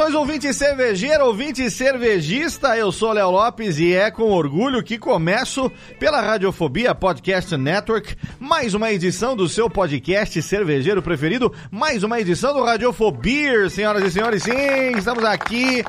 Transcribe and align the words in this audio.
Saudações, 0.00 0.14
ouvinte 0.14 0.54
cervejeiro, 0.54 1.26
ouvinte 1.26 1.70
cervejista. 1.70 2.74
Eu 2.74 2.90
sou 2.90 3.12
Léo 3.12 3.30
Lopes 3.30 3.78
e 3.78 3.92
é 3.92 4.10
com 4.10 4.30
orgulho 4.30 4.82
que 4.82 4.96
começo 4.96 5.70
pela 5.98 6.22
Radiofobia 6.22 6.94
Podcast 6.94 7.54
Network 7.54 8.16
mais 8.38 8.72
uma 8.72 8.90
edição 8.90 9.36
do 9.36 9.46
seu 9.46 9.68
podcast 9.68 10.40
cervejeiro 10.40 11.02
preferido, 11.02 11.52
mais 11.70 12.02
uma 12.02 12.18
edição 12.18 12.54
do 12.54 12.64
Radiofobia, 12.64 13.68
senhoras 13.68 14.02
e 14.04 14.10
senhores. 14.10 14.42
Sim, 14.42 14.96
estamos 14.96 15.22
aqui 15.22 15.84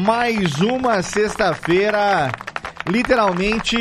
mais 0.00 0.60
uma 0.60 1.02
sexta-feira 1.02 2.30
literalmente 2.88 3.76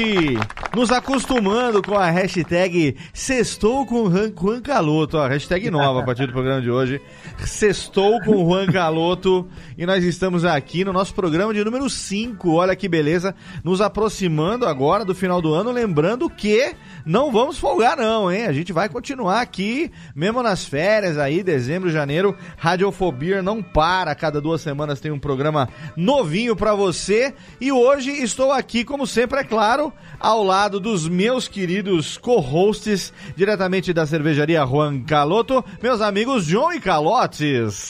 nos 0.76 0.92
acostumando 0.92 1.82
com 1.82 1.98
a 1.98 2.10
hashtag 2.10 2.96
Sextou 3.14 3.86
com 3.86 4.12
Juan 4.12 4.62
Caloto, 4.62 5.18
a 5.18 5.28
hashtag 5.28 5.72
nova 5.72 6.02
a 6.02 6.04
partir 6.04 6.28
do 6.28 6.34
programa 6.34 6.62
de 6.62 6.70
hoje. 6.70 7.02
Sextou 7.40 8.20
com 8.22 8.46
Juan 8.46 8.68
Caloto 8.68 9.48
e 9.78 9.86
nós 9.86 10.04
estamos 10.04 10.44
aqui 10.44 10.84
no 10.84 10.92
nosso 10.92 11.16
programa 11.16 11.54
de 11.54 11.64
número 11.64 11.90
5. 11.90 12.52
Olha 12.52 12.76
que 12.76 12.90
beleza, 12.90 13.34
nos 13.64 13.80
aproximando 13.80 14.66
agora 14.66 15.06
do 15.06 15.16
final 15.16 15.42
do 15.42 15.54
ano, 15.54 15.72
lembrando 15.72 16.30
que 16.30 16.76
não 17.06 17.32
vamos 17.32 17.58
folgar 17.58 17.96
não, 17.96 18.32
hein? 18.32 18.46
A 18.46 18.54
gente 18.54 18.74
vai 18.74 18.90
continuar 18.90 19.40
aqui, 19.40 19.90
mesmo 20.14 20.44
nas 20.44 20.66
férias 20.66 21.18
aí, 21.18 21.42
dezembro, 21.42 21.90
janeiro, 21.90 22.36
Radiofobia 22.58 23.42
não 23.42 23.64
para, 23.64 24.14
cada 24.14 24.42
duas 24.42 24.62
semanas 24.62 25.00
tem 25.00 25.12
um 25.12 25.20
programa 25.20 25.70
novinho 25.96 26.56
para 26.56 26.76
você 26.76 27.34
e 27.62 27.72
hoje 27.72 28.12
estou 28.12 28.52
aqui, 28.52 28.84
como 28.98 29.06
sempre, 29.06 29.42
é 29.42 29.44
claro, 29.44 29.94
ao 30.20 30.44
lado 30.44 30.80
dos 30.80 31.08
meus 31.08 31.48
queridos 31.48 32.18
co-hosts, 32.18 33.14
diretamente 33.36 33.94
da 33.94 34.08
cervejaria 34.08 34.66
Juan 34.66 35.04
Caloto, 35.04 35.64
meus 35.84 36.02
amigos 36.02 36.46
João 36.46 36.74
e 36.74 36.80
Calotes. 36.80 37.88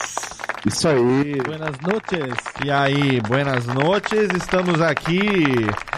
Isso 0.66 0.86
aí. 0.86 1.40
Buenas 1.46 1.76
noches. 1.80 2.34
E 2.62 2.70
aí, 2.70 3.22
buenas 3.22 3.64
noches. 3.66 4.28
Estamos 4.36 4.82
aqui 4.82 5.24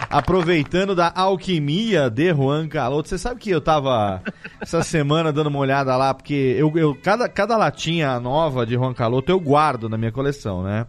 aproveitando 0.08 0.94
da 0.94 1.10
alquimia 1.12 2.08
de 2.08 2.32
Juan 2.32 2.68
Caloto. 2.68 3.08
Você 3.08 3.18
sabe 3.18 3.40
que 3.40 3.50
eu 3.50 3.60
tava 3.60 4.22
essa 4.60 4.80
semana 4.84 5.32
dando 5.32 5.48
uma 5.48 5.58
olhada 5.58 5.96
lá, 5.96 6.14
porque 6.14 6.54
eu, 6.56 6.72
eu 6.76 6.94
cada, 6.94 7.28
cada 7.28 7.56
latinha 7.56 8.20
nova 8.20 8.64
de 8.64 8.74
Juan 8.74 8.94
Caloto 8.94 9.32
eu 9.32 9.40
guardo 9.40 9.88
na 9.88 9.98
minha 9.98 10.12
coleção, 10.12 10.62
né? 10.62 10.86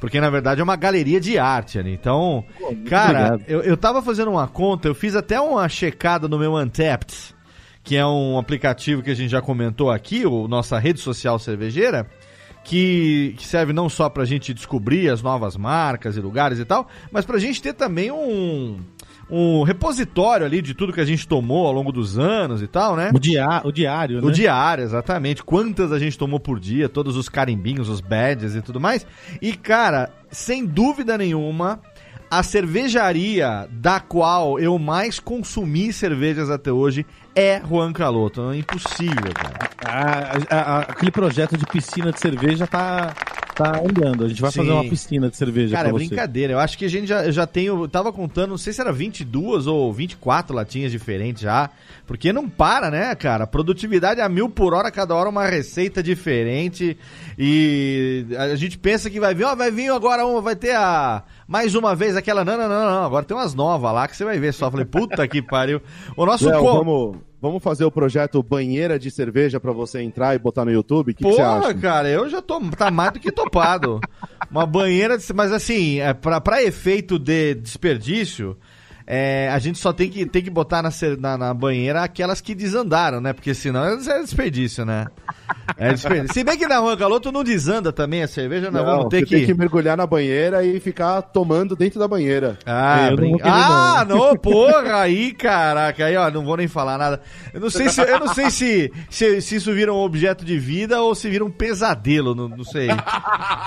Porque 0.00 0.20
na 0.20 0.30
verdade 0.30 0.60
é 0.60 0.64
uma 0.64 0.76
galeria 0.76 1.20
de 1.20 1.38
arte 1.38 1.78
ali. 1.78 1.92
Então, 1.92 2.44
Pô, 2.58 2.74
cara, 2.88 3.38
eu, 3.46 3.60
eu 3.62 3.76
tava 3.76 4.00
fazendo 4.00 4.30
uma 4.30 4.48
conta, 4.48 4.88
eu 4.88 4.94
fiz 4.94 5.14
até 5.14 5.40
uma 5.40 5.68
checada 5.68 6.26
no 6.26 6.38
meu 6.38 6.54
Untapped, 6.54 7.34
que 7.84 7.96
é 7.96 8.06
um 8.06 8.38
aplicativo 8.38 9.02
que 9.02 9.10
a 9.10 9.14
gente 9.14 9.30
já 9.30 9.42
comentou 9.42 9.90
aqui, 9.90 10.26
o 10.26 10.48
nossa 10.48 10.78
rede 10.78 11.00
social 11.00 11.38
cervejeira 11.38 12.06
que, 12.64 13.34
que 13.36 13.46
serve 13.46 13.72
não 13.72 13.88
só 13.88 14.08
para 14.08 14.22
a 14.22 14.26
gente 14.26 14.52
descobrir 14.54 15.08
as 15.08 15.22
novas 15.22 15.56
marcas 15.56 16.16
e 16.16 16.20
lugares 16.20 16.58
e 16.58 16.64
tal, 16.64 16.88
mas 17.10 17.24
para 17.24 17.36
a 17.36 17.40
gente 17.40 17.60
ter 17.60 17.72
também 17.72 18.10
um, 18.10 18.80
um 19.30 19.62
repositório 19.62 20.44
ali 20.44 20.60
de 20.60 20.74
tudo 20.74 20.92
que 20.92 21.00
a 21.00 21.04
gente 21.04 21.26
tomou 21.26 21.66
ao 21.66 21.72
longo 21.72 21.92
dos 21.92 22.18
anos 22.18 22.62
e 22.62 22.66
tal, 22.66 22.96
né? 22.96 23.10
O, 23.14 23.18
dia, 23.18 23.62
o 23.64 23.70
diário, 23.70 24.20
né? 24.20 24.26
O 24.26 24.30
diário, 24.30 24.82
exatamente. 24.82 25.44
Quantas 25.44 25.92
a 25.92 25.98
gente 25.98 26.18
tomou 26.18 26.40
por 26.40 26.58
dia, 26.58 26.88
todos 26.88 27.16
os 27.16 27.28
carimbinhos, 27.28 27.88
os 27.88 28.00
badges 28.00 28.56
e 28.56 28.62
tudo 28.62 28.80
mais. 28.80 29.06
E, 29.40 29.52
cara, 29.52 30.10
sem 30.30 30.64
dúvida 30.64 31.16
nenhuma, 31.16 31.80
a 32.30 32.42
cervejaria 32.44 33.68
da 33.72 33.98
qual 33.98 34.58
eu 34.60 34.78
mais 34.78 35.18
consumi 35.18 35.92
cervejas 35.92 36.48
até 36.48 36.70
hoje 36.70 37.04
é 37.34 37.60
Juan 37.60 37.92
Caloto. 37.92 38.50
É 38.50 38.56
impossível, 38.58 39.32
cara. 39.34 39.70
Ah, 39.84 40.38
a, 40.48 40.56
a, 40.56 40.78
aquele 40.80 41.10
projeto 41.10 41.56
de 41.56 41.66
piscina 41.66 42.12
de 42.12 42.20
cerveja 42.20 42.66
tá, 42.66 43.14
tá 43.54 43.78
andando. 43.78 44.24
A 44.24 44.28
gente 44.28 44.40
vai 44.40 44.50
Sim. 44.50 44.60
fazer 44.60 44.70
uma 44.70 44.84
piscina 44.84 45.28
de 45.28 45.36
cerveja 45.36 45.76
Cara, 45.76 45.88
é 45.88 45.92
brincadeira. 45.92 46.52
Eu 46.52 46.58
acho 46.58 46.78
que 46.78 46.84
a 46.84 46.88
gente 46.88 47.06
já, 47.06 47.30
já 47.30 47.46
tem. 47.46 47.66
Eu 47.66 47.88
tava 47.88 48.12
contando, 48.12 48.50
não 48.50 48.58
sei 48.58 48.72
se 48.72 48.80
era 48.80 48.92
22 48.92 49.66
ou 49.66 49.92
24 49.92 50.54
latinhas 50.54 50.90
diferentes 50.92 51.42
já. 51.42 51.70
Porque 52.06 52.32
não 52.32 52.48
para, 52.48 52.90
né, 52.90 53.14
cara? 53.14 53.46
Produtividade 53.46 54.20
a 54.20 54.28
mil 54.28 54.48
por 54.48 54.74
hora, 54.74 54.90
cada 54.90 55.14
hora 55.14 55.28
uma 55.28 55.46
receita 55.46 56.02
diferente. 56.02 56.96
E 57.38 58.26
a 58.36 58.54
gente 58.54 58.78
pensa 58.78 59.08
que 59.08 59.20
vai 59.20 59.34
vir, 59.34 59.44
ó, 59.44 59.54
vai 59.54 59.70
vir 59.70 59.90
agora 59.90 60.26
uma, 60.26 60.40
vai 60.40 60.56
ter 60.56 60.74
a. 60.74 61.22
Mais 61.50 61.74
uma 61.74 61.96
vez 61.96 62.14
aquela. 62.14 62.44
Não, 62.44 62.56
não, 62.56 62.68
não, 62.68 62.84
não. 62.88 63.04
Agora 63.04 63.24
tem 63.24 63.36
umas 63.36 63.54
novas 63.54 63.92
lá 63.92 64.06
que 64.06 64.16
você 64.16 64.24
vai 64.24 64.38
ver 64.38 64.54
só. 64.54 64.70
Falei, 64.70 64.86
puta 64.86 65.26
que 65.26 65.42
pariu. 65.42 65.82
O 66.16 66.24
nosso. 66.24 66.48
Léo, 66.48 66.60
co... 66.60 66.72
vamos 66.72 67.16
Vamos 67.42 67.62
fazer 67.62 67.86
o 67.86 67.90
projeto 67.90 68.42
banheira 68.42 68.98
de 68.98 69.10
cerveja 69.10 69.58
para 69.58 69.72
você 69.72 70.02
entrar 70.02 70.34
e 70.34 70.38
botar 70.38 70.62
no 70.62 70.70
YouTube? 70.70 71.12
O 71.12 71.14
que, 71.14 71.24
você 71.24 71.40
acha? 71.40 71.72
cara, 71.74 72.06
eu 72.08 72.28
já 72.28 72.42
tô. 72.42 72.60
Tá 72.76 72.90
mais 72.90 73.12
do 73.14 73.18
que 73.18 73.32
topado. 73.32 73.98
Uma 74.50 74.66
banheira, 74.66 75.16
de, 75.16 75.32
mas 75.32 75.50
assim, 75.50 76.00
é, 76.00 76.12
para 76.12 76.62
efeito 76.62 77.18
de 77.18 77.54
desperdício, 77.54 78.58
é, 79.12 79.48
a 79.48 79.58
gente 79.58 79.76
só 79.76 79.92
tem 79.92 80.08
que, 80.08 80.24
tem 80.24 80.40
que 80.40 80.50
botar 80.50 80.84
na, 80.84 80.90
na, 81.18 81.36
na, 81.36 81.52
banheira 81.52 82.00
aquelas 82.00 82.40
que 82.40 82.54
desandaram, 82.54 83.20
né? 83.20 83.32
Porque 83.32 83.52
senão 83.54 83.84
é 83.84 83.96
desperdício, 83.96 84.84
né? 84.84 85.06
É 85.76 85.92
desperdício. 85.92 86.32
Se 86.32 86.44
bem 86.44 86.56
que 86.56 86.68
na 86.68 86.78
Rua 86.78 86.94
Galoto 86.94 87.32
não 87.32 87.42
desanda 87.42 87.92
também 87.92 88.22
a 88.22 88.28
cerveja, 88.28 88.70
nós 88.70 88.86
não, 88.86 88.98
vamos 88.98 89.08
ter 89.08 89.26
que... 89.26 89.34
tem 89.34 89.46
que 89.46 89.54
mergulhar 89.54 89.96
na 89.96 90.06
banheira 90.06 90.64
e 90.64 90.78
ficar 90.78 91.22
tomando 91.22 91.74
dentro 91.74 91.98
da 91.98 92.06
banheira. 92.06 92.56
Ah, 92.64 93.10
brin... 93.16 93.36
ah 93.42 94.06
não. 94.08 94.28
não, 94.28 94.36
porra, 94.36 95.00
aí, 95.00 95.32
caraca, 95.32 96.04
aí, 96.04 96.16
ó, 96.16 96.30
não 96.30 96.44
vou 96.44 96.56
nem 96.56 96.68
falar 96.68 96.96
nada. 96.96 97.20
Eu 97.52 97.60
não 97.60 97.70
sei 97.70 97.88
se, 97.88 98.00
eu 98.00 98.20
não 98.20 98.32
sei 98.32 98.48
se, 98.48 98.92
se, 99.10 99.40
se 99.40 99.56
isso 99.56 99.74
vira 99.74 99.92
um 99.92 99.98
objeto 99.98 100.44
de 100.44 100.56
vida 100.56 101.02
ou 101.02 101.16
se 101.16 101.28
vira 101.28 101.44
um 101.44 101.50
pesadelo, 101.50 102.32
não, 102.32 102.48
não 102.48 102.62
sei. 102.62 102.86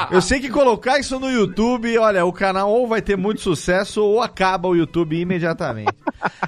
Eu 0.10 0.22
sei 0.22 0.40
que 0.40 0.50
colocar 0.50 1.00
isso 1.00 1.20
no 1.20 1.30
YouTube, 1.30 1.98
olha, 1.98 2.24
o 2.24 2.32
canal 2.32 2.72
ou 2.72 2.88
vai 2.88 3.02
ter 3.02 3.18
muito 3.18 3.42
sucesso 3.42 4.02
ou 4.02 4.22
acaba 4.22 4.70
o 4.70 4.76
YouTube 4.76 5.20
imediatamente 5.20 5.33
imediatamente. 5.34 5.94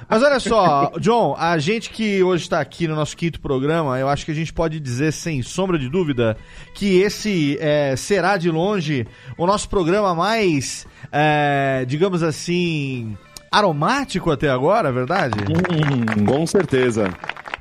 Mas 0.08 0.22
olha 0.22 0.38
só, 0.38 0.92
John, 1.00 1.34
a 1.38 1.58
gente 1.58 1.90
que 1.90 2.22
hoje 2.22 2.44
está 2.44 2.60
aqui 2.60 2.86
no 2.86 2.94
nosso 2.94 3.16
quinto 3.16 3.40
programa, 3.40 3.98
eu 3.98 4.08
acho 4.08 4.24
que 4.24 4.30
a 4.30 4.34
gente 4.34 4.52
pode 4.52 4.78
dizer 4.78 5.12
sem 5.12 5.42
sombra 5.42 5.78
de 5.78 5.88
dúvida 5.88 6.36
que 6.74 7.00
esse 7.00 7.58
é, 7.60 7.96
será 7.96 8.36
de 8.36 8.50
longe 8.50 9.06
o 9.36 9.46
nosso 9.46 9.68
programa 9.68 10.14
mais, 10.14 10.86
é, 11.12 11.84
digamos 11.86 12.22
assim, 12.22 13.16
aromático 13.58 14.30
até 14.30 14.50
agora, 14.50 14.88
é 14.88 14.92
verdade? 14.92 15.38
Hum, 15.40 16.24
com 16.24 16.46
certeza. 16.46 17.10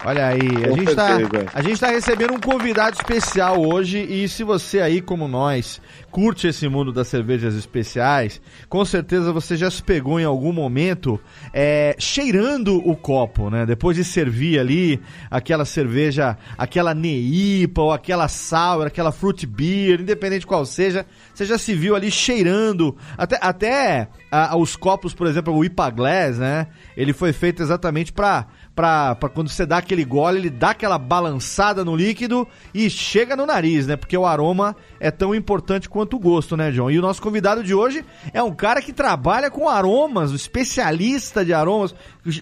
Olha 0.05 0.27
aí, 0.27 0.39
a 0.63 0.69
Com 0.69 0.77
gente, 0.77 0.95
tá, 0.95 1.61
gente 1.63 1.79
tá 1.79 1.87
recebendo 1.87 2.33
um 2.35 2.39
convidado 2.39 2.95
especial 2.95 3.59
hoje 3.59 3.97
e 3.97 4.29
se 4.29 4.43
você 4.43 4.79
aí, 4.79 5.01
como 5.01 5.27
nós, 5.27 5.81
curte 6.11 6.47
esse 6.47 6.69
mundo 6.69 6.93
das 6.93 7.07
cervejas 7.07 7.55
especiais, 7.55 8.39
com 8.69 8.85
certeza 8.85 9.33
você 9.33 9.57
já 9.57 9.71
se 9.71 9.81
pegou 9.81 10.19
em 10.19 10.23
algum 10.23 10.53
momento 10.53 11.19
é, 11.51 11.95
cheirando 11.97 12.77
o 12.87 12.95
copo, 12.95 13.49
né? 13.49 13.65
Depois 13.65 13.97
de 13.97 14.03
servir 14.03 14.59
ali 14.59 15.01
aquela 15.31 15.65
cerveja, 15.65 16.37
aquela 16.55 16.93
neipa 16.93 17.81
ou 17.81 17.91
aquela 17.91 18.27
sour, 18.27 18.85
aquela 18.85 19.11
fruit 19.11 19.47
beer, 19.47 20.01
independente 20.01 20.45
qual 20.45 20.67
seja, 20.67 21.03
você 21.37 21.45
já 21.45 21.57
se 21.57 21.73
viu 21.73 21.95
ali 21.95 22.09
cheirando, 22.09 22.95
até, 23.17 23.37
até 23.41 24.07
ah, 24.31 24.55
os 24.57 24.75
copos, 24.75 25.13
por 25.13 25.27
exemplo, 25.27 25.53
o 25.53 25.63
IPA 25.63 25.93
né? 26.37 26.67
Ele 26.95 27.13
foi 27.13 27.33
feito 27.33 27.61
exatamente 27.61 28.11
pra 28.13 28.47
pra, 28.75 29.15
pra 29.15 29.29
quando 29.29 29.49
você 29.49 29.65
dá 29.65 29.77
aquele 29.77 30.03
gole, 30.03 30.37
ele 30.37 30.49
dá 30.49 30.71
aquela 30.71 30.97
balançada 30.97 31.85
no 31.85 31.95
líquido 31.95 32.47
e 32.73 32.89
chega 32.89 33.35
no 33.35 33.45
nariz, 33.45 33.87
né? 33.87 33.95
Porque 33.95 34.17
o 34.17 34.25
aroma 34.25 34.75
é 34.99 35.09
tão 35.09 35.33
importante 35.33 35.89
quanto 35.89 36.17
o 36.17 36.19
gosto, 36.19 36.57
né, 36.57 36.71
John? 36.71 36.91
E 36.91 36.99
o 36.99 37.01
nosso 37.01 37.21
convidado 37.21 37.63
de 37.63 37.73
hoje 37.73 38.03
é 38.33 38.43
um 38.43 38.53
cara 38.53 38.81
que 38.81 38.91
trabalha 38.91 39.49
com 39.49 39.69
aromas, 39.69 40.31
um 40.31 40.35
especialista 40.35 41.45
de 41.45 41.53
aromas. 41.53 41.95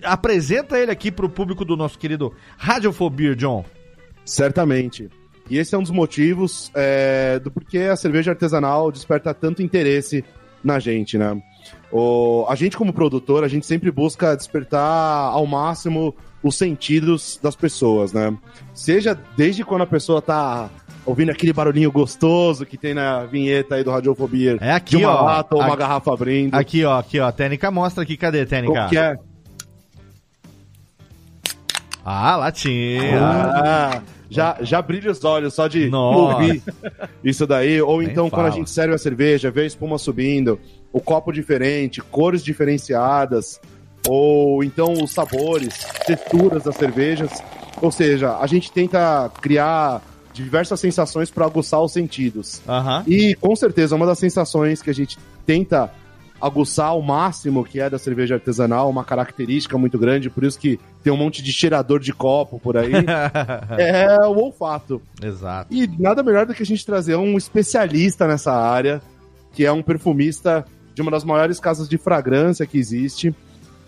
Apresenta 0.04 0.80
ele 0.80 0.92
aqui 0.92 1.12
pro 1.12 1.30
público 1.30 1.64
do 1.64 1.78
nosso 1.78 2.00
querido 2.00 2.34
Radiofobia, 2.58 3.36
John. 3.36 3.64
Certamente. 4.26 5.10
E 5.50 5.58
esse 5.58 5.76
é 5.76 5.78
um 5.78 5.82
dos 5.82 5.92
motivos 5.92 6.72
é, 6.74 7.40
do 7.40 7.52
porquê 7.52 7.80
a 7.80 7.96
cerveja 7.96 8.32
artesanal 8.32 8.92
desperta 8.92 9.34
tanto 9.34 9.62
interesse 9.62 10.24
na 10.64 10.80
gente, 10.80 11.18
né? 11.18 11.42
O, 11.92 12.46
a 12.50 12.56
gente, 12.56 12.78
como 12.78 12.94
produtor, 12.94 13.44
a 13.44 13.48
gente 13.48 13.66
sempre 13.66 13.92
busca 13.92 14.36
despertar 14.36 14.80
ao 15.32 15.46
máximo 15.46 16.16
os 16.42 16.56
sentidos 16.58 17.40
das 17.42 17.56
pessoas, 17.56 18.14
né? 18.14 18.36
Seja 18.74 19.18
desde 19.38 19.64
quando 19.64 19.82
a 19.84 19.88
pessoa 19.88 20.22
tá 20.22 20.70
ouvindo 21.06 21.32
aquele 21.32 21.52
barulhinho 21.54 21.92
gostoso 21.92 22.66
que 22.66 22.78
tem 22.78 22.94
na 22.94 23.26
vinheta 23.26 23.76
aí 23.76 23.84
do 23.84 23.92
Radiofobia. 23.92 24.58
É 24.62 24.72
aqui, 24.72 24.98
de 24.98 25.04
uma 25.06 25.22
ó. 25.22 25.26
lata 25.26 25.56
ou 25.56 25.62
uma 25.62 25.68
Aqui- 25.70 25.78
garrafa 25.78 26.14
abrindo. 26.14 26.56
Aqui, 26.56 26.84
ó, 26.86 26.98
aqui, 27.00 27.20
ó. 27.20 27.32
Técnica 27.32 27.70
mostra 27.70 28.04
aqui. 28.04 28.16
Cadê 28.18 28.46
técnica? 28.46 28.74
Como 28.80 28.90
que 28.90 28.98
é? 28.98 29.18
Ah, 32.06 32.36
latinha. 32.38 33.20
Ah, 33.22 34.02
já, 34.34 34.58
já 34.62 34.82
brilha 34.82 35.12
os 35.12 35.24
olhos 35.24 35.54
só 35.54 35.68
de 35.68 35.90
Nossa. 35.90 36.36
ouvir 36.36 36.64
isso 37.24 37.46
daí. 37.46 37.82
Ou 37.82 38.00
Nem 38.00 38.10
então, 38.10 38.30
quando 38.30 38.48
a 38.48 38.50
fala. 38.50 38.56
gente 38.60 38.70
serve 38.70 38.96
a 38.96 38.98
cerveja, 38.98 39.52
vê 39.52 39.62
a 39.62 39.66
espuma 39.66 39.98
subindo, 39.98 40.60
o 40.92 41.00
copo 41.00 41.32
diferente, 41.32 42.02
cores 42.02 42.44
diferenciadas, 42.44 43.60
ou 44.08 44.64
então 44.64 44.94
os 44.94 45.12
sabores, 45.12 45.86
texturas 46.06 46.64
das 46.64 46.76
cervejas. 46.76 47.32
Ou 47.82 47.92
seja, 47.92 48.38
a 48.38 48.48
gente 48.48 48.72
tenta 48.72 49.32
criar 49.42 50.02
diversas 50.34 50.80
sensações 50.80 51.30
para 51.30 51.46
aguçar 51.46 51.82
os 51.82 51.92
sentidos. 51.92 52.62
E 53.08 53.36
com 53.36 53.56
certeza, 53.56 53.96
uma 53.96 54.06
das 54.06 54.20
sensações 54.20 54.82
que 54.82 54.90
a 54.90 54.94
gente 54.94 55.18
tenta 55.46 55.92
aguçar 56.44 56.88
ao 56.88 57.02
máximo, 57.02 57.64
que 57.64 57.80
é 57.80 57.90
da 57.90 57.98
cerveja 57.98 58.36
artesanal, 58.36 58.90
uma 58.90 59.06
característica 59.06 59.78
muito 59.78 59.98
grande, 59.98 60.30
por 60.30 60.44
isso 60.44 60.60
que 60.60 60.78
tem 61.02 61.14
um 61.14 61.16
monte 61.16 61.42
de 61.42 61.54
cheirador 61.54 62.02
de 62.02 62.12
copo 62.12 62.60
por 62.60 62.76
aí, 62.76 62.92
é 63.80 64.18
o 64.28 64.36
olfato. 64.38 65.02
Exato. 65.24 65.74
E 65.74 65.88
nada 65.98 66.22
melhor 66.22 66.46
do 66.46 66.54
que 66.54 66.62
a 66.62 66.66
gente 66.66 66.86
trazer 66.86 67.16
um 67.16 67.38
especialista 67.38 68.28
nessa 68.28 68.52
área, 68.52 69.02
que 69.54 69.66
é 69.66 69.72
um 69.72 69.82
perfumista 69.82 70.66
de 70.94 71.02
uma 71.02 71.10
das 71.10 71.24
maiores 71.24 71.62
casas 71.62 71.88
de 71.88 71.98
fragrância 71.98 72.66
que 72.66 72.78
existe. 72.78 73.34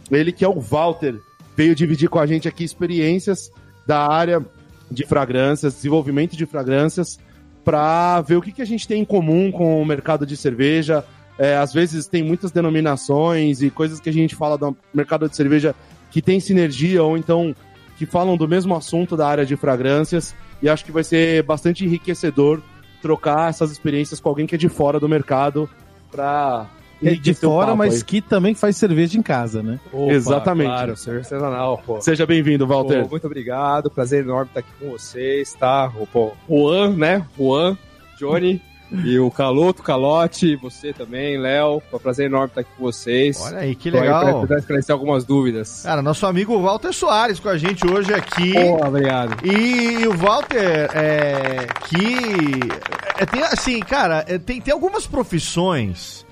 Ele 0.09 0.31
que 0.31 0.45
é 0.45 0.47
o 0.47 0.57
Walter, 0.57 1.19
veio 1.57 1.75
dividir 1.75 2.07
com 2.07 2.19
a 2.19 2.25
gente 2.25 2.47
aqui 2.47 2.63
experiências 2.63 3.51
da 3.85 4.07
área 4.07 4.41
de 4.89 5.05
fragrâncias, 5.05 5.73
desenvolvimento 5.73 6.37
de 6.37 6.45
fragrâncias, 6.45 7.19
para 7.65 8.21
ver 8.21 8.37
o 8.37 8.41
que, 8.41 8.53
que 8.53 8.61
a 8.61 8.65
gente 8.65 8.87
tem 8.87 9.01
em 9.01 9.05
comum 9.05 9.51
com 9.51 9.81
o 9.81 9.85
mercado 9.85 10.25
de 10.25 10.37
cerveja. 10.37 11.03
É, 11.37 11.57
às 11.57 11.73
vezes 11.73 12.07
tem 12.07 12.23
muitas 12.23 12.51
denominações 12.51 13.61
e 13.61 13.69
coisas 13.69 13.99
que 13.99 14.09
a 14.09 14.13
gente 14.13 14.35
fala 14.35 14.57
do 14.57 14.75
mercado 14.93 15.27
de 15.27 15.35
cerveja 15.35 15.75
que 16.09 16.21
tem 16.21 16.39
sinergia 16.39 17.03
ou 17.03 17.17
então 17.17 17.53
que 17.97 18.05
falam 18.05 18.37
do 18.37 18.47
mesmo 18.47 18.75
assunto 18.75 19.17
da 19.17 19.27
área 19.27 19.45
de 19.45 19.55
fragrâncias. 19.55 20.33
E 20.61 20.69
acho 20.69 20.85
que 20.85 20.91
vai 20.91 21.03
ser 21.03 21.43
bastante 21.43 21.83
enriquecedor 21.85 22.61
trocar 23.01 23.49
essas 23.49 23.71
experiências 23.71 24.19
com 24.19 24.29
alguém 24.29 24.47
que 24.47 24.55
é 24.55 24.57
de 24.57 24.69
fora 24.69 24.99
do 24.99 25.07
mercado 25.07 25.69
para 26.09 26.67
É 27.03 27.13
de 27.13 27.33
fora, 27.33 27.75
mas 27.75 28.01
que 28.01 28.21
também 28.21 28.55
faz 28.55 28.77
cerveja 28.77 29.17
em 29.17 29.21
casa, 29.21 29.61
né? 29.61 29.79
Opa, 29.91 30.13
Exatamente. 30.13 30.67
Claro, 30.67 30.97
cerveja 30.97 31.35
artesanal, 31.35 31.83
pô. 31.85 32.01
Seja 32.01 32.25
bem-vindo, 32.25 32.65
Walter. 32.65 33.03
Pô, 33.03 33.09
muito 33.11 33.27
obrigado, 33.27 33.91
prazer 33.91 34.23
enorme 34.23 34.47
estar 34.47 34.61
aqui 34.61 34.69
com 34.79 34.89
vocês, 34.89 35.53
tá? 35.53 35.91
O 35.99 36.07
pô, 36.07 36.31
Juan, 36.49 36.95
né? 36.95 37.25
Juan, 37.37 37.77
Johnny 38.17 38.61
e 38.91 39.19
o 39.19 39.31
Caloto, 39.31 39.81
Calote, 39.81 40.55
você 40.55 40.93
também, 40.93 41.37
Léo. 41.37 41.81
Foi 41.89 41.99
um 41.99 42.01
prazer 42.01 42.27
enorme 42.27 42.47
estar 42.47 42.61
aqui 42.61 42.69
com 42.77 42.83
vocês. 42.83 43.39
Olha 43.41 43.59
aí, 43.59 43.75
que 43.75 43.89
legal. 43.89 44.41
Tentar 44.41 44.59
esclarecer 44.59 44.93
algumas 44.93 45.23
dúvidas. 45.23 45.81
Cara, 45.83 46.01
nosso 46.01 46.25
amigo 46.25 46.59
Walter 46.61 46.93
Soares 46.93 47.39
com 47.39 47.49
a 47.49 47.57
gente 47.57 47.85
hoje 47.87 48.13
aqui. 48.13 48.53
Pô, 48.53 48.85
obrigado. 48.85 49.45
E, 49.45 50.07
o 50.07 50.15
Walter, 50.15 50.89
é, 50.93 51.67
que 51.87 52.15
é, 53.17 53.25
tem 53.25 53.41
assim, 53.43 53.79
cara, 53.79 54.23
é, 54.27 54.37
tem, 54.37 54.61
tem 54.61 54.73
algumas 54.73 55.07
profissões 55.07 56.25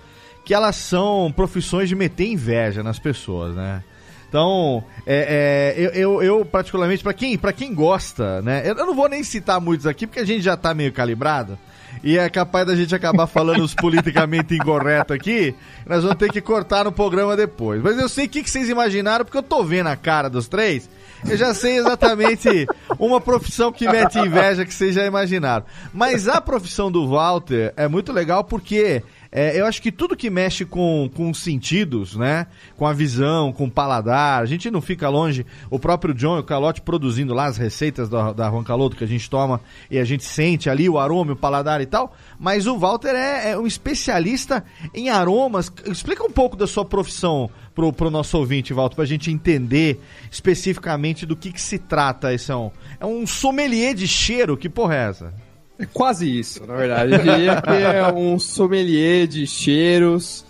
que 0.45 0.53
elas 0.53 0.75
são 0.75 1.31
profissões 1.35 1.89
de 1.89 1.95
meter 1.95 2.27
inveja 2.27 2.83
nas 2.83 2.99
pessoas, 2.99 3.55
né? 3.55 3.83
Então, 4.27 4.83
é, 5.05 5.75
é, 5.77 5.91
eu, 5.93 6.21
eu, 6.23 6.43
particularmente, 6.43 7.03
pra 7.03 7.13
quem, 7.13 7.37
pra 7.37 7.53
quem 7.53 7.73
gosta, 7.73 8.41
né? 8.41 8.63
Eu, 8.65 8.75
eu 8.75 8.85
não 8.87 8.95
vou 8.95 9.07
nem 9.07 9.23
citar 9.23 9.61
muitos 9.61 9.85
aqui, 9.85 10.07
porque 10.07 10.19
a 10.19 10.25
gente 10.25 10.41
já 10.41 10.57
tá 10.57 10.73
meio 10.73 10.91
calibrado. 10.91 11.57
E 12.03 12.17
é 12.17 12.29
capaz 12.29 12.67
da 12.67 12.75
gente 12.75 12.93
acabar 12.93 13.25
falando 13.27 13.63
os 13.63 13.73
politicamente 13.73 14.53
incorretos 14.53 15.15
aqui. 15.15 15.55
Nós 15.87 16.03
vamos 16.03 16.17
ter 16.17 16.29
que 16.29 16.41
cortar 16.41 16.83
no 16.83 16.91
programa 16.91 17.35
depois. 17.37 17.81
Mas 17.81 17.97
eu 17.97 18.09
sei 18.09 18.25
o 18.25 18.29
que, 18.29 18.43
que 18.43 18.49
vocês 18.51 18.67
imaginaram, 18.67 19.23
porque 19.23 19.37
eu 19.37 19.43
tô 19.43 19.63
vendo 19.63 19.87
a 19.87 19.95
cara 19.95 20.29
dos 20.29 20.49
três. 20.49 20.89
Eu 21.25 21.37
já 21.37 21.53
sei 21.53 21.77
exatamente 21.77 22.67
uma 22.99 23.21
profissão 23.21 23.71
que 23.71 23.87
mete 23.87 24.19
inveja 24.19 24.65
que 24.65 24.73
vocês 24.73 24.93
já 24.93 25.05
imaginaram. 25.05 25.65
Mas 25.93 26.27
a 26.27 26.41
profissão 26.41 26.91
do 26.91 27.07
Walter 27.07 27.73
é 27.77 27.87
muito 27.87 28.11
legal 28.11 28.43
porque 28.43 29.01
é, 29.35 29.59
eu 29.59 29.65
acho 29.65 29.81
que 29.81 29.91
tudo 29.91 30.15
que 30.15 30.29
mexe 30.29 30.63
com, 30.63 31.09
com 31.15 31.31
os 31.31 31.39
sentidos, 31.39 32.15
né? 32.15 32.45
Com 32.77 32.85
a 32.85 32.93
visão, 32.93 33.51
com 33.51 33.65
o 33.65 33.71
paladar, 33.71 34.43
a 34.43 34.45
gente 34.45 34.69
não 34.69 34.79
fica 34.79 35.09
longe. 35.09 35.43
O 35.71 35.79
próprio 35.79 36.13
John 36.13 36.37
e 36.37 36.41
o 36.41 36.43
Calote 36.43 36.81
produzindo 36.81 37.33
lá 37.33 37.45
as 37.45 37.57
receitas 37.57 38.07
da, 38.07 38.31
da 38.31 38.47
Juan 38.51 38.63
Caloto 38.63 38.95
que 38.95 39.03
a 39.03 39.07
gente 39.07 39.27
toma 39.27 39.59
e 39.89 39.97
a 39.97 40.05
gente 40.05 40.23
sente 40.23 40.69
ali 40.69 40.87
o 40.87 40.99
aroma, 40.99 41.33
o 41.33 41.35
paladar 41.35 41.81
e 41.81 41.87
tal. 41.87 42.15
Mas 42.39 42.67
o 42.67 42.77
Walter 42.77 43.15
é, 43.15 43.53
é 43.53 43.57
um 43.57 43.65
especialista 43.65 44.63
em 44.93 45.09
aromas. 45.09 45.71
Explica 45.87 46.23
um 46.23 46.31
pouco 46.31 46.55
da 46.55 46.67
sua 46.67 46.85
profissão 46.85 47.49
pro, 47.73 47.91
pro 47.91 48.11
nosso 48.11 48.37
ouvinte, 48.37 48.71
Walter, 48.71 48.95
pra 48.95 49.05
gente 49.05 49.31
entender 49.31 49.99
especificamente 50.31 51.25
do 51.25 51.35
que, 51.35 51.51
que 51.51 51.61
se 51.61 51.79
trata. 51.79 52.31
Esse 52.31 52.51
é 52.51 52.55
um, 52.55 52.69
é 52.99 53.05
um 53.07 53.25
sommelier 53.25 53.95
de 53.95 54.07
cheiro, 54.07 54.55
que 54.55 54.69
porra 54.69 54.95
é 54.95 55.09
essa? 55.09 55.33
É 55.77 55.85
quase 55.85 56.39
isso, 56.39 56.65
na 56.65 56.75
verdade. 56.75 57.13
Eu 57.13 57.19
diria 57.19 57.61
que 57.61 57.69
é 57.69 58.13
um 58.13 58.37
sommelier 58.37 59.27
de 59.27 59.47
cheiros, 59.47 60.45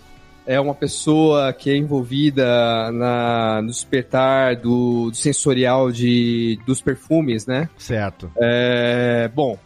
é 0.46 0.60
uma 0.60 0.74
pessoa 0.74 1.52
que 1.52 1.70
é 1.70 1.76
envolvida 1.76 2.90
na, 2.92 3.62
no 3.62 3.68
despertar 3.68 4.56
do, 4.56 5.10
do 5.10 5.16
sensorial 5.16 5.90
de, 5.90 6.58
dos 6.66 6.82
perfumes, 6.82 7.46
né? 7.46 7.68
Certo. 7.78 8.30
É, 8.38 9.30
bom, 9.34 9.58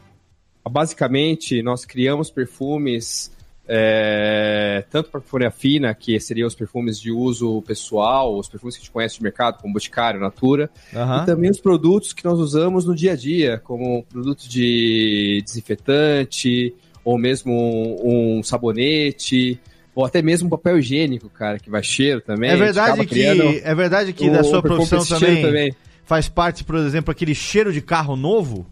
basicamente 0.68 1.62
nós 1.62 1.84
criamos 1.84 2.30
perfumes 2.30 3.32
é, 3.68 4.82
tanto 4.90 5.10
para 5.10 5.20
perfumaria 5.20 5.50
fina, 5.50 5.94
que 5.94 6.18
seriam 6.18 6.48
os 6.48 6.54
perfumes 6.54 6.98
de 6.98 7.12
uso 7.12 7.60
pessoal, 7.62 8.38
os 8.38 8.48
perfumes 8.48 8.76
que 8.76 8.80
a 8.80 8.82
gente 8.84 8.90
conhece 8.90 9.16
de 9.16 9.22
mercado, 9.22 9.60
como 9.60 9.74
Boticário, 9.74 10.18
Natura, 10.18 10.70
Aham. 10.94 11.22
e 11.22 11.26
também 11.26 11.50
os 11.50 11.60
produtos 11.60 12.14
que 12.14 12.24
nós 12.24 12.38
usamos 12.38 12.86
no 12.86 12.94
dia 12.94 13.12
a 13.12 13.16
dia, 13.16 13.58
como 13.58 14.02
produtos 14.04 14.48
de 14.48 15.42
desinfetante, 15.44 16.74
ou 17.04 17.18
mesmo 17.18 17.52
um, 17.52 18.38
um 18.38 18.42
sabonete, 18.42 19.60
ou 19.94 20.04
até 20.04 20.22
mesmo 20.22 20.46
um 20.46 20.50
papel 20.50 20.78
higiênico, 20.78 21.28
cara, 21.28 21.58
que 21.58 21.68
vai 21.68 21.82
cheiro 21.82 22.20
também. 22.22 22.50
É 22.50 22.56
verdade 22.56 23.04
que, 23.04 23.22
é 23.22 23.74
verdade 23.74 24.12
que 24.14 24.30
da 24.30 24.42
sua 24.42 24.62
profissão 24.62 25.04
cheiro 25.04 25.42
também, 25.42 25.74
faz 26.04 26.26
parte, 26.26 26.64
por 26.64 26.76
exemplo, 26.76 27.12
aquele 27.12 27.34
cheiro 27.34 27.70
de 27.70 27.82
carro 27.82 28.16
novo? 28.16 28.66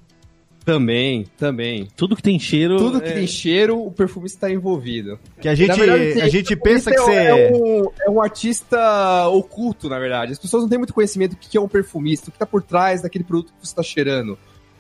Também, 0.67 1.29
também. 1.39 1.87
Tudo 1.97 2.17
que 2.17 2.23
tem 2.23 2.41
cheiro. 2.41 2.77
Tudo 2.77 3.01
que 3.01 3.09
é- 3.09 3.13
tem 3.13 3.27
cheiro, 3.29 3.81
o 3.81 3.93
perfumista 3.93 4.37
está 4.37 4.51
envolvido. 4.51 5.17
Que 5.41 5.49
a 5.49 5.55
gente, 5.55 5.79
verdade, 5.79 6.21
a 6.21 6.29
gente 6.29 6.57
pensa 6.57 6.91
que 6.91 6.97
é, 6.97 7.01
você... 7.01 7.15
é 7.15 7.53
um, 7.53 7.91
é 8.01 8.11
um 8.11 8.21
artista 8.21 9.29
oculto, 9.29 9.89
na 9.89 9.97
verdade. 10.01 10.33
As 10.33 10.41
pessoas 10.41 10.65
não 10.65 10.69
têm 10.69 10.77
muito 10.77 10.93
conhecimento 10.93 11.31
do 11.31 11.37
que 11.37 11.57
é 11.57 11.61
um 11.61 11.69
perfumista, 11.69 12.31
o 12.31 12.33
que 12.33 12.37
está 12.37 12.45
por 12.45 12.65
trás 12.65 13.01
daquele 13.01 13.23
produto 13.23 13.53
que 13.53 13.65
você 13.65 13.71
está 13.71 13.83
cheirando. 13.85 14.37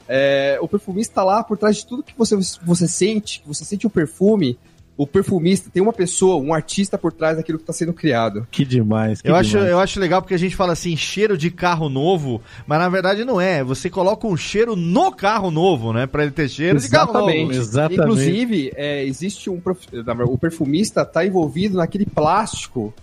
É, 0.08 0.58
o 0.60 0.66
perfumista 0.66 1.12
está 1.12 1.22
lá 1.22 1.44
por 1.44 1.56
trás 1.56 1.76
de 1.76 1.86
tudo 1.86 2.02
que 2.02 2.14
você, 2.18 2.36
você 2.64 2.88
sente, 2.88 3.40
que 3.40 3.46
você 3.46 3.64
sente 3.64 3.86
o 3.86 3.90
perfume, 3.90 4.58
o 4.96 5.06
perfumista 5.06 5.68
tem 5.70 5.82
uma 5.82 5.92
pessoa, 5.92 6.36
um 6.42 6.54
artista 6.54 6.96
por 6.96 7.12
trás 7.12 7.36
daquilo 7.36 7.58
que 7.58 7.62
está 7.64 7.72
sendo 7.72 7.92
criado. 7.92 8.46
Que 8.50 8.64
demais. 8.64 9.20
Que 9.20 9.28
eu, 9.28 9.34
demais. 9.34 9.46
acho, 9.54 9.58
eu 9.58 9.78
acho 9.78 10.00
legal 10.00 10.22
porque 10.22 10.34
a 10.34 10.38
gente 10.38 10.56
fala 10.56 10.72
assim, 10.72 10.96
cheiro 10.96 11.36
de 11.36 11.50
carro 11.50 11.88
novo, 11.88 12.40
mas 12.66 12.78
na 12.78 12.88
verdade 12.88 13.24
não 13.24 13.40
é. 13.40 13.62
Você 13.62 13.90
coloca 13.90 14.26
um 14.26 14.36
cheiro 14.36 14.74
no 14.74 15.12
carro 15.12 15.50
novo, 15.50 15.92
né? 15.92 16.06
Pra 16.06 16.22
ele 16.22 16.32
ter 16.32 16.48
cheiro 16.48 16.80
de 16.80 16.88
carro 16.88 17.12
novo. 17.12 17.52
Exatamente. 17.52 18.00
Inclusive, 18.00 18.72
é, 18.74 19.04
existe 19.04 19.50
um. 19.50 19.60
prof- 19.60 19.86
O 20.26 20.38
perfumista 20.38 21.02
está 21.02 21.26
envolvido 21.26 21.76
naquele 21.76 22.06
plástico 22.06 22.94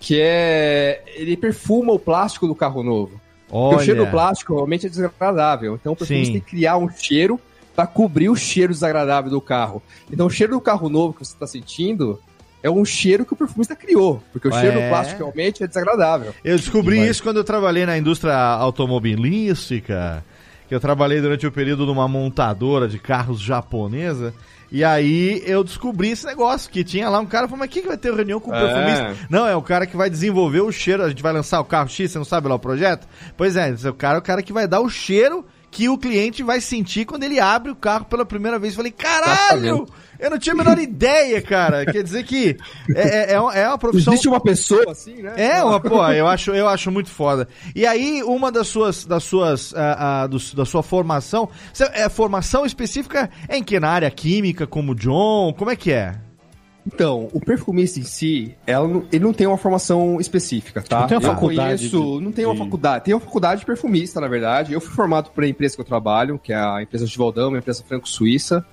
que 0.00 0.18
é. 0.20 1.02
Ele 1.14 1.36
perfuma 1.36 1.92
o 1.92 1.98
plástico 1.98 2.46
do 2.48 2.54
carro 2.54 2.82
novo. 2.82 3.20
Porque 3.48 3.76
o 3.76 3.80
cheiro 3.80 3.98
do 3.98 4.02
Olha, 4.04 4.10
plástico 4.10 4.54
realmente 4.54 4.86
é 4.86 4.88
desagradável. 4.88 5.74
Então 5.74 5.92
o 5.92 5.96
perfumista 5.96 6.26
Sim. 6.26 6.32
tem 6.32 6.40
que 6.40 6.50
criar 6.56 6.78
um 6.78 6.88
cheiro 6.88 7.38
para 7.74 7.86
cobrir 7.86 8.28
o 8.28 8.36
cheiro 8.36 8.72
desagradável 8.72 9.30
do 9.30 9.40
carro. 9.40 9.82
Então 10.10 10.26
o 10.26 10.30
cheiro 10.30 10.52
do 10.52 10.60
carro 10.60 10.88
novo 10.88 11.14
que 11.14 11.24
você 11.24 11.32
está 11.32 11.46
sentindo 11.46 12.20
é 12.62 12.70
um 12.70 12.84
cheiro 12.84 13.24
que 13.24 13.32
o 13.32 13.36
perfumista 13.36 13.74
criou. 13.74 14.22
Porque 14.32 14.46
o 14.48 14.52
cheiro 14.52 14.78
É. 14.78 14.84
do 14.84 14.88
plástico 14.88 15.18
realmente 15.24 15.64
é 15.64 15.66
desagradável. 15.66 16.32
eu 16.44 16.56
descobri 16.56 16.94
Demais. 16.96 17.10
isso 17.10 17.22
quando 17.22 17.38
eu 17.38 17.44
trabalhei 17.44 17.84
na 17.86 17.98
indústria 17.98 18.34
automobilística, 18.36 20.24
que 20.68 20.74
eu 20.74 20.80
trabalhei 20.80 21.20
durante 21.20 21.46
o 21.46 21.52
período 21.52 21.84
numa 21.86 22.06
montadora 22.08 22.88
de 22.88 22.98
carros 22.98 23.40
japonesa. 23.40 24.32
E 24.70 24.82
aí 24.82 25.42
eu 25.44 25.62
descobri 25.62 26.10
esse 26.10 26.24
negócio, 26.24 26.70
que 26.70 26.82
tinha 26.82 27.10
lá 27.10 27.18
um 27.20 27.26
cara 27.26 27.46
falou, 27.46 27.58
mas 27.58 27.68
quem 27.68 27.82
que 27.82 27.88
vai 27.88 27.98
ter 27.98 28.12
reunião 28.14 28.40
com 28.40 28.50
o 28.50 28.54
É. 28.54 28.60
perfumista? 28.60 29.26
Não, 29.28 29.46
é 29.46 29.54
o 29.54 29.60
cara 29.60 29.86
que 29.86 29.96
vai 29.96 30.08
desenvolver 30.08 30.62
o 30.62 30.72
cheiro, 30.72 31.02
a 31.02 31.10
gente 31.10 31.22
vai 31.22 31.32
lançar 31.32 31.60
o 31.60 31.64
carro 31.64 31.88
X, 31.90 32.10
você 32.10 32.16
não 32.16 32.24
sabe 32.24 32.48
lá 32.48 32.54
o 32.54 32.58
projeto? 32.58 33.06
Pois 33.36 33.54
é, 33.56 33.74
é 33.84 33.90
o 33.90 33.92
cara, 33.94 34.18
o 34.18 34.22
cara 34.22 34.42
que 34.42 34.52
vai 34.52 34.66
dar 34.66 34.80
o 34.80 34.88
cheiro 34.88 35.44
que 35.72 35.88
o 35.88 35.96
cliente 35.96 36.42
vai 36.42 36.60
sentir 36.60 37.06
quando 37.06 37.24
ele 37.24 37.40
abre 37.40 37.72
o 37.72 37.74
carro 37.74 38.04
pela 38.04 38.26
primeira 38.26 38.58
vez. 38.58 38.74
Eu 38.74 38.76
falei, 38.76 38.92
caralho! 38.92 39.86
Eu 40.20 40.30
não 40.30 40.38
tinha 40.38 40.52
a 40.52 40.56
menor 40.56 40.78
ideia, 40.78 41.40
cara. 41.42 41.84
Quer 41.90 42.02
dizer 42.04 42.24
que 42.24 42.56
é, 42.94 43.32
é, 43.32 43.32
é 43.32 43.40
uma- 43.40 43.54
é 43.54 43.66
uma 43.66 43.78
profissão... 43.78 44.12
Existe 44.12 44.28
uma 44.28 44.38
pessoa 44.40 44.92
assim, 44.92 45.22
né? 45.22 45.32
É, 45.36 45.64
uma, 45.64 45.80
pô, 45.80 46.06
eu 46.10 46.28
acho, 46.28 46.52
eu 46.52 46.68
acho 46.68 46.90
muito 46.92 47.08
foda. 47.10 47.48
E 47.74 47.84
aí, 47.86 48.22
uma 48.22 48.52
das 48.52 48.68
suas, 48.68 49.04
das 49.06 49.24
suas, 49.24 49.74
ah, 49.74 50.22
ah, 50.22 50.26
dos- 50.26 50.52
da 50.54 50.64
sua 50.66 50.82
formação, 50.82 51.48
é 51.94 52.06
formação 52.08 52.64
específica 52.66 53.28
é 53.48 53.56
em 53.56 53.64
que? 53.64 53.80
Na 53.80 53.88
área 53.88 54.10
química, 54.10 54.66
como 54.66 54.92
o 54.92 54.94
John? 54.94 55.54
Como 55.58 55.70
é 55.70 55.74
que 55.76 55.90
é? 55.90 56.14
Então, 56.86 57.28
o 57.32 57.40
perfumista 57.40 58.00
em 58.00 58.02
si, 58.04 58.54
ela 58.66 59.02
ele 59.12 59.24
não 59.24 59.32
tem 59.32 59.46
uma 59.46 59.56
formação 59.56 60.20
específica, 60.20 60.82
tá? 60.82 61.00
Não 61.00 61.06
tem 61.06 61.18
uma 61.18 61.24
Eu 61.28 61.32
faculdade 61.34 61.88
conheço- 61.88 62.18
de- 62.18 62.24
não 62.24 62.32
tem 62.32 62.44
uma 62.44 62.54
de- 62.54 62.60
faculdade. 62.60 63.04
Tem 63.04 63.14
uma 63.14 63.20
faculdade 63.20 63.60
de 63.60 63.66
perfumista, 63.66 64.20
na 64.20 64.28
verdade. 64.28 64.72
Eu 64.72 64.80
fui 64.80 64.94
formado 64.94 65.30
por 65.30 65.44
a 65.44 65.48
empresa 65.48 65.74
que 65.76 65.80
eu 65.80 65.84
trabalho, 65.84 66.38
que 66.42 66.52
é 66.52 66.56
a 66.56 66.82
empresa 66.82 67.06
de 67.06 67.16
Valdão, 67.16 67.48
uma 67.50 67.58
empresa 67.58 67.84
franco-suíça. 67.86 68.64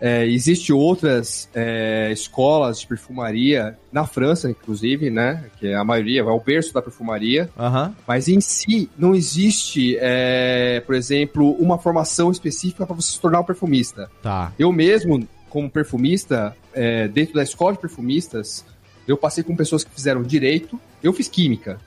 É, 0.00 0.26
existe 0.26 0.70
outras 0.70 1.48
é, 1.54 2.10
escolas 2.12 2.80
de 2.80 2.86
perfumaria 2.86 3.78
na 3.90 4.04
França, 4.04 4.50
inclusive, 4.50 5.08
né? 5.08 5.44
Que 5.58 5.68
é 5.68 5.76
a 5.76 5.84
maioria, 5.84 6.20
é 6.20 6.24
o 6.24 6.40
berço 6.40 6.74
da 6.74 6.82
perfumaria. 6.82 7.48
Aham. 7.58 7.94
Mas 8.06 8.28
em 8.28 8.38
si, 8.40 8.90
não 8.98 9.14
existe, 9.14 9.96
é, 9.98 10.82
por 10.84 10.94
exemplo, 10.94 11.52
uma 11.52 11.78
formação 11.78 12.30
específica 12.30 12.84
para 12.84 12.94
você 12.94 13.12
se 13.12 13.20
tornar 13.20 13.40
um 13.40 13.44
perfumista. 13.44 14.10
Tá. 14.22 14.52
Eu 14.58 14.70
mesmo, 14.72 15.26
como 15.54 15.70
perfumista, 15.70 16.56
é, 16.72 17.06
dentro 17.06 17.34
da 17.34 17.42
escola 17.44 17.74
de 17.74 17.78
perfumistas, 17.78 18.64
eu 19.06 19.16
passei 19.16 19.44
com 19.44 19.54
pessoas 19.54 19.84
que 19.84 19.90
fizeram 19.94 20.20
direito. 20.24 20.80
Eu 21.00 21.12
fiz 21.12 21.28
química, 21.28 21.78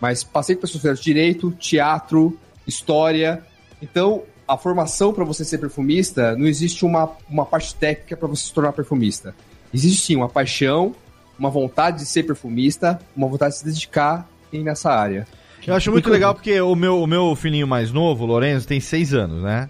mas 0.00 0.24
passei 0.24 0.54
com 0.56 0.62
pessoas 0.62 0.80
que 0.80 0.88
fizeram 0.88 1.02
direito, 1.02 1.50
teatro, 1.52 2.38
história. 2.66 3.42
Então, 3.82 4.22
a 4.48 4.56
formação 4.56 5.12
para 5.12 5.22
você 5.22 5.44
ser 5.44 5.58
perfumista, 5.58 6.34
não 6.34 6.46
existe 6.46 6.82
uma, 6.82 7.10
uma 7.28 7.44
parte 7.44 7.74
técnica 7.74 8.16
para 8.16 8.26
você 8.26 8.44
se 8.46 8.54
tornar 8.54 8.72
perfumista. 8.72 9.34
Existe 9.72 10.00
sim 10.00 10.16
uma 10.16 10.28
paixão, 10.28 10.94
uma 11.38 11.50
vontade 11.50 11.98
de 11.98 12.06
ser 12.06 12.22
perfumista, 12.22 12.98
uma 13.14 13.28
vontade 13.28 13.52
de 13.52 13.58
se 13.58 13.64
dedicar 13.66 14.26
em- 14.50 14.64
nessa 14.64 14.90
área. 14.90 15.28
Eu 15.66 15.74
acho 15.74 15.92
muito 15.92 16.08
legal 16.08 16.32
porque 16.34 16.58
o 16.58 16.74
meu, 16.74 17.02
o 17.02 17.06
meu 17.06 17.36
filhinho 17.36 17.68
mais 17.68 17.92
novo, 17.92 18.24
o 18.24 18.26
Lorenzo, 18.26 18.66
tem 18.66 18.80
seis 18.80 19.12
anos, 19.12 19.42
né? 19.42 19.68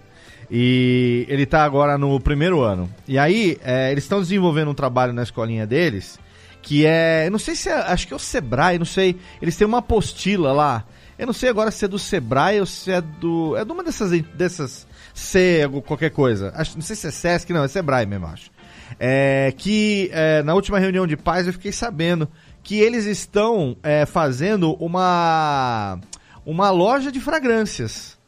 E 0.50 1.24
ele 1.28 1.46
tá 1.46 1.62
agora 1.64 1.96
no 1.96 2.18
primeiro 2.20 2.60
ano. 2.60 2.92
E 3.06 3.18
aí, 3.18 3.56
é, 3.62 3.92
eles 3.92 4.04
estão 4.04 4.20
desenvolvendo 4.20 4.70
um 4.70 4.74
trabalho 4.74 5.12
na 5.12 5.22
escolinha 5.22 5.66
deles, 5.66 6.18
que 6.60 6.84
é. 6.84 7.26
Eu 7.26 7.30
não 7.30 7.38
sei 7.38 7.54
se 7.54 7.68
é. 7.68 7.74
Acho 7.74 8.06
que 8.08 8.12
é 8.12 8.16
o 8.16 8.18
Sebrae, 8.20 8.78
não 8.78 8.84
sei. 8.86 9.16
Eles 9.40 9.56
têm 9.56 9.66
uma 9.66 9.78
apostila 9.78 10.52
lá. 10.52 10.84
Eu 11.18 11.26
não 11.26 11.32
sei 11.34 11.50
agora 11.50 11.70
se 11.70 11.84
é 11.84 11.88
do 11.88 11.98
Sebrae 11.98 12.58
ou 12.60 12.66
se 12.66 12.90
é 12.90 13.00
do. 13.00 13.56
É 13.56 13.64
de 13.64 13.70
uma 13.72 13.84
dessas. 13.84 14.10
dessas 14.34 14.86
C, 15.14 15.60
algum- 15.64 15.80
qualquer 15.80 16.10
coisa. 16.10 16.52
Acho, 16.56 16.74
não 16.76 16.82
sei 16.82 16.96
se 16.96 17.06
é 17.06 17.10
Sesc, 17.10 17.52
não, 17.52 17.62
é 17.64 17.68
Sebrae 17.68 18.06
mesmo, 18.06 18.26
acho. 18.26 18.50
É, 18.98 19.52
que 19.56 20.08
é, 20.12 20.42
na 20.42 20.54
última 20.54 20.78
reunião 20.78 21.06
de 21.06 21.16
paz 21.16 21.46
eu 21.46 21.52
fiquei 21.52 21.72
sabendo 21.72 22.28
que 22.62 22.78
eles 22.80 23.06
estão 23.06 23.76
é, 23.82 24.06
fazendo 24.06 24.72
uma, 24.74 25.98
uma 26.44 26.70
loja 26.70 27.10
de 27.12 27.20
fragrâncias. 27.20 28.18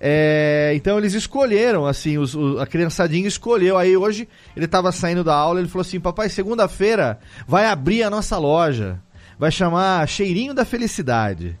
É, 0.00 0.72
então 0.76 0.96
eles 0.98 1.14
escolheram, 1.14 1.86
assim, 1.86 2.18
os- 2.18 2.34
o- 2.34 2.58
a 2.60 2.66
criançadinha 2.66 3.26
escolheu. 3.26 3.76
Aí 3.76 3.96
hoje 3.96 4.28
ele 4.56 4.66
tava 4.68 4.92
saindo 4.92 5.24
da 5.24 5.34
aula, 5.34 5.58
ele 5.60 5.68
falou 5.68 5.82
assim: 5.82 5.98
Papai, 5.98 6.28
segunda-feira 6.28 7.18
vai 7.46 7.66
abrir 7.66 8.02
a 8.02 8.10
nossa 8.10 8.38
loja. 8.38 9.00
Vai 9.38 9.50
chamar 9.50 10.06
Cheirinho 10.08 10.52
da 10.54 10.64
Felicidade. 10.64 11.56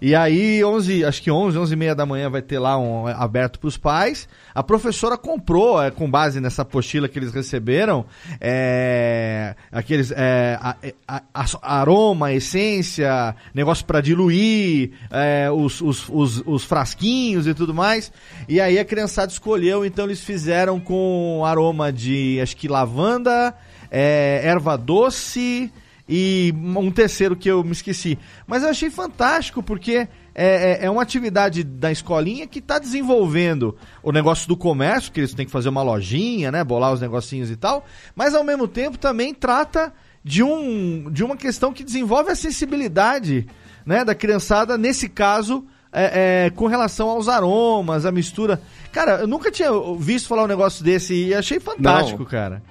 E 0.00 0.14
aí, 0.14 0.62
11, 0.64 1.04
acho 1.04 1.20
que 1.20 1.28
11, 1.30 1.58
11 1.58 1.72
e 1.72 1.76
meia 1.76 1.92
da 1.94 2.06
manhã 2.06 2.30
vai 2.30 2.40
ter 2.40 2.60
lá 2.60 2.78
um 2.78 3.08
aberto 3.08 3.58
para 3.58 3.66
os 3.66 3.76
pais. 3.76 4.28
A 4.54 4.62
professora 4.62 5.16
comprou, 5.18 5.82
é, 5.82 5.90
com 5.90 6.08
base 6.08 6.40
nessa 6.40 6.62
apostila 6.62 7.08
que 7.08 7.18
eles 7.18 7.32
receberam, 7.32 8.06
é, 8.40 9.56
aqueles 9.72 10.12
é, 10.12 10.56
a- 10.60 10.76
a- 11.06 11.22
a- 11.34 11.80
aroma, 11.80 12.32
essência, 12.32 13.34
negócio 13.52 13.84
para 13.84 14.00
diluir, 14.00 14.92
é, 15.10 15.50
os, 15.50 15.80
os, 15.80 16.08
os, 16.08 16.42
os 16.46 16.64
frasquinhos 16.64 17.46
e 17.48 17.54
tudo 17.54 17.74
mais. 17.74 18.12
E 18.48 18.60
aí 18.60 18.78
a 18.78 18.84
criançada 18.84 19.32
escolheu, 19.32 19.84
então 19.84 20.04
eles 20.04 20.20
fizeram 20.22 20.78
com 20.78 21.42
aroma 21.44 21.92
de, 21.92 22.38
acho 22.40 22.56
que 22.56 22.68
lavanda, 22.68 23.52
é, 23.90 24.42
erva 24.44 24.76
doce 24.78 25.72
e 26.08 26.54
um 26.56 26.90
terceiro 26.90 27.36
que 27.36 27.48
eu 27.50 27.62
me 27.62 27.72
esqueci. 27.72 28.18
Mas 28.46 28.62
eu 28.62 28.70
achei 28.70 28.88
fantástico 28.90 29.62
porque 29.62 30.08
é, 30.34 30.78
é- 30.80 30.86
é 30.86 30.90
uma 30.90 31.02
atividade 31.02 31.62
da 31.62 31.90
escolinha 31.92 32.46
que 32.46 32.60
está 32.60 32.78
desenvolvendo 32.78 33.76
o 34.02 34.10
negócio 34.12 34.48
do 34.48 34.56
comércio, 34.56 35.12
que 35.12 35.20
eles 35.20 35.34
têm 35.34 35.44
que 35.46 35.52
fazer 35.52 35.68
uma 35.68 35.82
lojinha, 35.82 36.50
né, 36.52 36.64
bolar 36.64 36.92
os 36.92 37.00
negocinhos 37.00 37.50
e 37.50 37.56
tal, 37.56 37.84
mas 38.16 38.34
ao 38.34 38.44
mesmo 38.44 38.66
tempo 38.68 38.96
também 38.96 39.34
trata 39.34 39.92
de, 40.24 40.42
um, 40.42 41.10
de 41.10 41.22
uma 41.24 41.36
questão 41.36 41.72
que 41.72 41.84
desenvolve 41.84 42.30
a 42.30 42.34
sensibilidade 42.36 43.46
né, 43.84 44.04
da 44.04 44.14
criançada, 44.14 44.76
nesse 44.78 45.08
caso, 45.08 45.64
é, 45.92 46.46
é, 46.46 46.50
com 46.50 46.66
relação 46.66 47.08
aos 47.08 47.28
aromas, 47.28 48.04
a 48.04 48.12
mistura. 48.12 48.60
Cara, 48.92 49.20
eu 49.22 49.26
nunca 49.26 49.50
tinha 49.50 49.70
visto 49.98 50.28
falar 50.28 50.44
um 50.44 50.48
negócio 50.48 50.84
desse 50.84 51.14
e 51.28 51.34
achei 51.34 51.58
fantástico, 51.58 52.18
Não. 52.22 52.26
cara. 52.26 52.62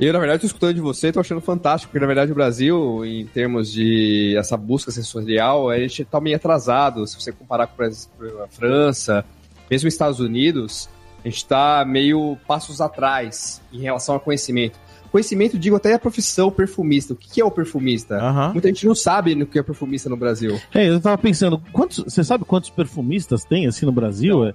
Eu, 0.00 0.12
na 0.14 0.18
verdade, 0.18 0.40
tô 0.40 0.46
escutando 0.46 0.74
de 0.74 0.80
você, 0.80 1.12
tô 1.12 1.20
achando 1.20 1.40
fantástico, 1.42 1.90
porque, 1.90 2.00
na 2.00 2.06
verdade, 2.06 2.32
o 2.32 2.34
Brasil, 2.34 3.04
em 3.04 3.26
termos 3.26 3.70
de 3.70 4.34
essa 4.38 4.56
busca 4.56 4.90
sensorial, 4.90 5.68
a 5.68 5.78
gente 5.78 6.04
tá 6.06 6.18
meio 6.20 6.36
atrasado. 6.36 7.06
Se 7.06 7.20
você 7.20 7.30
comparar 7.32 7.66
com 7.66 7.82
a 7.82 8.48
França, 8.48 9.24
mesmo 9.70 9.88
os 9.88 9.92
Estados 9.94 10.18
Unidos, 10.18 10.88
a 11.22 11.28
gente 11.28 11.44
tá 11.44 11.84
meio 11.86 12.38
passos 12.48 12.80
atrás 12.80 13.60
em 13.70 13.80
relação 13.80 14.14
ao 14.14 14.20
conhecimento. 14.20 14.78
Conhecimento, 15.12 15.58
digo 15.58 15.76
até 15.76 15.92
a 15.92 15.98
profissão 15.98 16.50
perfumista. 16.50 17.12
O 17.12 17.16
que 17.16 17.40
é 17.40 17.44
o 17.44 17.50
perfumista? 17.50 18.14
Aham. 18.16 18.52
Muita 18.52 18.68
gente 18.68 18.86
não 18.86 18.94
sabe 18.94 19.34
no 19.34 19.44
que 19.44 19.58
é 19.58 19.62
perfumista 19.62 20.08
no 20.08 20.16
Brasil. 20.16 20.58
É, 20.72 20.88
eu 20.88 20.98
tava 21.00 21.18
pensando, 21.18 21.60
quantos, 21.72 21.98
você 22.04 22.24
sabe 22.24 22.44
quantos 22.46 22.70
perfumistas 22.70 23.44
tem 23.44 23.66
assim 23.66 23.84
no 23.84 23.92
Brasil? 23.92 24.46
É, 24.46 24.54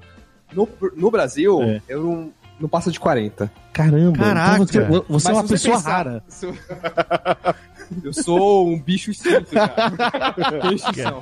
No, 0.54 0.68
no 0.96 1.12
Brasil, 1.12 1.62
É. 1.62 1.82
eu 1.90 2.04
não, 2.04 2.32
não 2.60 2.70
passa 2.70 2.92
de 2.92 3.00
40. 3.00 3.52
Caramba, 3.74 4.18
Caraca. 4.18 4.64
então 4.64 4.86
você, 4.88 5.04
você 5.10 5.30
é 5.30 5.34
uma 5.34 5.44
pessoa 5.48 5.76
pensar- 5.78 5.92
rara. 5.92 6.24
se 6.28 6.46
eu- 8.04 8.14
sou 8.14 8.68
um 8.70 8.80
bicho 8.80 9.12
extinto, 9.12 9.46
cara. 9.52 9.74
Extinção. 10.74 11.22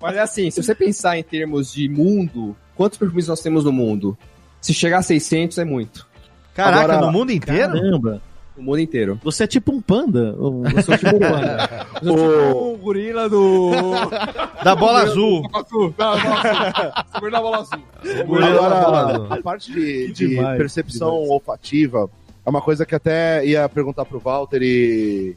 Mas 0.00 0.16
é 0.16 0.20
assim, 0.20 0.50
se 0.50 0.62
você 0.62 0.74
pensar 0.74 1.18
em 1.18 1.22
termos 1.22 1.72
de 1.72 1.88
mundo, 1.88 2.56
quantos 2.76 2.98
perfumes 2.98 3.28
nós 3.28 3.40
temos 3.40 3.64
no 3.64 3.72
mundo? 3.72 4.16
Se 4.60 4.72
chegar 4.74 4.98
a 4.98 5.02
600 5.02 5.58
é 5.58 5.64
muito. 5.64 6.06
Caraca, 6.54 6.82
Agora- 6.94 7.06
no 7.06 7.12
mundo 7.12 7.30
inteiro? 7.32 7.72
Caramba, 7.74 8.22
No 8.58 8.64
mundo 8.64 8.78
inteiro. 8.80 9.18
você 9.22 9.44
é 9.44 9.46
tipo 9.46 9.72
um 9.72 9.80
panda. 9.80 10.34
ou- 10.38 10.64
Eu 10.66 10.82
sou 10.82 10.98
tipo 10.98 11.16
um 11.16 11.18
panda. 11.20 11.86
Eu 12.02 12.18
sou 12.18 12.48
tipo 12.48 12.64
um 12.74 12.76
gorila 12.78 13.28
do... 13.28 13.70
Da 14.62 14.74
bola 14.74 15.02
azul. 15.02 15.42
Bola 15.48 17.30
da 17.30 17.40
bola 17.40 17.58
azul. 17.58 17.78
Gorila 18.26 18.50
da 18.50 18.58
bola 18.60 18.76
Agora, 18.80 19.14
azul. 19.14 19.26
a 19.30 19.42
parte 19.42 19.72
de, 19.72 20.12
de 20.12 20.28
demais, 20.28 20.58
percepção 20.58 21.12
demais. 21.12 21.30
olfativa 21.30 22.10
é 22.44 22.50
uma 22.50 22.60
coisa 22.60 22.84
que 22.84 22.94
até 22.94 23.44
ia 23.46 23.68
perguntar 23.68 24.04
pro 24.04 24.18
Walter 24.18 24.60
e 24.62 25.36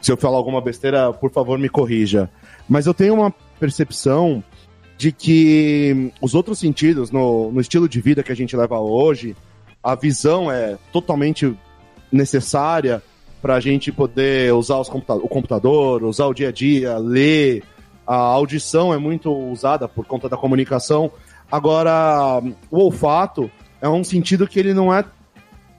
se 0.00 0.10
eu 0.12 0.16
falar 0.16 0.36
alguma 0.36 0.60
besteira, 0.60 1.12
por 1.12 1.30
favor, 1.30 1.58
me 1.58 1.68
corrija. 1.68 2.28
Mas 2.68 2.86
eu 2.86 2.94
tenho 2.94 3.14
uma 3.14 3.32
percepção 3.58 4.42
de 4.98 5.12
que 5.12 6.12
os 6.20 6.34
outros 6.34 6.58
sentidos, 6.58 7.10
no, 7.10 7.50
no 7.52 7.60
estilo 7.60 7.88
de 7.88 8.00
vida 8.00 8.22
que 8.22 8.32
a 8.32 8.36
gente 8.36 8.54
leva 8.56 8.78
hoje, 8.78 9.34
a 9.82 9.94
visão 9.94 10.50
é 10.50 10.76
totalmente 10.92 11.54
necessária, 12.10 13.02
para 13.40 13.54
a 13.54 13.60
gente 13.60 13.90
poder 13.90 14.52
usar 14.52 14.78
os 14.78 14.88
computa 14.88 15.14
o 15.14 15.28
computador, 15.28 16.04
usar 16.04 16.26
o 16.26 16.34
dia 16.34 16.48
a 16.48 16.52
dia, 16.52 16.98
ler. 16.98 17.62
A 18.06 18.16
audição 18.16 18.92
é 18.92 18.98
muito 18.98 19.32
usada 19.32 19.88
por 19.88 20.04
conta 20.04 20.28
da 20.28 20.36
comunicação. 20.36 21.10
Agora, 21.50 22.42
o 22.70 22.78
olfato 22.78 23.50
é 23.80 23.88
um 23.88 24.04
sentido 24.04 24.46
que 24.46 24.58
ele 24.58 24.74
não 24.74 24.92
é 24.92 25.04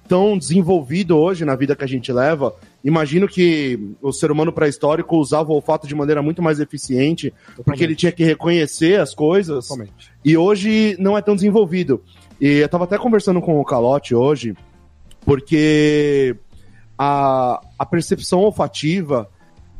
tão 0.07 0.37
desenvolvido 0.37 1.17
hoje 1.17 1.45
na 1.45 1.55
vida 1.55 1.75
que 1.75 1.83
a 1.83 1.87
gente 1.87 2.11
leva. 2.11 2.53
Imagino 2.83 3.27
que 3.27 3.95
o 4.01 4.11
ser 4.11 4.31
humano 4.31 4.51
pré-histórico 4.51 5.15
usava 5.17 5.51
o 5.51 5.55
olfato 5.55 5.87
de 5.87 5.95
maneira 5.95 6.21
muito 6.21 6.41
mais 6.41 6.59
eficiente, 6.59 7.29
Totalmente. 7.31 7.63
porque 7.63 7.83
ele 7.83 7.95
tinha 7.95 8.11
que 8.11 8.23
reconhecer 8.23 8.99
as 8.99 9.13
coisas. 9.13 9.67
Totalmente. 9.67 10.11
E 10.25 10.35
hoje 10.35 10.97
não 10.99 11.17
é 11.17 11.21
tão 11.21 11.35
desenvolvido. 11.35 12.01
E 12.41 12.57
eu 12.57 12.65
estava 12.65 12.83
até 12.83 12.97
conversando 12.97 13.39
com 13.39 13.59
o 13.59 13.63
Calote 13.63 14.13
hoje, 14.13 14.53
porque 15.25 16.35
a, 16.97 17.61
a 17.79 17.85
percepção 17.85 18.39
olfativa, 18.39 19.29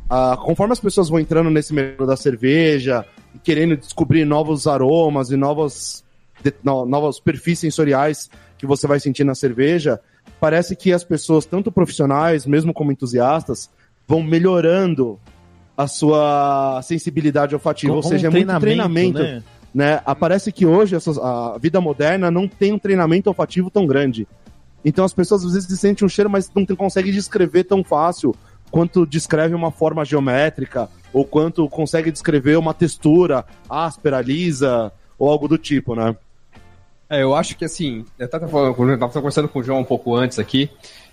a, 0.08 0.36
conforme 0.36 0.72
as 0.72 0.80
pessoas 0.80 1.08
vão 1.08 1.20
entrando 1.20 1.50
nesse 1.50 1.72
mercado 1.72 2.06
da 2.06 2.16
cerveja, 2.16 3.04
querendo 3.42 3.76
descobrir 3.76 4.24
novos 4.24 4.66
aromas 4.66 5.30
e 5.30 5.36
novos, 5.36 6.04
de, 6.42 6.52
no, 6.62 6.84
novos 6.84 7.20
perfis 7.20 7.58
sensoriais 7.58 8.30
que 8.58 8.66
você 8.66 8.86
vai 8.86 9.00
sentir 9.00 9.24
na 9.24 9.34
cerveja, 9.34 10.00
parece 10.40 10.76
que 10.76 10.92
as 10.92 11.04
pessoas, 11.04 11.46
tanto 11.46 11.70
profissionais, 11.70 12.46
mesmo 12.46 12.72
como 12.72 12.92
entusiastas, 12.92 13.70
vão 14.06 14.22
melhorando 14.22 15.18
a 15.76 15.86
sua 15.86 16.80
sensibilidade 16.82 17.54
olfativa, 17.54 17.94
ou 17.94 18.02
seja, 18.02 18.28
um 18.28 18.32
é 18.32 18.34
muito 18.34 18.60
treinamento. 18.60 19.18
Né? 19.18 19.42
né? 19.74 20.00
Aparece 20.04 20.52
que 20.52 20.66
hoje 20.66 20.96
a 20.96 21.58
vida 21.58 21.80
moderna 21.80 22.30
não 22.30 22.46
tem 22.46 22.72
um 22.72 22.78
treinamento 22.78 23.30
olfativo 23.30 23.70
tão 23.70 23.86
grande. 23.86 24.28
Então 24.84 25.04
as 25.04 25.12
pessoas 25.12 25.44
às 25.44 25.52
vezes 25.52 25.80
sentem 25.80 26.04
um 26.04 26.08
cheiro, 26.08 26.30
mas 26.30 26.50
não 26.54 26.64
conseguem 26.76 27.12
descrever 27.12 27.64
tão 27.64 27.84
fácil 27.84 28.34
quanto 28.70 29.06
descreve 29.06 29.54
uma 29.54 29.70
forma 29.70 30.04
geométrica, 30.04 30.88
ou 31.12 31.26
quanto 31.26 31.68
consegue 31.68 32.10
descrever 32.10 32.56
uma 32.56 32.72
textura 32.72 33.44
áspera, 33.68 34.20
lisa, 34.22 34.90
ou 35.18 35.30
algo 35.30 35.46
do 35.46 35.58
tipo, 35.58 35.94
né? 35.94 36.16
É, 37.08 37.22
eu 37.22 37.34
acho 37.34 37.54
que 37.56 37.66
assim, 37.66 38.06
eu 38.18 38.24
estava 38.24 38.48
conversando 38.48 39.46
com 39.46 39.58
o 39.58 39.62
João 39.62 39.80
um 39.80 39.84
pouco 39.84 40.16
antes 40.16 40.38
aqui, 40.38 40.70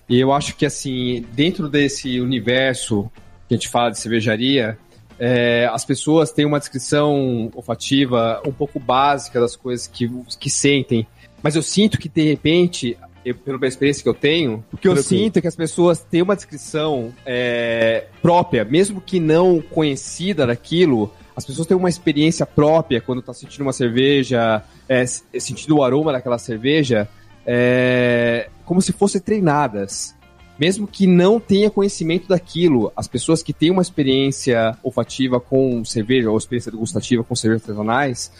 e 0.08 0.18
eu 0.18 0.32
acho 0.32 0.56
que 0.56 0.66
assim, 0.66 1.26
dentro 1.34 1.68
desse 1.68 2.22
universo 2.22 3.12
que 3.48 3.56
a 3.56 3.58
gente 3.58 3.68
fala 3.68 3.92
de 3.92 4.00
cervejaria, 4.00 4.78
é, 5.20 5.70
as 5.70 5.84
pessoas 5.84 6.32
têm 6.32 6.46
uma 6.46 6.60
descrição 6.60 7.52
olfativa 7.54 8.42
um 8.46 8.54
pouco 8.54 8.80
básica 8.80 9.42
das 9.42 9.58
coisas 9.58 9.86
que, 9.86 10.10
que 10.40 10.50
sentem, 10.50 11.06
mas 11.44 11.58
eu 11.58 11.62
sinto 11.62 12.00
que 12.00 12.08
de 12.08 12.24
repente 12.24 12.98
eu, 13.24 13.36
pela 13.36 13.68
experiência 13.68 14.02
que 14.02 14.10
eu 14.10 14.14
tenho, 14.14 14.64
o 14.72 14.78
que 14.78 14.88
eu 14.88 14.96
sinto 14.98 15.38
é 15.38 15.42
que 15.42 15.48
as 15.48 15.56
pessoas 15.56 16.00
têm 16.00 16.22
uma 16.22 16.36
descrição 16.36 17.14
é, 17.26 18.06
própria, 18.22 18.64
mesmo 18.64 19.02
que 19.02 19.20
não 19.20 19.62
conhecida 19.62 20.48
daquilo, 20.48 21.12
as 21.36 21.46
pessoas 21.46 21.68
têm 21.68 21.78
uma 21.78 21.90
experiência 21.90 22.46
própria 22.46 23.00
quando 23.00 23.22
tá 23.22 23.34
sentindo 23.34 23.62
uma 23.62 23.74
cerveja, 23.74 24.64
é, 24.88 25.06
sentindo 25.06 25.78
o 25.78 25.84
aroma 25.84 26.12
daquela 26.12 26.38
cerveja, 26.38 27.08
é, 27.46 28.50
como 28.66 28.82
se 28.82 28.92
fossem 28.92 29.22
treinadas. 29.22 30.16
Mesmo 30.60 30.86
que 30.86 31.08
não 31.08 31.40
tenha 31.40 31.70
conhecimento 31.70 32.28
daquilo, 32.28 32.92
as 32.94 33.08
pessoas 33.08 33.42
que 33.42 33.54
têm 33.54 33.72
uma 33.72 33.82
experiência 33.82 34.78
olfativa 34.84 35.40
com 35.40 35.86
cerveja, 35.86 36.30
ou 36.30 36.38
experiência 36.38 36.70
degustativa 36.70 37.24
com 37.24 37.34
cervejas 37.34 37.64
artesanais, 37.64 38.32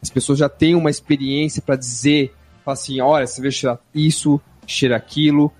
as 0.00 0.08
pessoas 0.08 0.38
já 0.38 0.48
têm 0.48 0.74
uma 0.74 0.88
experiência 0.88 1.60
para 1.60 1.76
dizer, 1.76 2.32
assim, 2.72 3.00
olha, 3.00 3.26
cerveja 3.26 3.56
cheira 3.56 3.80
isso, 3.94 4.40
cheira 4.66 4.96
aquilo. 4.96 5.52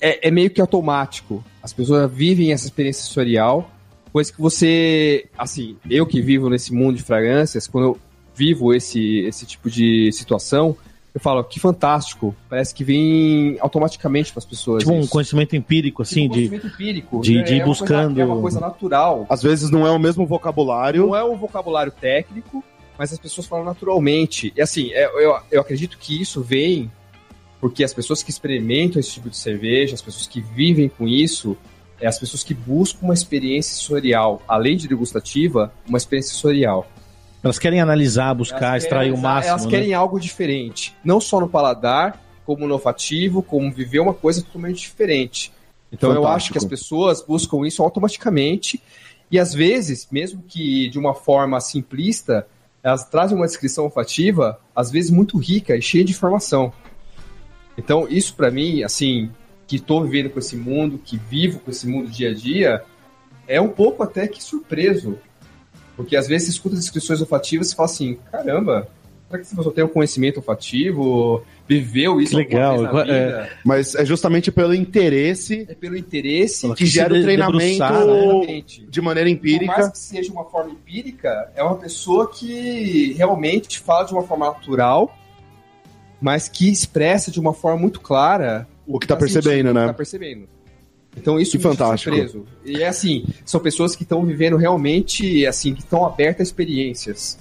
É, 0.00 0.28
é 0.28 0.30
meio 0.30 0.50
que 0.50 0.60
automático. 0.60 1.44
As 1.62 1.72
pessoas 1.72 2.10
vivem 2.10 2.52
essa 2.52 2.66
experiência 2.66 3.02
sensorial 3.02 3.70
coisa 4.12 4.32
que 4.32 4.40
você, 4.40 5.26
assim, 5.38 5.76
eu 5.88 6.06
que 6.06 6.20
vivo 6.20 6.50
nesse 6.50 6.72
mundo 6.72 6.96
de 6.96 7.02
fragrâncias, 7.02 7.66
quando 7.66 7.84
eu 7.84 7.98
vivo 8.34 8.74
esse, 8.74 9.20
esse 9.20 9.46
tipo 9.46 9.70
de 9.70 10.10
situação, 10.12 10.76
eu 11.14 11.20
falo, 11.20 11.42
que 11.42 11.58
fantástico. 11.58 12.34
Parece 12.48 12.74
que 12.74 12.84
vem 12.84 13.56
automaticamente 13.60 14.32
para 14.32 14.38
as 14.38 14.44
pessoas. 14.44 14.84
Tipo 14.84 14.94
um 14.94 15.06
conhecimento 15.06 15.56
empírico, 15.56 16.02
assim, 16.02 16.28
tipo 16.28 16.34
um 16.34 16.38
de. 16.38 16.48
Conhecimento 16.48 16.74
empírico. 16.74 17.20
De, 17.20 17.42
de 17.42 17.54
é 17.54 17.56
ir 17.56 17.64
buscando. 17.64 18.14
Coisa, 18.14 18.22
é 18.22 18.24
uma 18.24 18.40
coisa 18.40 18.60
natural. 18.60 19.26
Às 19.28 19.42
vezes 19.42 19.70
não 19.70 19.86
é 19.86 19.90
o 19.90 19.98
mesmo 19.98 20.24
vocabulário. 20.24 21.06
Não 21.06 21.16
é 21.16 21.24
um 21.24 21.36
vocabulário 21.36 21.92
técnico, 21.92 22.62
mas 23.00 23.14
as 23.14 23.18
pessoas 23.18 23.46
falam 23.46 23.64
naturalmente. 23.64 24.52
E 24.54 24.60
assim, 24.60 24.92
é, 24.92 25.06
eu, 25.06 25.34
eu 25.50 25.60
acredito 25.62 25.96
que 25.96 26.20
isso 26.20 26.42
vem 26.42 26.92
porque 27.58 27.82
as 27.82 27.94
pessoas 27.94 28.22
que 28.22 28.28
experimentam 28.28 29.00
esse 29.00 29.12
tipo 29.12 29.30
de 29.30 29.38
cerveja, 29.38 29.94
as 29.94 30.02
pessoas 30.02 30.26
que 30.26 30.42
vivem 30.42 30.86
com 30.86 31.08
isso, 31.08 31.56
é 31.98 32.06
as 32.06 32.18
pessoas 32.18 32.44
que 32.44 32.52
buscam 32.52 33.06
uma 33.06 33.14
experiência 33.14 33.74
sensorial, 33.74 34.42
além 34.46 34.76
de 34.76 34.86
degustativa, 34.86 35.72
uma 35.88 35.96
experiência 35.96 36.32
sensorial. 36.34 36.86
Elas 37.42 37.58
querem 37.58 37.80
analisar, 37.80 38.34
buscar, 38.34 38.76
extrair 38.76 39.08
analisar, 39.08 39.18
o 39.18 39.22
máximo. 39.22 39.50
Elas 39.50 39.64
né? 39.64 39.70
querem 39.70 39.94
algo 39.94 40.20
diferente. 40.20 40.94
Não 41.02 41.22
só 41.22 41.40
no 41.40 41.48
paladar, 41.48 42.22
como 42.44 42.66
no 42.66 42.74
olfativo, 42.74 43.42
como 43.42 43.72
viver 43.72 44.00
uma 44.00 44.12
coisa 44.12 44.42
totalmente 44.42 44.82
diferente. 44.82 45.50
Então 45.90 46.10
Fantástico. 46.10 46.26
eu 46.26 46.36
acho 46.36 46.52
que 46.52 46.58
as 46.58 46.66
pessoas 46.66 47.22
buscam 47.22 47.66
isso 47.66 47.82
automaticamente. 47.82 48.78
E 49.30 49.38
às 49.38 49.54
vezes, 49.54 50.06
mesmo 50.10 50.42
que 50.46 50.90
de 50.90 50.98
uma 50.98 51.14
forma 51.14 51.58
simplista, 51.62 52.46
elas 52.82 53.04
trazem 53.04 53.36
uma 53.36 53.46
descrição 53.46 53.84
olfativa, 53.84 54.58
às 54.74 54.90
vezes 54.90 55.10
muito 55.10 55.38
rica 55.38 55.76
e 55.76 55.82
cheia 55.82 56.04
de 56.04 56.12
informação. 56.12 56.72
Então, 57.76 58.06
isso 58.08 58.34
para 58.34 58.50
mim, 58.50 58.82
assim, 58.82 59.30
que 59.66 59.76
estou 59.76 60.04
vivendo 60.04 60.30
com 60.30 60.38
esse 60.38 60.56
mundo, 60.56 60.98
que 60.98 61.16
vivo 61.16 61.60
com 61.60 61.70
esse 61.70 61.86
mundo 61.86 62.10
dia 62.10 62.30
a 62.30 62.34
dia, 62.34 62.82
é 63.46 63.60
um 63.60 63.68
pouco 63.68 64.02
até 64.02 64.26
que 64.26 64.42
surpreso. 64.42 65.18
Porque 65.96 66.16
às 66.16 66.26
vezes 66.26 66.46
você 66.46 66.52
escuta 66.52 66.76
descrições 66.76 67.20
olfativas 67.20 67.72
e 67.72 67.76
fala 67.76 67.88
assim, 67.88 68.18
caramba, 68.30 68.88
será 69.30 69.38
que 69.38 69.46
essa 69.46 69.56
pessoa 69.56 69.72
tem 69.72 69.84
um 69.84 69.88
conhecimento 69.88 70.38
olfativo, 70.38 71.44
viveu 71.68 72.20
isso 72.20 72.36
legal 72.36 72.98
é, 73.00 73.48
mas 73.64 73.94
é 73.94 74.04
justamente 74.04 74.50
pelo 74.50 74.74
interesse 74.74 75.66
é 75.68 75.74
pelo 75.74 75.96
interesse 75.96 76.68
que, 76.70 76.74
que 76.74 76.86
gera 76.86 77.14
o 77.14 77.22
treinamento 77.22 78.46
né? 78.46 78.62
de 78.88 79.00
maneira 79.00 79.30
empírica 79.30 79.72
Por 79.72 79.80
mais 79.80 79.92
que 79.92 79.98
seja 79.98 80.32
uma 80.32 80.44
forma 80.44 80.72
empírica 80.72 81.52
é 81.54 81.62
uma 81.62 81.76
pessoa 81.76 82.28
que 82.28 83.12
realmente 83.12 83.78
fala 83.78 84.04
de 84.04 84.12
uma 84.12 84.22
forma 84.22 84.46
natural 84.46 85.16
mas 86.20 86.48
que 86.48 86.68
expressa 86.68 87.30
de 87.30 87.38
uma 87.38 87.54
forma 87.54 87.78
muito 87.78 88.00
clara 88.00 88.68
o 88.86 88.98
que 88.98 89.06
tá, 89.06 89.14
tá 89.14 89.20
percebendo, 89.20 89.72
né? 89.72 89.86
tá 89.86 89.94
percebendo. 89.94 90.48
Então 91.16 91.40
isso 91.40 91.52
que 91.52 91.58
fantástico. 91.58 92.46
E 92.64 92.82
é 92.82 92.88
assim, 92.88 93.24
são 93.44 93.60
pessoas 93.60 93.96
que 93.96 94.02
estão 94.02 94.24
vivendo 94.24 94.56
realmente, 94.56 95.46
assim, 95.46 95.74
que 95.74 95.80
estão 95.80 96.04
abertas 96.04 96.40
a 96.40 96.42
experiências. 96.48 97.38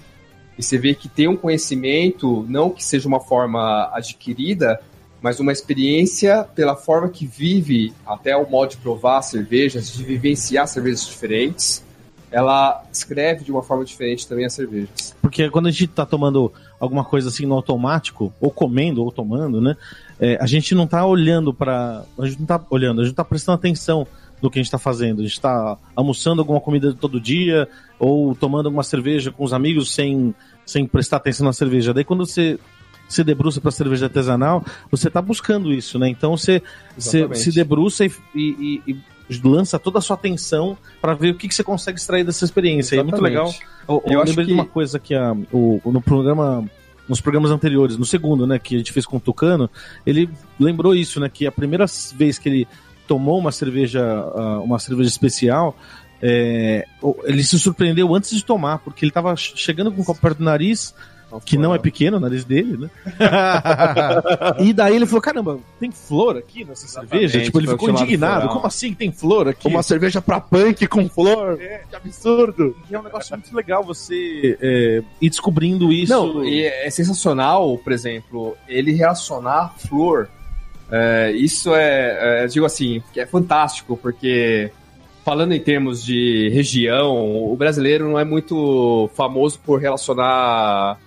E 0.60 0.64
você 0.64 0.78
vê 0.78 0.94
que 0.94 1.08
tem 1.08 1.26
um 1.26 1.38
conhecimento, 1.38 2.46
não 2.50 2.70
que 2.70 2.84
seja 2.84 3.08
uma 3.08 3.22
forma 3.22 3.90
adquirida, 3.94 4.78
mas 5.22 5.40
uma 5.40 5.54
experiência 5.54 6.46
pela 6.54 6.76
forma 6.76 7.08
que 7.08 7.26
vive, 7.26 7.94
até 8.06 8.36
o 8.36 8.50
modo 8.50 8.72
de 8.72 8.78
provar 8.78 9.22
cervejas, 9.22 9.94
de 9.94 10.04
vivenciar 10.04 10.68
cervejas 10.68 11.08
diferentes. 11.08 11.82
Ela 12.30 12.84
escreve 12.92 13.46
de 13.46 13.52
uma 13.52 13.64
forma 13.64 13.86
diferente 13.86 14.28
também 14.28 14.46
as 14.46 14.54
cervejas. 14.54 15.16
Porque 15.22 15.50
quando 15.50 15.68
a 15.68 15.72
gente 15.72 15.88
tá 15.88 16.06
tomando 16.06 16.52
alguma 16.78 17.06
coisa 17.06 17.30
assim 17.30 17.46
no 17.46 17.56
automático, 17.56 18.34
ou 18.42 18.52
comendo, 18.52 19.02
ou 19.02 19.14
tomando, 19.14 19.62
né? 19.62 19.78
é, 20.20 20.38
a 20.42 20.46
gente 20.46 20.76
não 20.76 20.84
está 20.84 21.06
olhando 21.06 21.54
para. 21.54 22.04
A 22.18 22.26
gente 22.28 22.38
não 22.38 22.44
está 22.44 22.62
olhando, 22.70 23.00
a 23.00 23.04
gente 23.06 23.14
está 23.14 23.24
prestando 23.24 23.56
atenção 23.56 24.06
no 24.42 24.50
que 24.52 24.60
a 24.60 24.62
gente 24.62 24.68
está 24.68 24.78
fazendo. 24.78 25.20
A 25.20 25.24
gente 25.24 25.34
está 25.34 25.78
almoçando 25.96 26.42
alguma 26.42 26.60
comida 26.60 26.94
todo 26.94 27.20
dia 27.20 27.68
ou 27.98 28.36
tomando 28.36 28.66
alguma 28.66 28.84
cerveja 28.84 29.32
com 29.32 29.44
os 29.44 29.54
amigos 29.54 29.94
sem, 29.94 30.36
sem 30.70 30.86
prestar 30.86 31.18
atenção 31.18 31.46
na 31.46 31.54
cerveja. 31.54 31.94
Daí 31.94 32.04
quando 32.04 32.26
você 32.26 32.60
se 33.08 33.24
debruça 33.24 33.60
para 33.60 33.72
cerveja 33.72 34.06
artesanal, 34.06 34.64
você 34.92 35.08
está 35.08 35.22
buscando 35.22 35.74
isso, 35.74 35.98
né? 35.98 36.08
Então 36.08 36.38
você, 36.38 36.62
você 36.96 37.28
se 37.34 37.52
debruça 37.52 38.06
e, 38.06 38.12
e, 38.36 38.82
e, 38.88 38.98
lança 39.44 39.80
toda 39.80 39.98
a 39.98 40.02
sua 40.02 40.16
atenção 40.16 40.78
para 41.02 41.16
ver 41.16 41.32
o 41.32 41.36
que, 41.36 41.48
que 41.48 41.56
você 41.56 41.64
consegue 41.64 41.98
extrair 41.98 42.24
dessa 42.24 42.46
experiência. 42.46 43.00
É 43.00 43.04
muito 43.04 43.22
legal. 43.22 43.54
Eu, 43.88 44.04
eu, 44.06 44.14
eu 44.14 44.24
lembrei 44.24 44.46
que... 44.46 44.52
de 44.52 44.54
uma 44.54 44.66
coisa 44.66 45.00
que 45.00 45.16
a, 45.16 45.36
o, 45.52 45.82
no 45.86 46.02
programa 46.02 46.64
nos 47.08 47.20
programas 47.20 47.50
anteriores, 47.50 47.98
no 47.98 48.06
segundo, 48.06 48.46
né, 48.46 48.60
que 48.60 48.76
a 48.76 48.78
gente 48.78 48.94
fez 48.94 49.04
com 49.04 49.18
o 49.18 49.20
Tucano, 49.20 49.68
ele 50.06 50.30
lembrou 50.60 50.94
isso, 50.94 51.20
né, 51.20 51.28
que 51.28 51.48
a 51.48 51.52
primeira 51.52 51.86
vez 52.16 52.38
que 52.38 52.48
ele 52.48 52.68
tomou 53.08 53.40
uma 53.40 53.52
cerveja, 53.52 54.04
ah, 54.04 54.60
uma 54.60 54.78
cerveja 54.78 55.10
especial, 55.10 55.76
é, 56.22 56.86
ele 57.24 57.44
se 57.44 57.58
surpreendeu 57.58 58.14
antes 58.14 58.32
de 58.32 58.44
tomar, 58.44 58.80
porque 58.80 59.06
ele 59.06 59.10
estava 59.10 59.36
chegando 59.36 59.92
com 59.92 60.02
o 60.02 60.06
copo 60.06 60.20
perto 60.20 60.40
do 60.40 60.44
nariz, 60.44 60.94
que 61.46 61.58
não 61.58 61.76
é 61.76 61.78
pequeno 61.78 62.18
o 62.18 62.20
nariz 62.20 62.44
dele, 62.44 62.76
né? 62.78 62.90
e 64.60 64.74
daí 64.74 64.96
ele 64.96 65.06
falou: 65.06 65.22
caramba, 65.22 65.60
tem 65.80 65.92
flor 65.92 66.38
aqui 66.38 66.66
nessa 66.66 66.86
Exatamente, 66.86 67.30
cerveja? 67.30 67.42
Tipo, 67.42 67.60
ele 67.60 67.68
ficou 67.68 67.90
indignado. 67.90 68.34
Floral. 68.34 68.56
Como 68.56 68.68
assim 68.68 68.94
tem 68.94 69.12
flor 69.12 69.48
aqui? 69.48 69.68
Uma 69.68 69.84
cerveja 69.84 70.22
pra 70.22 70.40
punk 70.40 70.88
com 70.88 71.08
flor? 71.08 71.62
É, 71.62 71.84
que 71.88 71.96
absurdo! 71.96 72.76
E 72.90 72.96
é 72.96 73.00
um 73.00 73.04
negócio 73.04 73.36
muito 73.36 73.56
legal 73.56 73.84
você 73.84 74.58
é, 74.60 75.04
ir 75.22 75.30
descobrindo 75.30 75.92
isso. 75.94 76.12
Não, 76.12 76.44
e 76.44 76.64
é 76.64 76.90
sensacional, 76.90 77.78
por 77.78 77.94
exemplo, 77.94 78.58
ele 78.68 78.94
relacionar 78.94 79.76
flor 79.78 80.30
É, 80.92 81.32
isso 81.32 81.76
é, 81.76 82.44
é, 82.44 82.48
digo 82.48 82.66
assim, 82.66 83.04
que 83.14 83.20
é 83.20 83.26
fantástico, 83.28 83.96
porque 83.96 84.72
falando 85.30 85.52
em 85.52 85.60
termos 85.60 86.04
de 86.04 86.50
região, 86.50 87.52
o 87.52 87.56
brasileiro 87.56 88.10
não 88.10 88.18
é 88.18 88.26
muito 88.26 89.08
famoso 89.14 89.60
por 89.60 89.80
relacionar 89.80 90.98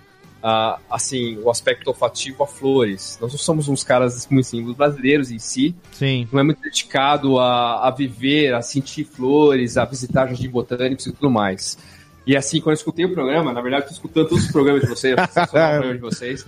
uh, 0.41 0.79
assim 0.89 1.37
o 1.43 1.49
aspecto 1.49 1.89
olfativo 1.89 2.41
a 2.41 2.47
flores. 2.47 3.17
Nós 3.19 3.33
não 3.33 3.37
somos 3.37 3.67
uns 3.67 3.83
caras 3.83 4.25
muito 4.31 4.45
assim, 4.45 4.63
os 4.63 4.77
brasileiros 4.77 5.29
em 5.29 5.39
si. 5.39 5.75
Sim. 5.91 6.25
Não 6.31 6.39
é 6.39 6.43
muito 6.43 6.61
dedicado 6.61 7.37
a, 7.37 7.85
a 7.85 7.91
viver, 7.91 8.53
a 8.53 8.61
sentir 8.61 9.03
flores, 9.03 9.75
a 9.75 9.83
visitar 9.83 10.27
jardins 10.27 10.49
botânicos 10.49 11.05
e 11.05 11.11
tudo 11.11 11.29
mais. 11.29 11.77
E 12.25 12.37
assim, 12.37 12.61
quando 12.61 12.75
eu 12.75 12.79
escutei 12.79 13.03
o 13.03 13.13
programa, 13.13 13.51
na 13.51 13.59
verdade, 13.59 13.83
estou 13.83 13.95
escutando 13.95 14.29
todos 14.29 14.45
os 14.45 14.51
programas 14.53 14.83
de 14.83 14.87
vocês, 14.87 15.17
eu 15.19 15.43
o 15.43 15.47
programa 15.47 15.93
de 15.95 15.99
vocês. 15.99 16.45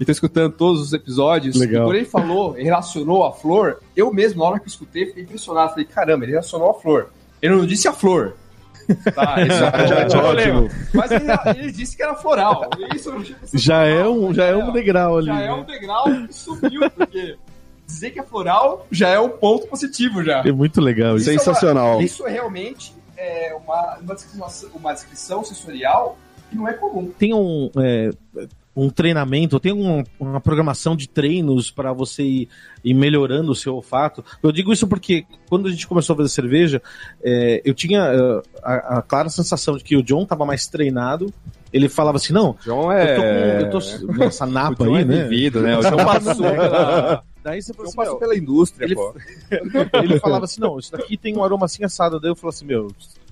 E 0.00 0.04
tô 0.04 0.12
escutando 0.12 0.52
todos 0.52 0.80
os 0.80 0.92
episódios. 0.92 1.56
Legal. 1.56 1.82
E 1.82 1.86
quando 1.86 1.96
ele 1.96 2.04
falou, 2.04 2.52
relacionou 2.52 3.24
a 3.24 3.32
flor, 3.32 3.80
eu 3.96 4.12
mesmo, 4.12 4.42
na 4.42 4.48
hora 4.48 4.58
que 4.58 4.66
eu 4.66 4.70
escutei, 4.70 5.06
fiquei 5.06 5.24
impressionado. 5.24 5.70
Falei, 5.70 5.84
caramba, 5.84 6.24
ele 6.24 6.32
relacionou 6.32 6.70
a 6.70 6.74
flor. 6.74 7.10
Ele 7.40 7.54
não 7.54 7.66
disse 7.66 7.88
a 7.88 7.92
flor. 7.92 8.36
Tá, 9.14 9.42
isso 9.44 9.58
já, 9.58 9.86
já 9.86 10.06
tinha 10.06 10.22
problema. 10.22 10.68
Mas 10.94 11.10
ele, 11.10 11.24
ele, 11.56 11.72
disse 11.72 11.96
que 11.96 12.02
era 12.02 12.14
floral. 12.14 12.70
Isso 12.94 13.10
não 13.10 13.22
tinha 13.22 13.36
já 13.52 13.84
é 13.84 14.06
um, 14.06 14.32
já 14.32 14.46
é 14.46 14.56
um 14.56 14.72
degrau 14.72 15.18
ali. 15.18 15.26
Já 15.26 15.40
é 15.42 15.52
um 15.52 15.64
degrau 15.64 16.04
que 16.04 16.32
subiu, 16.32 16.90
porque 16.90 17.36
dizer 17.86 18.10
que 18.10 18.20
é 18.20 18.22
floral 18.22 18.86
já 18.90 19.08
é 19.08 19.18
um 19.18 19.30
ponto 19.30 19.66
positivo 19.66 20.22
já. 20.22 20.40
É 20.40 20.52
muito 20.52 20.80
legal. 20.80 21.16
Isso 21.16 21.26
Sensacional. 21.26 21.94
É 21.94 21.96
uma, 21.96 22.02
isso 22.02 22.26
é 22.26 22.30
realmente 22.30 22.94
é 23.16 23.54
uma, 23.54 23.98
uma, 23.98 24.14
descrição, 24.14 24.70
uma 24.74 24.92
descrição 24.92 25.44
sensorial 25.44 26.16
que 26.48 26.56
não 26.56 26.68
é 26.68 26.72
comum. 26.72 27.10
Tem 27.18 27.34
um, 27.34 27.70
é, 27.76 28.10
um 28.78 28.88
treinamento, 28.90 29.58
tem 29.58 29.72
um, 29.72 30.04
uma 30.20 30.40
programação 30.40 30.94
de 30.94 31.08
treinos 31.08 31.68
para 31.68 31.92
você 31.92 32.22
ir, 32.22 32.48
ir, 32.84 32.94
melhorando 32.94 33.50
o 33.50 33.54
seu 33.54 33.74
olfato. 33.74 34.24
Eu 34.40 34.52
digo 34.52 34.72
isso 34.72 34.86
porque 34.86 35.26
quando 35.48 35.66
a 35.66 35.70
gente 35.70 35.86
começou 35.86 36.14
a 36.14 36.16
fazer 36.18 36.28
cerveja, 36.28 36.80
é, 37.22 37.60
eu 37.64 37.74
tinha 37.74 38.04
uh, 38.04 38.42
a, 38.62 38.98
a, 38.98 39.02
clara 39.02 39.28
sensação 39.28 39.76
de 39.76 39.82
que 39.82 39.96
o 39.96 40.02
John 40.02 40.22
estava 40.22 40.46
mais 40.46 40.68
treinado. 40.68 41.32
Ele 41.72 41.88
falava 41.88 42.16
assim, 42.16 42.32
não, 42.32 42.56
John 42.64 42.90
é... 42.92 43.62
eu 43.62 43.70
tô 43.70 43.80
com 43.80 43.86
eu 43.86 44.06
tô, 44.06 44.12
nessa 44.12 44.46
napa 44.46 44.84
aí, 44.86 45.02
é 45.02 45.04
né? 45.04 45.24
Vivido, 45.24 45.60
né? 45.60 45.76
O 45.76 45.82
John 45.82 45.96
passou 45.96 46.36
pela... 46.36 47.24
Daí 47.42 47.62
você 47.62 47.72
falou 47.72 47.88
assim, 47.88 47.96
passou 47.96 48.16
pela 48.16 48.36
indústria, 48.36 48.84
ele, 48.84 48.94
pô. 48.94 49.14
ele 50.02 50.20
falava 50.20 50.44
assim, 50.44 50.60
não, 50.60 50.78
isso 50.78 50.92
daqui 50.92 51.16
tem 51.16 51.36
um 51.36 51.42
aroma 51.42 51.66
assim 51.66 51.84
assado. 51.84 52.20
Daí 52.20 52.30
eu 52.30 52.36
falei 52.36 52.54
assim, 52.54 52.66
meu, 52.66 52.88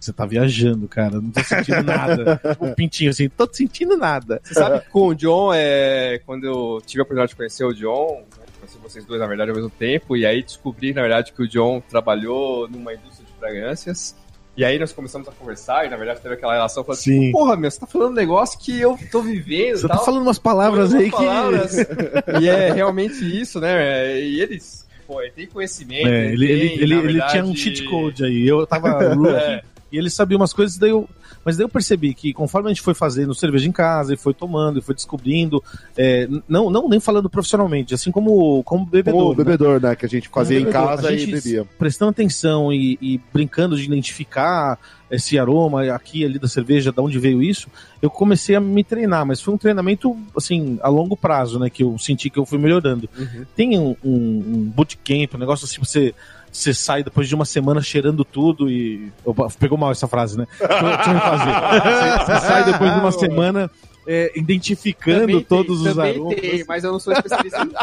você 0.06 0.12
tá 0.12 0.24
viajando, 0.24 0.88
cara, 0.88 1.20
não 1.20 1.30
tô 1.30 1.42
sentindo 1.42 1.82
nada. 1.82 2.40
tipo, 2.50 2.64
um 2.66 2.74
pintinho 2.74 3.10
assim, 3.10 3.28
tô 3.28 3.48
sentindo 3.52 3.96
nada. 3.96 4.40
Você 4.42 4.54
sabe 4.54 4.80
que 4.80 4.90
com 4.90 5.08
o 5.08 5.14
John, 5.14 5.52
é, 5.52 6.20
quando 6.24 6.44
eu 6.44 6.80
tive 6.84 7.00
a 7.00 7.02
oportunidade 7.02 7.30
de 7.30 7.36
conhecer 7.36 7.64
o 7.64 7.72
John, 7.72 8.22
né, 8.38 8.44
conheci 8.58 8.78
vocês 8.78 9.04
dois, 9.04 9.20
na 9.20 9.26
verdade, 9.26 9.50
ao 9.50 9.56
mesmo 9.56 9.70
tempo, 9.70 10.16
e 10.16 10.24
aí 10.24 10.42
descobri, 10.42 10.92
na 10.92 11.02
verdade, 11.02 11.32
que 11.32 11.42
o 11.42 11.48
John 11.48 11.80
trabalhou 11.80 12.68
numa 12.68 12.94
indústria 12.94 13.26
de 13.26 13.32
fragrâncias. 13.38 14.14
E 14.56 14.64
aí 14.64 14.78
nós 14.78 14.90
começamos 14.90 15.28
a 15.28 15.32
conversar 15.32 15.84
e, 15.84 15.90
na 15.90 15.98
verdade, 15.98 16.20
teve 16.20 16.34
aquela 16.34 16.54
relação. 16.54 16.82
Falando 16.82 16.98
assim, 16.98 17.30
porra, 17.30 17.56
meu, 17.56 17.70
você 17.70 17.78
tá 17.78 17.86
falando 17.86 18.12
um 18.12 18.14
negócio 18.14 18.58
que 18.58 18.80
eu 18.80 18.98
tô 19.12 19.20
vivendo 19.20 19.76
Você 19.76 19.86
tal. 19.86 19.98
tá 19.98 20.04
falando 20.04 20.22
umas 20.22 20.38
palavras 20.38 20.94
aí 20.94 21.10
palavras. 21.10 21.76
que... 21.76 21.82
e 22.40 22.48
é 22.48 22.72
realmente 22.72 23.20
isso, 23.22 23.60
né? 23.60 24.18
E 24.18 24.40
eles, 24.40 24.86
pô, 25.06 25.20
ele 25.20 25.32
tem 25.32 25.46
conhecimento. 25.46 26.08
É, 26.08 26.32
ele, 26.32 26.50
ele, 26.50 26.68
tem, 26.68 26.78
ele, 26.78 26.94
ele 26.94 27.02
verdade... 27.02 27.32
tinha 27.32 27.44
um 27.44 27.54
cheat 27.54 27.84
code 27.84 28.24
aí. 28.24 28.48
Eu 28.48 28.66
tava 28.66 28.88
é. 29.30 29.62
E 29.96 29.98
ele 29.98 30.10
sabia 30.10 30.36
umas 30.36 30.52
coisas, 30.52 30.76
daí 30.76 30.90
eu, 30.90 31.08
mas 31.42 31.56
daí 31.56 31.64
eu 31.64 31.70
percebi 31.70 32.12
que 32.12 32.34
conforme 32.34 32.68
a 32.68 32.70
gente 32.70 32.82
foi 32.82 32.92
fazendo 32.92 33.34
cerveja 33.34 33.66
em 33.66 33.72
casa, 33.72 34.12
e 34.12 34.16
foi 34.16 34.34
tomando, 34.34 34.78
e 34.78 34.82
foi 34.82 34.94
descobrindo, 34.94 35.64
é, 35.96 36.28
não, 36.46 36.68
não 36.68 36.86
nem 36.86 37.00
falando 37.00 37.30
profissionalmente, 37.30 37.94
assim 37.94 38.10
como, 38.10 38.62
como 38.64 38.84
bebedor. 38.84 39.18
Como 39.18 39.30
né? 39.30 39.36
bebedor, 39.36 39.80
né? 39.80 39.96
Que 39.96 40.04
a 40.04 40.08
gente 40.08 40.28
fazia 40.28 40.60
em 40.60 40.66
casa 40.66 41.10
e 41.14 41.26
bebia. 41.26 41.66
Prestando 41.78 42.10
atenção 42.10 42.70
e, 42.70 42.98
e, 43.00 43.18
brincando 43.32 43.74
de 43.74 43.84
identificar 43.84 44.78
esse 45.10 45.38
aroma 45.38 45.90
aqui 45.94 46.26
ali 46.26 46.38
da 46.38 46.48
cerveja, 46.48 46.92
de 46.92 47.00
onde 47.00 47.18
veio 47.18 47.42
isso, 47.42 47.68
eu 48.02 48.10
comecei 48.10 48.54
a 48.54 48.60
me 48.60 48.84
treinar, 48.84 49.24
mas 49.24 49.40
foi 49.40 49.54
um 49.54 49.58
treinamento, 49.58 50.14
assim, 50.36 50.78
a 50.82 50.90
longo 50.90 51.16
prazo, 51.16 51.58
né? 51.58 51.70
Que 51.70 51.82
eu 51.82 51.96
senti 51.98 52.28
que 52.28 52.38
eu 52.38 52.44
fui 52.44 52.58
melhorando. 52.58 53.08
Uhum. 53.16 53.46
Tem 53.56 53.78
um, 53.78 53.96
um, 54.04 54.14
um 54.14 54.72
bootcamp, 54.76 55.34
um 55.34 55.38
negócio 55.38 55.64
assim, 55.64 55.78
você 55.78 56.14
você 56.56 56.72
sai 56.72 57.04
depois 57.04 57.28
de 57.28 57.34
uma 57.34 57.44
semana 57.44 57.82
cheirando 57.82 58.24
tudo 58.24 58.70
e. 58.70 59.12
Opa, 59.24 59.48
pegou 59.58 59.76
mal 59.76 59.90
essa 59.92 60.08
frase, 60.08 60.38
né? 60.38 60.46
Deixa 60.58 60.74
eu 60.74 61.14
refazer. 61.14 61.54
Você, 61.84 62.18
você 62.24 62.40
sai 62.46 62.64
depois 62.64 62.94
de 62.94 62.98
uma 62.98 63.12
semana 63.12 63.70
é, 64.06 64.32
identificando 64.34 65.20
também 65.20 65.42
todos 65.42 65.82
tem, 65.82 65.92
os 65.92 65.98
aromas. 65.98 66.40
Tem, 66.40 66.64
mas 66.66 66.82
eu 66.84 66.92
não 66.92 66.98
sou 66.98 67.12
especialista. 67.12 67.68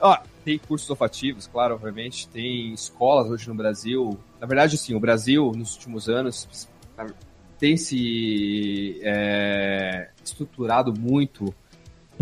Ó, 0.00 0.18
tem 0.44 0.58
cursos 0.58 0.90
olfativos, 0.90 1.46
claro, 1.46 1.74
obviamente. 1.74 2.26
Tem 2.28 2.72
escolas 2.72 3.30
hoje 3.30 3.48
no 3.48 3.54
Brasil. 3.54 4.18
Na 4.40 4.46
verdade, 4.46 4.76
sim, 4.76 4.96
o 4.96 5.00
Brasil, 5.00 5.52
nos 5.54 5.74
últimos 5.74 6.08
anos, 6.08 6.68
tem 7.56 7.76
se 7.76 8.98
é, 9.04 10.08
estruturado 10.24 10.92
muito 10.92 11.54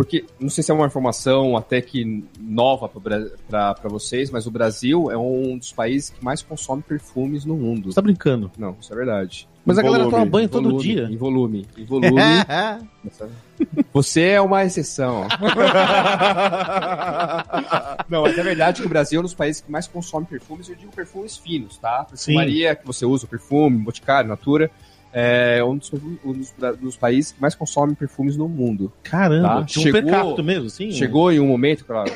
porque 0.01 0.25
não 0.41 0.49
sei 0.49 0.65
se 0.65 0.71
é 0.71 0.75
uma 0.75 0.87
informação 0.87 1.59
até 1.59 1.83
que 1.83 2.25
nova 2.41 2.89
para 2.89 3.89
vocês, 3.91 4.31
mas 4.31 4.47
o 4.47 4.51
Brasil 4.51 5.11
é 5.11 5.19
um 5.19 5.59
dos 5.59 5.73
países 5.73 6.09
que 6.09 6.25
mais 6.25 6.41
consome 6.41 6.81
perfumes 6.81 7.45
no 7.45 7.55
mundo. 7.55 7.93
Você 7.93 7.97
tá 7.97 8.01
brincando? 8.01 8.51
Não, 8.57 8.75
isso 8.81 8.91
é 8.95 8.97
verdade. 8.97 9.47
Mas 9.63 9.77
em 9.77 9.81
a 9.81 9.83
volume, 9.83 9.99
galera 9.99 10.17
toma 10.17 10.31
banho 10.31 10.49
todo 10.49 10.71
volume, 10.71 10.83
dia. 10.83 11.05
Em 11.05 11.19
volume. 11.19 11.67
Em 11.77 11.85
volume. 11.85 12.17
Você 13.93 14.23
é 14.23 14.41
uma 14.41 14.65
exceção. 14.65 15.29
Não, 18.09 18.23
mas 18.23 18.39
é 18.39 18.43
verdade 18.43 18.81
que 18.81 18.87
o 18.87 18.91
Brasil 18.91 19.19
é 19.19 19.21
um 19.21 19.25
dos 19.25 19.35
países 19.35 19.61
que 19.61 19.71
mais 19.71 19.87
consome 19.87 20.25
perfumes. 20.25 20.71
Eu 20.71 20.77
digo 20.77 20.91
perfumes 20.93 21.37
finos, 21.37 21.77
tá? 21.77 22.05
Perfumaria 22.05 22.75
que 22.75 22.87
você 22.87 23.05
usa, 23.05 23.27
perfume, 23.27 23.77
boticário, 23.77 24.31
natura 24.31 24.71
é 25.13 25.63
um 25.65 25.77
dos, 25.77 25.93
um 25.93 26.33
dos, 26.33 26.53
dos, 26.81 26.97
países 26.97 27.33
que 27.33 27.41
mais 27.41 27.55
consome 27.55 27.95
perfumes 27.95 28.37
no 28.37 28.49
mundo. 28.49 28.93
Caramba, 29.03 29.63
tá? 29.63 29.67
chegou, 29.67 30.39
um 30.39 30.43
mesmo, 30.43 30.71
sim. 30.71 30.93
Chegou 30.93 31.33
em 31.33 31.41
um 31.41 31.47
momento, 31.47 31.85
claro, 31.85 32.13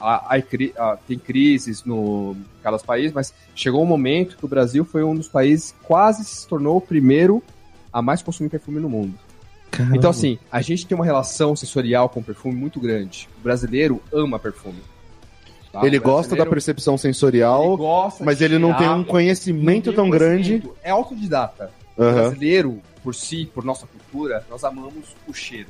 a, 0.00 0.36
a, 0.36 0.38
a, 0.38 0.96
tem 0.96 1.18
crises 1.18 1.84
no 1.84 2.36
cada 2.62 2.78
país, 2.78 3.12
mas 3.12 3.34
chegou 3.54 3.82
um 3.82 3.86
momento 3.86 4.36
que 4.36 4.44
o 4.44 4.48
Brasil 4.48 4.84
foi 4.84 5.02
um 5.02 5.14
dos 5.14 5.28
países 5.28 5.72
que 5.72 5.84
quase 5.84 6.24
se 6.24 6.46
tornou 6.46 6.76
o 6.76 6.80
primeiro 6.80 7.42
a 7.92 8.00
mais 8.00 8.22
consumir 8.22 8.48
perfume 8.48 8.80
no 8.80 8.88
mundo. 8.88 9.14
Caramba. 9.70 9.96
Então, 9.96 10.10
assim, 10.10 10.38
a 10.50 10.60
gente 10.62 10.86
tem 10.86 10.96
uma 10.96 11.04
relação 11.04 11.54
sensorial 11.54 12.08
com 12.08 12.22
perfume 12.22 12.54
muito 12.54 12.80
grande. 12.80 13.28
O 13.38 13.42
brasileiro 13.42 14.02
ama 14.12 14.38
perfume. 14.38 14.80
Tá? 15.72 15.86
Ele 15.86 15.98
gosta 15.98 16.34
da 16.34 16.44
percepção 16.44 16.98
sensorial, 16.98 17.74
ele 17.74 18.24
mas 18.24 18.40
ele 18.40 18.58
não 18.58 18.74
tem 18.74 18.88
um 18.88 19.04
conhecimento 19.04 19.92
tão 19.92 20.10
grande. 20.10 20.62
É 20.82 20.90
autodidata. 20.90 21.70
Uhum. 22.00 22.14
Brasileiro, 22.14 22.82
por 23.02 23.14
si, 23.14 23.44
por 23.52 23.62
nossa 23.62 23.86
cultura, 23.86 24.44
nós 24.48 24.64
amamos 24.64 25.14
o 25.28 25.34
cheiro. 25.34 25.68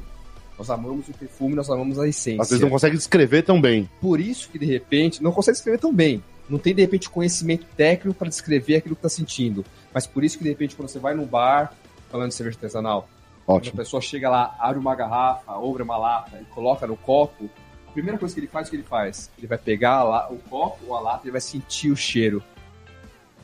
Nós 0.56 0.70
amamos 0.70 1.08
o 1.08 1.12
perfume, 1.12 1.56
nós 1.56 1.68
amamos 1.68 1.98
a 1.98 2.06
essência. 2.06 2.40
Às 2.40 2.50
vezes 2.50 2.62
não 2.62 2.70
consegue 2.70 2.96
descrever 2.96 3.42
tão 3.42 3.60
bem. 3.60 3.88
Por 4.00 4.20
isso 4.20 4.48
que, 4.48 4.58
de 4.58 4.66
repente, 4.66 5.22
não 5.22 5.32
consegue 5.32 5.56
descrever 5.56 5.78
tão 5.78 5.92
bem. 5.92 6.22
Não 6.48 6.58
tem, 6.58 6.74
de 6.74 6.82
repente, 6.82 7.10
conhecimento 7.10 7.66
técnico 7.76 8.16
para 8.16 8.28
descrever 8.28 8.76
aquilo 8.76 8.94
que 8.94 9.00
está 9.00 9.08
sentindo. 9.08 9.64
Mas 9.92 10.06
por 10.06 10.22
isso 10.22 10.38
que, 10.38 10.44
de 10.44 10.50
repente, 10.50 10.76
quando 10.76 10.88
você 10.88 10.98
vai 11.00 11.14
num 11.14 11.26
bar, 11.26 11.72
falando 12.10 12.28
de 12.28 12.34
cerveja 12.34 12.58
artesanal, 12.58 13.08
Ótimo. 13.46 13.72
quando 13.72 13.80
a 13.80 13.84
pessoa 13.84 14.00
chega 14.00 14.28
lá, 14.28 14.54
abre 14.60 14.78
uma 14.78 14.94
garrafa, 14.94 15.52
abre 15.52 15.82
uma 15.82 15.96
lata 15.96 16.38
e 16.40 16.44
coloca 16.54 16.86
no 16.86 16.96
copo, 16.96 17.50
a 17.88 17.92
primeira 17.92 18.18
coisa 18.18 18.32
que 18.32 18.40
ele 18.40 18.46
faz, 18.46 18.68
o 18.68 18.70
que 18.70 18.76
ele 18.76 18.84
faz? 18.84 19.30
Ele 19.36 19.48
vai 19.48 19.58
pegar 19.58 20.04
la... 20.04 20.28
o 20.30 20.36
copo 20.36 20.78
ou 20.86 20.96
a 20.96 21.00
lata 21.00 21.26
e 21.26 21.30
vai 21.30 21.40
sentir 21.40 21.90
o 21.90 21.96
cheiro. 21.96 22.40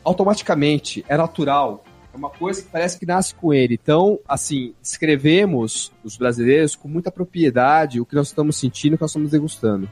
Automaticamente, 0.05 1.05
é 1.09 1.17
natural 1.17 1.83
é 2.17 2.19
uma 2.19 2.31
coisa 2.31 2.63
que 2.63 2.69
parece 2.69 2.99
que 2.99 3.07
nasce 3.07 3.35
com 3.35 3.53
ele. 3.53 3.79
Então, 3.81 4.19
assim, 4.27 4.75
escrevemos, 4.83 5.93
os 6.03 6.17
brasileiros, 6.17 6.75
com 6.75 6.89
muita 6.89 7.13
propriedade 7.13 8.01
o 8.01 8.07
que 8.07 8.15
nós 8.15 8.29
estamos 8.29 8.57
sentindo, 8.57 8.95
o 8.95 8.97
que 8.97 9.03
nós 9.03 9.11
estamos 9.11 9.31
degustando. 9.31 9.89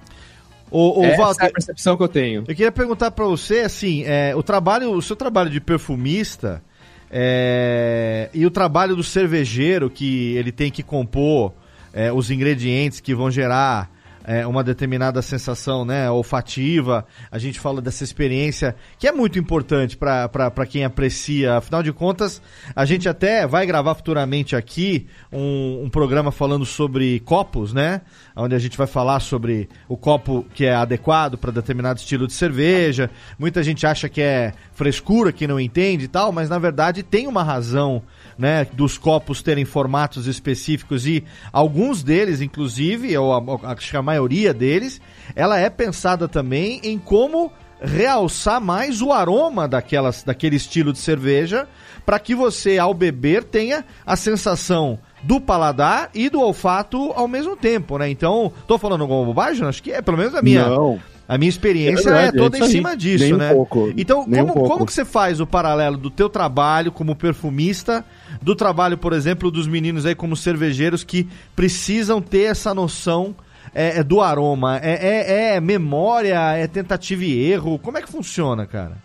O, 0.71 1.01
o 1.01 1.05
Essa 1.05 1.23
Walter, 1.23 1.45
é 1.45 1.47
a 1.47 1.53
percepção 1.53 1.97
que 1.97 2.03
eu 2.03 2.09
tenho. 2.09 2.41
Eu 2.41 2.47
queria 2.47 2.73
perguntar 2.73 3.11
para 3.11 3.27
você, 3.27 3.61
assim, 3.61 4.03
é, 4.05 4.35
o 4.35 4.43
trabalho, 4.43 4.91
o 4.93 5.03
seu 5.03 5.15
trabalho 5.15 5.51
de 5.51 5.61
perfumista 5.61 6.63
é, 7.11 8.31
e 8.33 8.45
o 8.47 8.51
trabalho 8.51 8.97
do 8.97 9.05
cervejeiro 9.05 9.91
que 9.91 10.35
ele 10.35 10.51
tem 10.51 10.73
que 10.73 10.83
compor 10.83 11.53
é, 11.93 12.13
os 12.13 12.31
ingredientes 12.31 12.99
que 13.01 13.15
vão 13.15 13.31
gerar 13.31 13.94
é, 14.25 14.47
uma 14.47 14.65
determinada 14.65 15.21
sensação 15.23 15.85
né, 15.85 16.11
olfativa. 16.11 17.07
A 17.31 17.39
gente 17.39 17.61
fala 17.61 17.81
dessa 17.81 18.03
experiência 18.03 18.75
que 18.99 19.07
é 19.07 19.13
muito 19.13 19.39
importante 19.39 19.97
para 19.97 20.67
quem 20.69 20.85
aprecia. 20.85 21.59
Afinal 21.59 21.83
de 21.83 21.93
contas, 21.93 22.41
a 22.75 22.85
gente 22.85 23.09
até 23.09 23.47
vai 23.47 23.67
gravar 23.67 23.95
futuramente 23.95 24.57
aqui 24.57 25.07
um, 25.31 25.83
um 25.85 25.91
programa 25.91 26.33
falando 26.33 26.65
sobre 26.65 27.21
copos, 27.21 27.73
né? 27.73 28.01
Onde 28.35 28.55
a 28.55 28.59
gente 28.59 28.77
vai 28.77 28.87
falar 28.87 29.21
sobre 29.21 29.69
o 29.89 29.97
copo 29.97 30.45
que 30.55 30.65
é 30.65 30.75
adequado 30.75 31.37
para 31.37 31.51
determinado 31.51 31.99
estilo 31.99 32.27
de 32.27 32.33
cerveja. 32.33 33.11
Muita 33.39 33.63
gente 33.63 33.87
acha 33.87 34.09
que 34.09 34.21
é 34.23 34.53
frescura, 34.73 35.33
que 35.33 35.47
não 35.47 35.61
entende 35.61 36.07
e 36.07 36.09
tal, 36.09 36.33
mas 36.33 36.49
na 36.49 36.59
verdade 36.59 37.03
tem 37.03 37.27
uma 37.27 37.43
razão 37.43 38.03
né, 38.39 38.67
dos 38.73 38.99
copos 38.99 39.43
terem 39.43 39.65
formatos 39.65 40.27
específicos 40.27 41.07
e 41.07 41.25
alguns 41.53 42.03
deles, 42.03 42.41
inclusive, 42.41 43.13
eu 43.13 43.31
acho 43.63 43.91
que 43.91 43.97
a 43.97 44.03
maioria 44.03 44.53
deles, 44.53 45.01
ela 45.35 45.59
é 45.59 45.71
pensada 45.71 46.29
também 46.29 46.81
em 46.83 46.99
como 46.99 47.53
realçar 47.81 48.61
mais 48.61 49.03
o 49.03 49.13
aroma 49.13 49.69
daquelas, 49.69 50.23
daquele 50.23 50.57
estilo 50.57 50.93
de 50.93 50.99
cerveja, 50.99 51.69
para 52.05 52.19
que 52.19 52.35
você, 52.35 52.79
ao 52.79 52.95
beber, 52.95 53.45
tenha 53.45 53.85
a 54.07 54.17
sensação 54.17 54.99
do 55.23 55.41
paladar 55.41 56.11
e 56.15 56.29
do 56.29 56.41
olfato 56.41 57.13
ao 57.13 57.27
mesmo 57.27 57.57
tempo, 57.57 57.99
né? 57.99 58.09
Então, 58.09 58.53
tô 58.67 58.79
falando 58.79 59.03
alguma 59.03 59.25
bobagem? 59.25 59.67
Acho 59.67 59.83
que 59.83 59.93
é, 59.93 60.03
pelo 60.03 60.19
menos 60.19 60.35
a 60.35 60.43
minha, 60.43 60.69
Não, 60.69 61.01
a 61.27 61.39
minha 61.39 61.49
experiência 61.49 62.09
é, 62.11 62.13
verdade, 62.13 62.37
toda 62.37 62.57
é 62.57 62.61
em 62.61 62.63
isso 62.63 62.71
aí. 62.71 62.77
cima 62.77 62.97
disso, 62.97 63.25
Nem 63.25 63.35
um 63.35 63.39
né? 63.39 63.53
pouco, 63.53 63.93
Então, 63.97 64.25
nem 64.29 64.43
um 64.43 64.47
como, 64.47 64.55
pouco. 64.61 64.69
como 64.71 64.87
que 64.87 64.93
você 64.93 65.05
faz 65.05 65.41
o 65.41 65.47
paralelo 65.47 65.97
do 65.97 66.11
teu 66.11 66.29
trabalho 66.29 66.93
como 66.93 67.17
perfumista, 67.17 68.05
do 68.43 68.55
trabalho, 68.55 68.99
por 68.99 69.13
exemplo, 69.13 69.51
dos 69.51 69.67
meninos 69.67 70.05
aí 70.05 70.15
como 70.15 70.37
cervejeiros 70.37 71.03
que 71.03 71.27
precisam 71.57 72.21
ter 72.21 72.43
essa 72.51 72.75
noção 72.75 73.35
é, 73.75 73.99
é, 74.01 74.03
do 74.05 74.21
aroma? 74.21 74.79
É, 74.83 75.53
é- 75.53 75.55
é 75.57 75.61
memória, 75.61 76.39
é 76.57 76.67
tentativa 76.67 77.25
e 77.25 77.51
erro? 77.51 77.79
Como 77.79 77.97
é 77.97 78.03
que 78.03 78.09
funciona, 78.11 78.67
cara? 78.67 78.97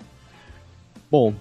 Bom, 1.09 1.33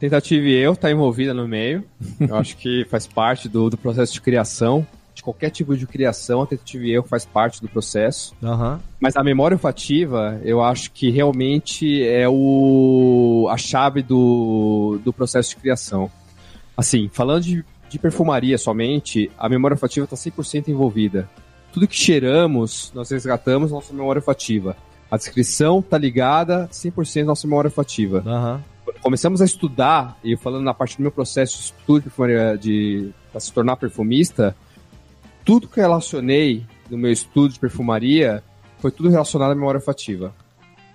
tentativa 0.00 0.44
e 0.46 0.54
erro 0.54 0.76
tá 0.76 0.90
envolvida 0.90 1.32
no 1.32 1.46
meio. 1.48 1.84
Eu 2.20 2.36
acho 2.36 2.56
que 2.56 2.84
faz 2.90 3.06
parte 3.06 3.48
do, 3.48 3.70
do 3.70 3.76
processo 3.76 4.12
de 4.12 4.20
criação. 4.20 4.86
Qualquer 5.24 5.48
tipo 5.48 5.74
de 5.74 5.86
criação, 5.86 6.42
a 6.42 6.46
tentativa 6.46 6.84
e 6.84 6.92
erro 6.92 7.06
faz 7.08 7.24
parte 7.24 7.62
do 7.62 7.66
processo. 7.66 8.34
Aham. 8.42 8.78
Mas 9.00 9.16
a 9.16 9.24
memória 9.24 9.54
olfativa, 9.54 10.38
eu 10.44 10.62
acho 10.62 10.92
que 10.92 11.10
realmente 11.10 12.06
é 12.06 12.28
o, 12.28 13.48
a 13.50 13.56
chave 13.56 14.02
do, 14.02 15.00
do 15.02 15.14
processo 15.14 15.50
de 15.50 15.56
criação. 15.56 16.10
Assim, 16.76 17.08
falando 17.10 17.42
de, 17.42 17.64
de 17.88 17.98
perfumaria 17.98 18.58
somente, 18.58 19.30
a 19.38 19.48
memória 19.48 19.74
olfativa 19.74 20.04
está 20.04 20.14
100% 20.14 20.68
envolvida. 20.68 21.26
Tudo 21.72 21.88
que 21.88 21.96
cheiramos, 21.96 22.92
nós 22.94 23.10
resgatamos 23.10 23.72
nossa 23.72 23.94
memória 23.94 24.20
olfativa. 24.20 24.76
A 25.10 25.16
descrição 25.16 25.78
está 25.78 25.96
ligada 25.96 26.68
100% 26.70 27.22
à 27.22 27.24
nossa 27.24 27.46
memória 27.46 27.68
olfativa. 27.68 28.22
Aham. 28.26 28.62
Começamos 29.00 29.40
a 29.40 29.46
estudar, 29.46 30.18
e 30.22 30.36
falando 30.36 30.64
na 30.64 30.74
parte 30.74 30.98
do 30.98 31.02
meu 31.02 31.10
processo 31.10 31.56
de 31.56 31.64
estudo 31.64 31.96
de 31.96 32.02
perfumaria, 32.02 32.58
de, 32.58 33.10
para 33.32 33.40
se 33.40 33.50
tornar 33.50 33.76
perfumista, 33.76 34.54
tudo 35.44 35.68
que 35.68 35.78
eu 35.78 35.84
relacionei 35.84 36.64
no 36.90 36.96
meu 36.96 37.12
estudo 37.12 37.52
de 37.52 37.60
perfumaria 37.60 38.42
foi 38.78 38.90
tudo 38.90 39.08
relacionado 39.08 39.52
à 39.52 39.54
memória 39.54 39.78
olfativa. 39.78 40.34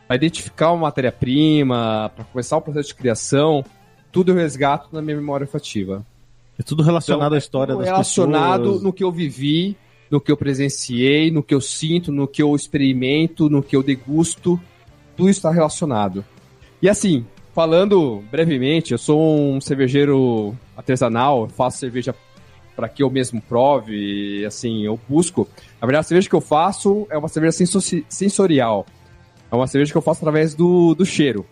Para 0.08 0.16
identificar 0.16 0.72
uma 0.72 0.84
matéria-prima, 0.84 2.12
para 2.16 2.26
começar 2.26 2.58
o 2.58 2.62
processo 2.62 2.90
de 2.90 2.96
criação, 2.96 3.64
tudo 4.12 4.32
eu 4.32 4.36
resgato 4.36 4.90
na 4.92 5.02
minha 5.02 5.16
memória 5.16 5.46
olfativa. 5.46 6.06
É 6.58 6.64
tudo 6.64 6.84
relacionado 6.84 7.28
Então, 7.28 7.36
à 7.36 7.38
história 7.38 7.74
tudo 7.74 7.80
das 7.82 7.90
relacionado 7.90 8.64
pessoas. 8.64 8.82
no 8.84 8.92
que 8.94 9.04
eu 9.04 9.12
vivi, 9.12 9.78
no 10.10 10.20
que 10.20 10.32
eu 10.32 10.38
presenciei, 10.38 11.30
no 11.32 11.44
que 11.44 11.54
eu 11.54 11.62
sinto, 11.62 12.12
no 12.12 12.28
que 12.28 12.42
eu 12.42 12.56
experimento, 12.56 13.50
no 13.50 13.62
que 13.62 13.76
eu 13.76 13.84
degusto. 13.84 14.60
Tudo 15.16 15.30
está 15.30 15.52
relacionado. 15.52 16.26
E 16.82 16.90
assim, 16.90 17.26
falando 17.54 18.24
brevemente, 18.32 18.94
eu 18.94 18.98
sou 18.98 19.22
um 19.40 19.62
cervejeiro 19.62 20.58
artesanal, 20.76 21.48
faço 21.50 21.78
cerveja 21.78 22.16
para 22.80 22.88
que 22.88 23.04
eu 23.04 23.10
mesmo 23.10 23.42
prove, 23.42 23.94
e, 23.94 24.46
assim, 24.46 24.86
eu 24.86 24.98
busco. 25.10 25.50
Na 25.82 25.86
verdade, 25.86 26.06
a 26.06 26.08
cerveja 26.08 26.30
que 26.30 26.36
eu 26.36 26.40
faço 26.40 27.06
é 27.10 27.18
uma 27.18 27.28
cerveja 27.28 27.52
senso- 27.52 27.82
sensorial. 28.08 28.86
É 29.52 29.56
uma 29.56 29.68
cerveja 29.68 29.92
que 29.92 29.98
eu 29.98 30.02
faço 30.02 30.22
através 30.22 30.56
do, 30.56 30.96
do 30.96 31.06
cheiro. 31.06 31.46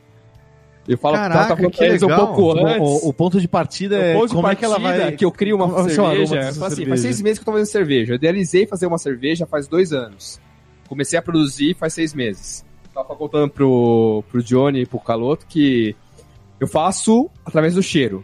Eu 0.87 0.97
falo 0.97 1.15
Caraca, 1.15 1.33
tava 1.41 1.57
falando 1.57 1.71
que 1.73 1.83
eles 1.83 2.01
um 2.01 2.07
legal. 2.07 2.27
pouco 2.33 2.65
antes. 2.65 3.03
O, 3.03 3.09
o 3.09 3.13
ponto 3.13 3.41
de 3.41 3.47
partida 3.49 3.97
é 3.97 4.15
O 4.15 4.19
ponto 4.19 4.29
de 4.29 4.35
como 4.35 4.47
é 4.47 4.55
que 4.55 4.63
ela 4.63 4.79
partida 4.79 5.03
vai... 5.03 5.11
que 5.17 5.25
eu 5.25 5.31
crio 5.33 5.57
uma 5.57 5.89
cerveja. 5.89 6.35
eu 6.35 6.41
assim, 6.41 6.53
cerveja? 6.53 6.87
faz 6.87 7.01
seis 7.01 7.21
meses 7.21 7.39
que 7.39 7.41
eu 7.41 7.45
tô 7.45 7.51
fazendo 7.51 7.67
cerveja. 7.67 8.13
Eu 8.13 8.15
idealizei 8.15 8.65
fazer 8.65 8.87
uma 8.87 8.97
cerveja 8.97 9.45
faz 9.45 9.67
dois 9.67 9.91
anos. 9.91 10.39
Comecei 10.87 11.19
a 11.19 11.21
produzir 11.21 11.75
faz 11.75 11.93
seis 11.93 12.13
meses. 12.13 12.63
Tava 12.93 13.13
contando 13.17 13.49
pro, 13.49 14.23
pro 14.31 14.41
Johnny 14.41 14.83
e 14.83 14.85
pro 14.85 14.97
Caloto 14.97 15.45
que 15.45 15.93
eu 16.57 16.67
faço 16.69 17.29
através 17.45 17.73
do 17.73 17.83
cheiro. 17.83 18.23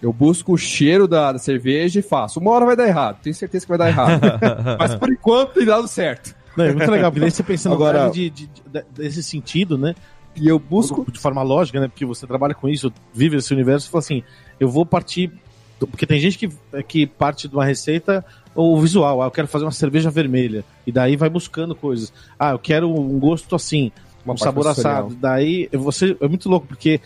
Eu 0.00 0.12
busco 0.12 0.52
o 0.52 0.56
cheiro 0.58 1.08
da, 1.08 1.32
da 1.32 1.38
cerveja 1.38 1.98
e 1.98 2.02
faço. 2.02 2.38
Uma 2.38 2.52
hora 2.52 2.64
vai 2.66 2.76
dar 2.76 2.86
errado, 2.86 3.18
tenho 3.22 3.34
certeza 3.34 3.64
que 3.64 3.68
vai 3.68 3.78
dar 3.78 3.88
errado. 3.88 4.20
Mas 4.78 4.94
por 4.94 5.10
enquanto 5.10 5.54
tem 5.54 5.64
dado 5.66 5.88
certo. 5.88 6.34
Não, 6.56 6.64
é 6.64 6.72
muito 6.74 6.90
legal, 6.90 7.10
porque 7.10 7.20
daí 7.20 7.30
você 7.30 7.42
pensando 7.42 7.74
Agora- 7.74 8.08
de, 8.10 8.30
de- 8.30 8.46
de- 8.46 8.84
desse 8.94 9.22
sentido, 9.22 9.76
né? 9.78 9.94
E 10.36 10.46
eu 10.46 10.58
busco. 10.58 11.04
de 11.10 11.18
forma 11.18 11.42
lógica, 11.42 11.80
né? 11.80 11.88
Porque 11.88 12.04
você 12.06 12.26
trabalha 12.26 12.54
com 12.54 12.68
isso, 12.68 12.92
vive 13.12 13.36
esse 13.36 13.52
universo, 13.52 13.88
e 13.88 13.90
fala 13.90 14.00
assim, 14.00 14.22
eu 14.60 14.68
vou 14.68 14.86
partir. 14.86 15.32
Porque 15.80 16.06
tem 16.06 16.18
gente 16.20 16.36
que, 16.38 16.48
que 16.84 17.06
parte 17.06 17.48
de 17.48 17.54
uma 17.54 17.64
receita 17.64 18.24
ou 18.54 18.80
visual, 18.80 19.22
ah, 19.22 19.26
eu 19.26 19.30
quero 19.30 19.46
fazer 19.48 19.64
uma 19.64 19.70
cerveja 19.72 20.10
vermelha. 20.10 20.64
E 20.86 20.90
daí 20.92 21.16
vai 21.16 21.28
buscando 21.28 21.74
coisas. 21.74 22.12
Ah, 22.38 22.50
eu 22.50 22.58
quero 22.58 22.88
um 22.92 23.18
gosto 23.18 23.54
assim, 23.54 23.90
Uma 24.24 24.34
um 24.34 24.36
sabor 24.36 24.66
assado. 24.68 25.16
Daí 25.20 25.68
você 25.72 26.16
é 26.20 26.26
muito 26.28 26.48
louco, 26.48 26.66
porque 26.66 27.00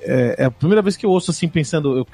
é, 0.00 0.36
é 0.38 0.44
a 0.44 0.50
primeira 0.50 0.80
vez 0.82 0.96
que 0.96 1.04
eu 1.04 1.10
ouço 1.10 1.32
assim, 1.32 1.48
pensando. 1.48 1.98
eu- 1.98 2.06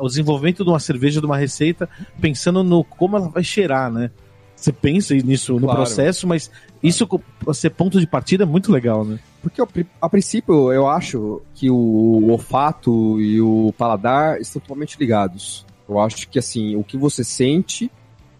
o 0.00 0.06
desenvolvimento 0.08 0.64
de 0.64 0.70
uma 0.70 0.80
cerveja, 0.80 1.20
de 1.20 1.26
uma 1.26 1.36
receita, 1.36 1.88
pensando 2.20 2.62
no 2.64 2.82
como 2.84 3.16
ela 3.16 3.28
vai 3.28 3.44
cheirar, 3.44 3.90
né? 3.92 4.10
Você 4.56 4.72
pensa 4.72 5.14
nisso 5.14 5.54
no 5.54 5.60
Claro. 5.60 5.78
processo, 5.78 6.26
mas 6.26 6.50
isso 6.82 7.06
co- 7.06 7.22
ser 7.54 7.70
ponto 7.70 7.98
de 7.98 8.06
partida 8.06 8.44
é 8.44 8.46
muito 8.46 8.70
legal, 8.70 9.04
né? 9.04 9.18
Porque, 9.42 9.62
a 10.00 10.08
princípio, 10.08 10.70
eu 10.70 10.86
acho 10.86 11.40
que 11.54 11.70
o 11.70 12.28
olfato 12.30 13.18
e 13.20 13.40
o 13.40 13.72
paladar 13.78 14.38
estão 14.38 14.60
totalmente 14.60 14.98
ligados. 15.00 15.64
Eu 15.88 15.98
acho 15.98 16.28
que, 16.28 16.38
assim, 16.38 16.76
o 16.76 16.84
que 16.84 16.96
você 16.98 17.24
sente 17.24 17.90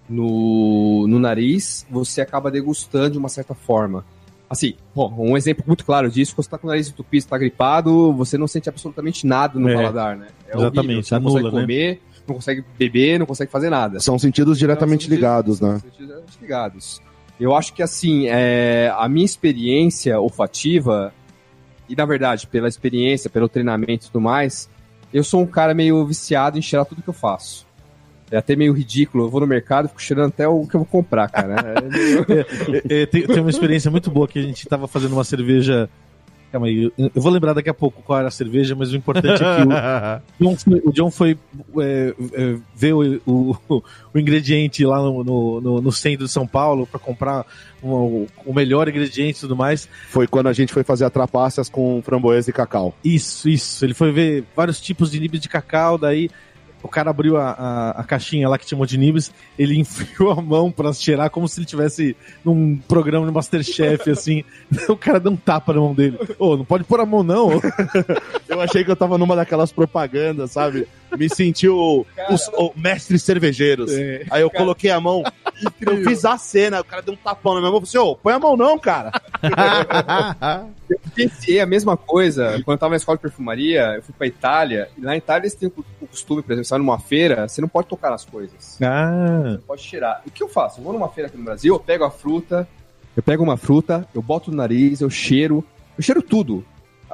no, 0.09 1.07
no 1.09 1.18
nariz, 1.18 1.87
você 1.90 2.20
acaba 2.20 2.51
degustando 2.51 3.11
de 3.12 3.18
uma 3.18 3.29
certa 3.31 3.55
forma. 3.55 4.05
Assim, 4.51 4.75
bom, 4.93 5.15
um 5.17 5.37
exemplo 5.37 5.63
muito 5.65 5.85
claro 5.85 6.11
disso, 6.11 6.35
quando 6.35 6.45
você 6.45 6.51
tá 6.51 6.59
com 6.59 6.67
o 6.67 6.71
nariz 6.71 6.89
entupido, 6.89 7.23
você 7.23 7.29
tá 7.29 7.39
gripado, 7.39 8.13
você 8.13 8.37
não 8.37 8.49
sente 8.49 8.69
absolutamente 8.69 9.25
nada 9.25 9.57
no 9.61 9.69
É, 9.69 9.75
paladar, 9.77 10.17
né? 10.17 10.27
É 10.49 10.57
exatamente, 10.57 10.79
horrível, 10.79 11.03
você 11.05 11.15
não 11.15 11.19
anula, 11.21 11.33
consegue 11.41 11.55
né? 11.55 11.61
comer, 11.61 12.03
não 12.27 12.35
consegue 12.35 12.65
beber, 12.77 13.19
não 13.21 13.27
consegue 13.27 13.53
fazer 13.53 13.71
nada. 13.71 14.01
São 14.01 14.19
sentidos 14.19 14.59
diretamente 14.59 15.07
São 15.07 15.15
ligados, 15.15 15.61
né? 15.61 15.75
sentidos 15.75 15.99
diretamente 15.99 16.39
ligados. 16.41 17.01
Eu 17.39 17.55
acho 17.55 17.73
que 17.73 17.81
assim, 17.81 18.27
é, 18.27 18.93
a 18.99 19.09
minha 19.09 19.25
experiência 19.25 20.21
olfativa, 20.21 21.15
e 21.89 21.95
na 21.95 22.05
verdade, 22.05 22.49
pela 22.49 22.67
experiência, 22.67 23.31
pelo 23.31 23.49
treinamento 23.49 24.07
e 24.07 24.11
tudo 24.11 24.21
mais, 24.21 24.69
eu 25.15 25.23
sou 25.23 25.41
um 25.43 25.47
cara 25.47 25.73
meio 25.73 26.05
viciado 26.05 26.59
em 26.59 26.63
cheirar 26.63 26.85
tudo 26.85 27.03
que 27.03 27.09
eu 27.09 27.15
faço. 27.15 27.67
É 28.31 28.37
até 28.37 28.55
meio 28.55 28.73
ridículo, 28.73 29.25
eu 29.25 29.29
vou 29.29 29.40
no 29.40 29.47
mercado 29.47 29.87
e 29.87 29.88
fico 29.88 30.01
cheirando 30.03 30.29
até 30.29 30.47
o 30.47 30.66
que 30.66 30.77
eu 30.77 30.81
vou 30.81 30.87
comprar, 30.87 31.29
cara. 31.29 31.75
É 31.77 31.81
meio- 31.83 32.27
É, 32.88 33.07
tem, 33.07 33.27
tem 33.27 33.40
uma 33.40 33.51
experiência 33.51 33.90
muito 33.90 34.11
boa 34.11 34.29
que 34.29 34.38
a 34.38 34.43
gente 34.43 34.69
tava 34.69 34.87
fazendo 34.87 35.12
uma 35.14 35.25
cerveja. 35.25 35.88
Calma 36.53 36.66
aí, 36.66 36.90
eu 36.99 37.11
vou 37.14 37.31
lembrar 37.31 37.53
daqui 37.53 37.71
a 37.71 37.75
pouco 37.75 38.03
qual 38.03 38.19
era 38.19 38.27
a 38.27 38.31
cerveja, 38.31 38.75
mas 38.75 38.93
o 38.93 38.97
importante 38.97 39.40
é 39.40 39.57
que 39.57 39.62
o 39.62 39.71
John 40.45 40.57
foi, 40.57 40.83
o 40.85 40.93
John 40.93 41.11
foi, 41.11 41.38
é, 41.79 42.14
é, 42.33 42.57
ver 42.75 42.93
o, 42.93 43.21
o, 43.25 43.57
o 44.12 44.19
ingrediente 44.19 44.85
lá 44.85 44.99
no, 44.99 45.23
no, 45.23 45.61
no- 45.61 45.81
no 45.81 45.93
centro 45.93 46.27
de 46.27 46.33
São 46.33 46.49
Paulo 46.49 46.88
para 46.88 46.99
comprar 46.99 47.47
um- 47.81 48.27
o 48.45 48.53
melhor 48.53 48.88
ingrediente 48.88 49.38
e 49.38 49.40
tudo 49.43 49.55
mais. 49.55 49.88
Foi 50.09 50.27
quando 50.27 50.49
a 50.49 50.53
gente 50.53 50.73
foi 50.73 50.83
fazer 50.83 51.05
a 51.05 51.11
trapaças 51.11 51.69
com 51.69 52.03
framboesa 52.03 52.51
e 52.51 52.53
cacau. 52.53 52.95
Isso, 53.05 53.49
isso. 53.49 53.85
Ele 53.85 53.95
foi 53.95 54.11
ver 54.11 54.45
vários 54.57 54.81
tipos 54.81 55.09
de 55.09 55.21
nibs 55.21 55.40
de 55.40 55.49
cacau, 55.49 55.97
daí 55.97 56.29
o 56.83 56.88
cara 56.88 57.11
abriu 57.11 57.37
a, 57.37 57.51
a, 57.51 57.90
a 58.01 58.05
caixinha 58.05 58.49
lá 58.49 58.59
que 58.59 58.66
tinha 58.66 58.77
um 58.77 58.81
monte 58.81 58.90
de 58.90 58.99
nibs, 58.99 59.33
ele 59.59 59.77
enfiou 59.81 60.33
a 60.33 60.40
mão 60.40 60.71
pra 60.71 60.93
cheirar 60.93 61.31
como 61.31 61.49
se 61.49 61.61
ele 61.61 61.66
tivesse 61.66 62.16
num 62.45 62.77
programa 62.77 63.27
de 63.27 63.33
Masterchef, 63.33 64.09
assim. 64.11 64.45
O 64.88 64.97
cara 64.97 65.21
deu 65.21 65.33
um 65.33 65.37
tapa 65.37 65.73
na 65.73 65.81
mão 65.81 65.95
dele. 65.95 66.19
Ô, 66.38 66.57
não 66.57 66.64
pode 66.64 66.85
pôr 66.85 67.01
a 67.01 67.07
mão, 67.07 67.23
não. 67.23 67.51
Eu 68.49 68.61
achei 68.61 68.85
que 68.85 68.90
eu 68.90 68.97
tava 68.97 69.16
numa 69.16 69.37
daquelas 69.37 69.71
propagandas, 69.73 70.51
sabe? 70.51 70.87
Me 71.18 71.29
senti 71.29 71.68
o, 71.68 72.05
os- 72.31 72.49
o 72.55 72.73
mestre 72.77 73.18
cervejeiros. 73.18 73.92
É. 73.92 74.25
Aí 74.31 74.42
eu 74.42 74.51
coloquei 74.51 74.90
a 74.90 75.01
mão, 75.01 75.23
eu 75.81 76.05
fiz 76.05 76.25
a 76.25 76.37
cena, 76.38 76.81
o 76.81 76.85
cara 76.85 77.03
deu 77.03 77.14
um 77.14 77.16
tapão 77.16 77.55
na 77.55 77.61
minha 77.61 77.70
mão, 77.70 77.81
eu 77.81 77.87
falei 77.87 78.01
assim, 78.03 78.11
ô, 78.12 78.16
põe 78.16 78.33
a 78.33 78.38
mão 78.38 78.57
não, 78.57 78.79
cara. 78.79 79.12
Eu 80.90 80.99
vivenciei 81.05 81.61
a 81.61 81.66
mesma 81.66 81.96
coisa 81.96 82.61
quando 82.64 82.75
eu 82.75 82.79
tava 82.79 82.90
na 82.90 82.96
escola 82.96 83.16
de 83.16 83.23
perfumaria, 83.23 83.94
eu 83.96 84.03
fui 84.03 84.12
pra 84.16 84.27
Itália, 84.27 84.88
e 84.99 85.01
lá 85.01 85.12
na 85.12 85.16
Itália 85.16 85.42
eles 85.42 85.55
têm 85.55 85.68
o 86.01 86.07
costume, 86.09 86.42
por 86.42 86.51
exemplo, 86.53 86.64
você 86.64 86.70
vai 86.70 86.79
numa 86.81 86.99
feira, 86.99 87.46
você 87.49 87.61
não 87.61 87.68
pode 87.68 87.87
tocar 87.87 88.11
nas 88.11 88.25
coisas. 88.25 88.77
Ah, 88.83 89.57
pode 89.66 89.83
cheirar. 89.83 90.20
O 90.27 90.31
que 90.33 90.42
eu 90.42 90.49
faço? 90.49 90.81
Eu 90.81 90.85
vou 90.85 90.92
numa 90.92 91.09
feira 91.09 91.29
aqui 91.29 91.37
no 91.38 91.44
Brasil, 91.44 91.73
eu 91.75 91.79
pego 91.79 92.03
a 92.05 92.11
fruta, 92.11 92.68
eu 93.16 93.23
pego 93.23 93.42
uma 93.44 93.57
fruta, 93.57 94.07
eu 94.12 94.20
boto 94.20 94.51
no 94.51 94.57
nariz, 94.57 95.01
eu 95.01 95.09
cheiro, 95.11 95.64
eu 95.96 96.03
cheiro 96.03 96.23
tudo. 96.23 96.64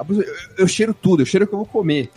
Eu, 0.09 0.25
eu 0.57 0.67
cheiro 0.67 0.93
tudo, 0.93 1.21
eu 1.21 1.25
cheiro 1.25 1.45
o 1.45 1.47
que 1.47 1.53
eu 1.53 1.59
vou 1.59 1.67
comer. 1.67 2.09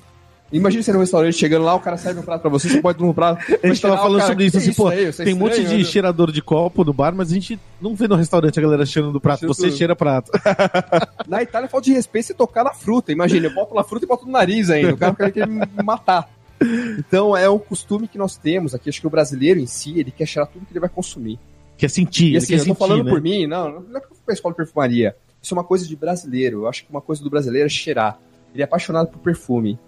Imagina 0.53 0.83
você 0.83 0.93
no 0.93 0.99
restaurante 0.99 1.35
chegando 1.37 1.65
lá, 1.65 1.75
o 1.77 1.81
cara 1.81 1.97
serve 1.97 2.19
um 2.19 2.23
prato 2.25 2.41
pra 2.41 2.51
você, 2.51 2.69
você 2.69 2.81
pode 2.81 3.03
um 3.05 3.13
prato. 3.13 3.41
a 3.63 3.67
gente 3.69 3.81
tava 3.81 3.97
falando 3.99 4.23
sobre 4.27 4.47
isso, 4.47 4.59
assim, 4.59 4.73
pô, 4.73 4.91
é 4.91 5.13
tem 5.13 5.33
um 5.33 5.39
monte 5.39 5.63
de 5.65 5.85
cheirador 5.85 6.33
de 6.33 6.43
copo 6.43 6.85
no 6.85 6.93
bar, 6.93 7.15
mas 7.15 7.31
a 7.31 7.35
gente 7.35 7.59
não 7.81 7.95
vê 7.95 8.09
no 8.09 8.17
restaurante 8.17 8.59
a 8.59 8.63
galera 8.63 8.85
cheirando 8.85 9.13
do 9.13 9.21
prato. 9.21 9.41
Cheiro 9.41 9.55
Você 9.55 9.69
tudo. 9.69 9.77
cheira 9.77 9.95
prato. 9.95 10.33
Na 11.29 11.41
Itália 11.43 11.69
falta 11.69 11.85
de 11.85 11.93
respeito 11.93 12.27
você 12.27 12.35
tocar 12.35 12.65
na 12.65 12.73
fruta. 12.73 13.13
Imagina, 13.13 13.47
eu 13.47 13.55
boto 13.55 13.75
na 13.75 13.85
fruta 13.85 14.05
e 14.05 14.09
boto 14.09 14.27
no 14.27 14.33
nariz 14.33 14.71
ainda. 14.71 14.95
O 14.95 14.97
cara 14.97 15.31
quer 15.31 15.47
me 15.47 15.61
matar. 15.85 16.29
Então 16.99 17.37
é 17.37 17.49
um 17.49 17.59
costume 17.59 18.09
que 18.09 18.19
nós 18.19 18.37
temos 18.37 18.75
aqui. 18.75 18.89
Acho 18.91 19.01
que 19.01 19.07
o 19.07 19.11
brasileiro 19.11 19.61
em 19.61 19.67
si, 19.67 19.99
ele 19.99 20.11
quer 20.11 20.27
cheirar 20.27 20.51
tudo 20.51 20.67
que 20.67 20.73
ele 20.73 20.81
vai 20.81 20.89
consumir. 20.89 21.39
quer 21.79 21.89
sentir, 21.89 22.33
E 22.33 22.37
assim, 22.37 22.49
quer 22.49 22.55
eu 22.55 22.59
tô 22.59 22.65
sentir, 22.65 22.79
falando 22.79 23.05
né? 23.05 23.11
por 23.11 23.21
mim, 23.23 23.47
não, 23.47 23.81
não 23.81 23.97
é 23.97 24.01
que 24.01 24.07
eu 24.07 24.11
fui 24.17 24.25
pra 24.25 24.35
escola 24.35 24.53
de 24.53 24.57
perfumaria. 24.57 25.15
Isso 25.41 25.55
é 25.55 25.57
uma 25.57 25.65
coisa 25.65 25.87
de 25.87 25.97
brasileiro. 25.97 26.63
Eu 26.63 26.69
acho 26.69 26.85
que 26.85 26.91
uma 26.91 27.01
coisa 27.01 27.23
do 27.23 27.31
brasileiro 27.31 27.67
é 27.67 27.71
cheirar. 27.71 28.19
Ele 28.53 28.63
é 28.63 28.65
apaixonado 28.65 29.09
por 29.09 29.21
perfume. 29.21 29.79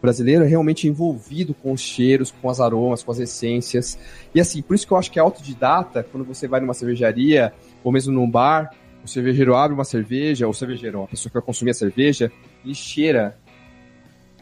Brasileiro 0.00 0.44
é 0.44 0.46
realmente 0.46 0.86
envolvido 0.86 1.52
com 1.54 1.72
os 1.72 1.80
cheiros, 1.80 2.30
com 2.30 2.48
as 2.48 2.60
aromas, 2.60 3.02
com 3.02 3.10
as 3.10 3.18
essências. 3.18 3.98
E 4.34 4.40
assim, 4.40 4.62
por 4.62 4.74
isso 4.74 4.86
que 4.86 4.92
eu 4.92 4.96
acho 4.96 5.10
que 5.10 5.18
é 5.18 5.22
autodidata, 5.22 6.04
quando 6.04 6.24
você 6.24 6.46
vai 6.46 6.60
numa 6.60 6.74
cervejaria, 6.74 7.52
ou 7.82 7.90
mesmo 7.90 8.12
num 8.12 8.30
bar, 8.30 8.70
o 9.04 9.08
cervejeiro 9.08 9.56
abre 9.56 9.74
uma 9.74 9.84
cerveja, 9.84 10.46
ou 10.46 10.52
o 10.52 10.54
cervejeiro, 10.54 11.02
a 11.02 11.06
pessoa 11.06 11.30
que 11.30 11.34
vai 11.34 11.42
consumir 11.42 11.72
a 11.72 11.74
cerveja, 11.74 12.30
ele 12.64 12.74
cheira. 12.74 13.36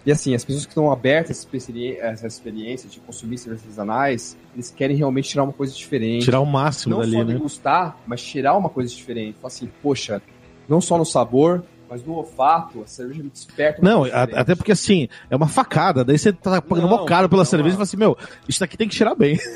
E 0.05 0.13
assim, 0.13 0.35
as 0.35 0.45
pessoas 0.45 0.65
que 0.65 0.71
estão 0.71 0.93
abertas 0.93 1.49
a 1.53 2.07
essa 2.07 2.27
experiência 2.27 2.89
de 2.89 3.01
consumir 3.01 3.39
cervejas 3.39 3.65
artesanais, 3.65 4.37
eles 4.55 4.71
querem 4.71 4.97
realmente 4.97 5.31
tirar 5.31 5.43
uma 5.43 5.53
coisa 5.53 5.75
diferente 5.75 6.25
Tirar 6.25 6.41
o 6.41 6.47
máximo 6.47 6.95
não 6.95 7.01
dali, 7.01 7.13
só 7.13 7.25
né? 7.25 7.33
degustar, 7.33 7.97
mas 8.07 8.21
cheirar 8.21 8.57
uma 8.57 8.69
coisa 8.69 8.95
diferente. 8.95 9.37
Falar 9.41 9.49
assim, 9.49 9.69
poxa, 9.83 10.23
não 10.69 10.81
só 10.81 10.97
no 10.97 11.05
sabor, 11.05 11.65
mas 11.89 12.05
no 12.05 12.15
olfato, 12.15 12.83
a 12.83 12.87
cerveja 12.87 13.23
me 13.23 13.29
desperta. 13.31 13.81
Não, 13.83 14.05
a- 14.05 14.23
até 14.41 14.55
porque 14.55 14.73
assim, 14.73 15.09
é 15.31 15.37
uma 15.37 15.49
facada, 15.49 16.05
daí 16.05 16.19
você 16.19 16.33
tá 16.33 16.61
pagando 16.61 16.89
Não, 16.89 16.99
mó 16.99 17.05
caro 17.05 17.29
pela 17.29 17.41
não, 17.41 17.45
cerveja 17.45 17.77
e 17.77 17.79
não. 17.79 17.79
fala 17.79 17.85
assim, 17.85 17.97
meu, 17.97 18.17
isso 18.49 18.61
daqui 18.61 18.77
tem 18.77 18.89
que 18.89 18.95
cheirar 18.95 19.15
bem. 19.17 19.39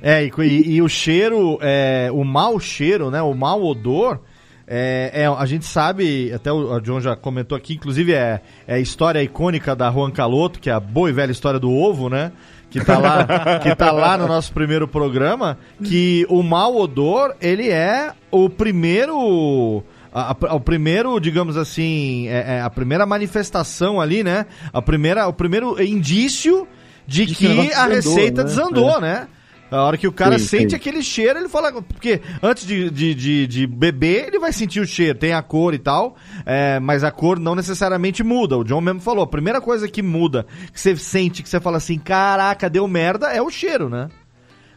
É, 0.00 0.24
e, 0.24 0.32
e- 0.40 0.70
e 0.74 0.82
o 0.82 0.88
cheiro, 0.88 1.58
é, 1.60 2.08
o 2.12 2.24
mau 2.24 2.58
cheiro, 2.58 3.10
né? 3.10 3.20
O 3.22 3.34
mau 3.34 3.62
odor. 3.64 4.20
É, 4.66 5.10
é, 5.12 5.26
a 5.26 5.44
gente 5.44 5.64
sabe, 5.66 6.32
até 6.32 6.50
o 6.52 6.80
John 6.80 7.00
já 7.00 7.14
comentou 7.16 7.56
aqui, 7.58 7.74
inclusive 7.74 8.12
é, 8.14 8.40
é 8.66 8.74
a 8.74 8.78
história 8.78 9.22
icônica 9.22 9.74
da 9.76 9.90
Juan 9.90 10.10
Caloto, 10.10 10.60
que 10.60 10.70
é 10.70 10.72
a 10.72 10.80
boa 10.80 11.10
e 11.10 11.12
velha 11.12 11.30
história 11.32 11.58
do 11.60 11.70
ovo, 11.70 12.08
né? 12.08 12.32
Que 12.70 12.82
tá 12.82 12.96
lá, 12.96 13.58
que 13.60 13.74
tá 13.76 13.90
lá 13.92 14.16
no 14.16 14.26
nosso 14.26 14.52
primeiro 14.52 14.88
programa, 14.88 15.58
que 15.84 16.24
o 16.30 16.42
mau 16.42 16.76
odor, 16.76 17.34
ele 17.40 17.68
é 17.68 18.12
o 18.30 18.48
primeiro. 18.48 19.82
A, 20.14 20.32
a- 20.48 20.54
o 20.54 20.60
primeiro, 20.60 21.18
digamos 21.18 21.56
assim, 21.56 22.28
é, 22.28 22.56
é 22.58 22.60
a 22.60 22.68
primeira 22.70 23.06
manifestação 23.06 24.00
ali, 24.00 24.22
né? 24.22 24.46
A 24.72 24.82
primeira, 24.82 25.26
o 25.26 25.32
primeiro 25.32 25.82
indício 25.82 26.66
de, 27.06 27.26
De 27.26 27.34
que 27.34 27.46
que 27.46 27.72
a 27.72 27.88
desandou, 27.88 27.88
receita 28.14 28.42
né? 28.42 28.48
desandou, 28.48 29.00
né? 29.00 29.28
A 29.70 29.84
hora 29.84 29.96
que 29.96 30.06
o 30.06 30.12
cara 30.12 30.38
Sim, 30.38 30.44
sente 30.44 30.70
sim. 30.70 30.76
aquele 30.76 31.02
cheiro, 31.02 31.38
ele 31.38 31.48
fala. 31.48 31.72
Porque 31.80 32.20
antes 32.42 32.66
de, 32.66 32.90
de, 32.90 33.14
de, 33.14 33.46
de 33.46 33.66
beber, 33.66 34.26
ele 34.28 34.38
vai 34.38 34.52
sentir 34.52 34.80
o 34.80 34.86
cheiro, 34.86 35.18
tem 35.18 35.32
a 35.32 35.40
cor 35.40 35.72
e 35.72 35.78
tal, 35.78 36.14
é, 36.44 36.78
mas 36.78 37.02
a 37.02 37.10
cor 37.10 37.38
não 37.40 37.54
necessariamente 37.54 38.22
muda. 38.22 38.58
O 38.58 38.64
John 38.64 38.82
mesmo 38.82 39.00
falou: 39.00 39.24
a 39.24 39.26
primeira 39.26 39.62
coisa 39.62 39.88
que 39.88 40.02
muda, 40.02 40.44
que 40.70 40.78
você 40.78 40.94
sente, 40.94 41.42
que 41.42 41.48
você 41.48 41.58
fala 41.58 41.78
assim, 41.78 41.98
caraca, 41.98 42.68
deu 42.68 42.86
merda, 42.86 43.28
é 43.32 43.40
o 43.40 43.48
cheiro, 43.48 43.88
né? 43.88 44.10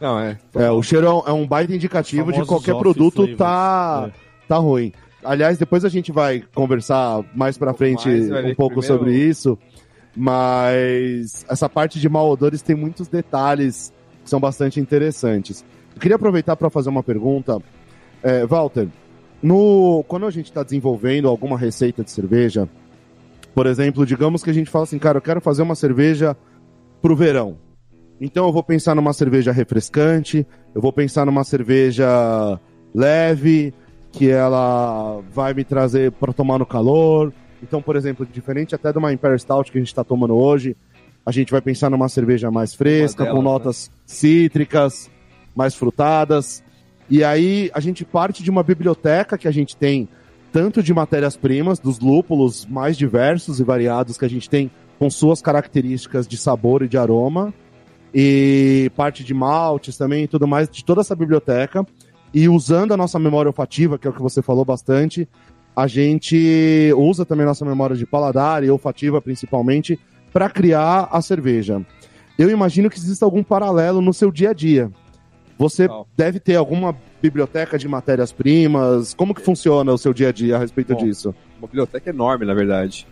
Não, 0.00 0.18
é. 0.18 0.38
É, 0.54 0.70
o 0.70 0.82
cheiro 0.82 1.06
é 1.06 1.10
um- 1.12 1.22
é 1.26 1.32
um 1.32 1.46
baita 1.46 1.74
indicativo 1.74 2.32
de 2.32 2.42
qualquer 2.46 2.74
produto 2.76 3.16
flavors. 3.16 3.36
tá, 3.36 4.10
tá 4.48 4.56
ruim. 4.56 4.94
Aliás, 5.26 5.58
depois 5.58 5.84
a 5.84 5.88
gente 5.88 6.12
vai 6.12 6.42
conversar 6.54 7.24
mais 7.34 7.58
pra 7.58 7.74
frente 7.74 8.08
mais, 8.08 8.44
um 8.46 8.54
pouco 8.54 8.80
primeiro- 8.80 8.82
sobre 8.98 9.14
isso, 9.14 9.58
mas 10.16 11.44
essa 11.48 11.68
parte 11.68 12.00
de 12.00 12.08
mal 12.08 12.28
odores 12.28 12.62
tem 12.62 12.74
muitos 12.74 13.08
detalhes 13.08 13.92
que 14.24 14.30
são 14.30 14.40
bastante 14.40 14.80
interessantes. 14.80 15.64
Eu 15.94 16.00
queria 16.00 16.16
aproveitar 16.16 16.56
para 16.56 16.70
fazer 16.70 16.88
uma 16.88 17.02
pergunta. 17.02 17.58
É, 18.22 18.44
Walter, 18.46 18.88
no, 19.42 20.04
quando 20.08 20.26
a 20.26 20.30
gente 20.30 20.46
está 20.46 20.62
desenvolvendo 20.62 21.28
alguma 21.28 21.56
receita 21.58 22.02
de 22.02 22.10
cerveja, 22.10 22.68
por 23.54 23.66
exemplo, 23.66 24.04
digamos 24.04 24.42
que 24.42 24.50
a 24.50 24.52
gente 24.54 24.70
fala 24.70 24.84
assim, 24.84 24.98
cara, 24.98 25.18
eu 25.18 25.22
quero 25.22 25.40
fazer 25.40 25.62
uma 25.62 25.74
cerveja 25.74 26.36
pro 27.00 27.14
verão. 27.14 27.58
Então 28.20 28.46
eu 28.46 28.52
vou 28.52 28.62
pensar 28.62 28.94
numa 28.94 29.12
cerveja 29.12 29.52
refrescante, 29.52 30.46
eu 30.74 30.80
vou 30.80 30.92
pensar 30.92 31.26
numa 31.26 31.44
cerveja 31.44 32.58
leve, 32.94 33.74
que 34.16 34.30
ela 34.30 35.20
vai 35.30 35.52
me 35.52 35.62
trazer 35.62 36.10
para 36.12 36.32
tomar 36.32 36.58
no 36.58 36.66
calor. 36.66 37.32
Então, 37.62 37.82
por 37.82 37.96
exemplo, 37.96 38.26
diferente 38.26 38.74
até 38.74 38.90
de 38.90 38.98
uma 38.98 39.12
Imperial 39.12 39.38
Stout 39.38 39.70
que 39.70 39.78
a 39.78 39.80
gente 39.80 39.88
está 39.88 40.02
tomando 40.02 40.34
hoje, 40.34 40.76
a 41.24 41.30
gente 41.30 41.52
vai 41.52 41.60
pensar 41.60 41.90
numa 41.90 42.08
cerveja 42.08 42.50
mais 42.50 42.74
fresca, 42.74 43.26
com 43.26 43.38
né? 43.38 43.42
notas 43.42 43.90
cítricas, 44.06 45.10
mais 45.54 45.74
frutadas. 45.74 46.62
E 47.10 47.22
aí 47.22 47.70
a 47.74 47.80
gente 47.80 48.04
parte 48.04 48.42
de 48.42 48.50
uma 48.50 48.62
biblioteca 48.62 49.36
que 49.36 49.46
a 49.46 49.50
gente 49.50 49.76
tem 49.76 50.08
tanto 50.52 50.82
de 50.82 50.94
matérias-primas, 50.94 51.78
dos 51.78 52.00
lúpulos 52.00 52.64
mais 52.64 52.96
diversos 52.96 53.60
e 53.60 53.64
variados 53.64 54.16
que 54.16 54.24
a 54.24 54.30
gente 54.30 54.48
tem 54.48 54.70
com 54.98 55.10
suas 55.10 55.42
características 55.42 56.26
de 56.26 56.38
sabor 56.38 56.82
e 56.82 56.88
de 56.88 56.96
aroma, 56.96 57.52
e 58.14 58.90
parte 58.96 59.22
de 59.22 59.34
maltes 59.34 59.98
também 59.98 60.24
e 60.24 60.28
tudo 60.28 60.46
mais, 60.46 60.70
de 60.70 60.82
toda 60.82 61.02
essa 61.02 61.14
biblioteca. 61.14 61.84
E 62.36 62.50
usando 62.50 62.92
a 62.92 62.98
nossa 62.98 63.18
memória 63.18 63.48
olfativa, 63.48 63.98
que 63.98 64.06
é 64.06 64.10
o 64.10 64.12
que 64.12 64.20
você 64.20 64.42
falou 64.42 64.62
bastante, 64.62 65.26
a 65.74 65.86
gente 65.86 66.92
usa 66.94 67.24
também 67.24 67.44
a 67.44 67.46
nossa 67.46 67.64
memória 67.64 67.96
de 67.96 68.04
paladar 68.04 68.62
e 68.62 68.68
olfativa 68.68 69.22
principalmente 69.22 69.98
para 70.34 70.50
criar 70.50 71.08
a 71.10 71.22
cerveja. 71.22 71.80
Eu 72.38 72.50
imagino 72.50 72.90
que 72.90 72.98
exista 72.98 73.24
algum 73.24 73.42
paralelo 73.42 74.02
no 74.02 74.12
seu 74.12 74.30
dia 74.30 74.50
a 74.50 74.52
dia. 74.52 74.90
Você 75.56 75.88
deve 76.14 76.38
ter 76.38 76.56
alguma 76.56 76.94
biblioteca 77.22 77.78
de 77.78 77.88
matérias-primas. 77.88 79.14
Como 79.14 79.34
que 79.34 79.40
funciona 79.40 79.90
o 79.90 79.96
seu 79.96 80.12
dia 80.12 80.28
a 80.28 80.32
dia 80.32 80.56
a 80.56 80.58
respeito 80.58 80.92
Bom, 80.92 81.02
disso? 81.02 81.34
Uma 81.58 81.68
biblioteca 81.68 82.10
enorme, 82.10 82.44
na 82.44 82.52
verdade. 82.52 83.06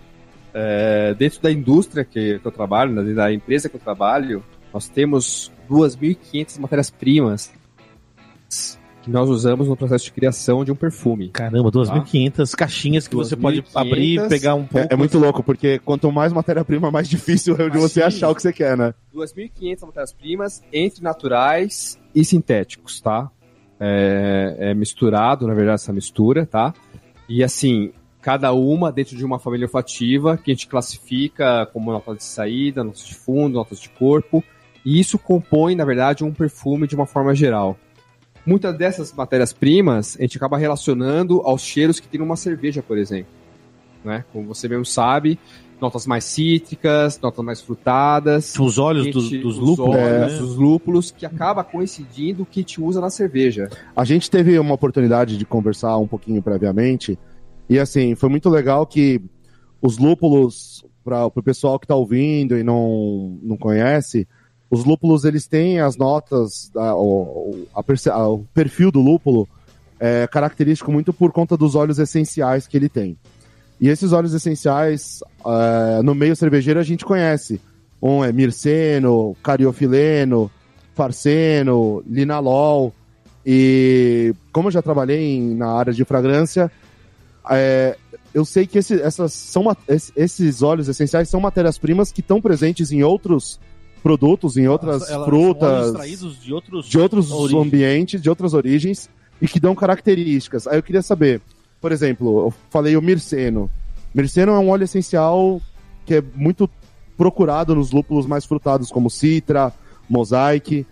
É, 0.52 1.14
dentro 1.14 1.40
da 1.40 1.50
indústria 1.50 2.04
que, 2.04 2.38
que 2.40 2.46
eu 2.46 2.52
trabalho, 2.52 2.92
né, 2.92 3.00
dentro 3.00 3.16
da 3.16 3.32
empresa 3.32 3.70
que 3.70 3.76
eu 3.76 3.80
trabalho, 3.80 4.44
nós 4.70 4.86
temos 4.86 5.50
2.500 5.70 6.60
matérias-primas 6.60 7.50
que 9.04 9.10
nós 9.10 9.28
usamos 9.28 9.68
no 9.68 9.76
processo 9.76 10.06
de 10.06 10.12
criação 10.12 10.64
de 10.64 10.72
um 10.72 10.74
perfume. 10.74 11.28
Caramba, 11.28 11.70
2.500 11.70 12.54
caixinhas 12.56 13.06
que 13.06 13.14
você 13.14 13.36
pode 13.36 13.60
2.500. 13.60 13.68
abrir 13.74 14.18
e 14.18 14.28
pegar 14.30 14.54
um 14.54 14.64
pouco. 14.64 14.88
É, 14.90 14.94
é 14.94 14.96
muito 14.96 15.18
louco, 15.18 15.42
porque 15.42 15.78
quanto 15.78 16.10
mais 16.10 16.32
matéria-prima, 16.32 16.90
mais 16.90 17.06
difícil 17.06 17.54
é 17.58 17.68
de 17.68 17.76
você 17.76 18.00
Sim. 18.00 18.06
achar 18.06 18.30
o 18.30 18.34
que 18.34 18.40
você 18.40 18.52
quer, 18.52 18.78
né? 18.78 18.94
2.500 19.14 19.86
matérias-primas 19.86 20.62
entre 20.72 21.02
naturais 21.02 22.00
e 22.14 22.24
sintéticos, 22.24 22.98
tá? 23.02 23.30
É, 23.78 24.56
é 24.70 24.74
misturado, 24.74 25.46
na 25.46 25.52
verdade, 25.52 25.82
essa 25.82 25.92
mistura, 25.92 26.46
tá? 26.46 26.72
E 27.28 27.44
assim, 27.44 27.92
cada 28.22 28.54
uma 28.54 28.90
dentro 28.90 29.18
de 29.18 29.24
uma 29.24 29.38
família 29.38 29.66
olfativa 29.66 30.38
que 30.38 30.50
a 30.50 30.54
gente 30.54 30.66
classifica 30.66 31.66
como 31.74 31.92
notas 31.92 32.16
de 32.16 32.24
saída, 32.24 32.82
notas 32.82 33.04
de 33.06 33.14
fundo, 33.14 33.56
notas 33.56 33.78
de 33.78 33.90
corpo. 33.90 34.42
E 34.82 34.98
isso 34.98 35.18
compõe, 35.18 35.74
na 35.74 35.84
verdade, 35.84 36.24
um 36.24 36.32
perfume 36.32 36.86
de 36.86 36.94
uma 36.94 37.04
forma 37.04 37.34
geral. 37.34 37.76
Muitas 38.46 38.76
dessas 38.76 39.12
matérias-primas 39.12 40.16
a 40.18 40.22
gente 40.22 40.36
acaba 40.36 40.58
relacionando 40.58 41.40
aos 41.44 41.62
cheiros 41.62 41.98
que 41.98 42.08
tem 42.08 42.20
numa 42.20 42.36
cerveja, 42.36 42.82
por 42.82 42.98
exemplo. 42.98 43.32
Né? 44.04 44.24
Como 44.32 44.46
você 44.48 44.68
mesmo 44.68 44.84
sabe, 44.84 45.38
notas 45.80 46.06
mais 46.06 46.24
cítricas, 46.24 47.18
notas 47.20 47.44
mais 47.44 47.60
frutadas. 47.62 48.54
Os 48.58 48.78
olhos 48.78 49.10
dos, 49.10 49.24
gente- 49.24 49.42
dos 49.42 49.56
os 49.58 49.68
lúpulos, 49.68 49.96
olhos 49.96 50.32
né? 50.32 50.38
dos 50.38 50.56
lúpulos, 50.56 51.10
que 51.10 51.24
acaba 51.24 51.64
coincidindo 51.64 52.42
o 52.42 52.46
que 52.46 52.60
a 52.60 52.62
gente 52.62 52.80
usa 52.82 53.00
na 53.00 53.10
cerveja. 53.10 53.70
A 53.96 54.04
gente 54.04 54.30
teve 54.30 54.58
uma 54.58 54.74
oportunidade 54.74 55.38
de 55.38 55.44
conversar 55.46 55.96
um 55.96 56.06
pouquinho 56.06 56.42
previamente, 56.42 57.18
e 57.68 57.78
assim, 57.78 58.14
foi 58.14 58.28
muito 58.28 58.50
legal 58.50 58.86
que 58.86 59.22
os 59.80 59.96
lúpulos, 59.98 60.84
para 61.02 61.26
o 61.26 61.42
pessoal 61.42 61.78
que 61.78 61.84
está 61.84 61.94
ouvindo 61.94 62.58
e 62.58 62.62
não, 62.62 63.38
não 63.42 63.56
conhece, 63.56 64.26
os 64.74 64.84
lúpulos 64.84 65.24
eles 65.24 65.46
têm 65.46 65.80
as 65.80 65.96
notas, 65.96 66.70
a- 66.76 66.94
o, 66.94 67.66
a 67.74 68.28
o 68.28 68.44
perfil 68.52 68.90
do 68.90 69.00
lúpulo 69.00 69.48
é 70.00 70.26
característico 70.26 70.90
muito 70.92 71.12
por 71.12 71.32
conta 71.32 71.56
dos 71.56 71.74
óleos 71.74 71.98
essenciais 71.98 72.66
que 72.66 72.76
ele 72.76 72.88
tem. 72.88 73.16
E 73.80 73.88
esses 73.88 74.12
óleos 74.12 74.34
essenciais, 74.34 75.20
é, 75.46 76.02
no 76.02 76.14
meio 76.14 76.34
cervejeiro, 76.36 76.78
a 76.80 76.82
gente 76.82 77.04
conhece. 77.04 77.60
Um 78.02 78.22
é 78.24 78.32
mirceno, 78.32 79.36
cariofileno, 79.42 80.50
farceno, 80.94 82.02
linalol. 82.08 82.92
E 83.46 84.34
como 84.52 84.68
eu 84.68 84.72
já 84.72 84.82
trabalhei 84.82 85.36
em- 85.36 85.54
na 85.54 85.68
área 85.72 85.92
de 85.92 86.04
fragrância, 86.04 86.70
é, 87.50 87.96
eu 88.32 88.44
sei 88.44 88.66
que 88.66 88.78
esse- 88.78 89.00
essas 89.00 89.32
são, 89.32 89.64
esses 90.16 90.62
óleos 90.62 90.88
essenciais 90.88 91.28
são 91.28 91.40
matérias-primas 91.40 92.10
que 92.12 92.20
estão 92.20 92.40
presentes 92.40 92.90
em 92.92 93.02
outros 93.02 93.58
produtos, 94.04 94.56
em 94.58 94.68
outras 94.68 95.08
Elas- 95.10 95.24
frutas 95.24 95.86
extraídos 95.88 96.40
de 96.42 96.52
outros, 96.52 96.86
de 96.86 96.98
outros 96.98 97.32
origens. 97.32 97.66
ambientes, 97.66 98.20
de 98.22 98.28
outras 98.28 98.52
origens, 98.52 99.08
e 99.40 99.48
que 99.48 99.58
dão 99.58 99.74
características. 99.74 100.66
Aí 100.68 100.76
eu 100.78 100.82
queria 100.82 101.00
saber, 101.02 101.40
por 101.80 101.90
exemplo, 101.90 102.46
eu 102.46 102.54
falei 102.70 102.96
o 102.96 103.02
mirceno. 103.02 103.70
Mirceno 104.14 104.52
é 104.52 104.58
um 104.58 104.68
óleo 104.68 104.84
essencial 104.84 105.60
que 106.04 106.16
é 106.16 106.22
muito 106.34 106.68
procurado 107.16 107.74
nos 107.74 107.90
lúpulos 107.90 108.26
mais 108.26 108.44
frutados, 108.44 108.90
como 108.92 109.08
citra, 109.08 109.72
mosaic. 110.08 110.86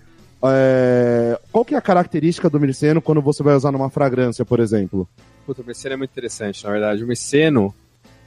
É, 0.44 1.38
Qual 1.52 1.64
que 1.64 1.74
é 1.74 1.78
a 1.78 1.82
característica 1.82 2.48
do 2.50 2.58
mirceno 2.58 3.00
quando 3.02 3.20
você 3.20 3.42
vai 3.42 3.54
usar 3.54 3.70
numa 3.70 3.90
fragrância, 3.90 4.44
por 4.44 4.58
exemplo? 4.58 5.06
Puta, 5.46 5.60
o 5.62 5.64
meceno 5.66 5.92
é 5.94 5.96
muito 5.96 6.10
interessante, 6.10 6.64
na 6.64 6.70
verdade. 6.70 7.04
O 7.04 7.06
meceno, 7.06 7.74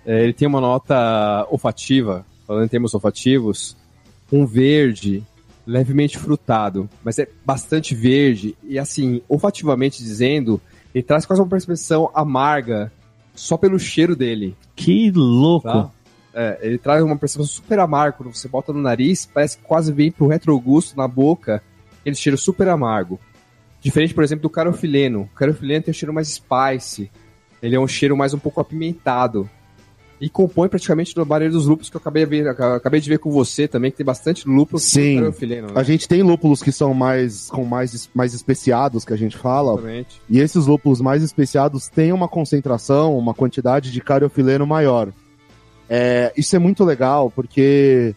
é, 0.06 0.24
ele 0.24 0.32
tem 0.34 0.48
uma 0.48 0.62
nota 0.62 1.46
olfativa, 1.50 2.26
falando 2.46 2.66
em 2.66 2.70
termos 2.70 2.94
olfativos, 2.94 3.76
um 4.36 4.46
verde 4.46 5.24
levemente 5.66 6.18
frutado, 6.18 6.90
mas 7.04 7.18
é 7.18 7.28
bastante 7.44 7.96
verde 7.96 8.56
e 8.64 8.78
assim, 8.78 9.22
olfativamente 9.28 10.04
dizendo, 10.04 10.62
ele 10.94 11.04
traz 11.04 11.26
quase 11.26 11.42
uma 11.42 11.48
percepção 11.48 12.12
amarga 12.14 12.92
só 13.34 13.58
pelo 13.58 13.80
cheiro 13.80 14.16
dele. 14.16 14.56
Que 14.76 15.10
louco. 15.12 15.68
Tá? 15.68 15.90
É, 16.34 16.60
ele 16.62 16.78
traz 16.78 17.02
uma 17.02 17.18
percepção 17.18 17.46
super 17.46 17.80
amarga 17.80 18.18
quando 18.18 18.36
você 18.36 18.48
bota 18.48 18.74
no 18.74 18.82
nariz, 18.82 19.26
parece 19.26 19.58
que 19.58 19.64
quase 19.64 19.92
vem 19.92 20.12
pro 20.12 20.28
retrogusto 20.28 20.96
na 20.98 21.08
boca, 21.08 21.64
aquele 22.02 22.16
cheiro 22.16 22.38
super 22.38 22.68
amargo. 22.68 23.20
Diferente, 23.82 24.14
por 24.14 24.24
exemplo, 24.24 24.44
do 24.44 24.50
carofileno. 24.50 25.22
O 25.22 25.28
carofileno 25.28 25.84
tem 25.84 25.92
um 25.92 25.96
cheiro 25.96 26.14
mais 26.14 26.28
spice. 26.28 27.10
Ele 27.62 27.76
é 27.76 27.80
um 27.80 27.88
cheiro 27.88 28.18
mais 28.18 28.34
um 28.34 28.40
pouco 28.40 28.60
apimentado. 28.60 29.50
E 30.20 30.30
compõe 30.30 30.70
praticamente 30.70 31.14
do 31.14 31.26
barreiro 31.26 31.54
dos 31.54 31.66
lúpulos 31.66 31.90
que 31.90 31.98
eu 31.98 32.00
acabei 32.00 32.26
de, 32.26 32.30
ver, 32.30 32.48
acabei 32.48 33.02
de 33.02 33.10
ver 33.10 33.20
com 33.20 33.30
você 33.30 33.68
também, 33.68 33.92
que 33.92 33.98
tem 33.98 34.06
bastante 34.06 34.48
lúpulos 34.48 34.84
Sim. 34.84 35.20
Né? 35.20 35.34
A 35.76 35.84
gente 35.84 36.08
tem 36.08 36.24
lúpulos 36.24 36.64
que 36.64 36.72
são 36.72 36.94
mais 36.94 37.50
com 37.50 37.66
mais, 37.66 38.10
mais 38.14 38.34
especiados, 38.34 39.04
que 39.04 39.12
a 39.12 39.18
gente 39.18 39.36
fala. 39.36 39.74
Exatamente. 39.74 40.22
E 40.30 40.40
esses 40.40 40.68
lúpulos 40.68 41.02
mais 41.02 41.22
especiados 41.22 41.90
têm 41.90 42.14
uma 42.14 42.30
concentração, 42.30 43.18
uma 43.18 43.34
quantidade 43.34 43.92
de 43.92 44.00
cariofileno 44.00 44.66
maior. 44.66 45.12
É, 45.90 46.32
isso 46.38 46.56
é 46.56 46.60
muito 46.60 46.84
legal, 46.84 47.30
porque 47.30 48.16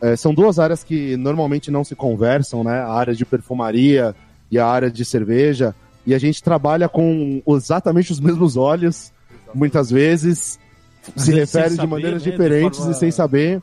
é, 0.00 0.16
são 0.16 0.34
duas 0.34 0.58
áreas 0.58 0.82
que 0.82 1.16
normalmente 1.16 1.70
não 1.70 1.84
se 1.84 1.94
conversam, 1.94 2.64
né? 2.64 2.80
A 2.80 2.92
área 2.92 3.14
de 3.14 3.24
perfumaria 3.24 4.14
e 4.50 4.58
a 4.58 4.66
área 4.66 4.90
de 4.90 5.04
cerveja. 5.04 5.74
E 6.04 6.14
a 6.14 6.18
gente 6.18 6.42
trabalha 6.42 6.88
com 6.88 7.42
exatamente 7.48 8.12
os 8.12 8.20
mesmos 8.20 8.56
óleos, 8.56 9.12
muitas 9.54 9.90
vezes, 9.90 10.58
se 11.14 11.32
refere 11.32 11.76
de 11.76 11.86
maneiras 11.86 12.22
né? 12.22 12.24
De 12.24 12.30
diferentes 12.30 12.78
forma- 12.78 12.92
e 12.92 12.94
sem 12.96 13.10
saber, 13.10 13.62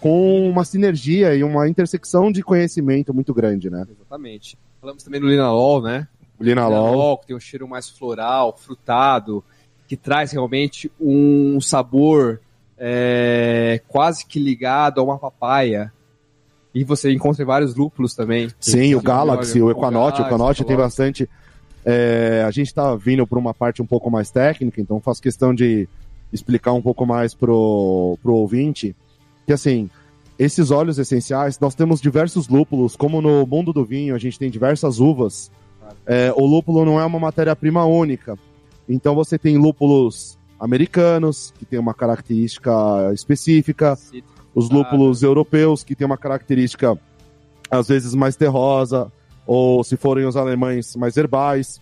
com 0.00 0.48
uma 0.48 0.64
sinergia 0.64 1.34
e 1.34 1.42
uma 1.42 1.68
intersecção 1.68 2.30
de 2.30 2.42
conhecimento 2.42 3.12
muito 3.14 3.32
grande, 3.32 3.70
né? 3.70 3.86
Exatamente. 3.90 4.58
Falamos 4.80 5.02
também 5.02 5.20
do 5.20 5.26
linalol, 5.28 5.80
né? 5.82 6.06
Linalol. 6.40 7.18
que 7.18 7.28
tem 7.28 7.36
um 7.36 7.40
cheiro 7.40 7.66
mais 7.66 7.88
floral, 7.88 8.56
frutado, 8.58 9.42
que 9.88 9.96
traz 9.96 10.32
realmente 10.32 10.90
um 11.00 11.60
sabor 11.60 12.40
é, 12.76 13.80
quase 13.88 14.26
que 14.26 14.38
ligado 14.38 15.00
a 15.00 15.04
uma 15.04 15.18
papaya. 15.18 15.92
E 16.74 16.82
você 16.82 17.12
encontra 17.12 17.42
em 17.42 17.46
vários 17.46 17.74
lúpulos 17.76 18.14
também. 18.14 18.50
Sim, 18.58 18.94
o 18.96 19.00
Galaxy, 19.00 19.62
o 19.62 19.70
Equanote, 19.70 20.20
o 20.20 20.26
Equanote 20.26 20.64
tem 20.64 20.76
bastante. 20.76 21.30
é, 21.84 22.42
a 22.46 22.50
gente 22.50 22.66
está 22.66 22.96
vindo 22.96 23.26
para 23.26 23.38
uma 23.38 23.54
parte 23.54 23.80
um 23.80 23.86
pouco 23.86 24.10
mais 24.10 24.30
técnica, 24.30 24.80
então 24.80 25.00
faço 25.00 25.22
questão 25.22 25.54
de 25.54 25.88
explicar 26.34 26.72
um 26.72 26.82
pouco 26.82 27.06
mais 27.06 27.32
pro, 27.32 28.18
pro 28.22 28.34
ouvinte 28.34 28.94
que 29.46 29.52
assim, 29.52 29.88
esses 30.38 30.70
óleos 30.70 30.98
essenciais, 30.98 31.58
nós 31.60 31.74
temos 31.74 32.00
diversos 32.00 32.48
lúpulos, 32.48 32.96
como 32.96 33.20
no 33.20 33.46
mundo 33.46 33.72
do 33.72 33.84
vinho, 33.84 34.14
a 34.14 34.18
gente 34.18 34.38
tem 34.38 34.50
diversas 34.50 34.98
uvas. 34.98 35.50
É, 36.06 36.32
o 36.36 36.44
lúpulo 36.44 36.84
não 36.84 37.00
é 37.00 37.04
uma 37.04 37.20
matéria-prima 37.20 37.84
única. 37.84 38.38
Então 38.88 39.14
você 39.14 39.38
tem 39.38 39.56
lúpulos 39.56 40.38
americanos, 40.58 41.52
que 41.58 41.64
tem 41.64 41.78
uma 41.78 41.94
característica 41.94 42.72
específica, 43.12 43.96
os 44.54 44.70
lúpulos 44.70 45.22
europeus, 45.22 45.84
que 45.84 45.94
tem 45.94 46.06
uma 46.06 46.18
característica 46.18 46.98
às 47.70 47.88
vezes 47.88 48.14
mais 48.14 48.36
terrosa, 48.36 49.10
ou 49.46 49.84
se 49.84 49.96
forem 49.96 50.26
os 50.26 50.36
alemães, 50.36 50.96
mais 50.96 51.16
herbais, 51.16 51.80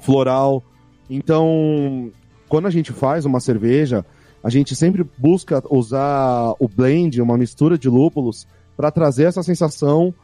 floral. 0.00 0.62
Então, 1.10 2.10
quando 2.48 2.66
a 2.66 2.70
gente 2.70 2.92
faz 2.92 3.24
uma 3.24 3.40
cerveja, 3.40 4.04
a 4.42 4.50
gente 4.50 4.74
sempre 4.76 5.04
busca 5.18 5.62
usar 5.70 6.54
o 6.58 6.68
blend, 6.68 7.20
uma 7.20 7.36
mistura 7.36 7.76
de 7.76 7.88
lúpulos, 7.88 8.46
para 8.76 8.90
trazer 8.90 9.24
essa 9.24 9.42
sensação 9.42 10.14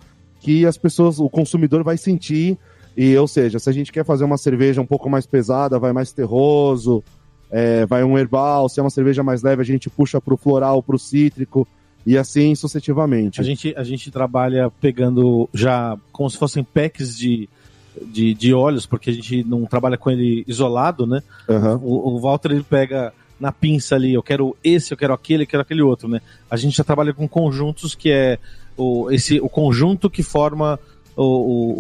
que 0.40 0.66
as 0.66 0.76
pessoas, 0.76 1.18
o 1.18 1.28
consumidor 1.28 1.82
vai 1.82 1.96
sentir. 1.96 2.58
E, 2.96 3.16
ou 3.16 3.26
seja, 3.26 3.58
se 3.58 3.70
a 3.70 3.72
gente 3.72 3.90
quer 3.90 4.04
fazer 4.04 4.24
uma 4.24 4.36
cerveja 4.36 4.80
um 4.80 4.86
pouco 4.86 5.08
mais 5.08 5.26
pesada, 5.26 5.78
vai 5.78 5.92
mais 5.92 6.12
terroso, 6.12 7.02
é, 7.50 7.86
vai 7.86 8.04
um 8.04 8.18
herbal. 8.18 8.68
Se 8.68 8.78
é 8.78 8.82
uma 8.82 8.90
cerveja 8.90 9.22
mais 9.22 9.42
leve, 9.42 9.62
a 9.62 9.64
gente 9.64 9.88
puxa 9.88 10.20
pro 10.20 10.36
floral, 10.36 10.82
pro 10.82 10.98
cítrico, 10.98 11.66
e 12.04 12.18
assim 12.18 12.54
sucessivamente. 12.54 13.40
A 13.40 13.44
gente, 13.44 13.74
a 13.76 13.84
gente 13.84 14.10
trabalha 14.10 14.70
pegando 14.80 15.48
já 15.54 15.96
como 16.12 16.28
se 16.28 16.36
fossem 16.36 16.62
packs 16.64 17.16
de, 17.16 17.48
de, 18.00 18.32
de 18.34 18.54
óleos, 18.54 18.86
porque 18.86 19.10
a 19.10 19.12
gente 19.12 19.44
não 19.44 19.64
trabalha 19.66 19.96
com 19.98 20.10
ele 20.10 20.44
isolado, 20.46 21.06
né? 21.06 21.22
Aham. 21.48 21.80
O, 21.82 22.14
o 22.16 22.20
Walter 22.20 22.52
ele 22.52 22.62
pega 22.62 23.12
na 23.38 23.50
pinça 23.50 23.96
ali, 23.96 24.14
eu 24.14 24.22
quero 24.22 24.56
esse, 24.62 24.92
eu 24.92 24.96
quero 24.96 25.12
aquele, 25.12 25.42
eu 25.42 25.46
quero 25.46 25.62
aquele 25.62 25.82
outro, 25.82 26.08
né? 26.08 26.20
A 26.50 26.56
gente 26.56 26.76
já 26.76 26.84
trabalha 26.84 27.12
com 27.12 27.28
conjuntos 27.28 27.94
que 27.94 28.10
é 28.10 28.38
o, 28.76 29.10
esse, 29.10 29.40
o 29.40 29.48
conjunto 29.48 30.08
que 30.08 30.22
forma 30.22 30.78
o- 31.14 31.22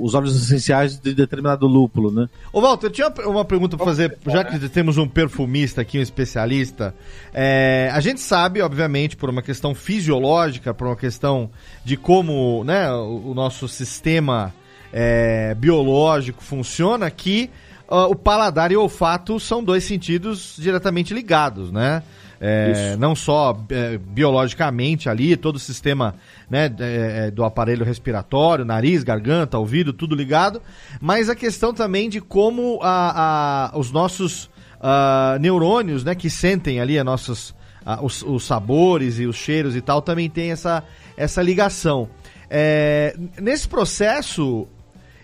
o- 0.02 0.04
os 0.04 0.12
óleos 0.14 0.36
essenciais 0.36 0.98
de 0.98 1.14
determinado 1.14 1.66
lúpulo, 1.66 2.10
né? 2.10 2.28
Ô, 2.52 2.60
Walter, 2.60 2.88
eu 2.88 2.90
tinha 2.90 3.08
uma- 3.26 3.44
pergunta 3.46 3.76
pra 3.78 3.86
fazer, 3.86 4.18
já 4.26 4.44
que 4.44 4.68
temos 4.68 4.98
um 4.98 5.08
perfumista 5.08 5.80
aqui, 5.80 5.98
um 5.98 6.02
especialista. 6.02 6.94
É, 7.32 7.88
a 7.94 8.00
gente 8.00 8.20
sabe, 8.20 8.60
obviamente, 8.60 9.16
por 9.16 9.30
uma 9.30 9.40
questão 9.40 9.74
fisiológica, 9.74 10.74
por 10.74 10.86
uma 10.88 10.96
questão 10.96 11.48
de 11.84 11.96
como 11.96 12.62
né, 12.64 12.92
o, 12.92 13.30
o 13.30 13.34
nosso 13.34 13.66
sistema 13.68 14.52
é, 14.92 15.54
biológico 15.54 16.42
funciona, 16.42 17.10
que 17.10 17.50
ah, 17.88 18.06
o 18.06 18.14
paladar 18.14 18.70
e 18.72 18.76
o 18.76 18.82
olfato 18.82 19.38
são 19.40 19.62
dois 19.62 19.84
sentidos 19.84 20.56
diretamente 20.58 21.12
ligados, 21.14 21.70
né? 21.72 22.02
É, 22.44 22.96
não 22.98 23.14
só 23.14 23.56
é, 23.70 23.96
biologicamente 23.98 25.08
ali, 25.08 25.36
todo 25.36 25.54
o 25.54 25.58
sistema 25.60 26.16
né, 26.50 26.64
é, 26.80 27.26
é, 27.26 27.30
do 27.30 27.44
aparelho 27.44 27.84
respiratório, 27.84 28.64
nariz, 28.64 29.04
garganta, 29.04 29.56
ouvido, 29.60 29.92
tudo 29.92 30.16
ligado, 30.16 30.60
mas 31.00 31.28
a 31.30 31.36
questão 31.36 31.72
também 31.72 32.08
de 32.10 32.20
como 32.20 32.80
a, 32.82 33.70
a- 33.72 33.78
os 33.78 33.92
nossos 33.92 34.50
ah, 34.80 35.36
neurônios, 35.40 36.02
né, 36.02 36.16
que 36.16 36.28
sentem 36.28 36.80
ali 36.80 36.98
a 36.98 37.04
nossas, 37.04 37.54
ah, 37.86 38.00
os, 38.02 38.24
os 38.24 38.44
sabores 38.44 39.20
e 39.20 39.26
os 39.26 39.36
cheiros 39.36 39.76
e 39.76 39.80
tal, 39.80 40.02
também 40.02 40.28
tem 40.28 40.50
essa, 40.50 40.82
essa 41.16 41.40
ligação. 41.40 42.08
É, 42.50 43.16
nesse 43.40 43.68
processo, 43.68 44.66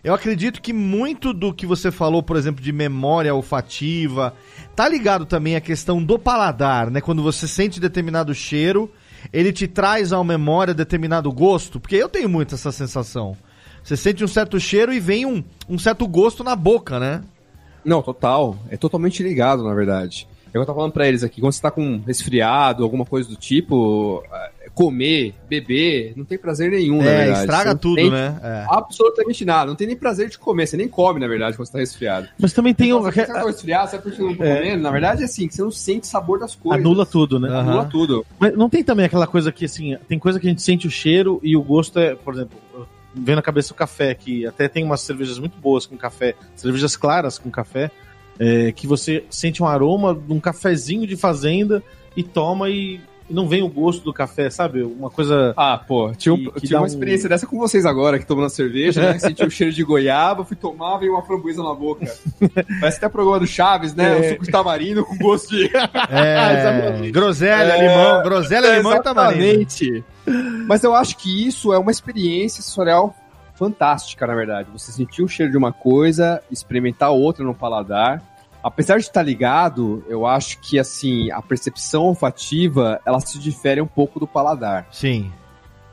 eu 0.08 0.14
acredito 0.14 0.62
que 0.62 0.72
muito 0.72 1.34
do 1.34 1.52
que 1.52 1.66
você 1.66 1.90
falou, 1.90 2.22
por 2.22 2.34
exemplo, 2.34 2.64
de 2.64 2.72
memória 2.72 3.34
olfativa, 3.34 4.32
tá 4.74 4.88
ligado 4.88 5.26
também 5.26 5.54
à 5.54 5.60
questão 5.60 6.02
do 6.02 6.18
paladar, 6.18 6.90
né? 6.90 6.98
Quando 6.98 7.22
você 7.22 7.46
sente 7.46 7.78
determinado 7.78 8.34
cheiro, 8.34 8.90
ele 9.30 9.52
te 9.52 9.68
traz 9.68 10.10
à 10.10 10.24
memória 10.24 10.72
determinado 10.72 11.30
gosto, 11.30 11.78
porque 11.78 11.96
eu 11.96 12.08
tenho 12.08 12.26
muito 12.26 12.54
essa 12.54 12.72
sensação. 12.72 13.36
Você 13.84 13.98
sente 13.98 14.24
um 14.24 14.28
certo 14.28 14.58
cheiro 14.58 14.94
e 14.94 14.98
vem 14.98 15.26
um, 15.26 15.44
um 15.68 15.78
certo 15.78 16.08
gosto 16.08 16.42
na 16.42 16.56
boca, 16.56 16.98
né? 16.98 17.22
Não, 17.84 18.00
total. 18.00 18.56
É 18.70 18.78
totalmente 18.78 19.22
ligado, 19.22 19.62
na 19.62 19.74
verdade. 19.74 20.26
Eu 20.54 20.64
tava 20.64 20.76
falando 20.76 20.92
pra 20.92 21.06
eles 21.06 21.22
aqui, 21.22 21.42
quando 21.42 21.52
você 21.52 21.60
tá 21.60 21.70
com 21.70 21.98
resfriado, 22.06 22.82
alguma 22.82 23.04
coisa 23.04 23.28
do 23.28 23.36
tipo, 23.36 24.24
comer, 24.78 25.34
beber, 25.48 26.12
não 26.14 26.24
tem 26.24 26.38
prazer 26.38 26.70
nenhum, 26.70 26.98
na 26.98 27.10
é, 27.10 27.16
verdade. 27.16 27.40
estraga 27.40 27.72
Você 27.72 27.78
tudo, 27.78 28.10
né? 28.12 28.38
É. 28.40 28.66
Absolutamente 28.70 29.44
nada. 29.44 29.66
Não 29.66 29.74
tem 29.74 29.88
nem 29.88 29.96
prazer 29.96 30.28
de 30.28 30.38
comer. 30.38 30.68
Você 30.68 30.76
nem 30.76 30.86
come, 30.86 31.18
na 31.18 31.26
verdade, 31.26 31.56
quando 31.56 31.66
você 31.66 31.72
tá 31.72 31.78
resfriado. 31.80 32.28
Mas 32.38 32.52
também 32.52 32.72
tem 32.72 32.92
um, 32.92 32.98
Então, 32.98 33.10
você 33.10 33.26
tá 33.26 33.44
resfriado, 33.44 33.90
você 33.90 33.98
tá 33.98 34.10
não 34.22 34.36
comendo. 34.36 34.80
Na 34.80 34.92
verdade, 34.92 35.22
é 35.22 35.24
assim, 35.24 35.48
que 35.48 35.54
você 35.56 35.62
não 35.62 35.72
sente 35.72 36.04
o 36.04 36.06
sabor 36.06 36.38
das 36.38 36.54
coisas. 36.54 36.80
anula 36.80 37.04
tudo, 37.04 37.40
né? 37.40 37.48
Anula 37.48 37.86
tudo. 37.86 38.24
Mas 38.38 38.56
não 38.56 38.70
tem 38.70 38.84
também 38.84 39.04
aquela 39.04 39.26
coisa 39.26 39.50
que, 39.50 39.64
assim, 39.64 39.96
tem 40.06 40.16
coisa 40.16 40.38
que 40.38 40.46
a 40.46 40.50
gente 40.50 40.62
sente 40.62 40.86
o 40.86 40.90
cheiro 40.90 41.40
e 41.42 41.56
o 41.56 41.62
gosto 41.62 41.98
é, 41.98 42.14
por 42.14 42.34
exemplo, 42.34 42.56
vem 43.12 43.34
na 43.34 43.42
cabeça 43.42 43.72
o 43.72 43.76
café, 43.76 44.14
que 44.14 44.46
até 44.46 44.68
tem 44.68 44.84
umas 44.84 45.00
cervejas 45.00 45.40
muito 45.40 45.58
boas 45.58 45.86
com 45.86 45.96
café, 45.96 46.36
cervejas 46.54 46.96
claras 46.96 47.36
com 47.36 47.50
café, 47.50 47.90
é, 48.38 48.70
que 48.70 48.86
você 48.86 49.24
sente 49.28 49.60
um 49.60 49.66
aroma 49.66 50.14
de 50.14 50.32
um 50.32 50.38
cafezinho 50.38 51.04
de 51.04 51.16
fazenda 51.16 51.82
e 52.16 52.22
toma 52.22 52.70
e 52.70 53.00
não 53.30 53.46
vem 53.48 53.62
o 53.62 53.68
gosto 53.68 54.02
do 54.04 54.12
café, 54.12 54.48
sabe? 54.50 54.82
Uma 54.82 55.10
coisa. 55.10 55.52
Ah, 55.56 55.76
pô, 55.78 56.12
tinha, 56.16 56.34
um- 56.34 56.36
Que- 56.38 56.60
que 56.60 56.66
tinha 56.68 56.78
uma 56.78 56.84
um- 56.84 56.86
experiência 56.86 57.28
dessa 57.28 57.46
com 57.46 57.58
vocês 57.58 57.84
agora, 57.86 58.18
que 58.18 58.26
tomando 58.26 58.48
cerveja, 58.50 59.00
né? 59.02 59.18
Senti 59.20 59.44
o 59.44 59.50
cheiro 59.50 59.72
de 59.72 59.82
goiaba, 59.84 60.44
fui 60.44 60.56
tomar, 60.56 60.98
veio 60.98 61.12
uma 61.12 61.22
framboesa 61.22 61.62
na 61.62 61.74
boca. 61.74 62.06
Parece 62.80 62.98
até 62.98 63.08
programa 63.08 63.40
do 63.40 63.46
Chaves, 63.46 63.94
né? 63.94 64.16
É. 64.16 64.20
O 64.20 64.28
suco 64.32 64.44
de 64.46 64.50
tamarindo 64.50 65.04
com 65.04 65.16
gosto 65.18 65.50
de... 65.50 65.70
É, 66.10 67.10
groselha, 67.12 67.72
É, 67.72 67.80
limão, 67.88 68.22
groselha, 68.22 68.76
limão 68.76 68.96
e 68.96 69.02
tamarindo. 69.02 70.04
Mas 70.66 70.82
eu 70.84 70.94
acho 70.94 71.16
que 71.16 71.46
isso 71.46 71.72
é 71.72 71.78
uma 71.78 71.90
experiência 71.90 72.62
sensorial 72.62 73.14
fantástica, 73.54 74.26
na 74.26 74.34
verdade. 74.34 74.68
Você 74.72 74.92
sentir 74.92 75.22
o 75.22 75.28
cheiro 75.28 75.50
de 75.50 75.58
uma 75.58 75.72
coisa, 75.72 76.40
experimentar 76.50 77.10
outra 77.10 77.44
no 77.44 77.54
paladar. 77.54 78.22
Apesar 78.68 78.98
de 78.98 79.04
estar 79.04 79.22
ligado, 79.22 80.04
eu 80.08 80.26
acho 80.26 80.58
que 80.60 80.78
assim 80.78 81.30
a 81.30 81.40
percepção 81.40 82.04
olfativa 82.04 83.00
ela 83.06 83.18
se 83.18 83.38
difere 83.38 83.80
um 83.80 83.86
pouco 83.86 84.20
do 84.20 84.26
paladar. 84.26 84.86
Sim. 84.92 85.32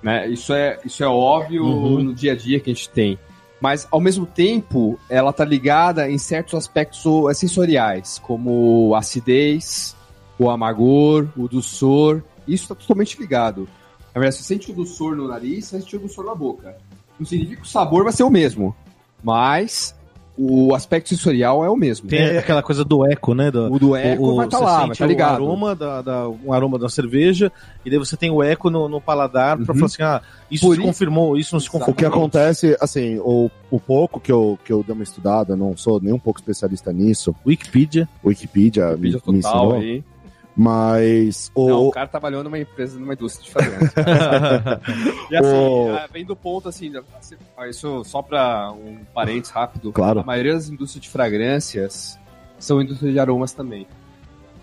né? 0.04 0.28
Isso 0.28 0.54
é, 0.54 0.78
isso 0.86 1.04
é 1.04 1.08
óbvio 1.08 1.64
Uhum. 1.66 2.04
no 2.04 2.14
dia 2.14 2.34
a 2.34 2.36
dia 2.36 2.60
que 2.60 2.70
a 2.70 2.74
gente 2.74 2.90
tem. 2.90 3.18
Mas, 3.62 3.88
ao 3.90 4.00
mesmo 4.02 4.26
tempo, 4.26 5.00
ela 5.10 5.32
tá 5.34 5.44
ligada 5.46 6.10
em 6.12 6.18
certos 6.18 6.54
aspectos 6.54 7.02
sensoriais, 7.38 8.20
como 8.20 8.94
acidez, 8.94 9.96
o 10.38 10.50
amargor, 10.50 11.30
o 11.38 11.48
doçor. 11.48 12.22
Isso 12.48 12.68
tá 12.68 12.76
totalmente 12.76 13.18
ligado. 13.20 13.68
Na 14.14 14.20
verdade, 14.22 14.36
você 14.36 14.44
sente 14.44 14.70
o 14.70 14.76
doçor 14.76 15.16
no 15.16 15.28
nariz, 15.30 15.66
você 15.66 15.80
sente 15.80 15.96
o 15.96 16.00
doçor 16.00 16.26
na 16.26 16.36
boca. 16.36 16.76
Não 17.18 17.26
significa 17.26 17.62
que 17.62 17.68
o 17.68 17.72
sabor 17.72 18.04
vai 18.04 18.12
ser 18.14 18.24
o 18.24 18.30
mesmo, 18.30 18.76
mas 19.24 19.95
o 20.38 20.76
aspecto 20.76 21.10
sensorial 21.10 21.64
é 21.64 21.70
o 21.70 21.76
mesmo. 21.76 22.08
Tem 22.10 22.38
aquela 22.38 22.62
coisa 22.62 22.84
do 22.84 23.06
eco, 23.10 23.34
né? 23.34 23.50
Do, 23.50 23.72
O 23.74 23.80
do 23.80 23.96
eco 23.96 24.36
vai 24.36 24.46
estar 24.46 24.60
lá, 24.60 24.80
vai 24.82 24.92
estar 24.92 25.06
ligado. 25.06 25.42
O 25.42 25.46
aroma 25.46 25.76
da, 25.76 26.02
da- 26.02 26.28
um 26.30 26.52
aroma 26.52 26.78
da 26.78 26.90
cerveja, 26.90 27.52
e 27.86 27.90
daí 27.90 27.98
você 27.98 28.18
tem 28.18 28.30
o 28.30 28.44
eco 28.44 28.70
no, 28.70 28.90
no 28.90 29.00
paladar 29.00 29.56
pra 29.58 29.72
Uhum. 29.74 29.80
falar 29.80 29.86
assim: 29.86 30.04
ah, 30.04 30.22
isso 30.52 30.66
Por 30.66 30.74
se 30.76 30.80
isso- 30.82 30.88
confirmou, 30.88 31.38
isso 31.38 31.56
não 31.56 31.60
se 31.60 31.70
confirmou. 31.70 31.94
O 31.94 31.98
que 31.98 32.06
acontece, 32.06 32.76
assim, 32.82 33.18
o, 33.20 33.50
o 33.72 33.80
pouco 33.80 34.20
que 34.20 34.32
eu, 34.32 34.60
que 34.66 34.74
eu 34.74 34.84
dei 34.84 34.94
uma 34.94 35.04
estudada, 35.04 35.56
não 35.56 35.76
sou 35.78 36.00
nem 36.02 36.14
um 36.14 36.20
pouco 36.20 36.40
especialista 36.40 36.92
nisso, 36.92 37.34
Wikipedia. 37.46 38.08
Wikipedia, 38.24 38.88
Wikipedia 38.90 39.20
me, 39.28 39.34
me 39.38 39.42
total 39.44 39.62
ensinou, 39.70 39.76
aí. 39.76 40.04
Mas 40.56 41.52
o, 41.54 41.68
Não, 41.70 41.88
o 41.88 41.92
cara 41.92 42.08
trabalhou 42.08 42.44
numa 42.44 42.58
empresa, 42.58 42.98
numa 43.00 43.14
indústria 43.14 43.44
de 43.46 43.52
fragrância. 43.52 43.94
e 45.30 45.36
assim, 45.36 45.48
O- 45.54 45.96
ah, 45.96 46.08
vem 46.12 46.26
do 46.26 46.36
ponto 46.36 46.70
assim, 46.70 46.92
assim, 47.20 47.36
ah, 47.58 47.68
isso 47.68 48.04
só 48.06 48.22
pra 48.22 48.72
um 48.72 49.00
parênteses 49.14 49.52
rápido. 49.52 49.92
Claro. 49.92 50.22
A 50.22 50.24
maioria 50.24 50.54
das 50.54 50.70
indústrias 50.70 51.04
de 51.04 51.10
fragrâncias 51.10 52.18
são 52.58 52.82
indústrias 52.82 53.14
de 53.14 53.20
aromas 53.20 53.52
também. 53.52 53.86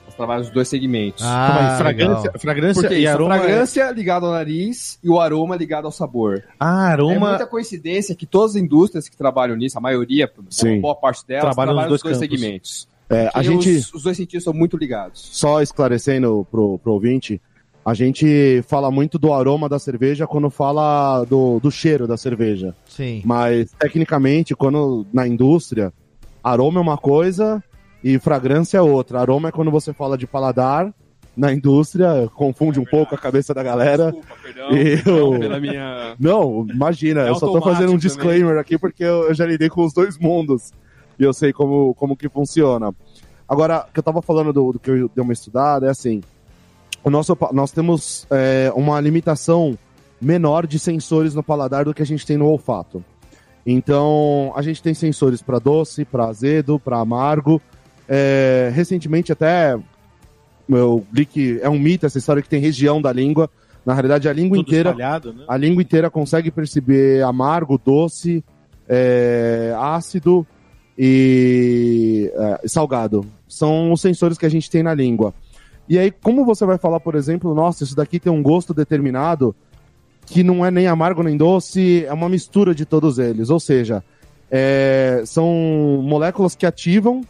Elas 0.04 0.14
trabalham 0.14 0.42
os 0.42 0.50
dois 0.50 0.66
segmentos. 0.68 1.22
Ah, 1.24 1.76
fragrância, 1.78 2.22
legal. 2.24 2.40
fragrância 2.40 2.82
Porque 2.82 2.94
e 2.96 3.00
isso, 3.00 3.08
a 3.08 3.12
aroma. 3.12 3.36
é- 3.36 3.38
fragrância 3.40 3.90
ligada 3.92 4.26
ao 4.26 4.32
nariz 4.32 4.98
e 5.02 5.08
o 5.10 5.20
aroma 5.20 5.56
ligado 5.56 5.84
ao 5.84 5.92
sabor. 5.92 6.42
Ah, 6.58 6.88
É 6.88 6.92
aroma. 6.92 7.28
muita 7.30 7.46
coincidência 7.46 8.14
que 8.14 8.26
todas 8.26 8.56
as 8.56 8.62
indústrias 8.62 9.08
que 9.08 9.16
trabalham 9.16 9.56
nisso, 9.56 9.76
a 9.78 9.80
maioria, 9.80 10.30
Sim. 10.50 10.80
boa 10.80 10.94
parte 10.94 11.26
delas, 11.26 11.42
Trabalham 11.44 11.72
trabalham, 11.74 11.90
nos 11.92 12.02
dois, 12.02 12.18
dois 12.18 12.30
segmentos. 12.30 12.88
É, 13.12 13.30
a 13.34 13.42
gente, 13.42 13.70
os, 13.70 13.94
os 13.94 14.02
dois 14.02 14.16
sentidos 14.16 14.44
são 14.44 14.52
muito 14.52 14.76
ligados. 14.76 15.28
só 15.32 15.60
esclarecendo 15.62 16.46
pro, 16.50 16.78
pro 16.78 16.92
ouvinte, 16.92 17.40
a 17.84 17.94
gente 17.94 18.62
fala 18.68 18.90
muito 18.90 19.18
do 19.18 19.32
aroma 19.32 19.68
da 19.68 19.78
cerveja 19.78 20.26
quando 20.26 20.48
fala 20.50 21.24
do, 21.24 21.58
do 21.60 21.70
cheiro 21.70 22.06
da 22.06 22.16
cerveja. 22.16 22.74
Sim. 22.88 23.22
Mas, 23.24 23.72
tecnicamente, 23.78 24.54
quando 24.54 25.04
na 25.12 25.26
indústria, 25.26 25.92
aroma 26.42 26.78
é 26.78 26.82
uma 26.82 26.96
coisa 26.96 27.62
e 28.04 28.18
fragrância 28.18 28.78
é 28.78 28.82
outra. 28.82 29.20
Aroma 29.20 29.48
é 29.48 29.52
quando 29.52 29.70
você 29.70 29.92
fala 29.92 30.16
de 30.16 30.26
paladar, 30.28 30.92
na 31.36 31.52
indústria, 31.52 32.30
confunde 32.34 32.78
um 32.78 32.84
pouco 32.84 33.14
a 33.14 33.18
cabeça 33.18 33.52
da 33.54 33.62
galera. 33.62 34.12
Desculpa, 34.12 34.34
perdão, 34.42 34.70
Eu- 34.70 35.38
perdão 35.40 35.60
minha... 35.60 36.14
Não, 36.20 36.66
imagina, 36.68 37.22
É 37.22 37.30
eu 37.30 37.34
só 37.36 37.46
tô 37.50 37.60
fazendo 37.62 37.84
um 37.84 37.86
também. 37.86 37.98
disclaimer 38.00 38.58
aqui 38.58 38.78
porque 38.78 39.02
eu, 39.02 39.28
eu 39.28 39.34
já 39.34 39.46
lidei 39.46 39.68
com 39.70 39.84
os 39.84 39.92
dois 39.94 40.18
mundos. 40.18 40.72
E 41.22 41.24
eu 41.24 41.32
sei 41.32 41.52
como, 41.52 41.94
como 41.94 42.16
que 42.16 42.28
funciona. 42.28 42.92
Agora, 43.48 43.86
o 43.88 43.92
que 43.92 44.00
eu 44.00 44.02
tava 44.02 44.20
falando 44.20 44.52
do, 44.52 44.72
do 44.72 44.78
que 44.80 44.90
eu 44.90 45.08
dei 45.08 45.22
uma 45.22 45.32
estudada 45.32 45.86
é 45.86 45.90
assim: 45.90 46.20
o 47.04 47.08
nosso, 47.08 47.38
nós 47.52 47.70
temos 47.70 48.26
é, 48.28 48.72
uma 48.74 49.00
limitação 49.00 49.78
menor 50.20 50.66
de 50.66 50.80
sensores 50.80 51.32
no 51.32 51.42
paladar 51.42 51.84
do 51.84 51.94
que 51.94 52.02
a 52.02 52.06
gente 52.06 52.26
tem 52.26 52.36
no 52.36 52.46
olfato. 52.46 53.04
Então, 53.64 54.52
a 54.56 54.62
gente 54.62 54.82
tem 54.82 54.94
sensores 54.94 55.40
para 55.40 55.60
doce, 55.60 56.04
para 56.04 56.24
azedo, 56.24 56.80
para 56.80 56.98
amargo. 56.98 57.62
É, 58.08 58.72
recentemente, 58.74 59.30
até 59.30 59.78
eu 60.68 61.06
li 61.12 61.24
que 61.24 61.60
é 61.62 61.68
um 61.68 61.78
mito 61.78 62.04
essa 62.04 62.18
história 62.18 62.42
que 62.42 62.48
tem 62.48 62.60
região 62.60 63.00
da 63.00 63.12
língua. 63.12 63.48
Na 63.86 63.94
realidade, 63.94 64.28
a 64.28 64.32
língua 64.32 64.56
Tudo 64.56 64.66
inteira 64.66 64.92
né? 64.92 65.44
a 65.46 65.56
língua 65.56 65.82
inteira 65.82 66.10
consegue 66.10 66.50
perceber 66.50 67.22
amargo, 67.22 67.80
doce, 67.84 68.44
é, 68.88 69.72
ácido 69.78 70.44
e 70.98 72.30
é, 72.34 72.68
salgado. 72.68 73.24
São 73.48 73.92
os 73.92 74.00
sensores 74.00 74.38
que 74.38 74.46
a 74.46 74.50
gente 74.50 74.70
tem 74.70 74.82
na 74.82 74.94
língua. 74.94 75.34
E 75.88 75.98
aí, 75.98 76.10
como 76.10 76.44
você 76.44 76.64
vai 76.64 76.78
falar, 76.78 77.00
por 77.00 77.14
exemplo, 77.14 77.54
nossa, 77.54 77.84
isso 77.84 77.96
daqui 77.96 78.18
tem 78.18 78.32
um 78.32 78.42
gosto 78.42 78.72
determinado 78.72 79.54
que 80.26 80.42
não 80.42 80.64
é 80.64 80.70
nem 80.70 80.86
amargo 80.86 81.22
nem 81.22 81.36
doce, 81.36 82.04
é 82.06 82.12
uma 82.12 82.28
mistura 82.28 82.74
de 82.74 82.86
todos 82.86 83.18
eles. 83.18 83.50
Ou 83.50 83.58
seja, 83.58 84.02
é, 84.50 85.22
são 85.26 86.00
moléculas 86.02 86.54
que 86.54 86.64
ativam 86.64 87.22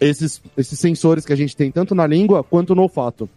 esses, 0.00 0.42
esses 0.56 0.78
sensores 0.78 1.24
que 1.24 1.32
a 1.32 1.36
gente 1.36 1.56
tem 1.56 1.70
tanto 1.70 1.94
na 1.94 2.06
língua 2.06 2.42
quanto 2.42 2.74
no 2.74 2.82
olfato. 2.82 3.28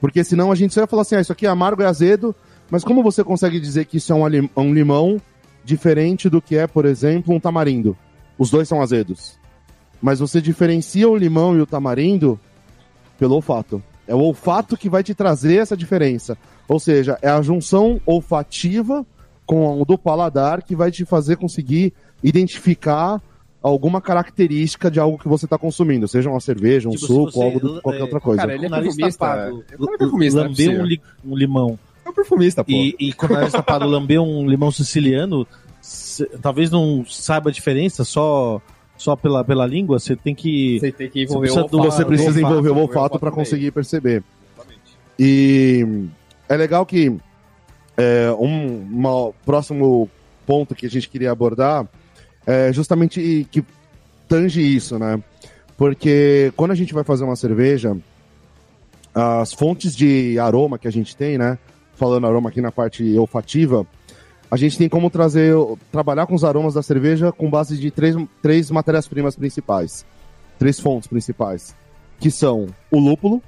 Porque 0.00 0.22
senão 0.22 0.50
a 0.50 0.54
gente 0.54 0.72
só 0.72 0.80
ia 0.80 0.86
falar 0.86 1.02
assim, 1.02 1.16
ah, 1.16 1.20
isso 1.20 1.32
aqui 1.32 1.46
é 1.46 1.48
amargo 1.48 1.82
e 1.82 1.84
azedo, 1.84 2.34
mas 2.70 2.84
como 2.84 3.02
você 3.02 3.24
consegue 3.24 3.58
dizer 3.58 3.84
que 3.84 3.96
isso 3.96 4.12
é 4.12 4.14
um, 4.14 4.48
um 4.56 4.72
limão 4.72 5.20
diferente 5.64 6.28
do 6.28 6.40
que 6.40 6.56
é, 6.56 6.66
por 6.66 6.84
exemplo, 6.84 7.34
um 7.34 7.40
tamarindo? 7.40 7.96
Os 8.38 8.50
dois 8.50 8.68
são 8.68 8.80
azedos. 8.80 9.36
Mas 10.00 10.20
você 10.20 10.40
diferencia 10.40 11.08
o 11.08 11.16
limão 11.16 11.56
e 11.56 11.60
o 11.60 11.66
tamarindo 11.66 12.38
pelo 13.18 13.34
olfato. 13.34 13.82
É 14.06 14.14
o 14.14 14.20
olfato 14.20 14.76
que 14.76 14.88
vai 14.88 15.02
te 15.02 15.12
trazer 15.14 15.56
essa 15.56 15.76
diferença. 15.76 16.38
Ou 16.68 16.78
seja, 16.78 17.18
é 17.20 17.28
a 17.28 17.42
junção 17.42 18.00
olfativa 18.06 19.04
com 19.44 19.80
o 19.80 19.84
do 19.84 19.98
paladar 19.98 20.62
que 20.62 20.76
vai 20.76 20.90
te 20.90 21.04
fazer 21.04 21.36
conseguir 21.36 21.92
identificar 22.22 23.20
alguma 23.60 24.00
característica 24.00 24.90
de 24.90 25.00
algo 25.00 25.18
que 25.18 25.26
você 25.28 25.44
está 25.46 25.58
consumindo, 25.58 26.06
seja 26.06 26.30
uma 26.30 26.38
cerveja, 26.40 26.88
um 26.88 26.92
Tipo, 26.92 27.06
suco, 27.06 27.32
você- 27.32 27.42
algo 27.42 27.58
do, 27.60 27.82
qualquer 27.82 28.00
é, 28.00 28.02
outra 28.04 28.20
coisa. 28.20 28.40
Cara, 28.42 28.54
ele 28.54 28.66
é 28.66 28.68
nariz 28.68 28.94
perfumista. 28.94 29.18
tapado, 29.26 29.64
Ele 29.72 29.94
é 29.94 29.98
perfumista, 29.98 30.40
é 30.40 30.42
lamber 30.44 30.70
um, 30.80 30.84
li- 30.84 31.02
um 31.24 31.36
limão 31.36 31.78
É 32.06 32.08
um 32.10 32.12
perfumista, 32.12 32.62
pô. 32.62 32.70
e, 32.70 32.94
e 33.00 33.12
com 33.12 33.26
o 33.26 33.30
nariz 33.32 33.52
tapado 33.52 33.84
lamber 33.86 34.20
um 34.22 34.46
limão 34.48 34.70
siciliano, 34.70 35.46
cê- 35.88 36.26
talvez 36.42 36.70
não 36.70 37.04
saiba 37.08 37.48
a 37.50 37.52
diferença 37.52 38.04
só, 38.04 38.60
só 38.96 39.16
pela, 39.16 39.42
pela 39.44 39.66
língua, 39.66 39.98
você 39.98 40.14
tem 40.14 40.34
que. 40.34 40.78
Você 40.80 40.92
tem 40.92 41.08
que 41.08 41.26
Você 41.26 41.32
envolver 41.32 41.46
precisa 41.48 41.60
o 41.60 41.64
olfato. 41.64 41.92
você 41.92 42.04
precisa 42.04 42.40
envolver 42.40 42.70
o 42.70 42.76
olfato 42.78 43.18
para 43.18 43.30
conseguir 43.30 43.70
perceber. 43.70 44.22
Exatamente. 44.54 44.96
E 45.18 46.06
é 46.48 46.56
legal 46.56 46.84
que 46.84 47.16
é, 47.96 48.30
um 48.38 48.82
uma- 48.82 49.32
próximo 49.44 50.08
ponto 50.46 50.74
que 50.74 50.86
a 50.86 50.90
gente 50.90 51.08
queria 51.08 51.30
abordar 51.32 51.86
é 52.46 52.72
justamente 52.72 53.46
que 53.50 53.64
tange 54.28 54.60
isso, 54.62 54.98
né? 54.98 55.20
Porque 55.76 56.52
quando 56.56 56.72
a 56.72 56.74
gente 56.74 56.92
vai 56.92 57.04
fazer 57.04 57.24
uma 57.24 57.36
cerveja, 57.36 57.96
as 59.14 59.52
fontes 59.52 59.94
de 59.96 60.38
aroma 60.38 60.78
que 60.78 60.88
a 60.88 60.92
gente 60.92 61.16
tem, 61.16 61.38
né? 61.38 61.58
Falando 61.94 62.26
aroma 62.26 62.48
aqui 62.50 62.60
na 62.60 62.70
parte 62.72 63.16
olfativa, 63.18 63.86
a 64.50 64.56
gente 64.56 64.78
tem 64.78 64.88
como 64.88 65.10
trazer, 65.10 65.54
trabalhar 65.92 66.26
com 66.26 66.34
os 66.34 66.44
aromas 66.44 66.74
da 66.74 66.82
cerveja 66.82 67.30
com 67.32 67.50
base 67.50 67.76
de 67.76 67.90
três, 67.90 68.16
três 68.42 68.70
matérias-primas 68.70 69.36
principais, 69.36 70.06
três 70.58 70.80
fontes 70.80 71.08
principais, 71.08 71.74
que 72.18 72.30
são 72.30 72.66
o 72.90 72.98
lúpulo, 72.98 73.42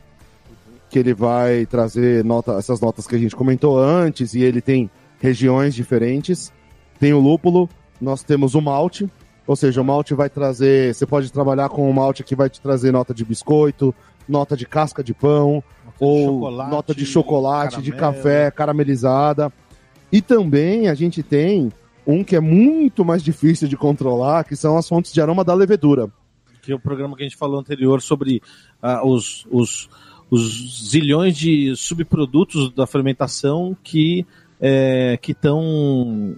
que 0.91 0.99
ele 0.99 1.15
vai 1.15 1.65
trazer 1.67 2.25
nota, 2.25 2.53
essas 2.53 2.81
notas 2.81 3.07
que 3.07 3.15
a 3.15 3.19
gente 3.19 3.35
comentou 3.35 3.79
antes, 3.79 4.35
e 4.35 4.43
ele 4.43 4.61
tem 4.61 4.91
regiões 5.21 5.75
diferentes. 5.75 6.53
Tem 6.99 7.13
o 7.13 7.21
lúpulo, 7.21 7.69
nós 8.01 8.23
temos 8.23 8.55
o 8.55 8.61
malte, 8.61 9.09
ou 9.47 9.57
seja, 9.57 9.81
o 9.81 9.85
malte 9.85 10.15
vai 10.15 10.29
trazer. 10.29 10.95
Você 10.95 11.07
pode 11.07 11.33
trabalhar 11.33 11.69
com 11.69 11.89
o 11.89 11.95
malte 11.95 12.23
que 12.23 12.35
vai 12.35 12.51
te 12.51 12.61
trazer 12.61 12.93
nota 12.93 13.15
de 13.15 13.25
biscoito, 13.25 13.95
nota 14.29 14.57
de 14.57 14.67
casca 14.67 15.03
de 15.03 15.15
pão, 15.15 15.63
ou 15.99 16.27
chocolate, 16.27 16.71
nota 16.71 16.95
de 16.95 17.07
chocolate, 17.07 17.83
de 17.83 17.93
café 17.93 18.51
caramelizada. 18.51 19.53
E 20.13 20.21
também 20.21 20.89
a 20.89 20.95
gente 20.95 21.23
tem 21.23 21.71
um 22.07 22.25
que 22.25 22.35
é 22.35 22.41
muito 22.41 23.05
mais 23.05 23.23
difícil 23.23 23.69
de 23.69 23.77
controlar, 23.77 24.45
que 24.45 24.57
são 24.57 24.77
as 24.77 24.89
fontes 24.89 25.13
de 25.13 25.21
aroma 25.21 25.45
da 25.45 25.55
levedura. 25.55 26.09
Que 26.63 26.73
é 26.73 26.75
o 26.75 26.81
programa 26.81 27.17
que 27.17 27.23
a 27.23 27.27
gente 27.27 27.37
falou 27.37 27.59
anterior 27.59 28.03
sobre 28.03 28.43
ah, 28.83 29.07
os, 29.07 29.47
os, 29.51 29.89
os 30.31 30.91
zilhões 30.91 31.37
de 31.37 31.75
subprodutos 31.77 32.73
da 32.73 32.87
fermentação 32.87 33.77
que 33.83 34.27
é, 34.61 35.19
que 35.23 35.33
estão 35.33 36.37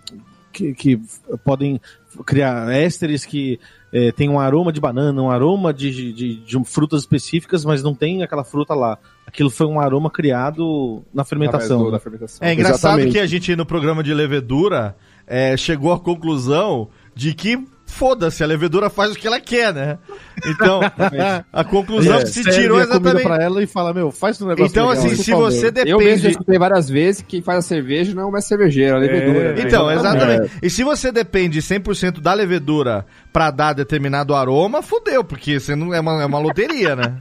que, 0.53 0.75
que 0.75 1.01
podem 1.45 1.81
criar 2.25 2.71
ésteres 2.73 3.25
que 3.25 3.59
é, 3.93 4.11
tem 4.13 4.29
um 4.29 4.41
aroma 4.41 4.73
de 4.73 4.81
banana, 4.81 5.21
um 5.21 5.31
aroma 5.31 5.73
de, 5.73 6.13
de, 6.13 6.35
de 6.37 6.65
frutas 6.65 7.01
específicas, 7.01 7.65
mas 7.65 7.83
não 7.83 7.95
tem 7.95 8.23
aquela 8.23 8.45
fruta 8.45 8.75
lá. 8.75 8.99
Aquilo 9.27 9.51
foi 9.51 9.67
um 9.67 9.79
aroma 9.79 10.11
criado 10.11 11.03
na 11.13 11.25
fermentação. 11.25 11.79
Do- 11.79 11.85
né? 11.87 11.91
da 11.93 11.99
fermentação. 12.01 12.47
É 12.47 12.53
engraçado 12.53 12.99
Exatamente. 12.99 13.13
que 13.13 13.19
a 13.19 13.27
gente, 13.27 13.55
no 13.57 13.67
programa 13.67 14.03
de 14.03 14.13
levedura, 14.15 14.97
é, 15.27 15.57
chegou 15.57 15.93
à 15.93 16.01
conclusão 16.01 16.89
de 17.15 17.35
que 17.35 17.63
foda-se, 17.93 18.43
a 18.43 18.47
levedura 18.47 18.89
faz 18.89 19.13
o 19.13 19.15
que 19.15 19.27
ela 19.27 19.39
quer, 19.39 19.73
né? 19.73 19.99
Então, 20.47 20.81
a 21.53 21.63
conclusão 21.63 22.19
que 22.21 22.27
se 22.27 22.43
tirou 22.43 22.81
exatamente. 22.81 23.23
pra 23.23 23.37
ela 23.37 23.63
e 23.63 23.67
fala, 23.67 23.93
meu, 23.93 24.11
faz 24.11 24.41
um 24.41 24.47
negócio 24.49 24.71
Então, 24.71 24.89
legal, 24.89 25.05
assim, 25.05 25.15
se 25.15 25.31
você 25.33 25.67
Eu 25.85 25.99
mesmo 25.99 26.01
já 26.01 26.15
depende. 26.15 26.29
escutei 26.31 26.59
várias 26.59 26.89
vezes 26.89 27.23
que 27.23 27.29
quem 27.29 27.43
faz 27.43 27.59
a 27.59 27.63
cerveja 27.63 28.15
não 28.15 28.23
é 28.23 28.27
uma 28.27 28.41
cervejeira, 28.41 28.93
é 28.93 28.97
a 28.97 28.99
levedura. 28.99 29.55
Então, 29.61 29.91
É, 29.91 29.95
exatamente. 29.95 30.51
E 30.63 30.71
se 30.71 30.83
você 30.83 31.13
depende 31.13 31.61
100% 31.61 32.21
da 32.21 32.33
levedura 32.35 33.05
pra 33.33 33.51
dar 33.51 33.73
determinado 33.75 34.35
aroma, 34.35 34.83
fudeu, 34.83 35.23
porque 35.23 35.61
você 35.61 35.77
não 35.77 35.93
é 35.95 36.01
uma, 36.01 36.23
é 36.23 36.27
uma 36.27 36.39
loteria, 36.39 36.97
né? 36.97 37.17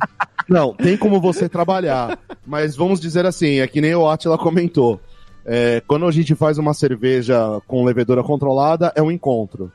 Não, 0.49 0.73
tem 0.73 0.97
como 0.97 1.19
você 1.21 1.47
trabalhar. 1.47 2.17
Mas 2.45 2.75
vamos 2.75 2.99
dizer 2.99 3.25
assim, 3.25 3.59
é 3.59 3.67
que 3.67 3.81
nem 3.81 3.93
o 3.93 4.09
Atila 4.09 4.37
comentou. 4.37 4.99
É, 5.45 5.81
quando 5.87 6.05
a 6.05 6.11
gente 6.11 6.35
faz 6.35 6.57
uma 6.57 6.73
cerveja 6.73 7.59
com 7.67 7.83
levedura 7.83 8.23
controlada, 8.23 8.91
é 8.95 9.01
um 9.01 9.11
encontro. 9.11 9.71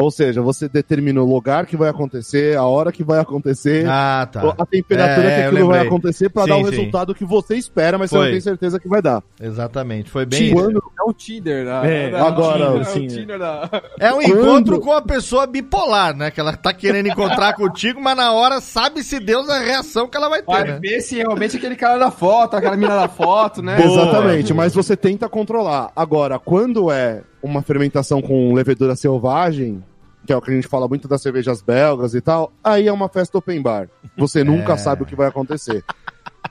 Ou 0.00 0.10
seja, 0.10 0.40
você 0.40 0.68
determina 0.68 1.20
o 1.22 1.24
lugar 1.26 1.66
que 1.66 1.76
vai 1.76 1.88
acontecer, 1.90 2.56
a 2.56 2.64
hora 2.64 2.90
que 2.90 3.04
vai 3.04 3.18
acontecer, 3.20 3.86
Ah, 3.88 4.26
tá. 4.30 4.54
a 4.58 4.66
temperatura 4.66 5.28
É, 5.30 5.36
que 5.42 5.46
aquilo 5.48 5.68
vai 5.68 5.80
acontecer 5.86 6.28
para 6.30 6.46
dar 6.46 6.56
o 6.56 6.64
sim. 6.64 6.70
resultado 6.70 7.14
que 7.14 7.24
você 7.24 7.56
espera, 7.56 7.98
mas 7.98 8.10
você 8.10 8.16
Foi. 8.16 8.24
não 8.26 8.32
tem 8.32 8.40
certeza 8.40 8.80
que 8.80 8.88
vai 8.88 9.02
dar. 9.02 9.22
Exatamente. 9.40 10.10
Foi 10.10 10.24
bem. 10.24 10.52
Quando 10.52 10.78
É 10.78 11.02
o 11.08 11.12
Tinder, 11.12 11.64
né? 11.64 11.80
É, 11.84 12.10
é, 12.10 12.20
agora, 12.20 12.64
é 12.64 12.70
o 12.70 12.80
assim, 12.80 13.06
Tinder 13.06 13.38
da... 13.38 13.68
É 13.98 14.12
um 14.12 14.20
Quando- 14.20 14.38
encontro 14.38 14.80
com 14.80 14.92
a 14.92 15.02
pessoa 15.02 15.46
bipolar, 15.46 16.14
né? 16.16 16.30
Que 16.30 16.40
ela 16.40 16.54
tá 16.56 16.72
querendo 16.72 17.06
encontrar 17.08 17.52
contigo, 17.56 18.00
mas 18.00 18.16
na 18.16 18.32
hora 18.32 18.60
sabe-se 18.60 19.18
Deus 19.20 19.48
a 19.48 19.58
reação 19.60 20.06
que 20.08 20.16
ela 20.16 20.28
vai 20.28 20.40
ter, 20.40 20.46
Vai 20.46 20.64
né? 20.64 20.78
ver 20.80 21.00
se 21.00 21.16
realmente 21.16 21.56
aquele 21.56 21.76
cara 21.76 21.98
da 21.98 22.10
foto, 22.10 22.56
aquela 22.56 22.76
mina 22.76 22.96
da 22.96 23.08
foto, 23.08 23.62
né? 23.62 23.82
Exatamente, 23.82 24.52
mas 24.54 24.74
você 24.74 24.96
tenta 24.96 25.28
controlar. 25.28 25.90
Agora, 25.96 26.38
quando 26.38 26.90
é 26.90 27.22
uma 27.42 27.62
fermentação 27.62 28.20
com 28.20 28.52
levedura 28.52 28.94
selvagem, 28.94 29.82
que 30.30 30.32
é 30.32 30.36
o 30.36 30.40
que 30.40 30.52
a 30.52 30.54
gente 30.54 30.68
fala 30.68 30.86
muito 30.86 31.08
das 31.08 31.20
cervejas 31.22 31.60
belgas 31.60 32.14
e 32.14 32.20
tal, 32.20 32.52
aí 32.62 32.86
é 32.86 32.92
uma 32.92 33.08
festa 33.08 33.36
open 33.36 33.60
bar. 33.60 33.88
Você 34.16 34.44
nunca 34.44 34.76
sabe 34.78 35.02
o 35.02 35.06
que 35.06 35.16
vai 35.16 35.26
acontecer. 35.26 35.84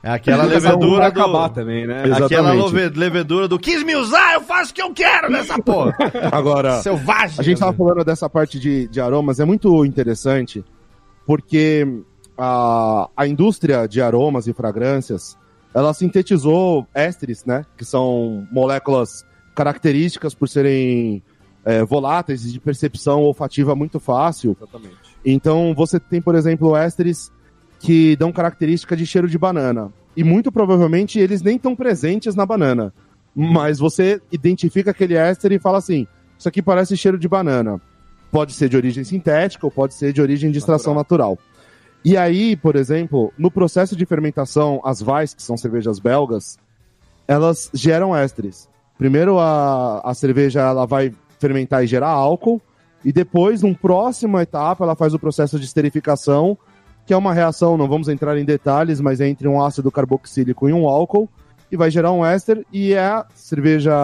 É 0.03 0.11
aquela 0.11 0.45
Vai 0.45 0.55
levedura 0.55 1.07
acabar 1.07 1.47
do... 1.47 1.53
também, 1.53 1.87
né? 1.87 2.03
Exatamente. 2.05 2.33
Aquela 2.35 2.53
levedura 2.93 3.47
do 3.47 3.57
quis 3.57 3.81
me 3.83 3.95
usar, 3.95 4.33
eu 4.33 4.41
faço 4.41 4.71
o 4.71 4.73
que 4.73 4.81
eu 4.81 4.93
quero 4.93 5.31
nessa 5.31 5.57
porra. 5.61 5.95
Agora, 6.29 6.81
Selvagem. 6.81 7.39
a 7.39 7.41
gente 7.41 7.57
tava 7.57 7.71
falando 7.71 8.03
dessa 8.03 8.29
parte 8.29 8.59
de, 8.59 8.85
de 8.89 8.99
aromas, 8.99 9.39
é 9.39 9.45
muito 9.45 9.85
interessante, 9.85 10.63
porque 11.25 11.87
a, 12.37 13.09
a 13.15 13.27
indústria 13.27 13.87
de 13.87 14.01
aromas 14.01 14.45
e 14.45 14.53
fragrâncias, 14.53 15.37
ela 15.73 15.93
sintetizou 15.93 16.85
ésteres, 16.93 17.45
né? 17.45 17.65
Que 17.77 17.85
são 17.85 18.45
moléculas 18.51 19.23
características 19.55 20.33
por 20.33 20.49
serem 20.49 21.23
é, 21.65 21.83
voláteis 21.83 22.45
e 22.45 22.51
de 22.51 22.59
percepção 22.59 23.21
olfativa 23.21 23.75
muito 23.75 23.99
fácil. 23.99 24.55
Exatamente. 24.59 24.97
Então 25.25 25.73
você 25.75 25.99
tem, 25.99 26.21
por 26.21 26.35
exemplo, 26.35 26.75
ésteres 26.75 27.31
que 27.79 28.15
dão 28.15 28.31
característica 28.31 28.95
de 28.95 29.05
cheiro 29.05 29.27
de 29.27 29.37
banana. 29.37 29.91
E 30.15 30.23
muito 30.23 30.51
provavelmente 30.51 31.19
eles 31.19 31.41
nem 31.41 31.55
estão 31.55 31.75
presentes 31.75 32.35
na 32.35 32.45
banana. 32.45 32.93
Mas 33.35 33.79
você 33.79 34.21
identifica 34.31 34.91
aquele 34.91 35.15
éster 35.15 35.51
e 35.51 35.59
fala 35.59 35.77
assim: 35.77 36.07
isso 36.37 36.47
aqui 36.47 36.61
parece 36.61 36.97
cheiro 36.97 37.17
de 37.17 37.27
banana. 37.27 37.79
Pode 38.31 38.53
ser 38.53 38.69
de 38.69 38.77
origem 38.77 39.03
sintética 39.03 39.65
ou 39.65 39.71
pode 39.71 39.93
ser 39.93 40.13
de 40.13 40.21
origem 40.21 40.51
de 40.51 40.57
extração 40.57 40.93
natural. 40.93 41.37
E 42.03 42.15
aí, 42.15 42.55
por 42.55 42.75
exemplo, 42.75 43.33
no 43.37 43.51
processo 43.51 43.95
de 43.95 44.05
fermentação, 44.05 44.81
as 44.85 45.01
Weiss, 45.01 45.33
que 45.33 45.43
são 45.43 45.57
cervejas 45.57 45.99
belgas, 45.99 46.57
elas 47.27 47.69
geram 47.73 48.15
ésteres. 48.15 48.69
Primeiro 48.97 49.39
a, 49.39 49.99
a 50.03 50.13
cerveja 50.13 50.61
ela 50.61 50.85
vai 50.85 51.13
fermentar 51.39 51.83
e 51.83 51.87
gerar 51.87 52.09
álcool, 52.09 52.61
e 53.03 53.11
depois, 53.11 53.61
numa 53.61 53.75
próxima 53.75 54.41
etapa, 54.41 54.83
ela 54.83 54.95
faz 54.95 55.13
o 55.13 55.19
processo 55.19 55.57
de 55.57 55.65
esterificação, 55.65 56.57
que 57.05 57.13
é 57.13 57.17
uma 57.17 57.33
reação, 57.33 57.77
não 57.77 57.87
vamos 57.87 58.09
entrar 58.09 58.37
em 58.37 58.45
detalhes, 58.45 58.99
mas 58.99 59.21
é 59.21 59.27
entre 59.27 59.47
um 59.47 59.61
ácido 59.61 59.91
carboxílico 59.91 60.67
e 60.67 60.73
um 60.73 60.87
álcool, 60.87 61.29
e 61.71 61.77
vai 61.77 61.89
gerar 61.89 62.11
um 62.11 62.25
éster, 62.25 62.65
e 62.71 62.95
a 62.95 63.25
cerveja 63.33 63.95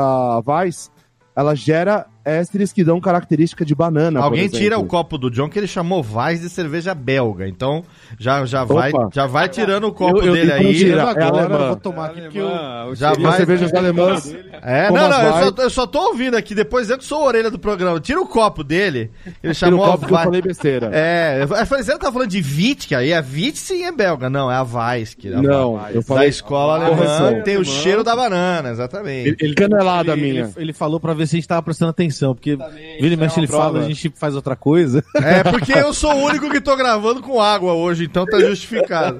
Weiss, 0.46 0.90
ela 1.36 1.54
gera 1.56 2.08
ésteres 2.26 2.74
que 2.74 2.84
dão 2.84 3.00
característica 3.00 3.64
de 3.64 3.76
banana, 3.76 4.20
Alguém 4.20 4.50
tira 4.50 4.78
o 4.80 4.86
copo 4.86 5.18
do 5.18 5.30
John 5.30 5.48
que 5.48 5.60
ele 5.60 5.68
chamou 5.68 6.02
Vaz 6.02 6.42
de 6.42 6.50
cerveja 6.50 6.94
belga. 6.96 7.48
Então 7.48 7.84
já, 8.20 8.44
já, 8.46 8.64
vai, 8.64 8.92
já 9.14 9.26
vai 9.28 9.48
tirando 9.48 9.86
o 9.86 9.92
copo 9.94 10.20
Eu- 10.20 10.26
eu 10.28 10.34
dele 10.34 10.52
aí. 10.52 10.76
tirar. 10.76 11.10
agora, 11.10 11.24
é 11.24 11.28
alemã. 11.42 11.56
eu 11.60 11.68
vou 11.68 11.76
tomar 11.76 12.06
aqui 12.08 12.28
que 12.30 12.38
eu... 12.38 12.96
Já 12.96 13.10
E 13.10 13.12
as 13.14 13.18
vai. 13.22 13.38
cervejas 13.38 13.74
alemãs, 13.74 14.36
É, 14.62 14.90
não, 14.90 15.08
não, 15.10 15.22
eu 15.22 15.32
vai- 15.32 15.44
só, 15.44 15.62
eu 15.64 15.70
só 15.70 15.86
tô 15.88 16.00
ouvindo 16.08 16.36
aqui. 16.36 16.56
Depois 16.56 16.90
eu 16.90 16.98
que 16.98 17.06
sou 17.06 17.22
a 17.24 17.26
orelha 17.28 17.52
do 17.52 17.60
programa. 17.60 18.00
Tira 18.00 18.20
o 18.20 18.28
copo 18.28 18.64
dele. 18.64 19.12
Ele 19.26 19.36
tira 19.42 19.52
o 19.52 19.54
chamou 19.56 19.86
copo 19.86 20.00
que 20.00 20.12
eu 20.12 20.16
Vai- 20.16 20.24
falei 20.26 20.42
besteira. 20.42 20.90
É, 20.94 21.40
eu 21.44 21.48
falei, 21.66 21.84
você 21.84 21.98
tá 21.98 22.12
falando 22.12 22.30
de 22.30 22.42
Vitka 22.42 22.98
aí? 22.98 23.14
A 23.14 23.22
Vit 23.22 23.58
sim 23.60 23.84
é 23.84 23.92
belga. 23.92 24.30
Não, 24.30 24.52
é 24.52 24.56
a 24.56 24.64
Weiss. 24.64 25.14
Que 25.14 25.28
é 25.30 25.36
a 25.36 25.42
Não, 25.42 25.74
Weiss. 25.76 25.96
eu 25.96 26.02
Da 26.02 26.08
falei 26.08 26.30
escola 26.30 26.90
correção. 26.90 27.28
alemã 27.28 27.42
tem 27.44 27.58
o 27.58 27.66
cheiro 27.66 28.04
da 28.04 28.16
banana, 28.16 28.70
exatamente. 28.72 29.28
Ele, 29.30 29.38
ele- 29.40 29.54
Canelada 29.56 30.14
ele- 30.14 30.22
minha. 30.22 30.44
Ele, 30.46 30.54
ele 30.58 30.74
falou 30.74 31.00
pra 31.00 31.14
ver 31.14 31.28
se 31.28 31.36
a 31.36 31.38
gente 31.38 31.48
tava 31.48 31.62
prestando 31.62 31.92
atenção, 31.92 32.15
porque 32.34 32.56
vira 32.56 33.14
e 33.14 33.18
mexe 33.18 33.40
é 33.40 33.44
ele 33.44 33.48
fala, 33.48 33.72
prova. 33.72 33.86
a 33.86 33.88
gente 33.88 34.12
faz 34.16 34.36
outra 34.36 34.56
coisa. 34.56 35.04
É, 35.26 35.44
porque 35.44 35.74
eu 35.74 35.94
sou 35.94 36.14
o 36.14 36.26
único 36.26 36.50
que 36.50 36.62
tô 36.62 36.76
gravando 36.76 37.22
com 37.22 37.42
água 37.42 37.74
hoje, 37.74 38.06
então 38.06 38.26
tá 38.26 38.40
justificado. 38.40 39.18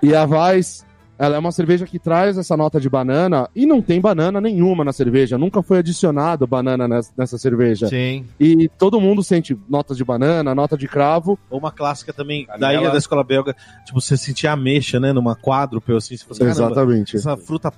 E 0.00 0.14
a 0.14 0.24
Weiss, 0.24 0.84
ela 1.18 1.36
é 1.36 1.38
uma 1.38 1.52
cerveja 1.52 1.86
que 1.86 1.98
traz 1.98 2.36
essa 2.36 2.56
nota 2.56 2.80
de 2.80 2.88
banana 2.88 3.48
e 3.54 3.66
não 3.66 3.82
tem 3.82 4.00
banana 4.00 4.40
nenhuma 4.40 4.84
na 4.84 4.92
cerveja. 4.92 5.38
Nunca 5.38 5.62
foi 5.62 5.78
adicionado 5.78 6.46
banana 6.46 6.88
nessa, 6.88 7.12
nessa 7.16 7.38
cerveja. 7.38 7.86
Sim. 7.86 8.26
E 8.40 8.68
todo 8.78 9.00
mundo 9.00 9.22
sente 9.22 9.56
notas 9.68 9.96
de 9.96 10.04
banana, 10.04 10.54
nota 10.54 10.76
de 10.76 10.88
cravo. 10.88 11.38
Ou 11.50 11.58
uma 11.58 11.70
clássica 11.70 12.12
também 12.12 12.46
da 12.46 12.54
Canela. 12.54 12.82
ilha 12.82 12.90
da 12.90 12.98
escola 12.98 13.22
belga, 13.22 13.54
tipo, 13.84 14.00
você 14.00 14.16
sentir 14.16 14.46
ameixa, 14.46 14.98
né, 14.98 15.12
numa 15.12 15.36
quádruple, 15.36 15.96
assim, 15.96 16.16
você 16.16 16.24
fala, 16.24 16.32
assim, 16.32 16.60
caramba, 16.60 16.72
Exatamente. 16.72 17.16
essa 17.16 17.36
fruta 17.36 17.72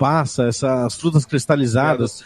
passa, 0.00 0.44
essas 0.48 0.94
frutas 0.94 1.26
cristalizadas. 1.26 2.24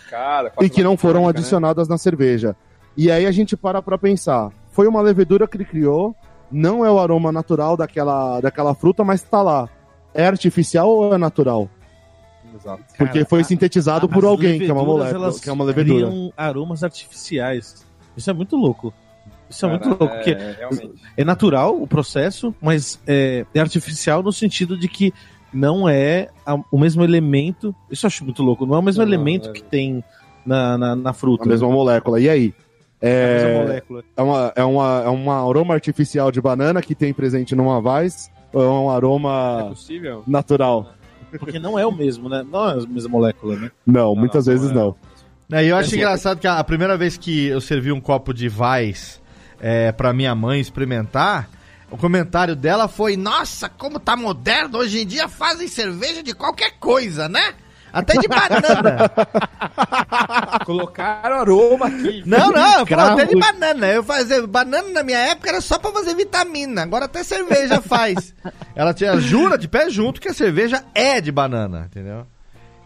E 0.62 0.70
que 0.70 0.80
não 0.80 0.96
foram 0.96 1.22
né? 1.22 1.30
adicionadas 1.30 1.88
na 1.88 1.98
cerveja. 1.98 2.54
E 2.96 3.10
aí 3.10 3.26
a 3.26 3.32
gente 3.32 3.56
para 3.56 3.82
pra 3.82 3.98
pensar. 3.98 4.50
Foi 4.70 4.86
uma 4.86 5.02
levedura 5.02 5.48
que 5.48 5.56
ele 5.56 5.64
criou, 5.64 6.14
não 6.52 6.84
é 6.84 6.90
o 6.90 7.00
aroma 7.00 7.32
natural 7.32 7.76
daquela, 7.76 8.40
daquela 8.40 8.76
fruta, 8.76 9.02
mas 9.02 9.22
tá 9.22 9.42
lá. 9.42 9.68
É 10.14 10.24
artificial 10.24 10.88
ou 10.88 11.12
é 11.12 11.18
natural? 11.18 11.68
Exato. 12.54 12.84
Porque 12.96 13.14
Cara, 13.14 13.26
foi 13.26 13.40
a- 13.40 13.44
sintetizado 13.44 14.08
por 14.08 14.24
As 14.24 14.30
alguém, 14.30 14.60
que 14.60 14.70
é 14.70 14.72
uma 14.72 14.84
molécula, 14.84 15.32
que 15.36 15.50
é 15.50 15.52
uma 15.52 15.64
levedura. 15.64 16.06
criam 16.06 16.32
aromas 16.36 16.84
artificiais. 16.84 17.84
Isso 18.16 18.30
é 18.30 18.32
muito 18.32 18.54
louco. 18.54 18.94
Isso 19.50 19.66
é 19.66 19.68
muito 19.68 19.82
Cara, 19.82 19.96
louco, 19.98 20.14
porque 20.14 20.30
é, 20.30 20.52
realmente. 20.58 20.92
é 21.16 21.24
natural 21.24 21.80
o 21.80 21.86
processo, 21.88 22.54
mas 22.62 23.00
é, 23.06 23.44
é 23.52 23.60
artificial 23.60 24.22
no 24.22 24.32
sentido 24.32 24.78
de 24.78 24.86
que 24.86 25.12
não 25.54 25.88
é 25.88 26.28
a- 26.44 26.58
o 26.70 26.78
mesmo 26.78 27.02
elemento. 27.04 27.74
Isso 27.90 28.04
eu 28.04 28.08
acho 28.08 28.24
muito 28.24 28.42
louco. 28.42 28.66
Não 28.66 28.74
é 28.74 28.78
o 28.78 28.82
mesmo 28.82 29.02
Não, 29.02 29.06
não, 29.08 29.14
elemento 29.14 29.48
é. 29.50 29.52
que 29.52 29.62
tem 29.62 30.02
na, 30.44 30.76
na, 30.76 30.96
na 30.96 31.12
fruta. 31.12 31.44
A 31.44 31.48
mesma 31.48 31.68
molécula. 31.70 32.20
E 32.20 32.28
aí? 32.28 32.54
É 33.00 33.24
a 33.24 33.34
mesma 33.34 33.48
É, 33.48 33.62
molécula. 33.62 34.04
é, 34.16 34.22
uma, 34.22 34.52
é, 34.56 34.64
uma, 34.64 35.02
é 35.04 35.08
um 35.10 35.30
aroma 35.30 35.74
artificial 35.74 36.30
de 36.32 36.40
banana 36.40 36.80
que 36.82 36.94
tem 36.94 37.12
presente 37.12 37.54
numa 37.54 37.78
Weiss 37.78 38.30
ou 38.52 38.62
é 38.62 38.68
um 38.68 38.90
É 38.92 38.96
aroma 38.96 39.66
possível? 39.70 40.22
natural? 40.26 40.92
Porque 41.38 41.58
não 41.58 41.78
é 41.78 41.84
o 41.84 41.90
mesmo, 41.92 42.28
né? 42.28 42.44
Não 42.50 42.68
é 42.68 42.72
a 42.74 42.86
mesma 42.86 43.10
molécula, 43.10 43.56
né? 43.56 43.70
Não, 43.86 44.14
muitas 44.14 44.46
não, 44.46 44.52
vezes 44.54 44.70
é. 44.70 44.74
não. 44.74 44.94
É, 45.52 45.64
E 45.64 45.68
eu 45.68 45.76
acho 45.76 45.94
engraçado 45.94 46.38
que 46.38 46.46
a, 46.46 46.62
primeira 46.64 46.96
vez 46.96 47.16
que 47.18 47.46
eu 47.46 47.60
servi 47.60 47.90
um 47.92 48.00
copo 48.00 48.32
de 48.32 48.48
Vais 48.48 49.20
é, 49.60 49.90
pra 49.92 50.12
minha 50.12 50.34
mãe 50.34 50.60
experimentar, 50.60 51.48
o 51.94 51.96
comentário 51.96 52.56
dela 52.56 52.88
foi: 52.88 53.16
Nossa, 53.16 53.68
como 53.68 54.00
tá 54.00 54.16
moderno! 54.16 54.78
Hoje 54.78 55.02
em 55.02 55.06
dia 55.06 55.28
fazem 55.28 55.68
cerveja 55.68 56.24
de 56.24 56.34
qualquer 56.34 56.72
coisa, 56.80 57.28
né? 57.28 57.54
Até 57.92 58.14
de 58.18 58.26
banana. 58.26 59.08
Colocaram 60.66 61.36
aroma 61.36 61.86
aqui. 61.86 62.24
não, 62.26 62.50
não, 62.50 62.84
falou 62.84 63.12
até 63.12 63.26
de 63.26 63.36
banana. 63.36 63.86
Eu 63.86 64.02
fazia 64.02 64.44
banana 64.44 64.88
na 64.88 65.04
minha 65.04 65.18
época 65.18 65.50
era 65.50 65.60
só 65.60 65.78
pra 65.78 65.92
fazer 65.92 66.16
vitamina. 66.16 66.82
Agora 66.82 67.04
até 67.04 67.22
cerveja 67.22 67.80
faz. 67.80 68.34
Ela 68.74 68.92
tinha 68.92 69.16
jura 69.20 69.56
de 69.56 69.68
pé 69.68 69.88
junto 69.88 70.20
que 70.20 70.26
a 70.26 70.34
cerveja 70.34 70.82
é 70.92 71.20
de 71.20 71.30
banana, 71.30 71.88
entendeu? 71.88 72.26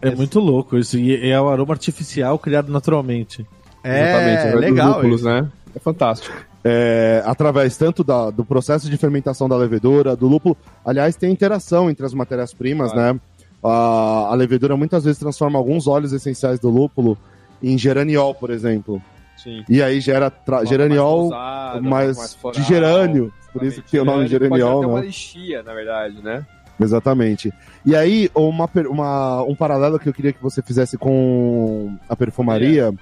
É 0.03 0.11
muito 0.11 0.39
louco 0.39 0.77
isso. 0.77 0.99
E 0.99 1.31
é 1.31 1.41
o 1.41 1.49
aroma 1.49 1.73
artificial 1.73 2.39
criado 2.39 2.71
naturalmente. 2.71 3.47
É, 3.83 4.51
dos 4.53 4.61
legal. 4.61 4.97
lúpulos, 4.97 5.23
né? 5.23 5.49
É 5.75 5.79
fantástico. 5.79 6.37
É, 6.65 7.23
através 7.25 7.77
tanto 7.77 8.03
da- 8.03 8.31
do 8.31 8.45
processo 8.45 8.91
de 8.91 8.97
fermentação 8.97 9.49
da 9.49 9.57
levedura, 9.57 10.17
do 10.17 10.27
lúpulo. 10.27 10.57
Aliás, 10.85 11.15
tem 11.17 11.31
interação 11.31 11.89
entre 11.89 12.05
as 12.05 12.13
matérias-primas, 12.13 12.93
né? 12.93 13.19
A, 13.63 14.29
a 14.31 14.35
levedura 14.35 14.77
muitas 14.77 15.05
vezes 15.05 15.19
transforma 15.19 15.59
alguns 15.59 15.87
óleos 15.87 16.13
essenciais 16.13 16.59
do 16.61 16.69
lúpulo 16.69 17.17
em 17.63 17.79
geraniol, 17.79 18.35
por 18.35 18.51
exemplo. 18.51 19.01
Sim. 19.37 19.65
E 19.69 19.81
aí 19.83 20.01
gera 20.01 20.33
geraniol, 20.69 21.31
mas 21.81 22.37
de 22.53 22.63
gerânio. 22.65 23.33
Por 23.53 23.63
isso 23.63 23.81
que 23.83 23.93
tem 23.93 24.01
o 24.01 24.05
nome 24.05 24.19
Pode 24.19 24.31
geraniol, 24.31 24.81
uma 24.85 25.01
né? 25.01 25.07
lixia, 25.07 25.63
na 25.63 25.73
verdade, 25.73 26.21
né? 26.23 26.45
Exatamente. 26.79 27.53
E 27.85 27.97
aí, 27.97 28.31
uma, 28.35 28.69
uma- 28.89 29.43
um 29.43 29.55
paralelo 29.55 29.99
que 29.99 30.09
eu 30.09 30.13
queria 30.13 30.33
que 30.33 30.43
você 30.43 30.61
fizesse 30.63 30.97
com 30.99 31.97
a 32.09 32.15
perfumaria 32.15 32.93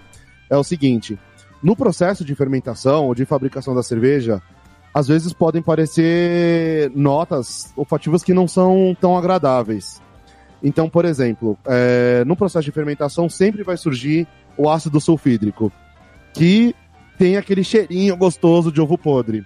é 0.48 0.56
o 0.56 0.64
seguinte: 0.64 1.18
no 1.62 1.74
processo 1.76 2.24
de 2.24 2.34
fermentação 2.34 3.06
ou 3.06 3.14
de 3.14 3.24
fabricação 3.24 3.74
da 3.74 3.82
cerveja, 3.82 4.40
às 4.94 5.08
vezes 5.08 5.32
podem 5.32 5.60
parecer 5.62 6.90
notas 6.94 7.72
olfativas 7.76 8.22
que 8.22 8.32
não 8.34 8.46
são 8.48 8.96
tão 9.00 9.16
agradáveis. 9.16 10.00
Então, 10.62 10.88
por 10.88 11.04
exemplo, 11.04 11.58
é, 11.66 12.24
no 12.24 12.34
processo 12.36 12.64
de 12.64 12.72
fermentação 12.72 13.28
sempre 13.28 13.62
vai 13.62 13.76
surgir 13.76 14.26
o 14.56 14.70
ácido 14.70 15.00
sulfídrico, 15.00 15.70
que 16.32 16.74
tem 17.18 17.36
aquele 17.36 17.62
cheirinho 17.62 18.16
gostoso 18.16 18.72
de 18.72 18.80
ovo 18.80 18.96
podre. 18.96 19.44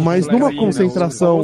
Mas 0.00 0.26
numa 0.26 0.50
né? 0.50 0.56
concentração- 0.58 1.38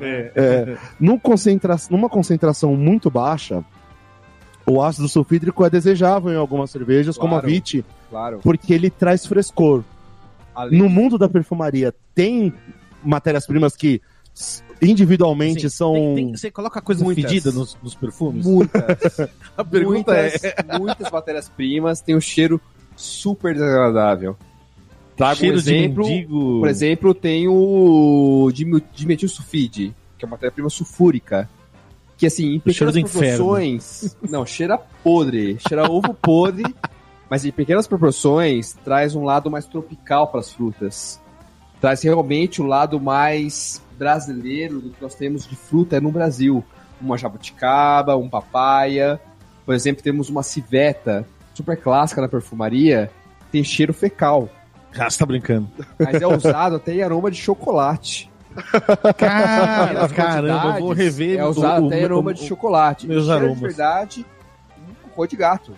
né? 0.00 0.30
É, 0.34 0.76
num 0.98 1.18
concentra- 1.18 1.76
numa 1.90 2.08
concentração 2.08 2.74
muito 2.74 3.10
baixa, 3.10 3.62
o 4.66 4.82
ácido 4.82 5.08
sulfídrico 5.08 5.64
é 5.64 5.70
desejável 5.70 6.32
em 6.32 6.36
algumas 6.36 6.70
cervejas, 6.70 7.16
como 7.16 7.34
a 7.34 7.40
Claro. 7.40 7.46
Claro. 8.12 8.40
porque 8.42 8.74
ele 8.74 8.90
traz 8.90 9.24
frescor. 9.26 9.82
Ali- 10.54 10.76
No 10.76 10.88
mundo 10.88 11.16
da 11.16 11.28
perfumaria, 11.28 11.94
tem 12.14 12.52
matérias-primas 13.02 13.74
que 13.74 14.00
individualmente 14.80 15.66
Assim, 15.66 15.76
são. 15.76 15.94
tem- 15.94 16.14
tem- 16.16 16.36
você 16.36 16.50
coloca 16.50 16.80
coisa 16.82 17.02
Muitas. 17.02 17.24
fedida 17.24 17.50
nos, 17.52 17.76
nos 17.82 17.94
perfumes? 17.94 18.44
Muitas. 18.44 18.82
A 19.56 19.64
pergunta 19.64 20.14
é. 20.14 20.30
muitas, 20.30 20.78
muitas 20.80 21.10
matérias-primas 21.10 22.00
têm 22.00 22.14
um 22.16 22.20
cheiro 22.20 22.60
super 22.96 23.54
desagradável. 23.54 24.36
Trago 25.16 25.36
cheiro 25.36 25.56
um 25.56 25.58
exemplo. 25.58 26.04
Por 26.60 26.68
exemplo, 26.68 27.14
tem 27.14 27.46
o 27.48 28.50
dime- 28.52 28.82
dimetilsulfide, 28.94 29.94
que 30.18 30.24
é 30.24 30.26
uma 30.26 30.32
matéria-prima 30.32 30.68
sulfúrica. 30.70 31.48
Que 32.18 32.26
assim, 32.26 32.54
em 32.54 32.60
pequenas 32.60 32.94
proporções. 32.94 34.16
Não, 34.28 34.44
cheira 34.46 34.78
podre, 35.02 35.58
cheira 35.66 35.90
ovo 35.90 36.14
podre, 36.14 36.64
mas 37.32 37.46
em 37.46 37.50
pequenas 37.50 37.86
proporções 37.86 38.74
traz 38.84 39.14
um 39.14 39.24
lado 39.24 39.50
mais 39.50 39.64
tropical 39.64 40.26
para 40.26 40.40
as 40.40 40.52
frutas. 40.52 41.18
Traz 41.80 42.02
realmente 42.02 42.60
o 42.60 42.66
lado 42.66 43.00
mais 43.00 43.80
brasileiro 43.96 44.78
do 44.82 44.90
que 44.90 45.00
nós 45.00 45.14
temos 45.14 45.46
de 45.48 45.56
fruta 45.56 45.98
no 45.98 46.12
Brasil. 46.12 46.62
Uma 47.00 47.16
jabuticaba, 47.16 48.18
um 48.18 48.28
papaya. 48.28 49.18
Por 49.64 49.74
exemplo, 49.74 50.02
temos 50.02 50.28
uma 50.28 50.42
civeta, 50.42 51.24
super 51.54 51.74
clássica 51.80 52.20
na 52.20 52.28
perfumaria, 52.28 53.10
tem 53.50 53.64
cheiro 53.64 53.94
fecal. 53.94 54.50
Ah, 54.98 55.08
você 55.08 55.18
tá 55.18 55.24
brincando. 55.24 55.70
Mas 55.98 56.20
é 56.20 56.26
usado 56.26 56.76
até 56.76 56.92
em 56.92 57.02
aroma 57.02 57.30
de 57.30 57.38
chocolate. 57.38 58.30
Cara, 59.16 60.06
caramba, 60.10 60.76
eu 60.76 60.80
vou 60.84 60.92
rever 60.92 61.38
É 61.38 61.46
usado 61.46 61.84
o- 61.84 61.86
até 61.86 61.98
em 62.00 62.02
o- 62.02 62.04
aroma 62.04 62.30
o- 62.32 62.34
de 62.34 62.44
chocolate. 62.46 63.08
meus 63.08 63.30
aromas. 63.30 63.54
de 63.58 63.60
verdade 63.64 64.26
um 64.86 65.08
cocô 65.08 65.26
de 65.26 65.36
gato. 65.36 65.72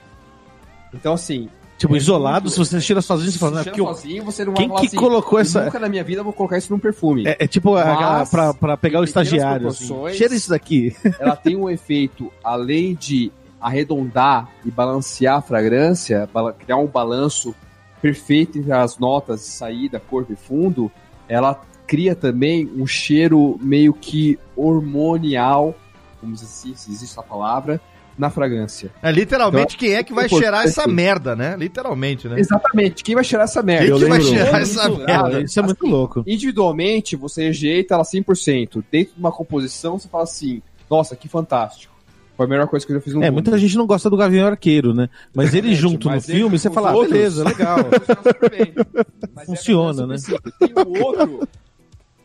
Então, 0.95 1.15
assim. 1.15 1.49
Tipo, 1.77 1.95
é 1.95 1.99
isolado, 1.99 2.49
se 2.49 2.57
você 2.57 2.81
cheira 2.81 3.03
sozinho, 3.03 3.33
você 3.33 3.39
fala, 3.39 3.63
você 3.63 3.71
Porque 3.71 3.83
sozinho, 3.83 4.25
você 4.25 4.45
não 4.45 4.55
quem 4.55 4.71
que 4.71 4.87
assim, 4.87 4.97
colocou 4.97 5.41
essa- 5.41 5.65
Nunca 5.65 5.81
na 5.81 5.89
minha 5.89 6.05
vida 6.05 6.21
eu 6.21 6.25
vou 6.25 6.33
colocar 6.33 6.57
isso 6.57 6.73
num 6.73 6.79
perfume. 6.79 7.27
É, 7.27 7.37
é 7.41 7.47
tipo 7.49 7.75
Mas, 7.75 8.31
pra, 8.31 8.55
pra 8.55 8.77
pegar 8.77 9.01
o 9.01 9.05
estagiário. 9.05 9.69
Assim. 9.69 9.93
Cheira 10.15 10.35
isso 10.35 10.51
daqui. 10.51 10.95
Ela 11.19 11.35
tem 11.35 11.57
um 11.57 11.69
efeito, 11.69 12.33
além 12.45 12.95
de 12.95 13.33
arredondar 13.61 14.49
e 14.65 14.71
balancear 14.71 15.39
a 15.39 15.43
fragrância, 15.43 16.29
criar 16.59 16.77
um 16.77 16.87
balanço 16.87 17.55
perfeito 18.01 18.59
entre 18.59 18.71
as 18.73 18.99
notas 18.99 19.41
de 19.41 19.47
saída, 19.47 19.99
corpo 19.99 20.33
e 20.33 20.37
fundo, 20.37 20.93
ela 21.29 21.61
cria 21.87 22.15
também 22.15 22.71
um 22.77 22.87
cheiro 22.87 23.59
meio 23.61 23.93
que 23.95 24.39
hormonial, 24.55 25.75
vamos 26.21 26.41
dizer 26.41 26.53
assim, 26.53 26.75
se 26.77 26.91
existe 26.91 27.13
essa 27.13 27.23
palavra, 27.23 27.81
na 28.17 28.31
fragrância. 28.31 28.91
É 29.03 29.11
literalmente 29.11 29.77
quem 29.77 29.95
é 29.95 30.03
que 30.05 30.13
vai 30.15 30.27
importante. 30.27 30.43
cheirar 30.45 30.65
essa 30.65 30.87
merda, 30.87 31.35
né? 31.35 31.57
Literalmente, 31.59 32.29
né? 32.29 32.39
Exatamente. 32.39 33.03
Quem 33.03 33.15
vai 33.15 33.25
cheirar 33.25 33.45
essa 33.45 33.63
merda? 33.63 33.85
Quem 33.85 33.91
Eu 33.93 33.99
que 33.99 34.05
vai 34.07 34.19
lembro- 34.19 34.35
cheirar 34.35 34.61
essa 34.63 34.89
Misturado. 34.89 35.23
merda? 35.33 35.41
Isso 35.43 35.59
é 35.59 35.63
muito 35.63 35.87
louco. 35.87 36.25
Individualmente, 36.27 37.17
você 37.17 37.45
rejeita 37.45 37.95
ela 37.95 38.05
100%. 38.05 38.83
Dentro 38.91 39.15
de 39.15 39.21
uma 39.21 39.33
composição, 39.33 39.99
você 39.99 40.09
fala 40.09 40.25
assim, 40.25 40.63
nossa, 40.91 41.17
que 41.17 41.29
fantástico. 41.29 41.93
Foi 42.37 42.47
a 42.47 42.49
melhor 42.49 42.67
coisa 42.67 42.85
que 42.85 42.91
eu 42.91 42.97
já 42.97 43.01
fiz 43.03 43.15
no 43.15 43.23
É, 43.23 43.27
mundo. 43.27 43.35
muita 43.35 43.57
gente 43.59 43.77
não 43.77 43.87
gosta 43.87 44.11
do 44.11 44.17
Gavião 44.17 44.49
Arqueiro, 44.49 44.93
né? 44.93 45.09
Mas 45.33 45.55
ele 45.55 45.73
junto 45.75 46.09
no 46.09 46.15
mas 46.15 46.29
ele 46.29 46.39
filme, 46.39 46.59
você 46.59 46.69
fala, 46.69 46.91
ah, 46.91 46.95
outros- 46.95 47.13
beleza, 47.13 47.45
legal. 47.45 47.79
Funciona 49.47 50.03
é 50.03 50.07
né? 50.07 50.19
super 50.19 50.41
simples. 50.51 50.55
Tem 50.59 50.85
um 50.85 51.03
outro. 51.05 51.49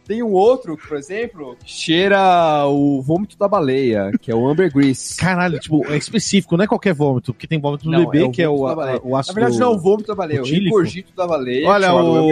Tem 0.09 0.23
um 0.23 0.31
outro, 0.31 0.75
por 0.75 0.97
exemplo, 0.97 1.55
que 1.63 1.71
cheira 1.71 2.65
o 2.65 2.99
vômito 2.99 3.37
da 3.37 3.47
baleia, 3.47 4.11
que 4.19 4.31
é 4.31 4.35
o 4.35 4.47
ambergris. 4.49 5.15
Caralho, 5.15 5.59
tipo, 5.59 5.85
é 5.87 5.95
específico, 5.95 6.57
não 6.57 6.63
é 6.63 6.67
qualquer 6.67 6.95
vômito, 6.95 7.31
porque 7.31 7.45
tem 7.45 7.59
vômito 7.59 7.83
do 7.83 7.91
Não, 7.91 8.05
bebê, 8.05 8.23
é 8.23 8.25
o 8.25 8.31
que 8.31 8.41
é 8.41 8.49
o, 8.49 8.63
baleia. 8.75 8.99
o 9.03 9.15
ácido... 9.15 9.35
Na 9.35 9.41
verdade, 9.41 9.59
não 9.59 9.67
é 9.67 9.75
o 9.75 9.77
vômito 9.77 10.07
da 10.07 10.15
baleia, 10.15 10.39
é 10.39 10.41
o 10.41 10.45
regurgito 10.45 11.13
da 11.15 11.27
baleia. 11.27 11.67
Olha, 11.67 11.93
o-. 11.93 12.31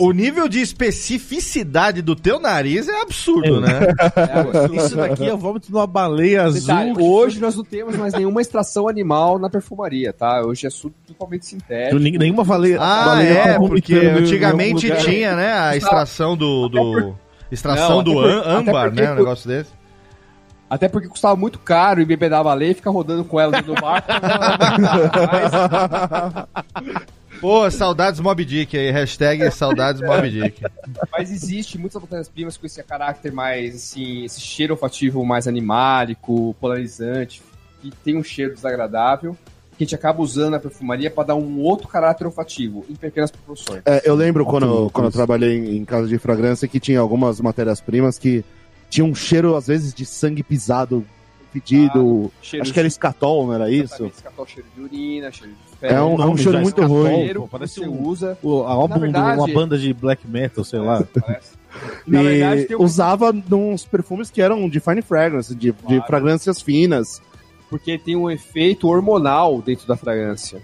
O 0.00 0.12
nível 0.12 0.46
de 0.48 0.60
especificidade 0.60 2.02
do 2.02 2.14
teu 2.14 2.38
nariz 2.38 2.88
é 2.88 3.00
absurdo, 3.00 3.56
É. 3.56 3.60
né? 3.60 3.94
É 4.34 4.40
absurdo. 4.40 4.74
Isso 4.76 4.94
daqui 4.96 5.26
é 5.26 5.32
o 5.32 5.38
vômito 5.38 5.68
de 5.68 5.72
uma 5.74 5.86
baleia 5.86 6.42
azul. 6.42 6.60
Detalhe, 6.60 6.92
hoje 6.98 7.40
nós 7.40 7.56
não 7.56 7.64
temos 7.64 7.96
mais 7.96 8.12
nenhuma 8.12 8.42
extração 8.42 8.86
animal 8.86 9.38
na 9.38 9.48
perfumaria, 9.48 10.12
tá? 10.12 10.42
Hoje 10.42 10.66
é 10.66 10.70
tudo 10.70 10.94
totalmente 11.06 11.46
sintético. 11.46 11.98
nenhuma 11.98 12.44
baleia... 12.44 12.78
Ah, 12.78 13.04
baleia 13.06 13.28
é, 13.30 13.52
tá 13.54 13.58
porque 13.60 13.94
antigamente 13.94 14.90
tinha, 15.04 15.34
né, 15.34 15.54
a 15.54 15.74
extração 15.74 16.36
do... 16.36 16.68
do- 16.68 17.13
Extração 17.50 17.96
Não, 17.96 18.02
do 18.02 18.12
por- 18.14 18.24
âmbar, 18.26 18.92
né, 18.92 19.12
um 19.12 19.16
negócio 19.16 19.48
desse. 19.48 19.70
Até 20.68 20.88
porque 20.88 21.08
custava 21.08 21.36
muito 21.36 21.58
caro 21.58 22.00
e 22.00 22.04
beber 22.04 22.30
da 22.30 22.42
baleia 22.42 22.72
e 22.72 22.74
ficar 22.74 22.90
rodando 22.90 23.24
com 23.24 23.38
ela 23.38 23.60
do 23.62 23.74
barco. 23.74 24.08
Pô, 27.40 27.68
saudades 27.70 28.20
Mob 28.20 28.42
Dick 28.44 28.76
aí, 28.76 28.90
hashtag 28.90 29.50
saudades 29.50 30.00
Mob 30.00 30.30
Dick. 30.30 30.62
Mas 31.12 31.30
existe 31.30 31.76
muitas 31.76 32.00
matérias-primas 32.00 32.56
com 32.56 32.64
esse 32.64 32.82
caráter 32.82 33.32
mais, 33.32 33.74
assim, 33.74 34.24
esse 34.24 34.40
cheiro 34.40 34.74
olfativo 34.74 35.24
mais 35.24 35.46
animálico, 35.46 36.54
polarizante, 36.60 37.42
que 37.82 37.90
tem 38.02 38.16
um 38.16 38.24
cheiro 38.24 38.54
desagradável, 38.54 39.36
que 39.76 39.84
a 39.84 39.86
gente 39.86 39.94
acaba 39.94 40.22
usando 40.22 40.52
na 40.52 40.60
perfumaria 40.60 41.10
para 41.10 41.24
dar 41.28 41.34
um 41.34 41.60
outro 41.60 41.88
caráter 41.88 42.24
olfativo, 42.26 42.84
em 42.88 42.94
pequenas 42.94 43.30
proporções. 43.30 43.82
É, 43.84 44.02
eu 44.08 44.14
lembro 44.14 44.44
quando, 44.44 44.66
louco 44.66 44.92
quando 44.92 45.06
eu 45.06 45.12
trabalhei 45.12 45.56
em, 45.58 45.76
em 45.78 45.84
casa 45.84 46.06
de 46.08 46.18
fragrância 46.18 46.66
que 46.68 46.78
tinha 46.80 47.00
algumas 47.00 47.40
matérias-primas 47.40 48.18
que 48.18 48.44
tinham 48.90 49.08
um 49.08 49.14
cheiro, 49.14 49.56
às 49.56 49.66
vezes, 49.66 49.92
de 49.92 50.06
sangue 50.06 50.42
pisado, 50.42 51.04
pedido. 51.52 52.30
Cheiro 52.42 52.62
acho 52.62 52.72
que 52.72 52.78
era 52.78 52.88
escatol, 52.88 53.46
não 53.46 53.54
era 53.54 53.70
isso? 53.70 54.06
Escatou 54.06 54.46
cheiro 54.46 54.68
de 54.74 54.82
urina, 54.82 55.30
cheiro 55.30 55.52
de 55.80 55.86
É 55.86 56.00
um, 56.02 56.20
é 56.20 56.26
um 56.26 56.36
cheiro 56.36 56.58
muito 56.60 56.80
escatol. 56.80 57.02
ruim. 57.02 57.14
cheiro 57.16 57.40
pô, 57.40 57.46
que 57.46 57.52
parece 57.52 57.74
você 57.74 57.86
um- 57.88 58.02
usa. 58.06 58.38
O 58.42 58.62
álbum 58.62 58.88
Na 58.88 58.94
de 58.94 59.00
verdade- 59.12 59.38
uma 59.40 59.48
banda 59.48 59.78
de 59.78 59.92
black 59.92 60.26
metal, 60.26 60.64
sei 60.64 60.80
lá. 60.80 61.02
Parece. 61.20 61.54
Na 62.06 62.22
E 62.22 62.24
verdade, 62.24 62.64
tem 62.66 62.76
um 62.76 62.82
usava 62.82 63.32
nos 63.32 63.84
perfumes 63.84 64.30
que 64.30 64.40
eram 64.40 64.68
de 64.68 64.78
fine 64.78 65.02
fragrance, 65.02 65.52
de, 65.54 65.72
de 65.72 65.72
Claro. 65.72 66.04
fragrâncias 66.06 66.60
finas. 66.62 67.20
Porque 67.68 67.98
tem 67.98 68.16
um 68.16 68.30
efeito 68.30 68.88
hormonal 68.88 69.60
dentro 69.62 69.86
da 69.86 69.96
fragrância. 69.96 70.60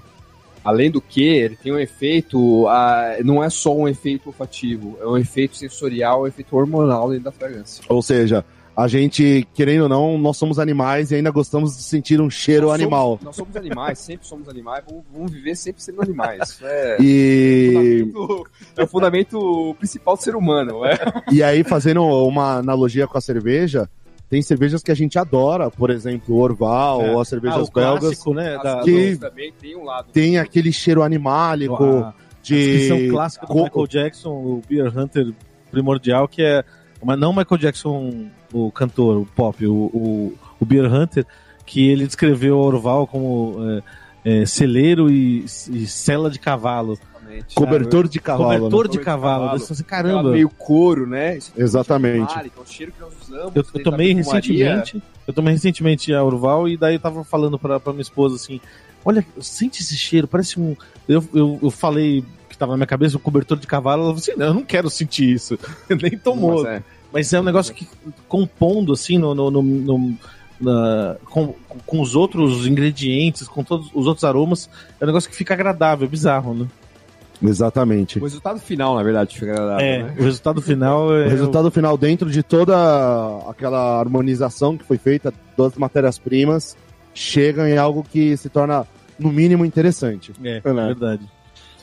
Além 0.62 0.90
do 0.90 1.01
que, 1.01 1.24
ele 1.24 1.57
tem 1.57 1.72
um 1.72 1.78
efeito, 1.78 2.68
ah, 2.68 3.16
não 3.24 3.42
é 3.42 3.48
só 3.48 3.74
um 3.74 3.88
efeito 3.88 4.26
olfativo, 4.26 4.98
é 5.01 5.07
um 5.07 5.16
efeito 5.16 5.57
sensorial, 5.57 6.22
um 6.22 6.26
efeito 6.26 6.55
hormonal 6.55 7.09
dentro 7.09 7.24
da 7.24 7.32
fragrância. 7.32 7.82
Ou 7.88 8.03
seja, 8.03 8.44
a 8.76 8.88
gente, 8.88 9.46
querendo 9.53 9.82
ou 9.82 9.88
não, 9.88 10.16
nós 10.16 10.36
somos 10.36 10.59
animais 10.59 11.11
e 11.11 11.16
ainda 11.16 11.30
gostamos 11.30 11.76
de 11.76 11.82
sentir 11.82 12.20
um 12.20 12.30
cheiro 12.30 12.68
Nós 12.68 12.80
animal. 12.80 13.09
Somos, 13.09 13.24
nós 13.24 13.36
somos 13.36 13.57
animais, 13.57 13.98
sempre 13.98 14.26
somos 14.26 14.48
animais, 14.48 14.84
vamos, 14.88 15.05
vamos 15.12 15.32
viver 15.32 15.55
sempre 15.55 15.82
sendo 15.82 16.03
animais. 16.03 16.51
Isso 16.51 16.66
é, 16.66 16.96
E, 17.01 18.03
o 18.03 18.16
fundamento, 18.16 18.51
é 18.76 18.82
o 18.82 18.86
fundamento 18.86 19.76
principal 19.78 20.16
do 20.16 20.22
ser 20.22 20.36
humano. 20.36 20.84
É. 20.84 20.96
e 21.32 21.42
aí, 21.42 21.64
fazendo 21.64 22.03
uma 22.03 22.59
analogia 22.59 23.07
com 23.07 23.18
a 23.18 23.20
cerveja, 23.20 23.88
tem 24.30 24.40
cervejas 24.40 24.82
que 24.82 24.90
a 24.92 24.94
gente 24.94 25.18
adora, 25.18 25.70
por 25.70 25.90
exemplo, 25.90 26.36
o 26.36 26.38
Orval 26.38 27.02
É. 27.02 27.10
ou 27.10 27.20
as 27.20 27.26
Ah, 27.26 27.30
cervejas 27.30 27.68
o 27.68 27.72
belgas. 27.72 28.00
clássico, 28.00 28.32
né? 28.34 28.56
Da, 28.62 28.80
que- 28.82 29.16
também 29.16 29.52
tem 29.60 29.76
um 29.76 29.84
lado. 29.84 30.12
Tem 30.12 30.38
aquele 30.38 30.72
cheiro 30.72 31.02
animálico, 31.02 32.12
descrição 32.42 32.96
de 32.96 33.08
clássica 33.10 33.46
do 33.46 33.52
coco. 33.52 33.80
Michael 33.82 33.86
Jackson, 34.04 34.30
o 34.30 34.62
Beer 34.68 34.96
Hunter 34.96 35.32
primordial, 35.70 36.26
que 36.28 36.42
é. 36.42 36.64
Mas 37.02 37.18
não 37.18 37.30
o 37.30 37.36
Michael 37.36 37.58
Jackson, 37.58 38.26
o 38.52 38.70
cantor, 38.70 39.16
o 39.18 39.26
pop, 39.26 39.66
o, 39.66 39.72
o, 39.74 40.34
o 40.60 40.64
Beer 40.64 40.84
Hunter, 40.92 41.26
que 41.66 41.88
ele 41.88 42.06
descreveu 42.06 42.56
o 42.56 42.60
Orval 42.62 43.06
como 43.06 43.56
é, 44.24 44.42
é, 44.42 44.46
celeiro 44.46 45.10
e, 45.10 45.44
e 45.44 45.86
cela 45.86 46.30
de 46.30 46.38
cavalo. 46.38 46.98
Exatamente. 47.38 47.54
cobertor 47.54 48.08
de 48.08 48.20
cavalo. 48.20 48.52
Cobertor 48.54 48.84
né? 48.86 48.90
de 48.92 48.98
de 48.98 49.04
cavalo. 49.04 49.44
cavalo. 49.44 49.62
Assim, 49.70 49.82
caramba, 49.84 50.30
meio 50.30 50.48
couro, 50.48 51.06
né? 51.06 51.36
É 51.36 51.40
Exatamente. 51.56 52.34
Vale, 52.34 52.50
que 52.50 52.58
é 52.58 52.62
o 52.62 52.66
cheiro 52.66 52.92
que 52.92 53.00
nós 53.00 53.12
usamos. 53.22 53.56
eu, 53.56 53.64
eu 53.74 53.82
tomei 53.82 54.12
recentemente. 54.14 55.02
Eu 55.26 55.34
tomei 55.34 55.52
recentemente 55.54 56.12
a 56.12 56.22
Orval 56.24 56.68
e 56.68 56.76
daí 56.76 56.94
eu 56.94 57.00
tava 57.00 57.22
falando 57.24 57.58
pra, 57.58 57.78
pra 57.78 57.92
minha 57.92 58.02
esposa 58.02 58.36
assim: 58.36 58.60
olha, 59.04 59.24
sente 59.40 59.80
esse 59.82 59.96
cheiro, 59.96 60.26
parece 60.26 60.58
um. 60.60 60.76
Eu, 61.08 61.24
eu, 61.32 61.58
eu 61.62 61.70
falei 61.70 62.24
que 62.48 62.58
tava 62.58 62.72
na 62.72 62.76
minha 62.78 62.86
cabeça 62.86 63.16
um 63.16 63.20
cobertor 63.20 63.58
de 63.58 63.66
cavalo, 63.66 64.02
ela 64.02 64.10
falou 64.12 64.18
assim: 64.20 64.32
não, 64.36 64.46
eu 64.46 64.54
não 64.54 64.62
quero 64.64 64.90
sentir 64.90 65.30
isso. 65.32 65.58
Nem 66.02 66.18
tomou. 66.18 66.62
Mas 66.64 66.72
é. 66.72 66.82
Mas 67.12 67.32
é 67.32 67.40
um 67.40 67.44
negócio 67.44 67.74
que 67.74 67.88
compondo 68.28 68.92
assim 68.92 69.18
no, 69.18 69.34
no, 69.34 69.50
no- 69.50 69.62
no- 69.62 70.18
na- 70.60 71.16
com, 71.24 71.54
com 71.86 72.00
os 72.00 72.14
outros 72.14 72.66
ingredientes, 72.66 73.48
com 73.48 73.64
todos 73.64 73.90
os 73.94 74.06
outros 74.06 74.24
aromas, 74.24 74.68
é 75.00 75.04
um 75.04 75.06
negócio 75.06 75.28
que 75.30 75.34
fica 75.34 75.54
agradável, 75.54 76.06
é 76.06 76.10
bizarro, 76.10 76.54
né? 76.54 76.66
Exatamente. 77.43 78.18
O 78.18 78.22
resultado 78.22 78.61
final, 78.61 78.95
na 78.97 79.03
verdade, 79.03 79.38
fica 79.38 79.53
agradável, 79.53 79.86
É, 79.86 80.03
né? 80.03 80.14
o 80.18 80.22
resultado 80.22 80.61
final 80.62 81.14
é. 81.14 81.26
O 81.26 81.30
resultado 81.30 81.70
final, 81.70 81.97
dentro 81.97 82.30
de 82.30 82.43
toda 82.43 82.74
aquela 83.49 83.99
harmonização 83.99 84.76
que 84.76 84.84
foi 84.84 84.99
feita 84.99 85.32
das 85.57 85.74
matérias-primas, 85.76 86.76
chega 87.14 87.68
em 87.68 87.76
algo 87.78 88.05
que 88.05 88.36
se 88.36 88.49
torna, 88.49 88.86
no 89.18 89.32
mínimo, 89.32 89.64
interessante. 89.64 90.32
É, 90.45 90.61
É, 90.64 90.72
né? 90.72 90.86
verdade. 90.88 91.22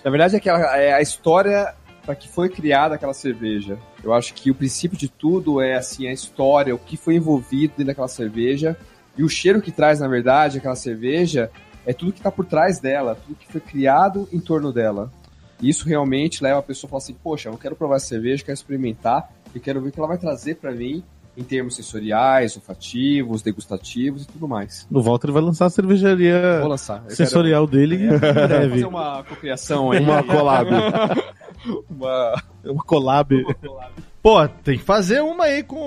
Na 0.04 0.12
verdade, 0.12 0.36
é, 0.36 0.38
aquela, 0.38 0.78
é 0.78 0.94
a 0.94 1.02
história 1.02 1.74
para 2.06 2.16
que 2.16 2.30
foi 2.30 2.48
criada 2.48 2.96
aquela 2.96 3.14
cerveja. 3.14 3.78
Eu 4.04 4.14
acho 4.14 4.34
que 4.34 4.50
o 4.50 4.56
princípio 4.56 4.98
de 4.98 5.10
tudo 5.10 5.60
é 5.60 5.76
assim 5.76 6.08
a 6.08 6.14
história, 6.14 6.74
o 6.74 6.78
que 6.80 6.96
foi 6.96 7.16
envolvido 7.16 7.74
dentro 7.76 7.88
daquela 7.88 8.08
cerveja 8.08 8.78
e 9.18 9.24
o 9.24 9.28
cheiro 9.30 9.62
que 9.62 9.72
traz, 9.72 10.00
na 10.00 10.08
verdade, 10.08 10.60
aquela 10.60 10.76
cerveja 10.76 11.50
é 11.86 11.92
tudo 11.92 12.14
que 12.14 12.20
está 12.20 12.32
por 12.32 12.46
trás 12.46 12.80
dela, 12.80 13.16
tudo 13.26 13.36
que 13.38 13.52
foi 13.52 13.60
criado 13.60 14.30
em 14.32 14.40
torno 14.40 14.72
dela. 14.72 15.12
E 15.62 15.70
isso 15.70 15.88
realmente 15.88 16.44
leva 16.44 16.60
a 16.60 16.64
pessoa 16.64 16.88
a 16.88 16.92
falar 16.92 16.98
assim: 17.00 17.16
poxa, 17.24 17.50
eu 17.50 17.58
quero 17.58 17.76
provar 17.76 17.96
essa 17.98 18.08
cerveja, 18.08 18.44
quero 18.44 18.54
experimentar, 18.56 19.30
eu 19.54 19.60
quero 19.62 19.82
ver 19.82 19.90
o 19.90 19.92
que 19.92 20.00
ela 20.00 20.08
vai 20.08 20.18
trazer 20.18 20.56
para 20.56 20.72
mim 20.72 21.04
em 21.36 21.44
termos 21.44 21.76
sensoriais, 21.76 22.56
olfativos, 22.56 23.44
degustativos 23.44 24.24
e 24.24 24.28
tudo 24.28 24.48
mais. 24.48 24.88
O 24.92 25.02
Walter 25.02 25.32
vai 25.32 25.42
lançar 25.44 25.68
a 25.68 25.70
cervejaria 25.70 26.60
Vou 26.62 26.70
lançar. 26.70 27.04
Sensorial 27.10 27.68
dele 27.68 27.96
em 27.96 28.20
quero 28.20 28.20
breve. 28.34 28.70
fazer 28.72 28.86
uma 28.86 29.24
cocriação 29.24 29.92
aí. 29.92 30.00
Uma 30.04 30.24
collab. 30.24 30.70
Uma- 31.90 32.44
Uma 32.66 32.84
collab. 32.84 33.36
Pô, 34.22 34.46
tem 34.48 34.78
que 34.78 34.84
fazer 34.84 35.22
uma 35.22 35.46
aí 35.46 35.64
com 35.64 35.78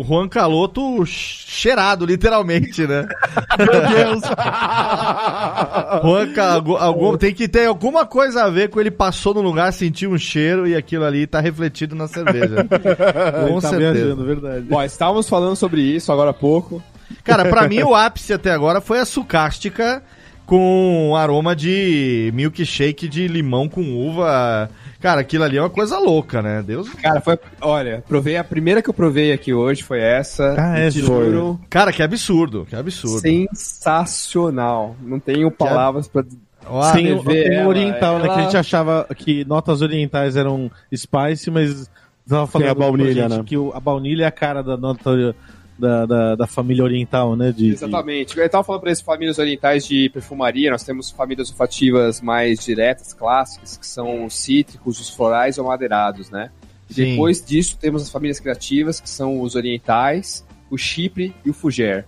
o 0.00 0.04
Juan 0.06 0.28
Caloto 0.28 1.06
cheirado, 1.06 2.04
literalmente, 2.04 2.86
né? 2.86 3.06
Meu 3.58 3.66
Deus! 3.88 4.22
Juan 6.02 6.32
Ca- 6.34 6.52
algu- 6.54 6.76
algum- 6.76 7.16
tem 7.16 7.32
que 7.32 7.48
ter 7.48 7.66
alguma 7.66 8.04
coisa 8.04 8.44
a 8.44 8.50
ver 8.50 8.68
com 8.68 8.80
ele 8.80 8.90
passou 8.90 9.32
no 9.32 9.40
lugar, 9.40 9.72
sentiu 9.72 10.10
um 10.12 10.18
cheiro 10.18 10.66
e 10.66 10.74
aquilo 10.76 11.04
ali 11.04 11.26
tá 11.26 11.40
refletido 11.40 11.94
na 11.94 12.06
cerveja. 12.08 12.64
com 13.48 13.60
tá 13.60 13.68
certeza. 13.70 13.92
viajando, 13.92 14.24
verdade. 14.24 14.66
Bom, 14.68 14.82
estávamos 14.82 15.28
falando 15.28 15.56
sobre 15.56 15.80
isso 15.80 16.12
agora 16.12 16.30
há 16.30 16.34
pouco. 16.34 16.82
Cara, 17.24 17.46
pra 17.48 17.66
mim 17.68 17.82
o 17.82 17.94
ápice 17.94 18.32
até 18.34 18.50
agora 18.52 18.80
foi 18.82 18.98
a 18.98 19.04
sucástica 19.06 20.02
com 20.44 21.14
aroma 21.16 21.56
de 21.56 22.30
milkshake 22.34 23.08
de 23.08 23.26
limão 23.28 23.66
com 23.68 23.80
uva. 23.82 24.68
Cara, 25.00 25.20
aquilo 25.20 25.44
ali 25.44 25.56
é 25.56 25.60
uma 25.62 25.70
coisa 25.70 25.96
louca, 25.98 26.42
né? 26.42 26.60
Deus. 26.60 26.88
Cara, 26.88 27.20
foi. 27.20 27.38
Olha, 27.60 28.02
provei. 28.08 28.36
A 28.36 28.42
primeira 28.42 28.82
que 28.82 28.90
eu 28.90 28.94
provei 28.94 29.32
aqui 29.32 29.54
hoje 29.54 29.82
foi 29.82 30.00
essa. 30.00 30.56
Ah, 30.58 30.78
é, 30.78 30.90
juro, 30.90 31.60
Cara, 31.70 31.92
que 31.92 32.02
absurdo, 32.02 32.66
que 32.68 32.74
absurdo. 32.74 33.20
sensacional. 33.20 34.96
Não 35.00 35.18
tenho 35.20 35.50
palavras 35.50 36.08
pra. 36.08 36.24
Ó, 36.66 36.92
Tem, 36.92 37.12
o- 37.12 37.18
escrever 37.18 37.44
tem 37.44 37.52
o 37.58 37.60
ela, 37.60 37.68
oriental, 37.68 38.18
né? 38.18 38.24
ela- 38.26 38.34
Que 38.34 38.40
a 38.40 38.42
gente 38.44 38.56
achava 38.56 39.06
que 39.16 39.44
notas 39.44 39.80
orientais 39.80 40.36
eram 40.36 40.70
spice, 40.94 41.50
mas 41.50 41.88
tava 42.28 42.46
falando 42.46 42.64
Tem 42.66 42.70
a 42.70 42.74
baunilha, 42.74 43.28
gente 43.28 43.38
né? 43.38 43.44
que 43.46 43.56
o- 43.56 43.72
a 43.74 43.80
baunilha 43.80 44.24
é 44.24 44.26
a 44.26 44.30
cara 44.32 44.62
da 44.62 44.76
nota 44.76 45.34
da, 45.78 46.04
da, 46.06 46.34
da 46.34 46.46
família 46.46 46.82
oriental, 46.82 47.36
né? 47.36 47.52
De, 47.52 47.68
de- 47.68 47.72
Exatamente. 47.74 48.38
Eu 48.38 48.48
tava 48.50 48.64
falando 48.64 48.80
para 48.82 48.90
esses 48.90 49.04
famílias 49.04 49.38
orientais 49.38 49.86
de 49.86 50.08
perfumaria, 50.10 50.70
nós 50.70 50.82
temos 50.82 51.10
famílias 51.10 51.50
olfativas 51.50 52.20
mais 52.20 52.64
diretas, 52.64 53.12
clássicas, 53.12 53.76
que 53.76 53.86
são 53.86 54.24
os 54.24 54.36
cítricos, 54.38 55.00
os 55.00 55.08
florais 55.10 55.58
ou 55.58 55.66
madeirados, 55.66 56.30
né? 56.30 56.50
E 56.90 56.94
Sim. 56.94 57.10
Depois 57.12 57.44
disso, 57.44 57.76
temos 57.80 58.02
as 58.02 58.10
famílias 58.10 58.40
criativas, 58.40 58.98
que 59.00 59.08
são 59.08 59.40
os 59.40 59.54
orientais, 59.54 60.44
o 60.70 60.76
chipre 60.76 61.34
e 61.44 61.50
o 61.50 61.54
fuger. 61.54 62.04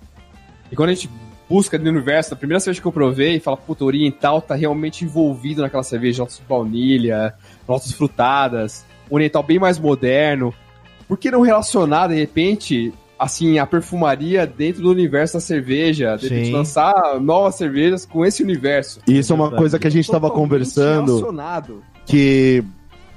E 0.73 0.77
quando 0.77 0.91
a 0.91 0.95
gente 0.95 1.09
busca 1.49 1.77
no 1.77 1.91
universo, 1.91 2.33
a 2.33 2.37
primeira 2.37 2.61
cerveja 2.61 2.81
que 2.81 2.87
eu 2.87 2.93
provei, 2.93 3.41
fala, 3.41 3.57
puta, 3.57 3.85
o 3.85 3.87
oriental 3.87 4.41
tá 4.41 4.55
realmente 4.55 5.05
envolvido 5.05 5.62
naquela 5.62 5.83
cerveja, 5.83 6.21
notas 6.23 6.39
de 6.39 6.45
baunilha, 6.45 7.35
notas 7.68 7.93
frutadas, 7.93 8.85
oriental 9.11 9.43
bem 9.43 9.59
mais 9.59 9.79
moderno. 9.79 10.55
Por 11.09 11.18
que 11.18 11.31
não 11.31 11.41
relacionar, 11.41 12.07
de 12.07 12.14
repente, 12.14 12.93
assim, 13.21 13.59
a 13.59 13.66
perfumaria 13.66 14.47
dentro 14.47 14.83
do 14.83 14.91
universo 14.91 15.35
da 15.35 15.41
cerveja? 15.41 16.16
De 16.16 16.27
repente 16.27 16.47
Sim. 16.47 16.53
lançar 16.53 17.21
novas 17.21 17.55
cervejas 17.55 18.07
com 18.07 18.25
esse 18.25 18.43
universo. 18.43 19.01
E 19.07 19.18
Isso 19.18 19.33
é 19.33 19.37
uma 19.37 19.51
coisa 19.51 19.79
que 19.79 19.87
a 19.87 19.91
gente 19.91 20.07
estava 20.07 20.31
conversando. 20.31 21.16
relacionado. 21.16 21.83
que 22.07 22.64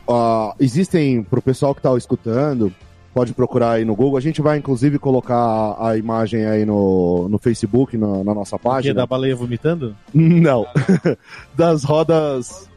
ó, 0.05 0.53
existem, 0.59 1.23
pro 1.23 1.41
pessoal 1.41 1.73
que 1.73 1.81
tá 1.81 1.95
escutando, 1.97 2.73
pode 3.13 3.33
procurar 3.33 3.71
aí 3.71 3.85
no 3.85 3.95
Google. 3.95 4.17
A 4.17 4.21
gente 4.21 4.41
vai, 4.41 4.57
inclusive, 4.57 4.99
colocar 4.99 5.77
a 5.79 5.95
imagem 5.97 6.45
aí 6.45 6.65
no, 6.65 7.29
no 7.29 7.39
Facebook, 7.39 7.95
na, 7.95 8.25
na 8.25 8.33
nossa 8.33 8.59
que 8.59 8.67
é 8.67 8.69
página. 8.69 8.93
da 8.95 9.05
baleia 9.07 9.35
vomitando? 9.37 9.95
Não. 10.13 10.67
das 11.55 11.85
rodas. 11.85 12.69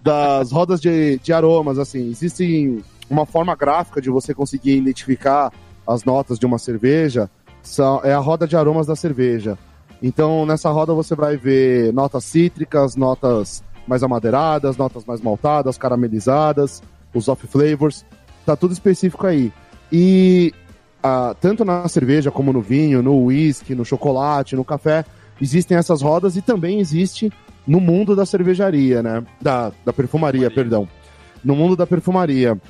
Das 0.00 0.52
rodas 0.52 0.80
de, 0.80 1.18
de 1.18 1.32
aromas, 1.32 1.80
assim. 1.80 2.08
Existe 2.08 2.84
uma 3.10 3.26
forma 3.26 3.56
gráfica 3.56 4.00
de 4.00 4.10
você 4.10 4.32
conseguir 4.32 4.76
identificar 4.76 5.52
as 5.86 6.04
notas 6.04 6.38
de 6.38 6.46
uma 6.46 6.58
cerveja. 6.58 7.30
São, 7.62 8.00
é 8.04 8.12
a 8.12 8.18
roda 8.18 8.46
de 8.46 8.56
aromas 8.56 8.86
da 8.86 8.96
cerveja. 8.96 9.58
Então, 10.02 10.44
nessa 10.44 10.70
roda 10.70 10.92
você 10.92 11.14
vai 11.14 11.36
ver 11.36 11.92
notas 11.92 12.24
cítricas, 12.24 12.96
notas 12.96 13.64
mais 13.86 14.02
amadeiradas, 14.02 14.76
notas 14.76 15.04
mais 15.04 15.20
maltadas, 15.20 15.78
caramelizadas, 15.78 16.82
os 17.14 17.28
off 17.28 17.46
flavors. 17.46 18.04
Tá 18.44 18.56
tudo 18.56 18.72
específico 18.72 19.26
aí. 19.26 19.52
E 19.90 20.52
ah, 21.02 21.34
tanto 21.40 21.64
na 21.64 21.86
cerveja 21.88 22.30
como 22.30 22.52
no 22.52 22.60
vinho, 22.60 23.02
no 23.02 23.24
whisky, 23.24 23.74
no 23.74 23.84
chocolate, 23.84 24.56
no 24.56 24.64
café, 24.64 25.04
existem 25.40 25.76
essas 25.76 26.02
rodas 26.02 26.36
e 26.36 26.42
também 26.42 26.80
existe 26.80 27.32
no 27.66 27.80
mundo 27.80 28.14
da 28.14 28.26
cervejaria, 28.26 29.02
né? 29.02 29.24
Da, 29.40 29.72
da 29.84 29.92
perfumaria, 29.92 30.50
perdão. 30.50 30.88
No 31.44 31.54
mundo 31.54 31.76
da 31.76 31.86
perfumaria. 31.86 32.60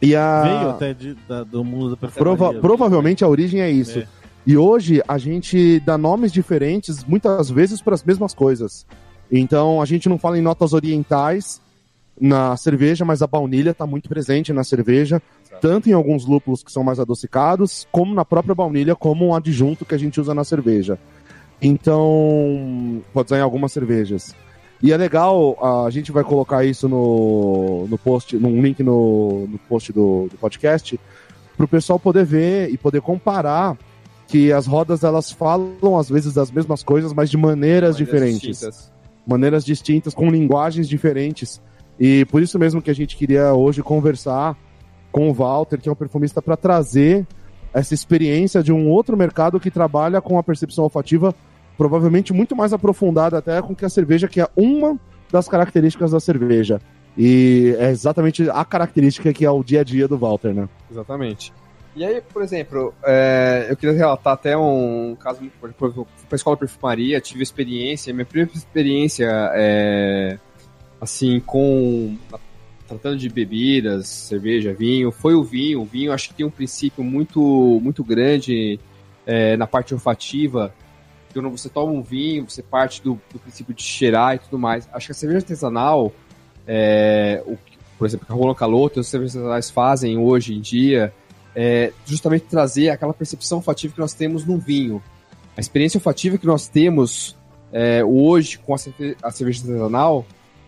E 0.00 0.14
a... 0.14 0.42
Veio 0.42 0.70
até 0.70 0.94
de- 0.94 1.16
da- 1.28 1.42
do 1.44 1.64
mundo 1.64 1.90
da 1.90 1.96
perfumaria. 1.96 2.36
Prova- 2.36 2.60
provavelmente 2.60 3.24
a 3.24 3.28
origem 3.28 3.60
é 3.60 3.70
isso. 3.70 3.98
É. 4.00 4.06
E 4.46 4.56
hoje 4.56 5.02
a 5.08 5.18
gente 5.18 5.80
dá 5.80 5.98
nomes 5.98 6.30
diferentes, 6.32 7.04
muitas 7.04 7.50
vezes, 7.50 7.80
para 7.80 7.94
as 7.94 8.04
mesmas 8.04 8.32
coisas. 8.34 8.86
Então 9.30 9.82
a 9.82 9.84
gente 9.84 10.08
não 10.08 10.18
fala 10.18 10.38
em 10.38 10.42
notas 10.42 10.72
orientais 10.72 11.60
na 12.20 12.56
cerveja, 12.56 13.04
mas 13.04 13.22
a 13.22 13.26
baunilha 13.26 13.70
está 13.70 13.86
muito 13.86 14.08
presente 14.08 14.52
na 14.52 14.62
cerveja, 14.64 15.20
tanto 15.60 15.90
em 15.90 15.92
alguns 15.92 16.24
lúpulos 16.24 16.62
que 16.62 16.70
são 16.72 16.84
mais 16.84 17.00
adocicados, 17.00 17.86
como 17.90 18.14
na 18.14 18.24
própria 18.24 18.54
baunilha, 18.54 18.94
como 18.94 19.26
um 19.26 19.34
adjunto 19.34 19.84
que 19.84 19.94
a 19.94 19.98
gente 19.98 20.20
usa 20.20 20.32
na 20.34 20.44
cerveja. 20.44 20.98
Então, 21.60 23.02
pode 23.12 23.26
usar 23.26 23.38
em 23.38 23.42
algumas 23.42 23.72
cervejas. 23.72 24.34
E 24.82 24.92
é 24.92 24.96
legal, 24.96 25.84
a 25.86 25.90
gente 25.90 26.12
vai 26.12 26.22
colocar 26.22 26.64
isso 26.64 26.88
no, 26.88 27.86
no 27.88 27.96
post, 27.96 28.36
num 28.36 28.60
link 28.60 28.82
no, 28.82 29.46
no 29.46 29.58
post 29.58 29.92
do, 29.92 30.28
do 30.30 30.36
podcast, 30.36 31.00
para 31.56 31.64
o 31.64 31.68
pessoal 31.68 31.98
poder 31.98 32.24
ver 32.24 32.70
e 32.70 32.76
poder 32.76 33.00
comparar 33.00 33.76
que 34.28 34.52
as 34.52 34.66
rodas 34.66 35.02
elas 35.02 35.30
falam 35.30 35.96
às 35.98 36.08
vezes 36.08 36.34
das 36.34 36.50
mesmas 36.50 36.82
coisas, 36.82 37.12
mas 37.12 37.30
de 37.30 37.36
maneiras 37.36 37.96
diferentes, 37.96 38.40
distintas. 38.40 38.92
maneiras 39.26 39.64
distintas, 39.64 40.12
com 40.12 40.28
linguagens 40.28 40.88
diferentes. 40.88 41.60
E 41.98 42.24
por 42.26 42.42
isso 42.42 42.58
mesmo 42.58 42.82
que 42.82 42.90
a 42.90 42.94
gente 42.94 43.16
queria 43.16 43.54
hoje 43.54 43.82
conversar 43.82 44.56
com 45.10 45.30
o 45.30 45.32
Walter, 45.32 45.80
que 45.80 45.88
é 45.88 45.92
um 45.92 45.96
perfumista, 45.96 46.42
para 46.42 46.56
trazer 46.56 47.26
essa 47.72 47.94
experiência 47.94 48.62
de 48.62 48.72
um 48.72 48.90
outro 48.90 49.16
mercado 49.16 49.58
que 49.60 49.70
trabalha 49.70 50.20
com 50.20 50.38
a 50.38 50.42
percepção 50.42 50.84
olfativa 50.84 51.34
provavelmente 51.76 52.32
muito 52.32 52.56
mais 52.56 52.72
aprofundada 52.72 53.38
até 53.38 53.60
com 53.62 53.74
que 53.74 53.84
a 53.84 53.88
cerveja, 53.88 54.28
que 54.28 54.40
é 54.40 54.48
uma 54.56 54.98
das 55.30 55.48
características 55.48 56.10
da 56.10 56.20
cerveja. 56.20 56.80
E 57.16 57.74
é 57.78 57.90
exatamente 57.90 58.48
a 58.50 58.64
característica 58.64 59.32
que 59.32 59.44
é 59.44 59.50
o 59.50 59.62
dia 59.62 59.80
a 59.80 59.84
dia 59.84 60.06
do 60.06 60.18
Walter, 60.18 60.52
né? 60.52 60.68
Exatamente. 60.90 61.52
E 61.94 62.04
aí, 62.04 62.20
por 62.20 62.42
exemplo, 62.42 62.92
é, 63.02 63.68
eu 63.70 63.76
queria 63.76 63.96
relatar 63.96 64.34
até 64.34 64.54
um 64.54 65.16
caso 65.18 65.40
muito 65.40 65.54
por 65.58 65.70
exemplo, 65.70 65.88
eu 65.96 66.06
fui 66.16 66.26
pra 66.28 66.36
escola 66.36 66.56
de 66.56 66.60
perfumaria, 66.60 67.20
tive 67.22 67.42
experiência, 67.42 68.12
minha 68.12 68.26
primeira 68.26 68.52
experiência 68.54 69.26
é, 69.54 70.38
assim, 71.00 71.40
com 71.40 72.18
tratando 72.86 73.16
de 73.16 73.28
bebidas, 73.28 74.06
cerveja, 74.06 74.72
vinho, 74.72 75.10
foi 75.10 75.34
o 75.34 75.42
vinho. 75.42 75.80
O 75.80 75.84
vinho 75.84 76.12
acho 76.12 76.28
que 76.28 76.34
tem 76.34 76.46
um 76.46 76.50
princípio 76.50 77.02
muito, 77.02 77.40
muito 77.82 78.04
grande 78.04 78.78
é, 79.26 79.56
na 79.56 79.66
parte 79.66 79.92
olfativa. 79.92 80.72
Quando 81.40 81.56
você 81.56 81.68
toma 81.68 81.92
um 81.92 82.02
vinho, 82.02 82.48
você 82.48 82.62
parte 82.62 83.02
do, 83.02 83.20
do 83.32 83.38
princípio 83.38 83.74
de 83.74 83.82
cheirar 83.82 84.34
e 84.34 84.38
tudo 84.38 84.58
mais. 84.58 84.88
Acho 84.92 85.06
que 85.06 85.12
a 85.12 85.14
cerveja 85.14 85.40
artesanal, 85.40 86.12
é, 86.66 87.42
o, 87.46 87.56
por 87.98 88.06
exemplo, 88.06 88.26
que 88.26 88.32
a 88.32 88.34
Roland 88.34 88.54
Caloto 88.54 88.98
e 88.98 89.00
as 89.00 89.06
cervejas 89.06 89.36
artesanais 89.36 89.70
fazem 89.70 90.18
hoje 90.18 90.54
em 90.54 90.60
dia, 90.60 91.12
é 91.54 91.92
justamente 92.04 92.44
trazer 92.46 92.90
aquela 92.90 93.14
percepção 93.14 93.58
olfativa 93.58 93.94
que 93.94 94.00
nós 94.00 94.14
temos 94.14 94.44
no 94.44 94.58
vinho. 94.58 95.02
A 95.56 95.60
experiência 95.60 95.98
olfativa 95.98 96.36
que 96.36 96.46
nós 96.46 96.68
temos 96.68 97.36
é, 97.72 98.04
hoje 98.04 98.58
com 98.58 98.74
a, 98.74 98.78
cerve- 98.78 99.16
a 99.22 99.30
cerveja 99.30 99.60
artesanal 99.60 100.24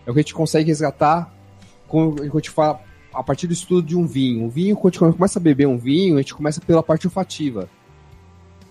é 0.06 0.10
o 0.10 0.14
que 0.14 0.20
a 0.20 0.22
gente 0.22 0.34
consegue 0.34 0.68
resgatar 0.68 1.32
quando 1.86 2.22
a 2.22 2.50
fala 2.50 2.80
a 3.12 3.22
partir 3.22 3.46
do 3.46 3.52
estudo 3.52 3.86
de 3.86 3.96
um 3.96 4.06
vinho. 4.06 4.46
O 4.46 4.48
vinho, 4.50 4.76
quando 4.76 4.94
a 4.94 5.06
gente 5.06 5.16
começa 5.16 5.38
a 5.38 5.42
beber 5.42 5.66
um 5.66 5.78
vinho, 5.78 6.16
a 6.16 6.22
gente 6.22 6.34
começa 6.34 6.60
pela 6.60 6.82
parte 6.82 7.06
olfativa. 7.06 7.68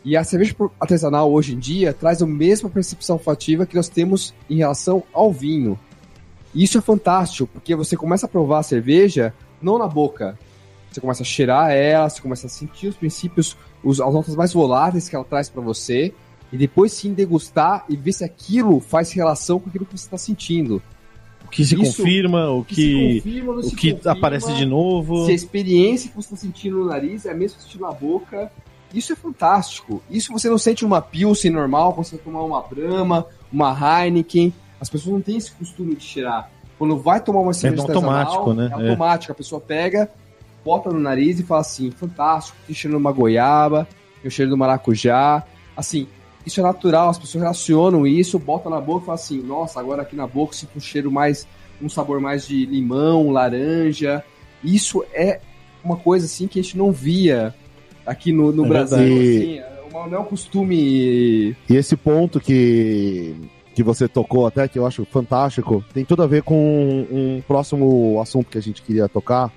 E 0.06 0.16
a 0.16 0.24
cerveja 0.24 0.56
artesanal 0.80 1.32
hoje 1.32 1.54
em 1.54 1.60
dia 1.60 1.94
traz 1.94 2.22
a 2.22 2.28
mesma 2.28 2.70
percepção 2.70 3.18
olfativa 3.18 3.66
que 3.66 3.76
nós 3.76 3.90
temos 3.90 4.34
em 4.50 4.56
relação 4.58 5.04
ao 5.14 5.32
vinho. 5.32 5.78
E 6.54 6.64
isso 6.64 6.78
é 6.78 6.82
fantástico, 6.82 7.50
porque 7.52 7.76
você 7.76 7.98
começa 7.98 8.26
a 8.26 8.30
provar 8.30 8.60
a 8.60 8.64
cerveja 8.64 9.34
não 9.62 9.78
na 9.78 9.88
boca. 9.88 10.38
Você 10.90 11.02
começa 11.02 11.24
a 11.24 11.26
cheirar 11.26 11.72
ela, 11.72 12.10
você 12.10 12.22
começa 12.22 12.48
a 12.48 12.50
sentir 12.50 12.88
os 12.88 12.96
princípios, 12.96 13.58
os, 13.84 14.00
as 14.00 14.14
notas 14.14 14.36
mais 14.36 14.54
voláteis 14.54 15.10
que 15.10 15.16
ela 15.16 15.26
traz 15.26 15.50
para 15.50 15.62
você, 15.62 16.14
e 16.52 16.58
depois 16.58 16.94
sim 16.94 17.14
degustar 17.14 17.86
e 17.90 17.96
ver 17.96 18.14
se 18.14 18.24
aquilo 18.24 18.80
faz 18.80 19.12
relação 19.12 19.60
com 19.60 19.70
aquilo 19.70 19.86
que 19.86 19.98
você 19.98 20.06
está 20.06 20.18
sentindo. 20.18 20.82
O 21.46 21.50
que 21.50 21.66
se 21.66 21.76
Isso- 21.76 21.98
confirma, 21.98 22.50
o 22.50 22.66
se 22.68 22.76
que, 22.76 23.16
confirma, 23.22 23.54
o 23.54 23.62
que 23.62 23.92
confirma, 23.92 24.12
aparece 24.12 24.54
de 24.54 24.66
novo. 24.66 25.26
Se 25.26 25.32
a 25.32 25.36
experiência 25.36 26.10
que 26.10 26.16
você 26.16 26.28
está 26.34 26.38
sentindo 26.38 26.78
no 26.78 26.86
nariz 26.86 27.26
é 27.26 27.32
a 27.32 27.34
mesma 27.34 27.58
que 27.58 27.64
você 27.64 27.70
sentiu 27.70 27.88
na 27.88 27.94
boca, 27.94 28.52
isso 28.94 29.14
é 29.14 29.16
fantástico. 29.16 30.02
Isso 30.10 30.32
você 30.32 30.50
não 30.50 30.58
sente 30.58 30.86
uma 30.86 31.02
Pilsen 31.02 31.52
normal, 31.52 31.94
quando 31.94 32.06
você 32.06 32.16
vai 32.16 32.26
tomar 32.26 32.44
uma 32.44 32.62
Brahma, 32.62 33.26
uma 33.52 33.72
Heineken. 34.04 34.54
As 34.80 34.90
pessoas 34.90 35.14
não 35.14 35.22
têm 35.22 35.38
esse 35.38 35.52
costume 35.52 35.96
de 35.96 36.04
cheirar. 36.04 36.50
Quando 36.78 36.98
vai 36.98 37.20
tomar 37.20 37.40
uma 37.42 37.54
cerveja 37.54 37.84
no 37.84 37.90
automático, 37.94 38.54
né? 38.54 38.70
É 38.72 38.86
É. 38.86 38.90
automático. 38.90 39.32
A 39.32 39.36
pessoa 39.36 39.60
pega, 39.60 40.10
bota 40.64 40.90
no 40.92 41.00
nariz 41.00 41.40
e 41.40 41.44
fala 41.44 41.62
assim, 41.62 41.90
fantástico, 41.92 42.58
tem 42.68 42.76
cheiro 42.76 42.96
de 42.96 43.02
uma 43.02 43.12
goiaba, 43.12 43.88
tem 44.22 44.28
o 44.30 44.32
cheiro 44.32 44.52
do 44.52 44.58
maracujá. 44.58 45.44
Assim, 45.76 46.08
isso 46.46 46.60
é 46.60 46.64
natural, 46.64 47.10
as 47.10 47.18
pessoas 47.18 47.42
relacionam 47.42 48.06
isso, 48.06 48.38
bota 48.38 48.70
na 48.70 48.80
boca 48.80 49.04
e 49.04 49.06
fala 49.06 49.16
assim, 49.16 49.42
nossa, 49.42 49.80
agora 49.80 50.04
aqui 50.04 50.16
na 50.16 50.28
boca 50.28 50.54
sinto 50.54 50.78
um 50.78 50.80
cheiro 50.80 51.12
mais, 51.12 51.48
um 51.82 51.90
sabor 51.90 52.20
mais 52.22 52.48
de 52.48 52.66
limão, 52.66 53.32
laranja. 53.32 54.24
Isso 54.64 55.04
é 55.14 55.42
uma 55.84 55.98
coisa 55.98 56.26
assim 56.26 56.48
que 56.48 56.60
a 56.60 56.64
gente 56.64 56.78
não 56.78 56.92
via 56.92 57.54
aqui 58.08 58.32
no, 58.32 58.52
no 58.52 58.66
É 58.66 58.70
Brasil. 58.70 58.98
Assim, 58.98 59.60
é 59.60 59.78
não 60.06 60.18
é 60.18 60.20
um 60.20 60.26
costume. 60.26 61.56
E 61.70 61.76
esse 61.76 61.96
ponto 61.96 62.40
que, 62.40 63.36
que 63.74 63.84
você 63.84 64.08
tocou 64.08 64.46
até, 64.46 64.68
que 64.68 64.78
eu 64.78 64.86
acho 64.86 65.06
fantástico, 65.06 65.84
tem 65.94 66.06
tudo 66.06 66.24
a 66.24 66.28
ver 66.28 66.44
com 66.44 67.06
um 67.12 67.42
próximo 67.48 68.20
assunto 68.22 68.50
que 68.50 68.58
a 68.58 68.62
gente 68.62 68.82
queria 68.82 69.10
tocar, 69.10 69.52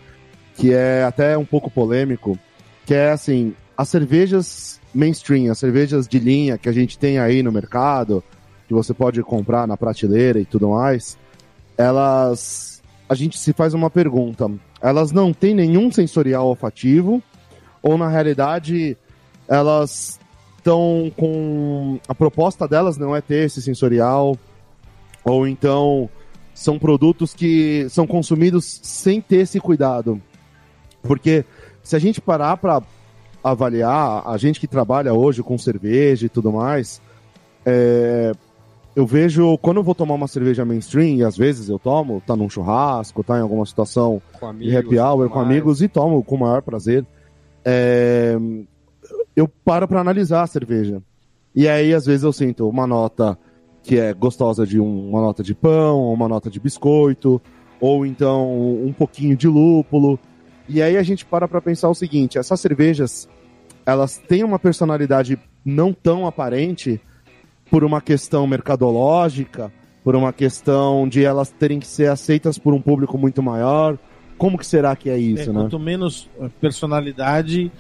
que 0.56 0.72
é 0.72 1.04
até 1.04 1.36
um 1.36 1.44
pouco 1.44 1.70
polêmico, 1.70 2.38
que 2.86 2.94
é 2.94 3.10
assim, 3.10 3.54
as 3.76 3.88
cervejas 3.88 4.80
mainstream, 4.94 5.50
as 5.50 5.58
cervejas 5.58 6.08
de 6.08 6.18
linha 6.18 6.58
que 6.58 6.68
a 6.68 6.72
gente 6.72 6.98
tem 6.98 7.18
aí 7.18 7.42
no 7.42 7.52
mercado, 7.52 8.24
que 8.66 8.74
você 8.74 8.92
pode 8.92 9.22
comprar 9.22 9.66
na 9.66 9.76
prateleira 9.76 10.40
e 10.40 10.44
tudo 10.44 10.70
mais, 10.70 11.18
elas. 11.76 12.82
A 13.08 13.14
gente 13.14 13.36
se 13.38 13.52
faz 13.52 13.74
uma 13.74 13.90
pergunta. 13.90 14.48
Elas 14.80 15.10
não 15.10 15.32
têm 15.32 15.52
nenhum 15.52 15.90
sensorial 15.90 16.46
olfativo, 16.46 17.20
ou 17.82 17.96
na 17.96 18.08
realidade 18.08 18.96
elas 19.48 20.18
estão 20.58 21.10
com. 21.16 21.98
A 22.06 22.14
proposta 22.14 22.68
delas 22.68 22.96
não 22.96 23.14
é 23.16 23.20
ter 23.20 23.46
esse 23.46 23.60
sensorial, 23.60 24.36
ou 25.24 25.46
então 25.46 26.08
são 26.54 26.78
produtos 26.78 27.34
que 27.34 27.86
são 27.88 28.06
consumidos 28.06 28.80
sem 28.82 29.20
ter 29.20 29.38
esse 29.38 29.58
cuidado. 29.58 30.20
Porque 31.02 31.44
se 31.82 31.96
a 31.96 31.98
gente 31.98 32.20
parar 32.20 32.56
para 32.58 32.82
avaliar, 33.42 34.22
a 34.26 34.36
gente 34.36 34.60
que 34.60 34.66
trabalha 34.66 35.14
hoje 35.14 35.42
com 35.42 35.56
cerveja 35.56 36.26
e 36.26 36.28
tudo 36.28 36.52
mais, 36.52 37.00
é, 37.64 38.32
eu 38.94 39.06
vejo 39.06 39.56
quando 39.58 39.78
eu 39.78 39.82
vou 39.82 39.94
tomar 39.94 40.14
uma 40.14 40.28
cerveja 40.28 40.64
mainstream, 40.64 41.16
e 41.16 41.24
às 41.24 41.36
vezes 41.36 41.68
eu 41.68 41.78
tomo, 41.78 42.22
tá 42.26 42.36
num 42.36 42.50
churrasco, 42.50 43.24
tá 43.24 43.38
em 43.38 43.42
alguma 43.42 43.64
situação 43.64 44.20
Com 44.38 44.54
de 44.54 44.76
happy 44.76 44.98
hour 44.98 45.30
com 45.30 45.40
amigos 45.40 45.80
e 45.80 45.88
tomo 45.88 46.22
com 46.22 46.34
o 46.34 46.40
maior 46.40 46.60
prazer. 46.60 47.04
É, 47.64 48.36
eu 49.36 49.48
paro 49.48 49.86
para 49.86 50.00
analisar 50.00 50.42
a 50.42 50.46
cerveja. 50.46 51.02
E 51.54 51.68
aí, 51.68 51.92
às 51.94 52.06
vezes, 52.06 52.22
eu 52.24 52.32
sinto 52.32 52.68
uma 52.68 52.86
nota 52.86 53.38
que 53.82 53.98
é 53.98 54.12
gostosa 54.12 54.66
de 54.66 54.78
um- 54.78 55.08
uma 55.10 55.20
nota 55.20 55.42
de 55.42 55.54
pão, 55.54 56.12
uma 56.12 56.28
nota 56.28 56.50
de 56.50 56.60
biscoito, 56.60 57.40
ou 57.80 58.04
então 58.04 58.52
um 58.84 58.92
pouquinho 58.92 59.36
de 59.36 59.48
lúpulo. 59.48 60.18
E 60.68 60.80
aí 60.82 60.96
a 60.96 61.02
gente 61.02 61.24
para 61.24 61.48
para 61.48 61.60
pensar 61.60 61.88
o 61.88 61.94
seguinte: 61.94 62.38
essas 62.38 62.60
cervejas 62.60 63.28
elas 63.86 64.18
têm 64.18 64.44
uma 64.44 64.58
personalidade 64.58 65.38
não 65.64 65.92
tão 65.92 66.26
aparente 66.26 67.00
por 67.70 67.82
uma 67.82 68.00
questão 68.00 68.46
mercadológica, 68.46 69.72
por 70.04 70.14
uma 70.14 70.32
questão 70.32 71.08
de 71.08 71.24
elas 71.24 71.50
terem 71.50 71.80
que 71.80 71.86
ser 71.86 72.10
aceitas 72.10 72.58
por 72.58 72.74
um 72.74 72.80
público 72.80 73.16
muito 73.18 73.42
maior. 73.42 73.98
Como 74.40 74.56
que 74.56 74.66
será 74.66 74.96
que 74.96 75.10
é 75.10 75.16
É, 75.16 75.18
isso, 75.18 75.52
né? 75.52 75.60
Quanto 75.60 75.78
menos 75.78 76.26
eh, 76.40 76.48
personalidade, 76.58 77.70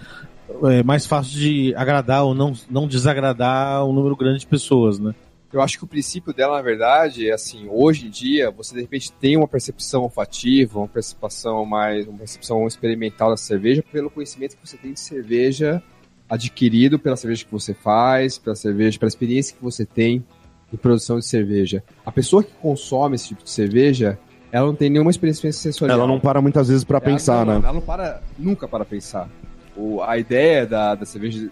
é 0.64 0.82
mais 0.82 1.06
fácil 1.06 1.32
de 1.38 1.74
agradar 1.74 2.22
ou 2.22 2.34
não, 2.34 2.52
não 2.70 2.86
desagradar 2.86 3.82
um 3.86 3.94
número 3.94 4.14
grande 4.14 4.40
de 4.40 4.46
pessoas, 4.46 4.98
né? 4.98 5.14
Eu 5.50 5.62
acho 5.62 5.78
que 5.78 5.84
o 5.84 5.86
princípio 5.86 6.34
dela, 6.34 6.56
na 6.56 6.62
verdade, 6.62 7.30
é 7.30 7.32
assim, 7.32 7.66
hoje 7.70 8.06
em 8.06 8.10
dia, 8.10 8.50
você 8.50 8.74
de 8.74 8.82
repente 8.82 9.10
tem 9.10 9.38
uma 9.38 9.48
percepção 9.48 10.02
olfativa, 10.02 10.78
uma 10.78 10.86
percepção 10.86 11.64
mais, 11.64 12.06
uma 12.06 12.18
percepção 12.18 12.66
experimental 12.66 13.30
da 13.30 13.38
cerveja 13.38 13.82
pelo 13.90 14.10
conhecimento 14.10 14.54
que 14.54 14.68
você 14.68 14.76
tem 14.76 14.92
de 14.92 15.00
cerveja 15.00 15.82
adquirido 16.28 16.98
pela 16.98 17.16
cerveja 17.16 17.42
que 17.42 17.50
você 17.50 17.72
faz, 17.72 18.36
pela 18.36 18.54
cerveja, 18.54 18.98
pela 18.98 19.08
experiência 19.08 19.56
que 19.56 19.62
você 19.62 19.86
tem 19.86 20.22
em 20.70 20.76
produção 20.76 21.18
de 21.18 21.24
cerveja. 21.24 21.82
A 22.04 22.12
pessoa 22.12 22.44
que 22.44 22.52
consome 22.60 23.16
esse 23.16 23.28
tipo 23.28 23.42
de 23.42 23.50
cerveja, 23.50 24.18
ela 24.52 24.66
não 24.66 24.74
tem 24.74 24.90
nenhuma 24.90 25.10
experiência 25.10 25.52
sensorial. 25.52 25.98
Ela 25.98 26.06
não 26.08 26.18
para 26.20 26.40
muitas 26.40 26.68
vezes 26.68 26.84
para 26.84 26.96
Ela 26.98 27.04
pensar, 27.06 27.44
não, 27.46 27.54
né? 27.54 27.60
Ela 27.64 27.72
não 27.72 27.80
para 27.80 28.20
nunca 28.38 28.66
para 28.68 28.84
pensar. 28.84 29.28
O, 29.76 30.02
a 30.02 30.18
ideia 30.18 30.66
da, 30.66 30.94
da 30.94 31.06
cerveja, 31.06 31.48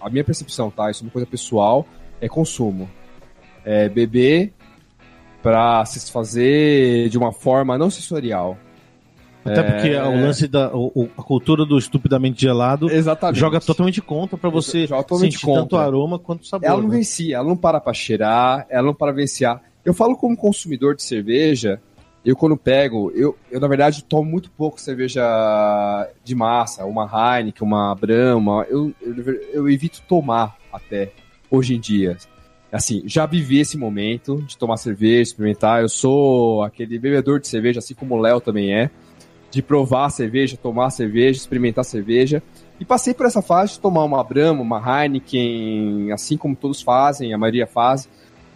a 0.00 0.10
minha 0.10 0.22
percepção, 0.24 0.70
tá? 0.70 0.90
Isso 0.90 1.02
é 1.02 1.06
uma 1.06 1.10
coisa 1.12 1.26
pessoal, 1.26 1.86
é 2.20 2.28
consumo. 2.28 2.88
É 3.64 3.88
beber 3.88 4.52
para 5.42 5.84
se 5.84 6.10
fazer 6.10 7.08
de 7.08 7.18
uma 7.18 7.32
forma 7.32 7.76
não 7.78 7.90
sensorial. 7.90 8.56
Até 9.44 9.60
É. 9.60 9.62
porque 9.62 9.94
o 9.94 10.20
lance 10.22 10.48
da 10.48 10.74
o- 10.74 10.90
o- 10.94 11.08
a 11.18 11.22
cultura 11.22 11.66
do 11.66 11.76
estupidamente 11.76 12.40
gelado 12.40 12.90
Exatamente. 12.90 13.38
joga 13.38 13.60
totalmente 13.60 14.00
contra 14.00 14.38
pra 14.38 14.48
você 14.48 14.86
Joga 14.86 15.02
totalmente 15.02 15.32
sentir 15.32 15.44
contra. 15.44 15.62
tanto 15.62 15.76
aroma 15.76 16.18
quanto 16.18 16.46
sabor. 16.46 16.66
Ela 16.66 16.80
não 16.80 16.88
né? 16.88 16.96
vencia, 16.96 17.36
ela 17.36 17.46
não 17.46 17.56
para 17.56 17.78
pra 17.78 17.92
cheirar, 17.92 18.66
ela 18.70 18.86
não 18.86 18.94
para 18.94 19.12
venciar. 19.12 19.60
Eu 19.84 19.92
falo 19.92 20.16
como 20.16 20.34
consumidor 20.34 20.96
de 20.96 21.02
cerveja, 21.02 21.78
eu 22.24 22.34
quando 22.34 22.56
pego, 22.56 23.12
eu, 23.14 23.36
eu 23.50 23.60
na 23.60 23.68
verdade 23.68 24.02
tomo 24.02 24.30
muito 24.30 24.50
pouco 24.50 24.80
cerveja 24.80 25.22
de 26.24 26.34
massa, 26.34 26.84
uma 26.86 27.04
Heineken, 27.04 27.66
uma 27.66 27.94
Brahma, 27.94 28.66
eu, 28.68 28.92
eu, 29.02 29.14
eu 29.52 29.68
evito 29.68 30.02
tomar 30.08 30.56
até, 30.72 31.12
hoje 31.50 31.74
em 31.74 31.80
dia. 31.80 32.16
Assim, 32.72 33.02
já 33.06 33.26
vivi 33.26 33.60
esse 33.60 33.76
momento 33.76 34.42
de 34.42 34.56
tomar 34.56 34.78
cerveja, 34.78 35.22
experimentar, 35.22 35.82
eu 35.82 35.88
sou 35.88 36.62
aquele 36.62 36.98
bebedor 36.98 37.38
de 37.38 37.46
cerveja, 37.46 37.78
assim 37.78 37.94
como 37.94 38.16
o 38.16 38.20
Léo 38.20 38.40
também 38.40 38.74
é, 38.74 38.90
de 39.50 39.62
provar 39.62 40.10
cerveja, 40.10 40.56
tomar 40.56 40.90
cerveja, 40.90 41.38
experimentar 41.38 41.84
cerveja, 41.84 42.42
e 42.80 42.84
passei 42.84 43.14
por 43.14 43.26
essa 43.26 43.40
fase 43.40 43.74
de 43.74 43.80
tomar 43.80 44.02
uma 44.02 44.24
Brahma, 44.24 44.62
uma 44.62 45.02
Heineken, 45.04 46.10
assim 46.10 46.36
como 46.36 46.56
todos 46.56 46.82
fazem, 46.82 47.32
a 47.32 47.38
maioria 47.38 47.66
faz. 47.66 48.08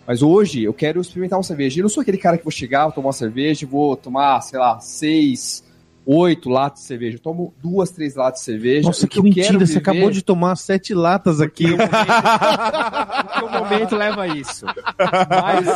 Mas 0.09 0.23
hoje 0.23 0.65
eu 0.65 0.73
quero 0.73 1.03
experimentar 1.03 1.39
uma 1.39 1.43
cerveja. 1.43 1.81
Eu 1.81 1.83
não 1.83 1.91
sou 1.91 2.01
aquele 2.01 2.17
cara 2.17 2.39
que 2.39 2.45
vou 2.45 2.51
chegar, 2.51 2.85
vou 2.85 2.93
tomar 2.93 3.09
uma 3.09 3.13
cerveja 3.13 3.67
vou 3.67 3.95
tomar, 3.95 4.41
sei 4.41 4.59
lá, 4.59 4.81
seis, 4.81 5.63
oito 6.11 6.49
latas 6.49 6.81
de 6.81 6.87
cerveja. 6.87 7.17
Eu 7.17 7.21
tomo 7.21 7.53
duas, 7.63 7.91
três 7.91 8.15
latas 8.17 8.41
de 8.41 8.45
cerveja. 8.47 8.87
Nossa, 8.89 9.05
O 9.05 9.09
que 9.09 9.19
eu 9.19 9.23
mentira, 9.23 9.53
você 9.59 9.65
viver- 9.67 9.79
acabou 9.79 10.11
de 10.11 10.23
tomar 10.23 10.57
sete 10.57 10.95
latas 10.95 11.39
aqui. 11.41 11.67
Porque 11.77 13.45
o 13.45 13.51
momento 13.51 13.95
leva 13.95 14.23
a 14.23 14.27
isso. 14.29 14.65
Mas, 14.67 15.67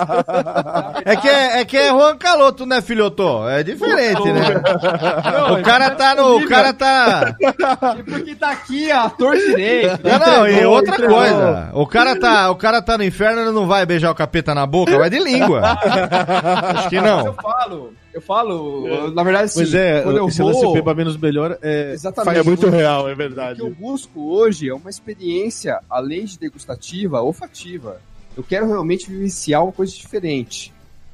É 1.04 1.16
que 1.16 1.28
é, 1.28 1.60
é 1.60 1.64
que 1.64 1.76
é 1.76 1.90
Juan 1.90 2.16
Caloto, 2.16 2.64
né, 2.64 2.80
filhoto? 2.80 3.46
É 3.48 3.62
diferente, 3.62 4.22
né? 4.32 4.40
O 5.58 5.62
cara 5.62 5.90
tá 5.90 6.14
no. 6.14 6.36
O 6.38 6.48
cara 6.48 6.72
tá. 6.72 7.36
porque 8.08 8.34
tá 8.34 8.50
aqui 8.52 8.90
a 8.90 9.10
torre 9.10 9.38
direito. 9.46 10.00
Não, 10.02 10.18
não, 10.18 10.48
e 10.48 10.64
outra 10.64 10.94
entregou. 10.94 11.16
coisa. 11.18 11.70
O 11.74 11.86
cara 11.86 12.18
tá, 12.18 12.50
o 12.50 12.56
cara 12.56 12.80
tá 12.80 12.96
no 12.96 13.04
inferno, 13.04 13.42
ele 13.42 13.50
não 13.50 13.66
vai 13.66 13.84
beijar 13.84 14.10
o 14.10 14.14
capeta 14.14 14.54
na 14.54 14.64
boca, 14.66 14.96
vai 14.98 15.10
de 15.10 15.18
língua. 15.18 15.60
Acho 15.62 16.88
que 16.88 17.00
Mas 17.00 17.10
eu 17.10 17.24
não. 17.24 17.34
falo, 17.34 17.92
eu 18.12 18.20
falo, 18.20 19.10
na 19.12 19.22
verdade, 19.22 19.44
assim, 19.44 19.60
Pois 19.60 19.74
é, 19.74 20.02
quando 20.02 20.16
eu 20.18 20.28
esse 20.28 20.42
lance 20.42 20.60
vou... 20.62 20.74
beba 20.74 20.94
menos 20.94 21.16
melhor 21.16 21.58
é. 21.62 21.92
Exatamente. 21.92 22.38
É 22.38 22.42
muito 22.42 22.68
real, 22.68 23.08
é 23.08 23.12
O 23.12 23.16
verdade. 23.16 23.60
que 23.60 23.66
eu 23.66 23.70
busco 23.70 24.20
hoje 24.20 24.68
é 24.68 24.74
uma 24.74 24.90
experiência, 24.90 25.80
além 25.88 26.24
de 26.24 26.38
degustativa, 26.38 27.20
olfativa. 27.22 28.00
Eu 28.36 28.42
quero 28.42 28.66
realmente 28.66 29.10
vivenciar 29.10 29.62
uma 29.62 29.72
coisa 29.72 29.92
diferente. 29.92 30.72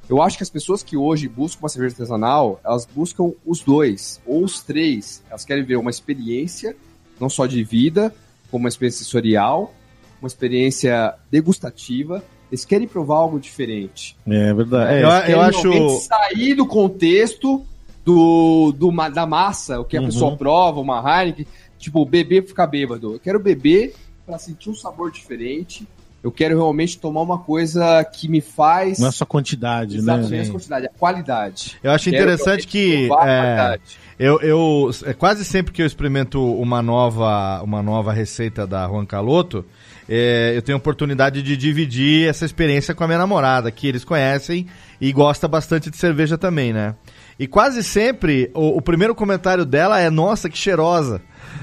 Eu 0.08 0.22
acho 0.22 0.36
que 0.38 0.42
as 0.42 0.48
pessoas 0.50 0.82
que 0.82 0.96
hoje 0.96 1.28
buscam 1.28 1.62
uma 1.64 1.68
cerveja 1.68 1.94
artesanal, 1.94 2.60
elas 2.64 2.86
buscam 2.86 3.32
os 3.44 3.60
dois, 3.60 4.20
ou 4.24 4.42
os 4.42 4.62
três. 4.62 5.22
Elas 5.28 5.44
querem 5.44 5.62
ver 5.64 5.76
uma 5.76 5.90
experiência, 5.90 6.74
não 7.20 7.28
só 7.28 7.44
de 7.46 7.62
vida, 7.62 8.14
como 8.50 8.64
uma 8.64 8.68
experiência 8.68 9.04
sensorial, 9.04 9.74
uma 10.20 10.26
experiência 10.28 11.14
degustativa. 11.30 12.24
Eles 12.50 12.64
querem 12.64 12.88
provar 12.88 13.16
algo 13.16 13.38
diferente. 13.38 14.16
É 14.26 14.52
verdade. 14.54 14.94
É, 14.94 15.02
Eu- 15.02 15.08
Eles 15.10 15.20
querem 15.26 15.40
acho- 15.42 15.70
realmente 15.70 16.02
sair 16.04 16.54
do 16.54 16.66
contexto 16.66 17.64
do, 18.04 18.72
do 18.76 18.90
da 19.10 19.26
massa, 19.26 19.78
o 19.80 19.84
que 19.84 19.96
a 19.96 20.00
Uhum. 20.00 20.06
pessoa 20.06 20.36
prova, 20.36 20.80
uma 20.80 20.98
Heineken, 20.98 21.46
tipo, 21.78 22.04
beber 22.06 22.46
ficar 22.46 22.66
bêbado. 22.66 23.14
Eu 23.14 23.20
quero 23.20 23.38
beber 23.38 23.94
pra 24.24 24.38
sentir 24.38 24.70
um 24.70 24.74
sabor 24.74 25.10
diferente. 25.12 25.86
Eu 26.22 26.32
quero 26.32 26.56
realmente 26.56 26.98
tomar 26.98 27.20
uma 27.22 27.38
coisa 27.38 28.02
que 28.04 28.28
me 28.28 28.40
faz. 28.40 28.98
não 28.98 29.08
é 29.08 29.12
só 29.12 29.24
quantidade, 29.24 29.98
Exatamente 29.98 30.32
né? 30.32 30.48
a 30.48 30.50
quantidade, 30.50 30.86
a 30.86 30.90
qualidade. 30.98 31.78
Eu 31.82 31.90
acho 31.92 32.10
Quero 32.10 32.16
interessante 32.16 32.66
que 32.66 33.04
é, 33.04 33.08
qualidade. 33.08 33.82
eu, 34.18 34.40
eu 34.40 34.90
é, 35.06 35.12
quase 35.12 35.44
sempre 35.44 35.72
que 35.72 35.80
eu 35.80 35.86
experimento 35.86 36.42
uma 36.56 36.82
nova, 36.82 37.62
uma 37.62 37.82
nova 37.82 38.12
receita 38.12 38.66
da 38.66 38.88
Juan 38.88 39.06
Caloto, 39.06 39.64
é, 40.08 40.52
eu 40.56 40.62
tenho 40.62 40.76
a 40.76 40.78
oportunidade 40.78 41.42
de 41.42 41.56
dividir 41.56 42.28
essa 42.28 42.44
experiência 42.44 42.94
com 42.94 43.04
a 43.04 43.06
minha 43.06 43.18
namorada, 43.18 43.70
que 43.70 43.86
eles 43.86 44.04
conhecem 44.04 44.66
e 45.00 45.12
gosta 45.12 45.46
bastante 45.46 45.90
de 45.90 45.96
cerveja 45.96 46.38
também, 46.38 46.72
né? 46.72 46.94
E 47.38 47.46
quase 47.46 47.84
sempre 47.84 48.50
o, 48.54 48.78
o 48.78 48.82
primeiro 48.82 49.14
comentário 49.14 49.64
dela 49.64 50.00
é: 50.00 50.10
Nossa, 50.10 50.48
que 50.48 50.58
cheirosa! 50.58 51.20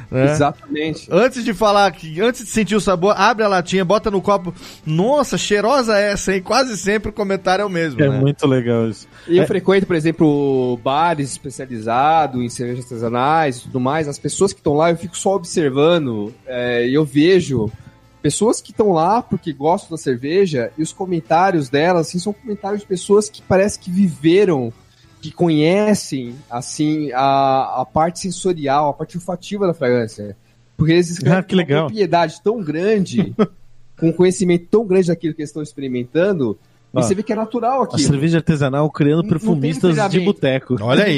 né? 0.09 0.31
Exatamente. 0.31 1.07
Antes 1.11 1.43
de 1.43 1.53
falar, 1.53 1.91
que 1.91 2.21
antes 2.21 2.45
de 2.45 2.49
sentir 2.49 2.75
o 2.75 2.79
sabor, 2.81 3.13
abre 3.17 3.43
a 3.43 3.47
latinha, 3.47 3.83
bota 3.83 4.09
no 4.09 4.21
copo. 4.21 4.53
Nossa, 4.85 5.37
cheirosa 5.37 5.97
essa, 5.97 6.33
hein? 6.33 6.41
Quase 6.41 6.77
sempre 6.77 7.09
o 7.09 7.13
comentário 7.13 7.63
é 7.63 7.65
o 7.65 7.69
mesmo, 7.69 8.01
É 8.01 8.07
né? 8.09 8.19
muito 8.19 8.47
legal 8.47 8.87
isso. 8.87 9.07
E 9.27 9.37
eu 9.37 9.43
É. 9.43 9.47
frequento, 9.47 9.85
por 9.85 9.95
exemplo, 9.95 10.79
bares 10.83 11.31
especializados 11.31 12.41
em 12.41 12.49
cervejas 12.49 12.85
artesanais 12.85 13.57
e 13.57 13.61
tudo 13.63 13.79
mais. 13.79 14.07
As 14.07 14.17
pessoas 14.19 14.53
que 14.53 14.59
estão 14.59 14.73
lá, 14.75 14.91
eu 14.91 14.97
fico 14.97 15.17
só 15.17 15.35
observando 15.35 16.33
é, 16.47 16.87
e 16.87 16.93
eu 16.93 17.03
vejo 17.03 17.69
pessoas 18.25 18.59
que 18.59 18.71
estão 18.71 18.91
lá 18.91 19.21
porque 19.21 19.53
gostam 19.53 19.91
da 19.91 20.01
cerveja 20.01 20.71
e 20.75 20.81
os 20.81 20.91
comentários 20.91 21.69
delas, 21.69 22.07
assim, 22.07 22.17
são 22.17 22.33
comentários 22.33 22.81
de 22.81 22.87
pessoas 22.87 23.29
que 23.29 23.39
parece 23.39 23.77
que 23.77 23.91
viveram, 23.91 24.73
que 25.21 25.29
conhecem, 25.29 26.35
assim, 26.49 27.11
a, 27.13 27.81
a 27.81 27.85
parte 27.85 28.17
sensorial, 28.21 28.89
a 28.89 28.93
parte 28.93 29.15
olfativa 29.15 29.67
da 29.67 29.75
fragrância. 29.75 30.35
Porque 30.75 30.93
eles 30.93 31.11
escrevem 31.11 31.37
Ah, 31.37 31.43
que 31.43 31.49
com 31.49 31.55
uma 31.55 31.61
legal. 31.61 31.85
propriedade 31.85 32.41
tão 32.43 32.63
grande, 32.63 33.35
com 33.99 34.09
um 34.09 34.11
conhecimento 34.11 34.65
tão 34.71 34.87
grande 34.87 35.09
daquilo 35.09 35.35
que 35.35 35.41
eles 35.43 35.51
estão 35.51 35.61
experimentando, 35.61 36.57
e 37.01 37.03
você 37.03 37.15
vê 37.15 37.23
que 37.23 37.33
é 37.33 37.35
natural 37.35 37.81
A 37.81 37.83
aquilo. 37.85 38.01
cerveja 38.09 38.37
artesanal 38.37 38.89
criando 38.89 39.17
Não- 39.17 39.23
não 39.23 39.29
perfumistas 39.29 39.89
de 39.91 39.95
treinamento. 40.01 40.23
boteco. 40.25 40.75
Olha 40.81 41.03
aí. 41.05 41.17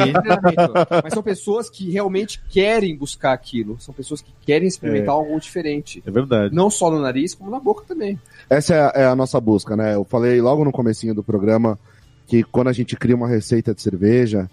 Mas 1.04 1.14
são 1.14 1.24
pessoas 1.24 1.70
que 1.70 1.90
realmente 1.92 2.42
querem 2.50 2.96
buscar 2.98 3.34
aquilo. 3.34 3.78
São 3.80 3.94
pessoas 3.94 4.22
que 4.22 4.32
querem 4.46 4.68
experimentar 4.68 5.14
algo 5.16 5.40
diferente. 5.40 6.02
É 6.06 6.12
verdade. 6.12 6.54
Não 6.56 6.70
só 6.70 6.90
no 6.90 7.00
nariz, 7.02 7.34
como 7.36 7.52
na 7.52 7.60
boca 7.60 7.84
também. 7.88 8.20
Essa 8.50 8.74
é 8.74 8.80
a, 8.80 8.92
é 8.96 9.06
a 9.06 9.16
nossa 9.16 9.40
busca, 9.40 9.76
né? 9.76 9.96
Eu 9.96 10.04
falei 10.04 10.42
logo 10.42 10.64
no 10.66 10.72
comecinho 10.72 11.14
do 11.14 11.24
programa 11.24 11.78
que 12.26 12.44
quando 12.44 12.68
a 12.68 12.74
gente 12.74 12.96
cria 12.96 13.16
uma 13.16 13.28
receita 13.28 13.74
de 13.74 13.82
cerveja, 13.82 14.50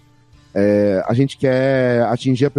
é, 0.53 1.03
a 1.05 1.13
gente 1.13 1.37
quer 1.37 2.03
atingir 2.03 2.45
a 2.45 2.51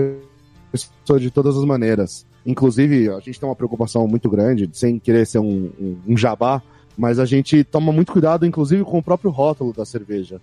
pessoa 0.72 1.18
de 1.18 1.30
todas 1.30 1.56
as 1.56 1.64
maneiras. 1.64 2.26
Inclusive, 2.44 3.08
a 3.10 3.18
gente 3.20 3.40
tem 3.40 3.48
uma 3.48 3.56
preocupação 3.56 4.06
muito 4.06 4.28
grande, 4.30 4.68
sem 4.72 4.98
querer 4.98 5.26
ser 5.26 5.38
um, 5.38 5.70
um, 5.80 5.96
um 6.08 6.16
jabá, 6.16 6.62
mas 6.97 7.18
a 7.18 7.24
gente 7.24 7.62
toma 7.62 7.92
muito 7.92 8.12
cuidado, 8.12 8.47
inclusive, 8.47 8.84
com 8.84 8.99
o 8.99 9.03
próprio 9.03 9.30
rótulo 9.30 9.72
da 9.72 9.84
cerveja. 9.84 10.40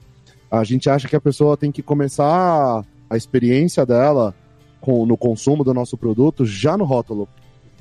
A 0.51 0.63
gente 0.63 0.89
acha 0.89 1.07
que 1.07 1.15
a 1.15 1.21
pessoa 1.21 1.57
tem 1.57 1.71
que 1.71 1.81
começar 1.81 2.85
a 3.09 3.17
experiência 3.17 3.85
dela 3.85 4.35
com, 4.79 5.05
no 5.05 5.17
consumo 5.17 5.63
do 5.63 5.73
nosso 5.73 5.97
produto 5.97 6.45
já 6.45 6.77
no 6.77 6.83
rótulo. 6.83 7.27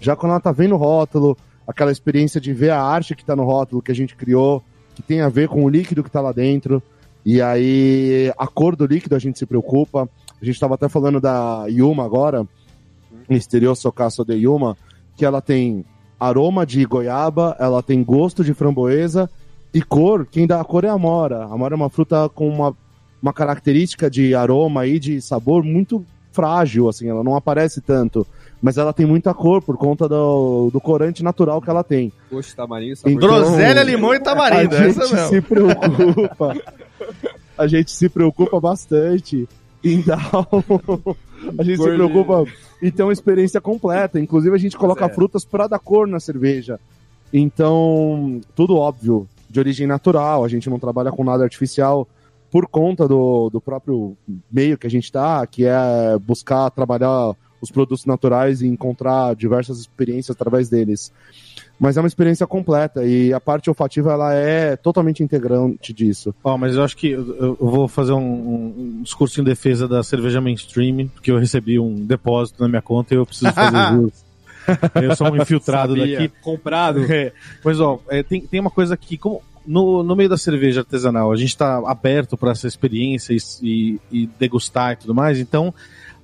Já 0.00 0.16
quando 0.16 0.32
ela 0.32 0.40
tá 0.40 0.52
vendo 0.52 0.74
o 0.74 0.78
rótulo, 0.78 1.36
aquela 1.66 1.92
experiência 1.92 2.40
de 2.40 2.52
ver 2.52 2.70
a 2.70 2.82
arte 2.82 3.14
que 3.14 3.24
tá 3.24 3.36
no 3.36 3.44
rótulo 3.44 3.82
que 3.82 3.92
a 3.92 3.94
gente 3.94 4.16
criou, 4.16 4.62
que 4.94 5.02
tem 5.02 5.20
a 5.20 5.28
ver 5.28 5.48
com 5.48 5.64
o 5.64 5.68
líquido 5.68 6.02
que 6.02 6.10
tá 6.10 6.20
lá 6.20 6.32
dentro. 6.32 6.82
E 7.24 7.40
aí, 7.40 8.32
a 8.36 8.46
cor 8.46 8.74
do 8.74 8.86
líquido 8.86 9.14
a 9.14 9.18
gente 9.18 9.38
se 9.38 9.46
preocupa. 9.46 10.08
A 10.40 10.44
gente 10.44 10.54
estava 10.54 10.74
até 10.74 10.88
falando 10.88 11.20
da 11.20 11.66
Yuma 11.68 12.04
agora, 12.04 12.46
Misterioso 13.28 13.82
Socasso 13.82 14.24
de 14.24 14.34
Yuma, 14.34 14.76
que 15.16 15.24
ela 15.24 15.40
tem 15.40 15.84
aroma 16.22 16.64
de 16.64 16.84
goiaba, 16.84 17.56
ela 17.58 17.82
tem 17.82 18.02
gosto 18.04 18.44
de 18.44 18.54
framboesa 18.54 19.28
e 19.74 19.82
cor. 19.82 20.24
Quem 20.24 20.46
dá 20.46 20.60
a 20.60 20.64
cor 20.64 20.84
é 20.84 20.88
a 20.88 20.92
amora. 20.92 21.38
A 21.38 21.52
amora 21.52 21.74
é 21.74 21.76
uma 21.76 21.90
fruta 21.90 22.28
com 22.28 22.48
uma, 22.48 22.76
uma 23.20 23.32
característica 23.32 24.08
de 24.08 24.32
aroma 24.32 24.86
e 24.86 25.00
de 25.00 25.20
sabor 25.20 25.64
muito 25.64 26.04
frágil, 26.30 26.88
assim, 26.88 27.08
ela 27.08 27.24
não 27.24 27.34
aparece 27.36 27.80
tanto. 27.80 28.26
Mas 28.62 28.78
ela 28.78 28.92
tem 28.92 29.04
muita 29.04 29.34
cor 29.34 29.60
por 29.60 29.76
conta 29.76 30.08
do, 30.08 30.70
do 30.72 30.80
corante 30.80 31.24
natural 31.24 31.60
que 31.60 31.68
ela 31.68 31.82
tem. 31.82 32.12
Gosto 32.30 32.50
de 32.50 32.56
tamarinho, 32.56 32.96
sabor 32.96 33.12
Então, 33.12 33.28
Groselha, 33.28 33.82
limão 33.82 34.14
e 34.14 34.20
tamarindo. 34.20 34.76
a 34.76 34.84
Essa 34.84 35.06
gente 35.08 35.28
se 35.28 35.40
preocupa. 35.40 36.56
a 37.58 37.66
gente 37.66 37.90
se 37.90 38.08
preocupa 38.08 38.60
bastante 38.60 39.48
em 39.82 40.00
dar 40.00 40.30
um... 40.52 41.14
A 41.58 41.62
gente 41.62 41.76
se 41.76 41.82
Cor 41.82 41.90
de- 41.90 41.96
preocupa 41.96 42.44
em 42.82 42.90
ter 42.90 43.02
uma 43.02 43.12
experiência 43.12 43.60
completa. 43.60 44.18
Inclusive, 44.20 44.54
a 44.54 44.58
gente 44.58 44.76
coloca 44.76 45.04
é. 45.04 45.08
frutas 45.08 45.44
para 45.44 45.66
dar 45.66 45.78
cor 45.78 46.06
na 46.06 46.20
cerveja. 46.20 46.78
Então, 47.32 48.40
tudo 48.54 48.76
óbvio, 48.76 49.26
de 49.48 49.58
origem 49.58 49.86
natural. 49.86 50.44
A 50.44 50.48
gente 50.48 50.68
não 50.68 50.78
trabalha 50.78 51.10
com 51.10 51.24
nada 51.24 51.44
artificial 51.44 52.06
por 52.50 52.66
conta 52.66 53.08
do, 53.08 53.48
do 53.50 53.60
próprio 53.60 54.16
meio 54.50 54.76
que 54.76 54.86
a 54.86 54.90
gente 54.90 55.04
está, 55.04 55.46
que 55.46 55.64
é 55.64 56.18
buscar 56.18 56.70
trabalhar 56.70 57.34
os 57.62 57.70
produtos 57.70 58.04
naturais 58.04 58.60
e 58.60 58.66
encontrar 58.66 59.34
diversas 59.34 59.78
experiências 59.78 60.36
através 60.36 60.68
deles. 60.68 61.12
Mas 61.80 61.96
é 61.96 62.00
uma 62.00 62.06
experiência 62.06 62.46
completa 62.46 63.04
e 63.04 63.32
a 63.32 63.40
parte 63.40 63.68
olfativa 63.68 64.12
ela 64.12 64.32
é 64.34 64.76
totalmente 64.76 65.22
integrante 65.22 65.92
disso. 65.92 66.32
Ó, 66.44 66.56
mas 66.56 66.76
eu 66.76 66.82
acho 66.84 66.96
que 66.96 67.08
eu, 67.10 67.36
eu 67.38 67.56
vou 67.60 67.88
fazer 67.88 68.12
um, 68.12 68.18
um- 68.20 68.74
um 68.98 69.02
discurso 69.02 69.40
em 69.40 69.44
defesa 69.44 69.88
da 69.88 70.02
cerveja 70.02 70.40
mainstream, 70.40 71.08
porque 71.08 71.30
eu 71.30 71.38
recebi 71.38 71.78
um 71.80 71.94
depósito 72.06 72.62
na 72.62 72.68
minha 72.68 72.82
conta 72.82 73.14
e 73.14 73.16
eu 73.16 73.26
preciso 73.26 73.52
fazer 73.52 73.76
jus. 73.94 74.12
Eu 74.94 75.16
sou 75.16 75.28
um 75.32 75.36
infiltrado 75.36 75.96
Sabia. 75.96 76.18
daqui. 76.20 76.32
Comprado. 76.40 77.04
É, 77.12 77.32
mas 77.64 77.80
ó, 77.80 77.98
é, 78.08 78.22
tem, 78.22 78.40
tem 78.42 78.60
uma 78.60 78.70
coisa 78.70 78.96
que, 78.96 79.18
como 79.18 79.42
no, 79.66 80.04
no 80.04 80.14
meio 80.14 80.28
da 80.28 80.36
cerveja 80.38 80.80
artesanal, 80.82 81.32
a 81.32 81.36
gente 81.36 81.48
está 81.48 81.78
aberto 81.88 82.36
para 82.36 82.52
essa 82.52 82.68
experiência 82.68 83.32
e, 83.34 83.38
e- 83.60 84.00
e 84.12 84.26
degustar 84.38 84.92
e 84.92 84.96
tudo 84.96 85.14
mais, 85.14 85.40
então 85.40 85.74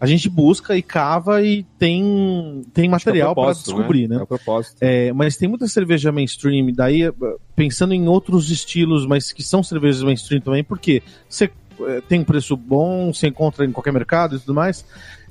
a 0.00 0.06
gente 0.06 0.28
busca 0.28 0.76
e 0.76 0.82
cava 0.82 1.42
e 1.42 1.64
tem, 1.78 2.64
tem 2.72 2.88
material 2.88 3.34
para 3.34 3.52
descobrir, 3.52 4.08
né? 4.08 4.16
É 4.16 4.22
o 4.22 4.26
propósito. 4.26 4.76
É, 4.80 5.12
mas 5.12 5.36
tem 5.36 5.48
muita 5.48 5.66
cerveja 5.66 6.12
mainstream, 6.12 6.72
daí 6.72 7.02
eh, 7.02 7.12
pensando 7.56 7.92
em 7.92 8.06
outros 8.06 8.50
estilos, 8.50 9.06
mas 9.06 9.32
que 9.32 9.42
são 9.42 9.62
cervejas 9.62 10.02
mainstream 10.02 10.40
também, 10.40 10.62
porque 10.62 11.02
você 11.28 11.50
eh, 11.80 12.00
tem 12.08 12.20
um 12.20 12.24
preço 12.24 12.56
bom, 12.56 13.12
você 13.12 13.26
encontra 13.26 13.64
em 13.64 13.72
qualquer 13.72 13.92
mercado 13.92 14.36
e 14.36 14.38
tudo 14.38 14.54
mais, 14.54 14.84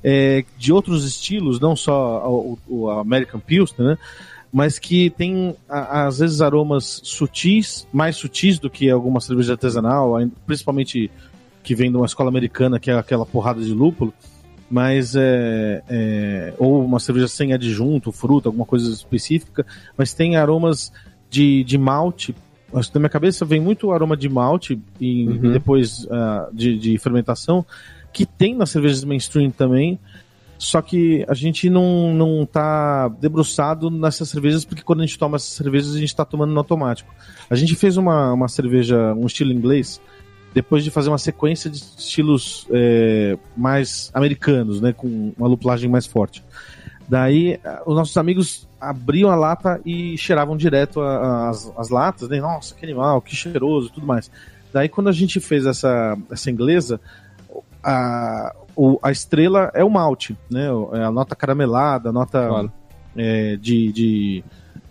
é, 0.04 0.44
de 0.58 0.70
outros 0.70 1.04
estilos, 1.04 1.58
não 1.58 1.74
só 1.74 2.28
o, 2.68 2.90
American 2.90 3.40
Pilsner, 3.40 3.88
né? 3.88 3.98
Mas 4.50 4.78
que 4.78 5.10
tem, 5.10 5.54
às 5.68 6.20
vezes, 6.20 6.40
aromas 6.40 7.02
sutis, 7.04 7.86
mais 7.92 8.16
sutis 8.16 8.58
do 8.58 8.70
que 8.70 8.88
alguma 8.88 9.20
cerveja 9.20 9.52
artesanal, 9.52 10.14
principalmente 10.46 11.10
que 11.62 11.74
vem 11.74 11.90
de 11.90 11.98
uma 11.98 12.06
escola 12.06 12.30
americana, 12.30 12.80
que 12.80 12.90
é 12.90 12.94
aquela 12.94 13.26
porrada 13.26 13.60
de 13.60 13.74
lúpulo, 13.74 14.12
mas 14.70 15.14
é, 15.16 15.82
é, 15.88 16.54
ou 16.58 16.84
uma 16.84 17.00
cerveja 17.00 17.28
sem 17.28 17.52
adjunto, 17.52 18.12
fruta, 18.12 18.48
alguma 18.48 18.66
coisa 18.66 18.92
específica, 18.92 19.64
mas 19.96 20.12
tem 20.12 20.36
aromas 20.36 20.92
de, 21.30 21.64
de 21.64 21.78
malte. 21.78 22.34
Acho 22.72 22.90
que 22.90 22.94
na 22.96 23.00
minha 23.00 23.10
cabeça 23.10 23.44
vem 23.44 23.60
muito 23.60 23.90
aroma 23.92 24.16
de 24.16 24.28
malte 24.28 24.78
e, 25.00 25.26
Uhum. 25.26 25.52
depois 25.52 26.06
ah, 26.10 26.48
de, 26.52 26.78
de 26.78 26.98
fermentação, 26.98 27.64
que 28.12 28.26
tem 28.26 28.54
nas 28.54 28.70
cervejas 28.70 29.04
mainstream 29.04 29.50
também. 29.50 29.98
Só 30.58 30.82
que 30.82 31.24
a 31.28 31.34
gente 31.34 31.70
não, 31.70 32.12
não 32.12 32.44
tá 32.44 33.06
debruçado 33.08 33.90
nessas 33.90 34.28
cervejas, 34.28 34.64
porque 34.64 34.82
quando 34.82 35.00
a 35.02 35.06
gente 35.06 35.16
toma 35.16 35.36
essas 35.36 35.50
cervejas, 35.52 35.94
a 35.94 35.98
gente 35.98 36.14
tá 36.14 36.24
tomando 36.24 36.52
no 36.52 36.58
automático. 36.58 37.14
A 37.48 37.54
gente 37.54 37.76
fez 37.76 37.96
uma, 37.96 38.32
uma 38.32 38.48
cerveja, 38.48 39.14
um 39.14 39.24
estilo 39.24 39.52
inglês, 39.52 40.00
depois 40.54 40.82
de 40.84 40.90
fazer 40.90 41.08
uma 41.08 41.18
sequência 41.18 41.70
de 41.70 41.76
estilos 41.76 42.66
é, 42.70 43.36
mais 43.56 44.10
americanos, 44.14 44.80
né, 44.80 44.92
com 44.92 45.32
uma 45.36 45.46
lupulagem 45.48 45.88
mais 45.90 46.06
forte. 46.06 46.42
Daí, 47.08 47.58
os 47.86 47.94
nossos 47.96 48.16
amigos 48.18 48.68
abriam 48.80 49.30
a 49.30 49.34
lata 49.34 49.80
e 49.84 50.16
cheiravam 50.18 50.56
direto 50.56 51.00
as, 51.00 51.72
as 51.76 51.88
latas, 51.88 52.28
né? 52.28 52.38
Nossa, 52.38 52.74
que 52.74 52.84
animal, 52.84 53.22
que 53.22 53.34
cheiroso, 53.34 53.88
tudo 53.90 54.06
mais. 54.06 54.30
Daí, 54.72 54.90
quando 54.90 55.08
a 55.08 55.12
gente 55.12 55.40
fez 55.40 55.64
essa, 55.64 56.18
essa 56.30 56.50
inglesa, 56.50 57.00
a, 57.82 58.54
a 59.02 59.10
estrela 59.10 59.70
é 59.74 59.82
o 59.82 59.88
malte, 59.90 60.36
né? 60.50 60.68
É 60.92 61.04
A 61.04 61.10
nota 61.10 61.34
caramelada, 61.34 62.10
a 62.10 62.12
nota 62.12 62.46
Claro. 62.46 62.72
é, 63.16 63.56
de, 63.56 63.90
de, 63.92 64.44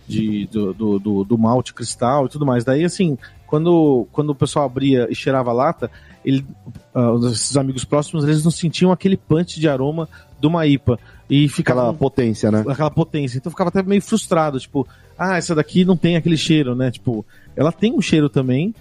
de- 0.08 0.46
do, 0.46 0.74
do, 0.74 0.98
do- 0.98 1.24
do 1.24 1.38
malte 1.38 1.72
cristal 1.72 2.26
e 2.26 2.28
tudo 2.28 2.44
mais. 2.44 2.64
Daí, 2.64 2.84
assim, 2.84 3.16
quando, 3.48 4.06
quando 4.12 4.30
o 4.30 4.34
pessoal 4.34 4.66
abria 4.66 5.08
e 5.10 5.14
cheirava 5.14 5.50
a 5.50 5.54
lata, 5.54 5.90
ele, 6.24 6.46
ah, 6.94 7.10
os 7.12 7.32
esses 7.32 7.56
amigos 7.56 7.84
próximos, 7.84 8.22
eles 8.24 8.44
não 8.44 8.50
sentiam 8.50 8.92
aquele 8.92 9.16
punch 9.16 9.58
de 9.58 9.68
aroma 9.68 10.08
de 10.40 10.46
uma 10.46 10.66
IPA. 10.66 10.98
E 11.30 11.48
ficava 11.48 11.80
Aquela 11.80 11.94
potência, 11.94 12.50
né? 12.50 12.64
aquela 12.68 12.90
potência. 12.90 13.36
Então 13.38 13.48
eu 13.50 13.52
ficava 13.52 13.68
até 13.70 13.82
meio 13.82 14.00
frustrado, 14.00 14.58
tipo, 14.60 14.86
ah, 15.18 15.36
essa 15.36 15.54
daqui 15.54 15.84
não 15.84 15.96
tem 15.96 16.16
aquele 16.16 16.36
cheiro, 16.36 16.74
né? 16.74 16.90
Tipo, 16.90 17.24
ela 17.56 17.72
tem 17.72 17.92
um 17.92 18.00
cheiro 18.00 18.28
também. 18.28 18.74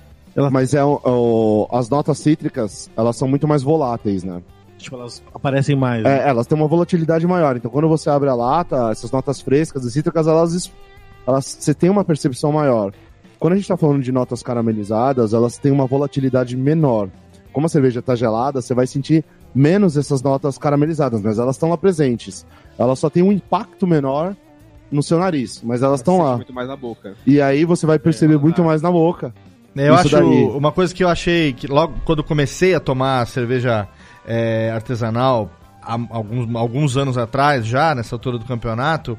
Mas 0.51 0.73
é 0.75 0.83
o- 0.85 1.01
o- 1.03 1.67
as 1.75 1.89
notas 1.89 2.19
cítricas, 2.19 2.91
elas 2.95 3.15
são 3.15 3.27
muito 3.27 3.47
mais 3.47 3.63
voláteis, 3.63 4.23
né? 4.23 4.39
Tipo, 4.77 4.97
elas 4.97 5.23
aparecem 5.33 5.75
mais. 5.75 6.03
né? 6.03 6.19
É, 6.25 6.29
elas 6.29 6.45
têm 6.45 6.55
uma 6.55 6.67
volatilidade 6.67 7.25
maior. 7.25 7.57
Então, 7.57 7.71
quando 7.71 7.87
você 7.89 8.07
abre 8.09 8.29
a 8.29 8.35
lata, 8.35 8.89
essas 8.91 9.09
notas 9.09 9.41
frescas 9.41 9.83
e 9.83 9.91
cítricas, 9.91 10.27
elas, 10.27 10.71
elas 11.25 11.43
você 11.59 11.73
tem 11.73 11.89
uma 11.89 12.05
percepção 12.05 12.51
maior. 12.51 12.93
Quando 13.39 13.53
a 13.53 13.55
gente 13.55 13.65
está 13.65 13.77
falando 13.77 14.01
de 14.01 14.11
notas 14.11 14.41
caramelizadas, 14.41 15.33
elas 15.33 15.57
têm 15.57 15.71
uma 15.71 15.85
volatilidade 15.85 16.55
menor. 16.57 17.09
Como 17.53 17.65
a 17.65 17.69
cerveja 17.69 17.99
está 17.99 18.15
gelada, 18.15 18.61
você 18.61 18.73
vai 18.73 18.87
sentir 18.87 19.23
menos 19.53 19.97
essas 19.97 20.21
notas 20.21 20.57
caramelizadas, 20.57 21.21
mas 21.21 21.39
elas 21.39 21.55
estão 21.55 21.69
lá 21.69 21.77
presentes. 21.77 22.45
Elas 22.77 22.99
só 22.99 23.09
têm 23.09 23.23
um 23.23 23.31
impacto 23.31 23.87
menor 23.87 24.35
no 24.91 25.03
seu 25.03 25.19
nariz, 25.19 25.61
mas 25.63 25.81
elas 25.81 25.99
estão 25.99 26.19
lá. 26.19 26.35
muito 26.35 26.53
mais 26.53 26.67
na 26.67 26.75
boca. 26.75 27.15
E 27.25 27.41
aí 27.41 27.65
você 27.65 27.85
vai 27.85 27.99
perceber 27.99 28.35
É, 28.35 28.37
muito 28.37 28.63
mais 28.63 28.81
na 28.81 28.91
boca. 28.91 29.33
Eu 29.75 29.93
acho 29.95 30.09
daí. 30.09 30.43
uma 30.45 30.71
coisa 30.71 30.93
que 30.93 31.03
eu 31.03 31.09
achei 31.09 31.53
que 31.53 31.67
logo 31.67 31.93
quando 32.03 32.23
comecei 32.23 32.73
a 32.73 32.79
tomar 32.79 33.27
cerveja 33.27 33.87
é, 34.25 34.71
artesanal, 34.73 35.51
há 35.81 35.93
alguns, 36.09 36.55
alguns 36.55 36.97
anos 36.97 37.17
atrás, 37.17 37.65
já 37.65 37.93
nessa 37.93 38.15
altura 38.15 38.37
do 38.39 38.45
campeonato, 38.45 39.17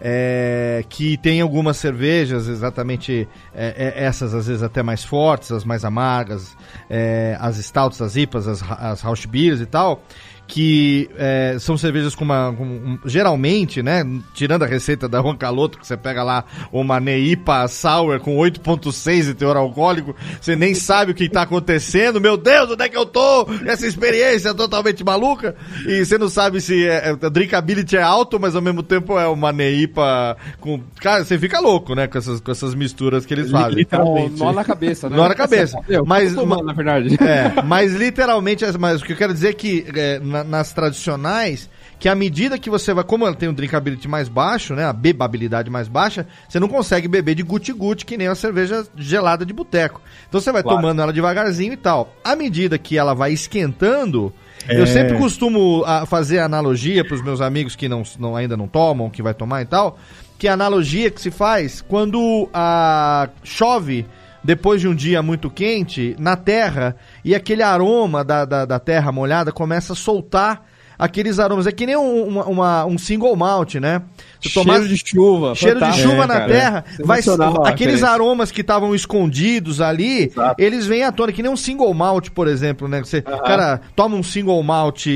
é, 0.00 0.84
que 0.88 1.16
tem 1.16 1.40
algumas 1.40 1.76
cervejas, 1.76 2.48
exatamente 2.48 3.28
é, 3.54 3.94
é, 3.96 4.04
essas 4.04 4.34
às 4.34 4.46
vezes 4.46 4.62
até 4.62 4.82
mais 4.82 5.04
fortes, 5.04 5.52
as 5.52 5.64
mais 5.64 5.84
amargas, 5.84 6.56
é, 6.88 7.36
as 7.40 7.56
stouts, 7.58 8.00
as 8.00 8.16
IPAs, 8.16 8.48
as, 8.48 8.62
as 8.62 9.00
Rausch 9.00 9.26
Beers 9.26 9.60
e 9.60 9.66
tal, 9.66 10.02
que 10.46 11.08
é, 11.16 11.56
são 11.58 11.76
cervejas 11.76 12.14
com 12.14 12.24
uma. 12.24 12.52
Com, 12.52 12.64
um, 12.64 12.98
geralmente, 13.06 13.82
né? 13.82 14.04
Tirando 14.34 14.62
a 14.62 14.66
receita 14.66 15.08
da 15.08 15.20
Juan 15.20 15.36
Caloto, 15.36 15.78
que 15.78 15.86
você 15.86 15.96
pega 15.96 16.22
lá 16.22 16.44
uma 16.72 17.00
Neipa 17.00 17.66
Sour 17.68 18.20
com 18.20 18.36
8,6 18.36 19.24
de 19.24 19.34
teor 19.34 19.56
alcoólico, 19.56 20.14
você 20.40 20.54
nem 20.54 20.74
sabe 20.74 21.12
o 21.12 21.14
que 21.14 21.24
está 21.24 21.42
acontecendo. 21.42 22.20
Meu 22.20 22.36
Deus, 22.36 22.70
onde 22.70 22.84
é 22.84 22.88
que 22.88 22.96
eu 22.96 23.06
tô? 23.06 23.46
Essa 23.64 23.86
experiência 23.86 24.50
é 24.50 24.54
totalmente 24.54 25.02
maluca. 25.02 25.56
E 25.86 26.04
você 26.04 26.18
não 26.18 26.28
sabe 26.28 26.60
se 26.60 26.86
é, 26.86 27.10
é, 27.10 27.30
drinkability 27.30 27.96
é 27.96 28.02
alto, 28.02 28.38
mas 28.38 28.54
ao 28.54 28.62
mesmo 28.62 28.82
tempo 28.82 29.18
é 29.18 29.26
uma 29.26 29.52
Neipa 29.52 30.36
com. 30.60 30.80
Cara, 31.00 31.24
você 31.24 31.38
fica 31.38 31.58
louco, 31.58 31.94
né? 31.94 32.06
Com 32.06 32.18
essas, 32.18 32.40
com 32.40 32.50
essas 32.50 32.74
misturas 32.74 33.24
que 33.24 33.32
eles 33.32 33.50
fazem. 33.50 33.78
Literalmente. 33.78 34.38
Nó 34.38 34.52
na 34.52 34.64
cabeça, 34.64 35.08
né? 35.08 35.16
Nó 35.16 35.28
na 35.28 35.34
cabeça. 35.34 35.78
Eu, 35.88 36.04
mas, 36.04 36.34
tomando, 36.34 36.64
na 36.64 36.72
verdade. 36.72 37.16
É, 37.20 37.62
mas 37.62 37.94
literalmente, 37.94 38.64
mas 38.78 39.00
o 39.00 39.04
que 39.04 39.12
eu 39.12 39.16
quero 39.16 39.32
dizer 39.32 39.48
é 39.48 39.52
que 39.52 39.86
é, 39.94 40.20
na, 40.34 40.44
nas 40.44 40.72
tradicionais, 40.72 41.70
que 41.98 42.08
à 42.08 42.14
medida 42.14 42.58
que 42.58 42.68
você 42.68 42.92
vai, 42.92 43.04
como 43.04 43.24
ela 43.24 43.36
tem 43.36 43.48
um 43.48 43.54
drinkability 43.54 44.08
mais 44.08 44.28
baixo, 44.28 44.74
né, 44.74 44.84
a 44.84 44.92
bebabilidade 44.92 45.70
mais 45.70 45.86
baixa, 45.86 46.26
você 46.48 46.58
não 46.58 46.68
consegue 46.68 47.06
beber 47.06 47.36
de 47.36 47.42
guti-guti 47.42 48.04
que 48.04 48.16
nem 48.16 48.28
uma 48.28 48.34
cerveja 48.34 48.84
gelada 48.96 49.46
de 49.46 49.52
boteco. 49.52 50.02
Então 50.28 50.40
você 50.40 50.50
vai 50.50 50.62
claro. 50.62 50.78
tomando 50.78 51.00
ela 51.00 51.12
devagarzinho 51.12 51.72
e 51.72 51.76
tal. 51.76 52.12
À 52.24 52.34
medida 52.34 52.76
que 52.76 52.98
ela 52.98 53.14
vai 53.14 53.32
esquentando, 53.32 54.32
é. 54.68 54.80
eu 54.80 54.86
sempre 54.86 55.16
costumo 55.16 55.84
a, 55.86 56.04
fazer 56.04 56.40
analogia 56.40 57.04
para 57.04 57.14
os 57.14 57.22
meus 57.22 57.40
amigos 57.40 57.76
que 57.76 57.88
não, 57.88 58.02
não, 58.18 58.34
ainda 58.34 58.56
não 58.56 58.66
tomam, 58.66 59.08
que 59.08 59.22
vai 59.22 59.32
tomar 59.32 59.62
e 59.62 59.66
tal, 59.66 59.98
que 60.38 60.48
a 60.48 60.54
analogia 60.54 61.10
que 61.10 61.20
se 61.20 61.30
faz 61.30 61.80
quando 61.80 62.48
a 62.52 63.28
chove 63.44 64.04
depois 64.44 64.80
de 64.80 64.86
um 64.86 64.94
dia 64.94 65.22
muito 65.22 65.48
quente, 65.48 66.14
na 66.18 66.36
terra, 66.36 66.94
e 67.24 67.34
aquele 67.34 67.62
aroma 67.62 68.22
da, 68.22 68.44
da, 68.44 68.66
da 68.66 68.78
terra 68.78 69.10
molhada 69.10 69.50
começa 69.50 69.94
a 69.94 69.96
soltar 69.96 70.66
aqueles 70.98 71.38
aromas. 71.38 71.66
É 71.66 71.72
que 71.72 71.86
nem 71.86 71.96
um, 71.96 72.28
uma, 72.28 72.44
uma, 72.44 72.84
um 72.84 72.98
single 72.98 73.34
malt, 73.34 73.76
né? 73.76 74.02
Cheiro 74.48 74.68
tomar... 74.68 74.80
de 74.86 74.96
chuva. 74.96 75.54
Cheiro 75.54 75.80
de 75.80 75.92
chuva 75.92 76.24
é, 76.24 76.26
na 76.26 76.34
cara, 76.34 76.46
terra. 76.46 76.84
É. 76.98 77.02
Vai, 77.02 77.20
aqueles 77.66 78.02
aromas 78.02 78.50
que 78.50 78.60
estavam 78.60 78.94
escondidos 78.94 79.80
ali, 79.80 80.24
Exato. 80.24 80.62
eles 80.62 80.86
vêm 80.86 81.04
à 81.04 81.12
tona. 81.12 81.32
Que 81.32 81.42
nem 81.42 81.50
um 81.50 81.56
single 81.56 81.92
malt, 81.94 82.30
por 82.30 82.48
exemplo, 82.48 82.88
né? 82.88 83.02
Você, 83.02 83.18
uh 83.18 83.22
-huh. 83.22 83.42
cara 83.42 83.80
toma 83.96 84.16
um 84.16 84.22
single 84.22 84.62
malt 84.62 85.06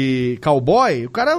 cowboy, 0.42 1.06
o 1.06 1.10
cara 1.10 1.32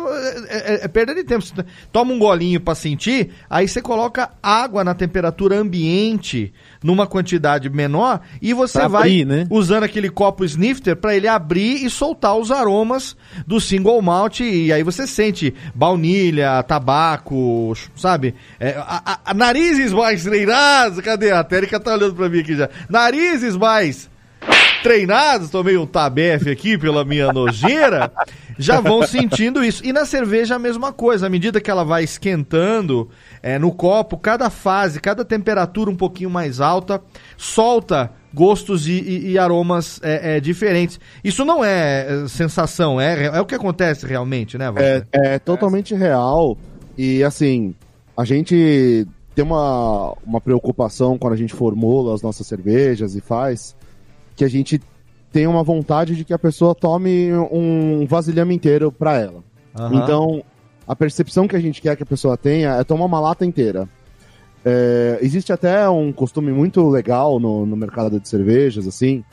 é, 0.49 0.73
é, 0.73 0.85
é 0.85 0.87
perda 0.87 1.13
de 1.13 1.23
tempo. 1.23 1.41
Você 1.41 1.53
toma 1.91 2.13
um 2.13 2.19
golinho 2.19 2.59
para 2.59 2.75
sentir, 2.75 3.29
aí 3.49 3.67
você 3.67 3.81
coloca 3.81 4.31
água 4.41 4.83
na 4.83 4.93
temperatura 4.93 5.57
ambiente 5.57 6.53
numa 6.83 7.05
quantidade 7.07 7.69
menor 7.69 8.21
e 8.41 8.53
você 8.53 8.79
pra 8.79 8.87
vai 8.87 9.01
abrir, 9.01 9.25
né? 9.25 9.47
usando 9.49 9.83
aquele 9.83 10.09
copo 10.09 10.45
snifter 10.45 10.95
para 10.95 11.15
ele 11.15 11.27
abrir 11.27 11.85
e 11.85 11.89
soltar 11.89 12.35
os 12.37 12.51
aromas 12.51 13.15
do 13.45 13.59
single 13.59 14.01
malt 14.01 14.39
e 14.39 14.71
aí 14.71 14.83
você 14.83 15.05
sente 15.05 15.53
baunilha, 15.75 16.63
tabaco, 16.63 17.73
sabe? 17.95 18.35
É, 18.59 18.75
a, 18.77 19.19
a, 19.25 19.33
narizes 19.33 19.91
mais 19.91 20.23
treinados, 20.23 20.99
cadê? 21.01 21.31
A 21.31 21.43
Térica 21.43 21.79
tá 21.79 21.93
olhando 21.93 22.15
para 22.15 22.29
mim 22.29 22.39
aqui 22.39 22.55
já. 22.55 22.69
Narizes 22.89 23.55
mais 23.55 24.09
treinados, 24.81 25.49
tomei 25.49 25.77
um 25.77 25.85
tabefe 25.85 26.49
aqui 26.49 26.77
pela 26.77 27.03
minha 27.03 27.31
nojeira, 27.31 28.11
já 28.57 28.79
vão 28.79 29.05
sentindo 29.05 29.63
isso. 29.63 29.85
E 29.85 29.91
na 29.91 30.05
cerveja 30.05 30.55
a 30.55 30.59
mesma 30.59 30.91
coisa, 30.91 31.27
à 31.27 31.29
medida 31.29 31.59
que 31.61 31.69
ela 31.69 31.83
vai 31.83 32.03
esquentando 32.03 33.09
é, 33.41 33.59
no 33.59 33.71
copo, 33.71 34.17
cada 34.17 34.49
fase, 34.49 34.99
cada 34.99 35.25
temperatura 35.25 35.89
um 35.89 35.95
pouquinho 35.95 36.29
mais 36.29 36.61
alta, 36.61 37.01
solta 37.37 38.11
gostos 38.33 38.87
e, 38.87 38.91
e, 38.91 39.31
e 39.31 39.39
aromas 39.39 39.99
é, 40.03 40.37
é, 40.37 40.39
diferentes. 40.39 40.99
Isso 41.23 41.43
não 41.43 41.63
é, 41.63 42.23
é 42.23 42.27
sensação, 42.27 42.99
é, 43.01 43.25
é 43.25 43.41
o 43.41 43.45
que 43.45 43.55
acontece 43.55 44.05
realmente, 44.05 44.57
né, 44.57 44.67
Walter? 44.67 45.07
É, 45.11 45.35
é 45.35 45.39
totalmente 45.39 45.95
real. 45.95 46.57
E 47.01 47.23
assim, 47.23 47.73
a 48.17 48.25
gente 48.25 49.07
tem 49.33 49.45
uma, 49.45 50.17
uma 50.21 50.41
preocupação 50.41 51.17
quando 51.17 51.31
a 51.31 51.37
gente 51.37 51.53
formula 51.53 52.13
as 52.13 52.21
nossas 52.21 52.45
cervejas 52.45 53.15
e 53.15 53.21
faz 53.21 53.73
que 54.35 54.43
a 54.43 54.49
gente 54.49 54.81
tem 55.31 55.47
uma 55.47 55.63
vontade 55.63 56.13
de 56.13 56.25
que 56.25 56.33
a 56.33 56.37
pessoa 56.37 56.75
tome 56.75 57.31
um 57.53 58.05
vasilhame 58.05 58.53
inteiro 58.53 58.91
para 58.91 59.17
ela. 59.17 59.41
Uhum. 59.79 59.93
Então, 59.93 60.43
a 60.85 60.93
percepção 60.93 61.47
que 61.47 61.55
a 61.55 61.59
gente 61.61 61.81
quer 61.81 61.95
que 61.95 62.03
a 62.03 62.05
pessoa 62.05 62.35
tenha 62.35 62.71
é 62.71 62.83
tomar 62.83 63.05
uma 63.05 63.21
lata 63.21 63.45
inteira. 63.45 63.87
É, 64.65 65.19
existe 65.21 65.53
até 65.53 65.89
um 65.89 66.11
costume 66.11 66.51
muito 66.51 66.85
legal 66.89 67.39
no, 67.39 67.65
no 67.65 67.77
mercado 67.77 68.19
de 68.19 68.27
cervejas, 68.27 68.85
assim, 68.85 69.23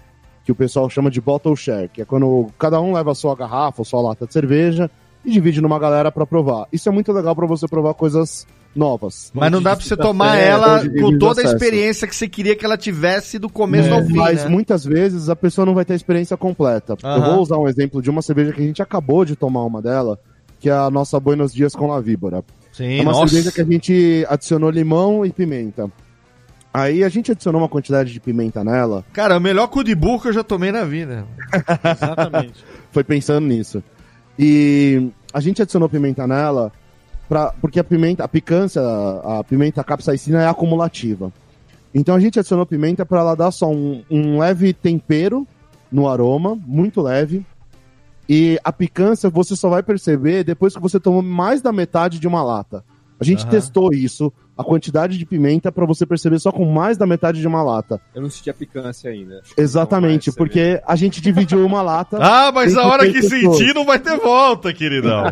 que 0.45 0.53
o 0.53 0.55
pessoal 0.55 0.89
chama 0.89 1.11
de 1.11 1.21
bottle 1.21 1.57
share, 1.57 1.89
que 1.89 2.01
é 2.01 2.05
quando 2.05 2.47
cada 2.61 2.81
um 2.81 2.93
leva 2.93 3.11
a 3.11 3.15
sua 3.17 3.35
garrafa 3.35 3.81
ou 3.81 3.85
sua 3.85 4.03
lata 4.03 4.25
de 4.25 4.33
cerveja 4.33 4.89
e 5.27 5.31
divide 5.33 5.61
numa 5.61 5.79
galera 5.79 6.13
para 6.13 6.25
provar. 6.25 6.69
Isso 6.73 6.89
é 6.89 6.93
muito 6.93 7.13
legal 7.13 7.35
para 7.35 7.47
você 7.47 7.67
provar 7.67 7.93
coisas 7.95 8.47
novas. 8.75 9.33
Mas 9.35 9.51
não 9.51 9.61
dá 9.61 9.75
pra 9.75 9.85
você 9.85 9.97
tomar 9.97 10.37
ela 10.37 10.89
com 10.89 11.19
toda 11.19 11.41
a 11.41 11.45
experiência 11.45 12.07
que 12.07 12.15
você 12.15 12.29
queria 12.29 12.55
que 12.55 12.65
ela 12.65 12.77
tivesse 12.77 13.39
do 13.39 13.49
começo 13.49 13.89
é, 13.89 13.93
ao 13.93 14.05
fim. 14.05 14.15
Mas 14.15 14.45
né? 14.45 14.49
muitas 14.49 14.85
vezes 14.85 15.29
a 15.29 15.35
pessoa 15.35 15.67
não 15.67 15.75
vai 15.75 15.85
ter 15.85 15.95
a 15.95 15.97
experiência 15.97 16.37
completa. 16.37 16.97
Eu 17.03 17.23
vou 17.23 17.41
usar 17.41 17.59
um 17.59 17.67
exemplo 17.67 18.01
de 18.01 18.09
uma 18.09 18.23
cerveja 18.23 18.53
que 18.53 18.63
a 18.63 18.67
gente 18.67 18.81
acabou 18.81 19.25
de 19.25 19.35
tomar 19.35 19.65
uma 19.65 19.83
dela, 19.83 20.19
que 20.61 20.71
é 20.71 20.73
a 20.73 20.89
nossa 20.91 21.19
Buenos 21.19 21.53
Dias 21.53 21.75
com 21.75 21.89
La 21.89 22.01
Víbora. 22.01 22.45
Sim, 22.73 22.99
é 22.99 23.03
uma 23.03 23.13
nossa. 23.13 23.29
cerveja 23.29 23.51
que 23.51 23.61
a 23.61 23.65
gente 23.65 24.25
adicionou 24.29 24.71
limão 24.71 25.27
e 25.27 25.33
pimenta. 25.33 25.91
Aí 26.73 27.03
a 27.03 27.09
gente 27.09 27.33
adicionou 27.33 27.63
uma 27.63 27.71
quantidade 27.71 28.13
de 28.13 28.21
pimenta 28.21 28.63
nela. 28.63 29.03
Cara, 29.13 29.39
o 29.39 29.41
melhor 29.41 29.67
cu 29.69 29.83
de 29.83 29.95
burro 29.95 30.21
que 30.21 30.29
eu 30.29 30.33
já 30.33 30.45
tomei 30.45 30.71
na 30.71 30.85
vida. 30.85 31.25
Exatamente. 31.83 32.63
Foi 32.93 33.03
pensando 33.03 33.47
nisso. 33.47 33.83
E 34.39 35.09
a 35.33 35.41
gente 35.41 35.63
adicionou 35.63 35.89
pimenta 35.89 36.27
nela 36.27 36.73
Pra, 37.29 37.53
porque 37.61 37.81
a 37.81 37.85
pimenta, 37.85 38.23
a 38.23 38.29
picância, 38.29 38.81
a 38.81 39.43
pimenta 39.43 39.83
capsaicina 39.83 40.43
é 40.43 40.47
acumulativa. 40.47 41.33
Então 41.93 42.15
a 42.15 42.21
gente 42.21 42.39
adicionou 42.39 42.65
pimenta 42.65 43.05
para 43.05 43.21
ela 43.21 43.35
dar 43.35 43.51
só 43.51 43.71
um, 43.71 44.05
um, 44.11 44.39
leve 44.39 44.73
tempero 44.73 45.47
no 45.91 46.09
aroma, 46.09 46.57
muito 46.67 47.03
leve. 47.03 47.45
E 48.29 48.59
a 48.63 48.73
picância 48.73 49.31
você 49.31 49.57
só 49.57 49.69
vai 49.69 49.83
perceber 49.83 50.45
depois 50.45 50.75
que 50.75 50.81
você 50.81 51.01
tomou 51.01 51.23
mais 51.23 51.61
da 51.61 51.73
metade 51.73 52.21
de 52.21 52.29
uma 52.29 52.43
lata. 52.43 52.85
A 53.19 53.25
gente 53.25 53.45
uhum. 53.45 53.51
testou 53.51 53.93
isso, 53.93 54.33
a 54.57 54.65
quantidade 54.65 55.19
de 55.19 55.27
pimenta, 55.27 55.71
para 55.71 55.85
você 55.85 56.07
perceber 56.07 56.39
só 56.39 56.51
com 56.51 56.65
mais 56.65 56.97
da 56.97 57.07
metade 57.07 57.41
de 57.41 57.47
uma 57.47 57.63
lata. 57.63 58.01
Eu 58.15 58.23
não 58.23 58.31
senti 58.31 58.49
a 58.49 58.55
picância 58.55 59.11
ainda. 59.11 59.43
Exatamente, 59.57 60.33
porque 60.33 60.81
a 60.87 60.97
gente 60.97 61.21
dividiu 61.21 61.65
uma 61.65 61.83
lata. 61.83 62.19
ah, 62.23 62.51
mas 62.51 62.75
a 62.77 62.87
hora 62.87 63.11
que 63.11 63.23
sentir 63.23 63.75
não 63.75 63.85
vai 63.85 63.99
ter 63.99 64.17
volta, 64.17 64.73
queridão. 64.73 65.25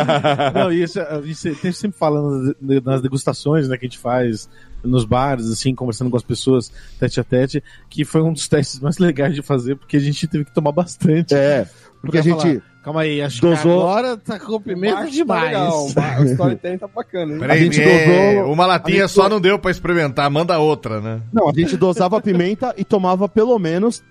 não, 0.54 0.72
isso, 0.72 0.98
isso 1.24 1.54
tem 1.56 1.72
sempre 1.72 1.98
falando 1.98 2.56
nas 2.60 3.02
degustações 3.02 3.68
né, 3.68 3.76
que 3.76 3.84
a 3.84 3.88
gente 3.88 3.98
faz 3.98 4.48
nos 4.82 5.04
bares, 5.04 5.50
assim, 5.50 5.74
conversando 5.74 6.10
com 6.10 6.16
as 6.16 6.22
pessoas 6.22 6.72
tete 6.98 7.20
a 7.20 7.24
tete, 7.24 7.62
que 7.88 8.04
foi 8.04 8.22
um 8.22 8.32
dos 8.32 8.48
testes 8.48 8.80
mais 8.80 8.96
legais 8.98 9.34
de 9.34 9.42
fazer, 9.42 9.76
porque 9.76 9.96
a 9.96 10.00
gente 10.00 10.26
teve 10.26 10.44
que 10.44 10.54
tomar 10.54 10.72
bastante. 10.72 11.34
É, 11.34 11.68
porque 12.00 12.18
a 12.18 12.22
gente. 12.22 12.40
Falar, 12.40 12.71
Calma 12.82 13.02
aí, 13.02 13.22
acho 13.22 13.40
dosou... 13.40 13.56
que 13.62 13.68
agora 13.68 14.16
tá 14.16 14.40
com 14.40 14.60
pimenta 14.60 15.08
demais. 15.08 15.94
Tá 15.94 16.20
o 16.20 16.24
storytelling 16.24 16.78
tá 16.78 16.88
bacana, 16.88 17.32
hein? 17.32 17.38
Peraí, 17.38 17.58
a 17.58 17.62
gente 17.62 17.80
é... 17.80 18.34
dosou... 18.34 18.52
Uma 18.52 18.66
latinha 18.66 19.06
só 19.06 19.28
não 19.28 19.40
deu 19.40 19.56
pra 19.58 19.70
experimentar, 19.70 20.28
manda 20.28 20.58
outra, 20.58 21.00
né? 21.00 21.20
Não, 21.32 21.48
a 21.48 21.52
gente 21.52 21.76
dosava 21.76 22.18
a 22.18 22.20
pimenta 22.20 22.74
e 22.76 22.84
tomava 22.84 23.28
pelo 23.28 23.56
menos 23.58 24.02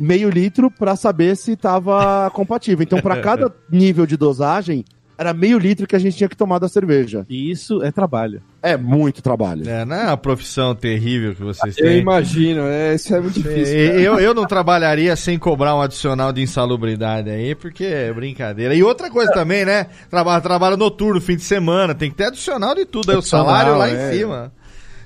meio 0.00 0.30
litro 0.30 0.70
para 0.70 0.96
saber 0.96 1.36
se 1.36 1.54
tava 1.54 2.30
compatível. 2.30 2.82
Então, 2.82 3.00
para 3.00 3.20
cada 3.20 3.52
nível 3.70 4.06
de 4.06 4.16
dosagem, 4.16 4.84
era 5.18 5.34
meio 5.34 5.58
litro 5.58 5.84
que 5.84 5.96
a 5.96 5.98
gente 5.98 6.16
tinha 6.16 6.28
que 6.28 6.36
tomar 6.36 6.60
da 6.60 6.68
cerveja. 6.68 7.26
E 7.28 7.50
isso 7.50 7.82
é 7.82 7.90
trabalho. 7.90 8.40
É 8.62 8.76
muito 8.76 9.20
trabalho. 9.20 9.68
É, 9.68 9.84
não 9.84 9.96
é 9.96 10.06
uma 10.06 10.16
profissão 10.16 10.76
terrível 10.76 11.34
que 11.34 11.42
vocês 11.42 11.74
têm. 11.74 11.86
Eu 11.86 11.98
imagino, 11.98 12.60
é, 12.62 12.94
isso 12.94 13.12
é 13.12 13.20
muito 13.20 13.34
difícil. 13.34 13.74
Eu, 13.74 14.20
eu 14.20 14.32
não 14.32 14.46
trabalharia 14.46 15.16
sem 15.16 15.36
cobrar 15.36 15.74
um 15.74 15.82
adicional 15.82 16.32
de 16.32 16.40
insalubridade 16.40 17.30
aí, 17.30 17.52
porque 17.56 17.84
é 17.84 18.12
brincadeira. 18.12 18.76
E 18.76 18.82
outra 18.84 19.10
coisa 19.10 19.32
também, 19.32 19.64
né? 19.64 19.88
Trabalho, 20.08 20.40
trabalho 20.40 20.76
noturno, 20.76 21.20
fim 21.20 21.34
de 21.34 21.42
semana, 21.42 21.96
tem 21.96 22.10
que 22.10 22.16
ter 22.16 22.26
adicional 22.26 22.76
de 22.76 22.84
tudo. 22.84 23.10
Aí 23.10 23.16
o 23.16 23.22
salário 23.22 23.76
lá 23.76 23.88
é. 23.88 23.92
em 23.92 24.18
cima. 24.18 24.52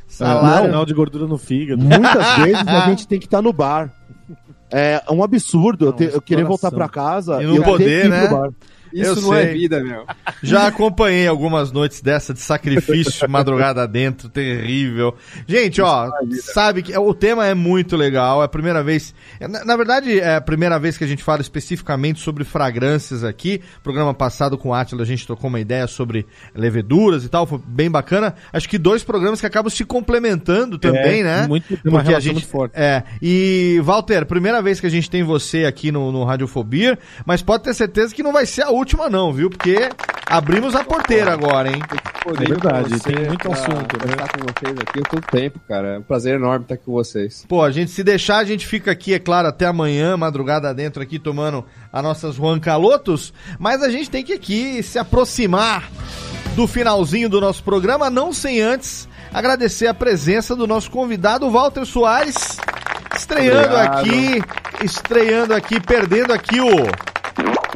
Salário. 0.07 0.71
Não, 0.71 0.85
de 0.85 0.93
gordura 0.93 1.27
no 1.27 1.39
fígado. 1.39 1.83
Muitas 1.83 2.37
vezes 2.45 2.69
a 2.69 2.81
gente 2.87 3.09
tem 3.09 3.19
que 3.19 3.25
estar 3.25 3.39
tá 3.39 3.43
no 3.43 3.53
bar. 3.53 3.91
É 4.71 5.03
um 5.11 5.23
absurdo 5.23 5.87
não, 5.87 5.93
eu, 5.93 5.97
ter, 5.97 6.15
eu 6.15 6.21
querer 6.21 6.45
voltar 6.45 6.71
para 6.71 6.89
casa 6.89 7.43
e 7.43 7.47
não 7.47 7.63
poder, 7.63 8.09
né? 8.09 8.29
Isso 8.93 9.05
Eu 9.11 9.17
não 9.23 9.31
sei. 9.33 9.43
é 9.43 9.47
vida, 9.53 9.83
meu. 9.83 10.05
Já 10.43 10.67
acompanhei 10.67 11.27
algumas 11.27 11.71
noites 11.73 12.01
dessa 12.01 12.33
de 12.35 12.41
sacrifício, 12.41 13.29
madrugada 13.31 13.87
dentro, 13.87 14.29
terrível. 14.29 15.15
Gente, 15.47 15.81
ó, 15.81 16.11
sabe 16.41 16.83
que 16.83 16.97
o 16.97 17.15
tema 17.15 17.47
é 17.47 17.55
muito 17.55 17.97
legal, 17.97 18.43
é 18.43 18.45
a 18.45 18.49
primeira 18.49 18.83
vez. 18.83 19.15
Na, 19.41 19.65
na 19.65 19.77
verdade, 19.77 20.19
é 20.21 20.37
a 20.37 20.41
primeira 20.41 20.79
vez 20.79 20.99
que 20.99 21.05
a 21.05 21.07
gente 21.07 21.23
fala 21.23 21.41
especificamente 21.41 22.21
sobre 22.21 22.45
fragrâncias 22.45 23.25
aqui. 23.25 23.61
Programa 23.83 24.13
passado 24.15 24.57
com 24.59 24.71
o 24.71 24.75
Atila 24.75 25.03
a 25.03 25.07
gente 25.07 25.27
trocou 25.27 25.49
uma 25.49 25.61
ideia 25.61 25.87
sobre 25.87 26.27
leveduras 26.55 27.25
e 27.25 27.29
tal, 27.29 27.47
foi 27.47 27.61
bem 27.67 27.91
bacana. 27.91 28.35
Acho 28.53 28.69
que 28.69 28.79
dois 28.79 29.03
programas 29.03 29.41
que 29.41 29.47
acabam 29.47 29.71
se 29.71 29.85
complementando 29.85 30.79
também, 30.79 31.21
É, 31.21 31.25
né? 31.25 31.47
muito- 31.49 31.69
tem 31.69 31.79
uma 31.91 31.99
Porque 32.01 32.09
a 32.15 32.19
relação 32.19 32.21
gente 32.21 32.33
muito 32.35 32.49
forte. 32.49 32.73
é, 32.75 33.03
e 33.21 33.81
Walter, 33.83 34.27
primeira 34.27 34.61
vez 34.63 34.81
que 34.81 34.87
a 34.87 34.91
gente 34.91 35.09
tem 35.11 35.23
você 35.23 35.65
aqui 35.65 35.91
no, 35.91 36.13
no 36.13 36.25
Radiofobia, 36.25 36.99
mas 37.25 37.43
pode 37.43 37.65
ter 37.65 37.75
certeza 37.75 38.15
que 38.15 38.23
não 38.23 38.33
vai 38.33 38.47
ser 38.47 38.63
a 38.63 38.71
última 38.71 38.82
não, 39.11 39.33
viu? 39.33 39.49
Porque 39.51 39.89
abrimos 40.27 40.75
a 40.75 40.85
porteira 40.85 41.33
agora, 41.33 41.71
hein? 41.71 41.83
É 42.27 42.45
verdade, 42.45 43.01
tem 43.01 43.27
muito 43.27 43.51
assunto, 43.53 43.99
Pra 43.99 44.07
né? 44.07 44.13
estar 44.13 44.29
com 44.29 44.41
vocês 44.47 44.79
aqui 44.79 45.01
o 45.01 45.03
todo 45.03 45.23
tempo, 45.27 45.61
cara. 45.67 45.89
É 45.95 45.99
um 45.99 46.03
prazer 46.03 46.37
enorme 46.37 46.65
estar 46.65 46.77
com 46.77 46.93
vocês. 46.93 47.45
Pô, 47.49 47.63
a 47.63 47.71
gente 47.71 47.91
se 47.91 48.05
deixar, 48.05 48.39
a 48.39 48.45
gente 48.45 48.67
fica 48.67 48.93
aqui, 48.93 49.13
é 49.13 49.19
claro, 49.19 49.49
até 49.49 49.67
amanhã, 49.67 50.17
madrugada 50.17 50.73
dentro 50.73 51.03
aqui, 51.03 51.19
tomando 51.19 51.65
as 51.93 52.03
nossas 52.03 52.37
Juan 52.37 52.61
Calotos, 52.61 53.33
mas 53.59 53.83
a 53.83 53.91
gente 53.91 54.09
tem 54.09 54.23
que 54.25 54.33
aqui 54.33 54.83
se 54.83 54.99
aproximar 54.99 55.91
do 56.55 56.67
finalzinho 56.69 57.29
do 57.29 57.41
nosso 57.41 57.63
programa, 57.65 58.09
não 58.09 58.33
sem 58.33 58.61
antes 58.61 59.09
agradecer 59.33 59.87
a 59.87 59.95
presença 59.95 60.55
do 60.55 60.67
nosso 60.67 60.91
convidado, 60.91 61.51
Walter 61.51 61.85
Soares, 61.87 62.59
estreando 63.17 63.75
Obrigado. 63.75 63.99
aqui, 63.99 64.43
estreando 64.85 65.55
aqui, 65.55 65.81
perdendo 65.81 66.33
aqui 66.33 66.61
o, 66.61 66.69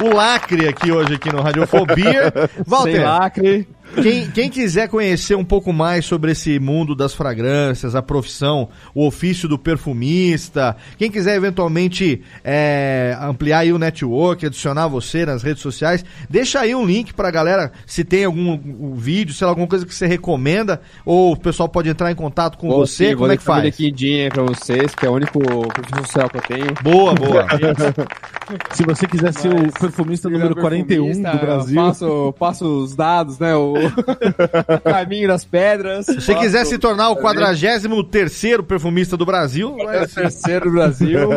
o 0.03 0.15
lacre 0.15 0.69
aqui 0.69 0.93
hoje 0.93 1.15
aqui 1.15 1.33
no 1.33 1.43
Radiofobia. 1.43 2.33
Sem 2.33 2.65
Walter, 2.67 3.05
lacre. 3.05 3.69
Quem, 4.03 4.31
quem 4.31 4.51
quiser 4.51 4.89
conhecer 4.89 5.35
um 5.35 5.45
pouco 5.45 5.73
mais 5.73 6.05
sobre 6.05 6.33
esse 6.33 6.59
mundo 6.59 6.95
das 6.95 7.15
fragrâncias, 7.15 7.95
a 7.95 8.03
profissão, 8.03 8.69
o 8.95 9.07
ofício 9.07 9.49
do 9.49 9.59
perfumista, 9.59 10.77
quem 10.99 11.11
quiser 11.11 11.37
eventualmente 11.37 12.23
é, 12.45 13.17
ampliar 13.21 13.61
aí 13.61 13.73
o 13.73 13.79
network, 13.79 14.45
adicionar 14.45 14.89
você 14.89 15.25
nas 15.25 15.43
redes 15.43 15.63
sociais, 15.63 16.05
deixa 16.29 16.61
aí 16.61 16.75
um 16.75 16.85
link 16.85 17.15
pra 17.15 17.31
galera, 17.31 17.73
se 17.87 18.05
tem 18.05 18.25
algum 18.25 18.53
um 18.53 18.95
vídeo, 18.95 19.35
sei 19.35 19.45
lá, 19.45 19.51
alguma 19.51 19.67
coisa 19.67 19.87
que 19.87 19.95
você 19.95 20.07
recomenda, 20.07 20.81
ou 21.05 21.33
o 21.33 21.37
pessoal 21.37 21.69
pode 21.69 21.89
entrar 21.89 22.11
em 22.11 22.15
contato 22.15 22.59
com 22.59 22.69
Vou 22.69 22.79
você, 22.87 23.09
sim, 23.09 23.15
como 23.15 23.27
vou 23.27 23.33
é 23.33 23.37
que 23.37 23.43
faz? 23.43 23.65
LinkedIn 23.65 24.21
aí 24.23 24.29
pra 24.29 24.43
vocês, 24.43 24.95
que 24.95 25.07
é 25.07 25.11
o 25.11 25.15
único 25.15 25.41
perfil 25.41 26.07
social 26.07 26.31
que 26.31 26.37
eu 26.37 26.43
tenho. 26.43 26.75
Boa, 26.83 27.15
boa. 27.15 27.47
Se 28.73 28.85
você 28.85 29.07
quiser 29.07 29.33
ser 29.33 29.53
o 29.53 29.73
perfumista 29.73 30.29
número 30.29 30.55
41 30.55 31.13
do 31.23 31.39
Brasil. 31.39 31.83
Passo, 31.83 32.35
passo 32.39 32.85
os 32.85 32.95
dados, 32.95 33.39
né? 33.39 33.57
O 33.57 33.76
caminho 34.85 35.29
das 35.29 35.45
pedras. 35.45 36.07
Se 36.07 36.21
você 36.21 36.35
quiser 36.35 36.65
se 36.67 36.79
tornar 36.79 37.11
o 37.11 37.17
43º 37.17 38.63
perfumista 38.63 39.17
do 39.17 39.27
Brasil, 39.27 39.77
É 39.91 40.03
o 40.03 40.09
terceiro 40.09 40.67
do 40.67 40.73
Brasil. 40.73 41.31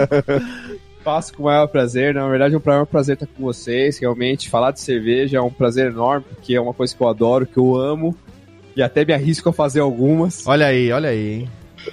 Faço 1.03 1.33
com 1.33 1.43
o 1.43 1.45
maior 1.45 1.67
prazer. 1.67 2.13
Na 2.13 2.27
verdade, 2.27 2.55
é 2.55 2.57
um 2.57 2.61
maior 2.63 2.85
prazer 2.85 3.13
estar 3.13 3.27
com 3.27 3.43
vocês. 3.43 3.97
Realmente, 3.99 4.49
falar 4.49 4.71
de 4.71 4.81
cerveja 4.81 5.37
é 5.37 5.41
um 5.41 5.49
prazer 5.49 5.87
enorme, 5.87 6.25
porque 6.29 6.55
é 6.55 6.61
uma 6.61 6.73
coisa 6.73 6.95
que 6.95 7.01
eu 7.01 7.07
adoro, 7.07 7.45
que 7.45 7.57
eu 7.57 7.75
amo. 7.75 8.15
E 8.75 8.81
até 8.81 9.03
me 9.03 9.13
arrisco 9.13 9.49
a 9.49 9.53
fazer 9.53 9.79
algumas. 9.79 10.45
olha 10.47 10.67
aí, 10.67 10.91
olha 10.91 11.09
aí, 11.09 11.33
hein? 11.33 11.49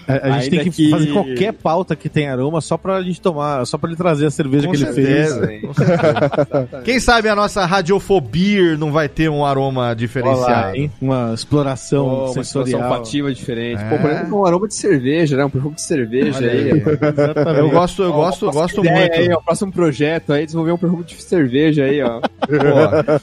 A, 0.08 0.34
a 0.36 0.38
gente 0.40 0.50
tem 0.50 0.60
que, 0.64 0.70
que- 0.70 0.90
fazer 0.90 1.12
qualquer 1.12 1.52
pauta 1.52 1.96
que 1.96 2.08
tenha 2.08 2.32
aroma 2.32 2.60
só 2.60 2.76
pra 2.76 3.02
gente 3.02 3.20
tomar, 3.20 3.64
só 3.66 3.76
pra 3.78 3.88
ele 3.88 3.96
trazer 3.96 4.26
a 4.26 4.30
cerveja 4.30 4.66
Com 4.66 4.72
que 4.72 4.78
ele 4.82 4.92
certeza. 4.92 5.46
fez. 5.46 5.62
Com 5.62 5.74
certeza. 5.74 6.68
Quem 6.84 7.00
sabe 7.00 7.28
a 7.28 7.34
nossa 7.34 7.64
radiofobia 7.64 8.76
não 8.76 8.92
vai 8.92 9.08
ter 9.08 9.28
um 9.28 9.44
aroma 9.44 9.94
diferenciado. 9.94 10.76
Hein? 10.76 10.90
Uma 11.00 11.32
exploração 11.34 12.06
uma 12.06 12.28
situação 12.28 12.64
sensorial. 12.64 12.90
olfativa 12.90 13.32
diferente. 13.32 13.82
É. 13.82 13.88
Pô, 13.88 13.98
por 13.98 14.10
exemplo, 14.10 14.40
um 14.40 14.46
aroma 14.46 14.68
de 14.68 14.74
cerveja, 14.74 15.36
né? 15.36 15.44
Um 15.44 15.50
perfume 15.50 15.74
de 15.74 15.82
cerveja 15.82 16.38
Olha 16.38 16.50
aí. 16.50 16.70
aí. 16.72 17.58
Eu 17.58 17.70
gosto, 17.70 18.02
eu 18.02 18.10
Ó, 18.12 18.16
gosto, 18.16 18.50
gosto 18.50 18.80
ideia 18.80 18.96
muito. 19.00 19.12
Aí, 19.14 19.32
ó, 19.32 19.40
próximo 19.40 19.72
projeto 19.72 20.32
aí, 20.32 20.44
desenvolver 20.44 20.72
um 20.72 20.78
perfume 20.78 21.04
de 21.04 21.22
cerveja 21.22 21.84
aí, 21.84 22.02
ó. 22.02 22.20
Pô, 22.20 22.26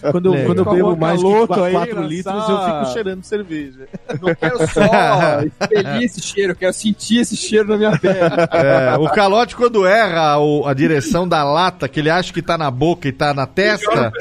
Quando, 0.11 0.35
eu- 0.35 0.45
quando 0.45 0.59
eu 0.59 0.65
bebo 0.65 0.97
mais 0.97 1.19
de 1.19 1.25
louco 1.25 1.53
aí, 1.61 1.71
4 1.71 1.95
lançar- 1.95 2.09
litros, 2.09 2.49
eu 2.49 2.57
fico 2.59 2.93
cheirando 2.93 3.23
cerveja. 3.23 3.87
Não 4.21 4.35
quero 4.35 4.57
só 4.67 4.81
expelir 5.45 6.03
esse 6.03 6.21
cheiro, 6.21 6.52
eu 6.53 6.57
quero 6.57 6.73
sentir 6.73 7.19
esse 7.19 7.35
cheiro 7.35 7.67
na 7.69 7.77
minha 7.77 7.97
pele. 7.99 8.17
é, 8.51 8.95
o 8.97 9.09
calote, 9.09 9.55
quando 9.55 9.85
erra 9.85 10.37
o- 10.39 10.65
a 10.65 10.73
direção 10.73 11.27
da 11.27 11.43
lata, 11.43 11.87
que 11.87 11.99
ele 11.99 12.09
acha 12.09 12.31
que 12.33 12.41
tá 12.41 12.57
na 12.57 12.71
boca 12.71 13.07
e 13.07 13.11
tá 13.11 13.33
na 13.33 13.45
testa, 13.45 14.11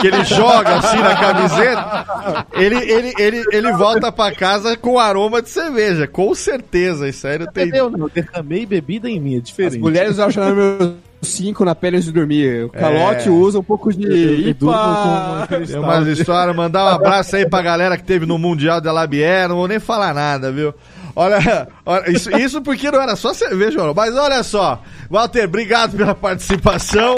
que 0.00 0.06
ele 0.06 0.24
joga 0.24 0.76
assim 0.76 0.98
na 0.98 1.16
camiseta, 1.16 2.46
ele, 2.54 2.76
ele, 2.90 3.12
ele, 3.18 3.44
ele 3.52 3.72
volta 3.72 4.10
pra 4.10 4.32
casa 4.32 4.76
com 4.76 4.98
aroma 4.98 5.42
de 5.42 5.50
cerveja. 5.50 6.06
Com 6.06 6.34
certeza, 6.34 7.08
isso 7.08 7.26
aí 7.26 7.38
não 7.38 7.46
tem. 7.46 7.68
Eu 7.74 7.90
não, 7.90 8.08
derramei 8.08 8.64
bebida 8.66 9.08
em 9.08 9.20
mim, 9.20 9.34
é 9.34 9.38
As 9.38 9.42
diferente. 9.44 9.78
mulheres 9.78 10.18
acham 10.18 10.48
número 10.48 10.94
5 11.22 11.64
na 11.64 11.74
pele 11.74 11.96
antes 11.96 12.06
de 12.06 12.12
dormir. 12.12 12.64
O 12.64 12.68
calote 12.70 13.28
É. 13.28 13.30
usa 13.30 13.58
um 13.58 13.62
pouco 13.62 13.92
de 13.92 14.50
IPA. 14.50 15.46
Tem 15.66 15.78
umas 15.78 16.06
histórias, 16.08 16.54
mandar 16.56 16.84
um 16.84 16.88
abraço 16.88 17.36
aí 17.36 17.48
pra 17.48 17.62
galera 17.62 17.96
que 17.96 18.02
teve 18.04 18.26
no 18.26 18.38
Mundial 18.38 18.80
de 18.80 18.88
Alabier, 18.88 19.48
não 19.48 19.56
vou 19.56 19.68
nem 19.68 19.78
falar 19.78 20.12
nada, 20.14 20.50
viu? 20.50 20.74
Olha, 21.14 21.68
olha, 21.84 22.10
isso, 22.10 22.30
isso 22.36 22.62
porque 22.62 22.90
não 22.90 23.00
era 23.00 23.16
só 23.16 23.34
cerveja, 23.34 23.78
não. 23.78 23.94
mas 23.94 24.16
olha 24.16 24.42
só. 24.42 24.82
Walter, 25.10 25.44
obrigado 25.44 25.96
pela 25.96 26.14
participação. 26.14 27.16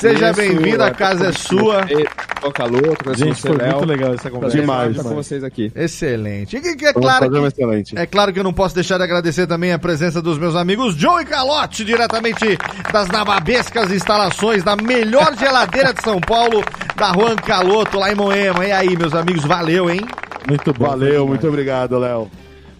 Seja 0.00 0.32
bem-vindo, 0.32 0.82
a 0.82 0.90
casa 0.90 1.28
é 1.28 1.32
sua. 1.32 1.86
Ô, 2.42 2.50
caloto, 2.50 3.04
conheço 3.04 3.24
Gente, 3.24 3.40
foi 3.42 3.50
muito 3.58 3.84
legal 3.84 4.14
essa 4.14 4.30
conversa. 4.30 4.58
Demais, 4.58 4.90
estar 4.90 5.02
com 5.02 5.08
demais. 5.10 5.26
vocês 5.26 5.44
aqui. 5.44 5.72
Excelente. 5.74 6.56
E 6.56 6.60
que, 6.60 6.76
que 6.76 6.86
é 6.86 6.90
um 6.90 6.94
claro 6.94 7.30
que, 7.30 7.38
excelente. 7.38 7.98
é 7.98 8.06
claro 8.06 8.32
que 8.32 8.38
eu 8.38 8.44
não 8.44 8.52
posso 8.54 8.74
deixar 8.74 8.96
de 8.96 9.04
agradecer 9.04 9.46
também 9.46 9.72
a 9.72 9.78
presença 9.78 10.22
dos 10.22 10.38
meus 10.38 10.56
amigos 10.56 10.94
Joe 10.94 11.22
e 11.22 11.26
Calote, 11.26 11.84
diretamente 11.84 12.56
das 12.92 13.08
nababescas 13.08 13.90
instalações 13.90 14.62
da 14.62 14.76
melhor 14.76 15.36
geladeira 15.36 15.92
de 15.92 16.02
São 16.02 16.20
Paulo, 16.20 16.64
da 16.96 17.12
Juan 17.12 17.36
Caloto, 17.36 17.98
lá 17.98 18.10
em 18.10 18.14
Moema. 18.14 18.64
E 18.64 18.72
aí, 18.72 18.96
meus 18.96 19.14
amigos, 19.14 19.44
valeu, 19.44 19.90
hein? 19.90 20.00
Muito 20.48 20.72
bom. 20.72 20.86
Valeu, 20.86 21.26
muito 21.26 21.46
obrigado, 21.46 21.98
Léo. 21.98 22.30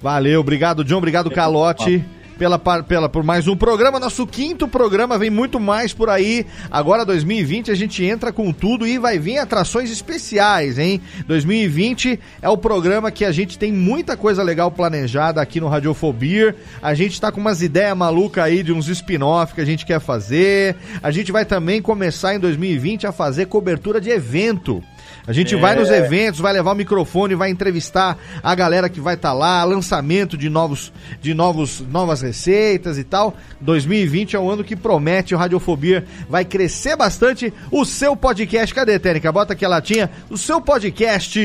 Valeu, 0.01 0.41
obrigado, 0.41 0.85
John, 0.85 0.99
obrigado, 0.99 1.31
Calote. 1.31 2.05
Pela, 2.39 2.57
pela, 2.57 3.09
por 3.09 3.25
mais 3.25 3.49
um 3.49 3.57
programa, 3.57 3.99
nosso 3.99 4.25
quinto 4.25 4.69
programa, 4.69 5.19
vem 5.19 5.29
muito 5.29 5.59
mais 5.59 5.93
por 5.93 6.09
aí. 6.09 6.47
Agora, 6.71 7.05
2020, 7.05 7.73
a 7.73 7.75
gente 7.75 8.05
entra 8.05 8.33
com 8.33 8.53
tudo 8.53 8.87
e 8.87 8.97
vai 8.97 9.19
vir 9.19 9.39
atrações 9.39 9.91
especiais, 9.91 10.79
hein? 10.79 11.01
2020 11.27 12.21
é 12.41 12.49
o 12.49 12.57
programa 12.57 13.11
que 13.11 13.25
a 13.25 13.33
gente 13.33 13.59
tem 13.59 13.73
muita 13.73 14.17
coisa 14.17 14.41
legal 14.41 14.71
planejada 14.71 15.43
aqui 15.43 15.59
no 15.59 15.67
Radiofobia. 15.67 16.55
A 16.81 16.95
gente 16.95 17.21
tá 17.21 17.33
com 17.33 17.41
umas 17.41 17.61
ideias 17.61 17.97
malucas 17.97 18.45
aí 18.45 18.63
de 18.63 18.73
uns 18.73 18.87
spin-off 18.87 19.53
que 19.53 19.61
a 19.61 19.67
gente 19.67 19.85
quer 19.85 19.99
fazer. 19.99 20.77
A 21.03 21.11
gente 21.11 21.33
vai 21.33 21.45
também 21.45 21.83
começar 21.83 22.37
em 22.37 22.39
2020 22.39 23.05
a 23.05 23.11
fazer 23.11 23.47
cobertura 23.47 24.01
de 24.01 24.11
evento. 24.11 24.81
A 25.29 25.33
gente 25.35 25.55
vai 25.57 25.77
nos 25.77 25.91
eventos, 25.91 26.41
vai 26.41 26.55
levar 26.55 26.73
o 26.73 26.75
microfone, 26.75 27.35
vai 27.35 27.51
entrevistar 27.51 28.17
a 28.43 28.55
galera 28.55 28.89
que 28.89 28.99
vai 28.99 29.15
estar 29.15 29.35
lá, 29.35 29.63
lançamento 29.63 30.39
de 30.39 30.49
novos, 30.49 30.91
de 31.21 31.35
novos, 31.35 31.81
novas 31.81 32.23
receitas 32.23 32.97
e 32.97 33.05
tal. 33.05 33.37
2020 33.61 34.37
é 34.37 34.41
um 34.41 34.49
ano 34.49 34.65
que 34.65 34.75
promete, 34.75 35.35
o 35.35 35.39
Radiofobia 35.39 36.07
vai 36.31 36.47
crescer 36.47 36.97
bastante. 36.97 37.53
O 37.71 37.85
seu 37.85 38.17
podcast, 38.17 38.75
cadê, 38.75 38.99
Tênica? 38.99 39.31
Bota 39.31 39.53
aqui 39.53 39.67
a 39.67 39.69
latinha. 39.69 40.11
O 40.31 40.39
seu 40.39 40.63
podcast 40.63 41.39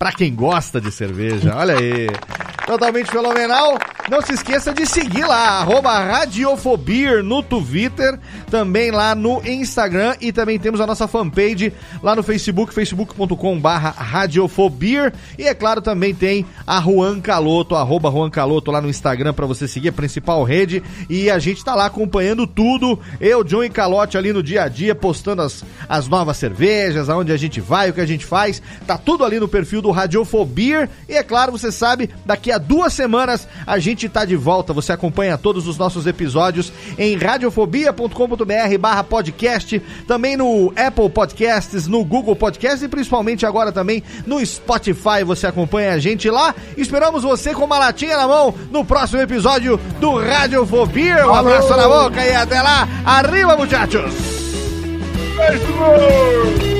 Pra 0.00 0.12
quem 0.12 0.34
gosta 0.34 0.80
de 0.80 0.90
cerveja, 0.90 1.54
olha 1.54 1.76
aí. 1.76 2.08
Totalmente 2.66 3.10
fenomenal. 3.10 3.78
Não 4.08 4.22
se 4.22 4.32
esqueça 4.32 4.72
de 4.72 4.86
seguir 4.86 5.24
lá, 5.24 5.62
Radiofobir 5.62 7.22
no 7.22 7.42
Twitter, 7.42 8.18
também 8.50 8.90
lá 8.90 9.14
no 9.14 9.40
Instagram 9.46 10.16
e 10.20 10.32
também 10.32 10.58
temos 10.58 10.80
a 10.80 10.86
nossa 10.86 11.06
fanpage 11.06 11.72
lá 12.02 12.16
no 12.16 12.22
Facebook, 12.22 12.72
facebook.com 12.72 13.60
barra 13.60 13.90
Radiofobir. 13.90 15.12
E 15.38 15.46
é 15.46 15.54
claro, 15.54 15.80
também 15.80 16.14
tem 16.14 16.46
a 16.66 16.80
Juan 16.80 17.20
Caloto, 17.20 17.76
arroba 17.76 18.10
Juan 18.10 18.30
Caloto 18.30 18.70
lá 18.70 18.80
no 18.80 18.88
Instagram 18.88 19.32
pra 19.32 19.46
você 19.46 19.68
seguir 19.68 19.90
a 19.90 19.92
principal 19.92 20.42
rede. 20.44 20.82
E 21.08 21.30
a 21.30 21.38
gente 21.38 21.64
tá 21.64 21.74
lá 21.74 21.86
acompanhando 21.86 22.46
tudo. 22.46 22.98
Eu, 23.20 23.44
John 23.44 23.62
e 23.62 23.70
Calote 23.70 24.16
ali 24.16 24.32
no 24.32 24.42
dia 24.42 24.62
a 24.62 24.68
dia, 24.68 24.94
postando 24.94 25.42
as, 25.42 25.64
as 25.88 26.08
novas 26.08 26.36
cervejas, 26.36 27.08
aonde 27.08 27.32
a 27.32 27.36
gente 27.36 27.60
vai, 27.60 27.90
o 27.90 27.92
que 27.92 28.00
a 28.00 28.06
gente 28.06 28.24
faz. 28.24 28.62
Tá 28.86 28.98
tudo 28.98 29.24
ali 29.24 29.38
no 29.38 29.46
perfil 29.46 29.82
do 29.82 29.89
Radiofobia. 29.90 30.88
E 31.08 31.14
é 31.14 31.22
claro, 31.22 31.52
você 31.52 31.70
sabe, 31.72 32.10
daqui 32.24 32.50
a 32.50 32.58
duas 32.58 32.92
semanas 32.92 33.46
a 33.66 33.78
gente 33.78 34.08
tá 34.08 34.24
de 34.24 34.36
volta. 34.36 34.72
Você 34.72 34.92
acompanha 34.92 35.38
todos 35.38 35.66
os 35.66 35.78
nossos 35.78 36.06
episódios 36.06 36.72
em 36.98 37.16
radiofobia.com.br 37.16 38.78
barra 38.78 39.04
podcast, 39.04 39.80
também 40.06 40.36
no 40.36 40.72
Apple 40.76 41.08
Podcasts, 41.10 41.86
no 41.86 42.04
Google 42.04 42.36
Podcasts 42.36 42.82
e 42.82 42.88
principalmente 42.88 43.46
agora 43.46 43.72
também 43.72 44.02
no 44.26 44.44
Spotify. 44.44 45.24
Você 45.24 45.46
acompanha 45.46 45.92
a 45.92 45.98
gente 45.98 46.30
lá. 46.30 46.54
Esperamos 46.76 47.22
você 47.22 47.54
com 47.54 47.64
uma 47.64 47.78
latinha 47.78 48.16
na 48.16 48.26
mão 48.26 48.54
no 48.70 48.84
próximo 48.84 49.20
episódio 49.20 49.78
do 50.00 50.16
Radiofobia. 50.16 51.26
Um 51.26 51.34
abraço 51.34 51.76
na 51.76 51.88
boca 51.88 52.24
e 52.24 52.34
até 52.34 52.60
lá. 52.60 52.88
Arriba, 53.04 53.56
muchachos! 53.56 54.40
Este 55.48 56.79